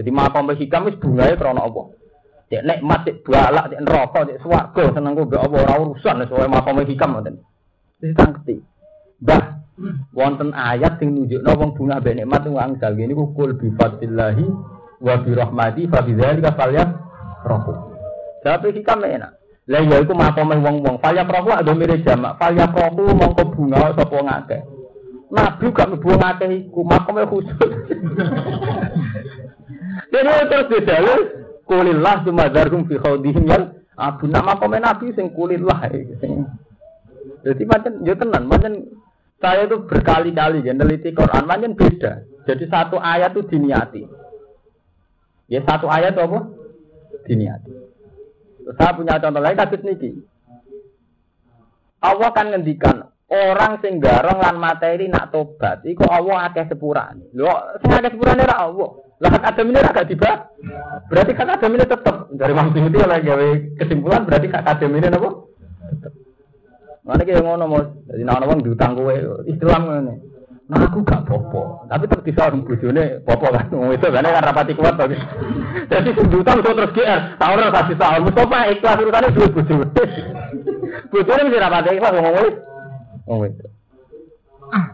Jadi 0.00 0.10
makom 0.10 0.48
hikam 0.56 0.88
wis 0.88 0.96
bungae 0.96 1.36
krana 1.36 1.60
Allah. 1.68 1.84
Cek 2.48 2.64
nikmat, 2.64 3.00
cek 3.04 3.20
balak, 3.20 3.68
cek 3.68 3.82
neraka, 3.84 4.20
cek 4.24 4.40
swarga 4.40 4.84
seneng 4.96 5.12
kok 5.14 5.36
Allah 5.36 5.60
ora 5.68 5.74
urusan 5.84 6.24
sesuai 6.24 6.48
makom 6.48 6.80
hikam 6.80 7.10
ngoten. 7.12 7.36
Wis 8.00 8.16
tangketi. 8.16 8.56
Bah, 9.20 9.68
wonten 10.16 10.56
ayat 10.56 10.96
sing 10.96 11.12
nunjukno 11.12 11.52
wong 11.60 11.76
bunga 11.76 12.00
mbek 12.00 12.24
nikmat 12.24 12.48
wong 12.48 12.56
angsal 12.56 12.96
niku 12.96 13.36
kul 13.36 13.52
bi 13.60 13.68
fadlillahi 13.76 14.46
wa 15.04 15.14
bi 15.20 15.30
rahmati 15.36 15.92
fa 15.92 16.00
bidzalika. 16.00 16.56
Tapi 18.40 18.66
hikam 18.72 19.04
enak. 19.04 19.39
Lah 19.70 19.86
ya 19.86 20.02
iku 20.02 20.12
makome 20.18 20.58
wong-wong. 20.58 20.98
Falya 20.98 21.22
proku 21.22 21.54
ada 21.54 21.70
mirip 21.70 22.02
jamak. 22.02 22.34
Falya 22.42 22.66
proku 22.74 23.06
mongko 23.14 23.54
bunga 23.54 23.94
sapa 23.94 24.18
ngake. 24.18 24.58
Nabi 25.30 25.64
gak 25.70 25.88
mlebu 25.94 26.10
ngake 26.18 26.46
iku 26.66 26.80
makome 26.82 27.22
khusus. 27.30 27.70
Jadi 30.10 30.30
terus 30.50 30.66
didalu 30.74 31.14
kulillah 31.70 32.26
cuma 32.26 32.50
darhum 32.50 32.82
fi 32.90 32.98
khawdihim 32.98 33.46
yang 33.46 33.78
abu 33.94 34.26
nama 34.26 34.58
makome 34.58 34.82
Nabi 34.82 35.14
sing 35.14 35.30
kulillah 35.30 35.86
sing 36.18 36.50
jadi 37.46 37.62
macam 37.62 37.92
yo 38.02 38.14
tenan 38.18 38.44
macam 38.50 38.72
saya 39.40 39.64
itu 39.64 39.80
berkali-kali 39.88 40.60
ya 40.60 40.76
neliti 40.76 41.16
Quran 41.16 41.48
macam 41.48 41.72
beda. 41.72 42.26
Jadi 42.44 42.64
satu 42.68 43.00
ayat 43.00 43.32
itu 43.32 43.48
diniati. 43.48 44.04
Ya 45.48 45.64
satu 45.64 45.88
ayat 45.88 46.12
apa? 46.20 46.44
Diniati. 47.24 47.72
Saya 48.78 48.94
punya 48.94 49.18
contoh 49.18 49.40
lain 49.42 49.58
kasus 49.58 49.82
niki. 49.82 50.10
Allah 52.00 52.30
kan 52.32 52.48
ngendikan 52.48 53.10
orang 53.30 53.78
sing 53.84 54.02
garong 54.02 54.40
lan 54.40 54.56
materi 54.56 55.06
nak 55.06 55.30
tobat 55.30 55.84
iku 55.86 56.06
Allah 56.08 56.50
akeh 56.50 56.66
sepurane. 56.70 57.30
Lho, 57.36 57.78
sing 57.82 57.90
akeh 57.92 58.10
sepurane 58.14 58.42
ra 58.46 58.66
Allah. 58.66 58.90
Lah 59.20 59.32
ada 59.36 59.60
ini 59.60 59.76
agak 59.76 60.08
tiba. 60.08 60.48
Berarti 61.12 61.32
kan 61.36 61.52
ada 61.52 61.66
ini 61.68 61.84
tetap 61.84 62.32
dari 62.32 62.56
Mang 62.56 62.72
itu 62.72 62.98
oleh 62.98 63.20
gawe 63.20 63.48
kesimpulan 63.76 64.24
berarti 64.24 64.46
kak 64.48 64.64
ada 64.64 64.84
ini 64.88 65.08
apa? 65.12 65.30
Mana 67.04 67.22
kayak 67.24 67.44
ngono 67.44 67.64
mau 67.68 67.82
jadi 68.08 68.22
nama 68.24 68.48
wong 68.48 68.64
diutang 68.64 68.96
kowe 68.96 69.12
Islam 69.44 69.82
ngene. 69.88 70.14
Nah 70.70 70.86
aku 70.86 71.02
gak 71.02 71.26
popo, 71.26 71.82
tapi 71.90 72.06
tetap 72.06 72.22
bisa 72.22 72.46
orang 72.46 72.62
bujune 72.62 73.18
popo 73.26 73.50
kan. 73.50 73.66
Itu 73.90 74.06
kan 74.06 74.22
kan 74.22 74.38
rapati 74.38 74.78
kuat 74.78 74.94
to. 74.94 75.10
Jadi 75.90 76.14
diutang 76.14 76.62
itu 76.62 76.70
terus 76.70 76.94
GR, 76.94 77.20
tau 77.42 77.58
ora 77.58 77.74
kasih 77.74 77.98
tahu. 77.98 78.30
Mustafa 78.30 78.70
ikhlas 78.70 79.02
urutane 79.02 79.34
duwe 79.34 79.50
bojo. 79.50 79.74
Bojone 81.10 81.42
mesti 81.42 81.58
rapati 81.58 81.90
ikhlas 81.98 82.14
ngomong 82.14 82.34
ngono. 82.38 82.50
Oh 83.26 83.42
itu. 83.42 83.66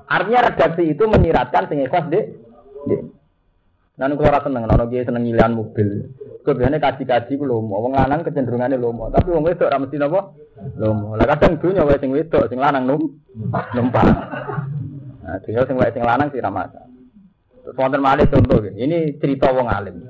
Artinya 0.09 0.49
redaksi 0.49 0.83
itu 0.97 1.05
menyiratkan 1.05 1.69
sing 1.69 1.85
ikhlas 1.85 2.09
dek. 2.09 2.25
Dek. 2.89 3.01
Nanti 3.97 4.13
kalau 4.17 4.29
rasa 4.29 4.49
seneng, 4.49 4.69
nono 4.69 4.85
dia 4.93 5.09
seneng 5.09 5.25
ngilian 5.25 5.57
mobil. 5.57 5.89
Kebiasaannya 6.45 6.85
kaji-kaji 6.85 7.33
ku 7.41 7.45
lomo, 7.49 7.81
wong 7.81 7.97
lanang 7.97 8.25
kecenderungannya 8.25 8.77
lomo. 8.77 9.09
Tapi 9.09 9.29
wong 9.33 9.45
wedok 9.45 9.73
ra 9.73 9.81
mesti 9.81 9.97
napa? 9.97 10.37
Lomo. 10.77 11.17
Lah 11.17 11.27
kadang 11.37 11.57
dunya 11.57 11.85
wae 11.85 11.97
sing 11.97 12.13
wedok, 12.13 12.49
sing 12.53 12.61
lanang 12.61 12.85
num 12.85 13.09
numpak. 13.73 14.05
Nah, 15.27 15.43
dunia 15.43 15.67
sing 15.67 15.77
sing 15.91 16.05
lanang 16.07 16.31
sih 16.31 16.39
ramasa. 16.39 16.87
Terus 17.67 17.75
wonten 17.75 17.99
malih 17.99 18.31
contoh 18.31 18.63
Ini 18.63 19.19
cerita 19.19 19.51
wong 19.51 19.67
alim. 19.67 20.07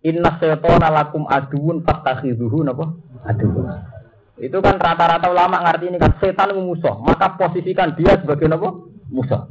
Inna 0.00 0.40
syaitana 0.40 0.88
lakum 0.88 1.28
aduun 1.28 1.84
fattakhidhuhu 1.84 2.64
napa? 2.64 2.96
Aduun. 3.28 3.68
Itu 4.40 4.64
kan 4.64 4.80
rata-rata 4.80 5.28
ulama 5.28 5.60
ngerti 5.60 5.92
ini 5.92 5.98
kan 6.00 6.16
setan 6.22 6.56
musuh, 6.56 6.96
maka 7.04 7.36
posisikan 7.36 7.92
dia 8.00 8.16
sebagai 8.16 8.48
napa? 8.48 8.80
Musuh. 9.12 9.44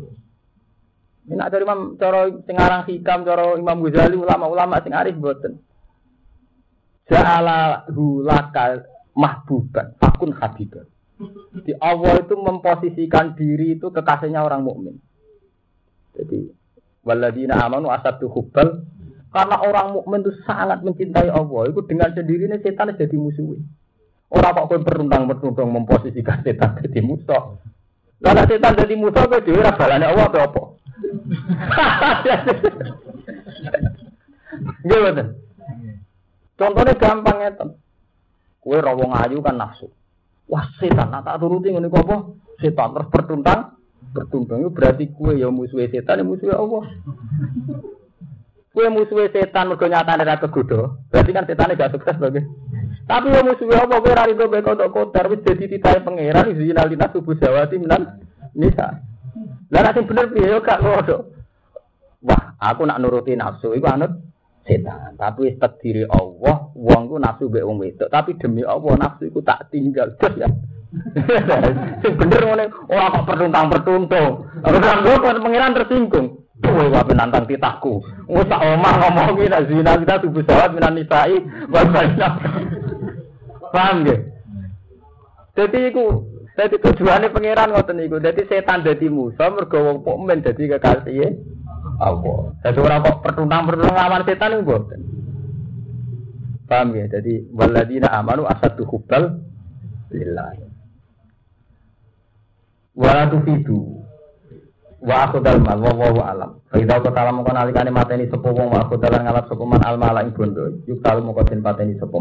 Ini 1.28 1.44
ada 1.44 1.60
Imam 1.60 2.00
cara 2.00 2.32
sing 2.48 2.56
aran 2.58 2.88
hikam, 2.88 3.28
cara 3.28 3.60
Imam 3.60 3.84
Ghazali 3.84 4.18
ulama-ulama 4.18 4.82
sing 4.82 4.96
arif 4.96 5.20
boten. 5.20 5.60
Ja'ala 7.12 7.86
hulaka 7.92 8.88
mahbuban, 9.14 9.94
fakun 10.02 10.34
habiban. 10.34 10.88
Di 11.66 11.74
Allah 11.82 12.22
itu 12.22 12.38
memposisikan 12.38 13.34
diri 13.34 13.78
itu 13.82 13.90
kekasihnya 13.90 14.46
orang 14.46 14.62
mukmin. 14.62 14.96
Jadi 16.14 16.50
waladina 17.02 17.58
amanu 17.66 17.90
asadu 17.90 18.30
hubbal 18.30 18.86
karena 19.34 19.56
orang 19.62 19.98
mukmin 19.98 20.22
itu 20.22 20.34
sangat 20.46 20.86
mencintai 20.86 21.30
Allah. 21.34 21.70
Itu 21.70 21.82
dengan 21.86 22.14
sendirinya 22.14 22.58
setan 22.62 22.94
jadi 22.94 23.18
musuh. 23.18 23.58
Orang 24.28 24.60
kok 24.60 24.76
kowe 24.76 24.80
perundang-perundang 24.84 25.70
memposisikan 25.72 26.44
setan 26.46 26.78
jadi 26.86 27.00
musuh. 27.02 27.58
Kalau 28.18 28.44
setan 28.46 28.78
jadi 28.78 28.94
musuh 28.94 29.24
kowe 29.26 29.42
dhewe 29.42 29.62
ora 29.62 29.74
balane 29.74 30.06
Allah 30.06 30.26
apa 30.30 30.40
apa. 30.46 30.64
Gimana? 34.88 35.24
Contohnya 36.58 36.94
gampang 36.98 37.38
ya, 37.46 37.52
Kue 38.58 38.84
rawong 38.84 39.14
ayu 39.16 39.40
kan 39.40 39.56
nafsu. 39.56 39.88
Wah 40.48 40.64
setan, 40.80 41.12
nah 41.12 41.20
tak 41.20 41.44
turuti 41.44 41.76
ngene 41.76 41.92
apa? 41.92 42.32
Setan 42.64 42.96
terus 42.96 43.12
bertuntang, 43.12 43.76
bertuntang 44.16 44.64
itu 44.64 44.72
berarti 44.72 45.06
kue 45.12 45.36
ya 45.36 45.52
musuh 45.52 45.84
setan, 45.92 46.24
ya 46.24 46.26
musuh 46.26 46.56
Allah. 46.56 46.84
Kue 48.78 48.94
musuh 48.94 49.26
setan 49.34 49.74
mergo 49.74 49.90
nyatane 49.90 50.22
ra 50.22 50.38
kegoda, 50.38 51.02
berarti 51.10 51.32
kan 51.34 51.50
setan 51.50 51.74
gak 51.74 51.98
sukses 51.98 52.14
bagus. 52.22 52.46
Tapi 53.10 53.34
ya 53.34 53.42
musuh 53.42 53.66
Allah 53.74 53.98
kue 53.98 54.14
ra 54.14 54.30
rido 54.30 54.46
beko 54.46 54.78
tok 54.78 54.94
kotor 54.94 55.34
wis 55.34 55.42
dadi 55.42 55.66
titahe 55.66 56.06
pangeran 56.06 56.54
zina 56.54 56.86
lina 56.86 57.10
subuh 57.10 57.34
jawati 57.42 57.82
menan 57.82 58.22
nisa. 58.54 59.02
Lah 59.74 59.82
nek 59.82 60.00
bener 60.06 60.30
piye 60.30 60.54
yo 60.54 60.62
gak 60.62 60.80
ngono. 60.86 61.18
Wah, 62.22 62.54
aku 62.62 62.86
nak 62.86 63.02
nuruti 63.02 63.34
nafsu 63.34 63.74
iku 63.74 63.90
anut 63.90 64.14
setan. 64.62 65.18
Tapi 65.18 65.58
takdiri 65.58 66.06
Allah, 66.06 66.67
wong 66.78 67.10
ku 67.10 67.18
nafsu 67.18 67.50
mbek 67.50 67.66
wong 67.66 67.82
wedok, 67.82 68.14
tapi 68.14 68.38
demi 68.38 68.62
Allah 68.62 68.94
nafsu 68.96 69.26
iku 69.26 69.42
tak 69.42 69.74
tinggal 69.74 70.14
terus 70.22 70.46
ya. 70.46 70.50
Bener 72.22 72.42
ngene, 72.48 72.66
ora 72.88 73.12
kok 73.12 73.26
pertuntang-pertuntung. 73.28 74.32
Ora 74.64 74.94
kok 75.04 75.44
pengiran 75.44 75.76
tersinggung. 75.76 76.48
Kowe 76.58 76.90
wae 76.90 77.14
nantang 77.14 77.46
titahku. 77.46 78.02
Wis 78.26 78.50
tak 78.50 78.66
omah 78.66 78.94
ngomong 78.98 79.46
nek 79.46 79.66
zina 79.70 79.94
kita 79.94 80.26
tubuh 80.26 80.42
sawat 80.42 80.74
minan 80.74 80.98
nisai 80.98 81.38
wa 81.70 81.86
Paham 83.68 84.02
nggih? 84.02 84.20
Dadi 85.54 85.80
iku 85.94 86.26
dadi 86.58 86.82
tujuane 86.82 87.30
pangeran 87.30 87.78
ngoten 87.78 88.02
niku. 88.02 88.18
Dadi 88.18 88.42
setan 88.50 88.82
dadi 88.82 89.06
musuh 89.06 89.54
mergo 89.54 89.86
wong 89.86 89.98
mukmin 90.02 90.42
dadi 90.42 90.66
kekasih 90.66 91.30
Allah. 92.02 92.40
Jadi 92.66 92.80
orang 92.82 93.06
kok 93.06 93.18
pertuntang-pertuntang 93.22 93.94
lawan 93.94 94.26
setan 94.26 94.66
bukan. 94.66 95.17
Paham 96.68 96.94
ya? 96.94 97.08
Jadi 97.08 97.48
waladina 97.56 98.12
amanu 98.12 98.44
asadu 98.46 98.84
hubbal 98.84 99.40
lillah. 100.12 100.54
Wala 102.98 103.30
tufidu 103.32 104.04
wa 105.00 105.16
akhudal 105.26 105.64
mal 105.64 105.80
wa 105.80 105.94
wa 105.96 106.26
alam. 106.28 106.52
Fa 106.68 106.76
idza 106.78 107.00
qatala 107.00 107.32
mongko 107.32 107.52
nalikane 107.56 107.90
mateni 107.90 108.28
sapa 108.28 108.50
wong 108.52 108.68
wa 108.68 108.84
akhudal 108.84 109.16
ngalap 109.16 109.48
sapa 109.48 109.64
man 109.64 109.82
al 109.82 109.96
mala 109.96 110.22
ing. 110.28 110.36
Yuk 110.84 111.00
tal 111.00 111.24
mongko 111.24 111.48
den 111.48 111.64
pateni 111.64 111.96
sapa. 111.96 112.20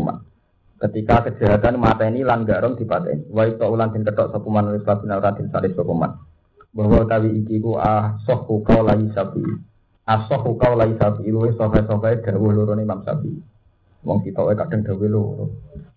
Ketika 0.76 1.26
kejahatan 1.26 1.82
mateni 1.82 2.22
lan 2.22 2.46
garong 2.46 2.78
dipateni. 2.78 3.26
Wa 3.34 3.48
itu 3.50 3.66
ulan 3.66 3.90
den 3.90 4.06
ketok 4.06 4.30
sapa 4.30 4.48
man 4.48 4.70
wis 4.72 4.86
babina 4.86 5.18
radin 5.18 5.50
salih 5.50 5.74
sapa 5.74 5.92
bahwa 6.76 7.08
tawi 7.08 7.40
iki 7.40 7.56
ku 7.56 7.80
asohu 7.80 8.60
kau 8.60 8.84
lagi 8.84 9.08
sapi 9.16 9.40
asohu 10.04 10.60
kau 10.60 10.76
lagi 10.76 10.92
sapi 11.00 11.24
luwe 11.32 11.56
sofa 11.56 11.80
sofa 11.88 12.20
dawuh 12.20 12.52
loro 12.52 12.76
Imam 12.76 13.00
Sapi 13.00 13.32
wong 14.04 14.24
kita 14.24 14.40
wae 14.44 14.54
kadang 14.54 14.84
dawuh 14.84 15.08
loro 15.08 15.46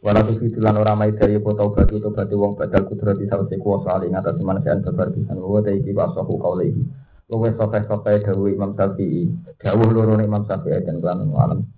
wala 0.01 0.23
tu 0.23 0.39
fitulan 0.41 0.79
ora 0.79 0.97
mai 0.97 1.13
dari 1.13 1.37
foto 1.37 1.69
batu 1.75 1.99
to 2.01 2.09
batu 2.09 2.35
wong 2.39 2.57
badal 2.57 2.83
kudrati 2.89 3.29
sawise 3.29 3.55
kuwasa 3.59 3.99
ali 3.99 4.09
ngatas 4.09 4.39
manasian 4.41 4.81
sabar 4.81 5.13
pisan 5.13 5.37
bahwa 5.37 5.59
tawi 5.61 5.83
iki 5.83 5.91
asohu 5.93 6.33
kau 6.41 6.57
lagi 6.57 6.83
luwe 7.29 7.53
sofa 7.53 7.85
sofa 7.85 8.17
dawuh 8.25 8.49
Imam 8.49 8.73
Sapi 8.73 9.29
dawuh 9.61 9.89
loro 9.93 10.17
Imam 10.17 10.49
Sapi 10.49 10.73
dan 10.81 10.97
kan 10.97 11.21
alam 11.29 11.69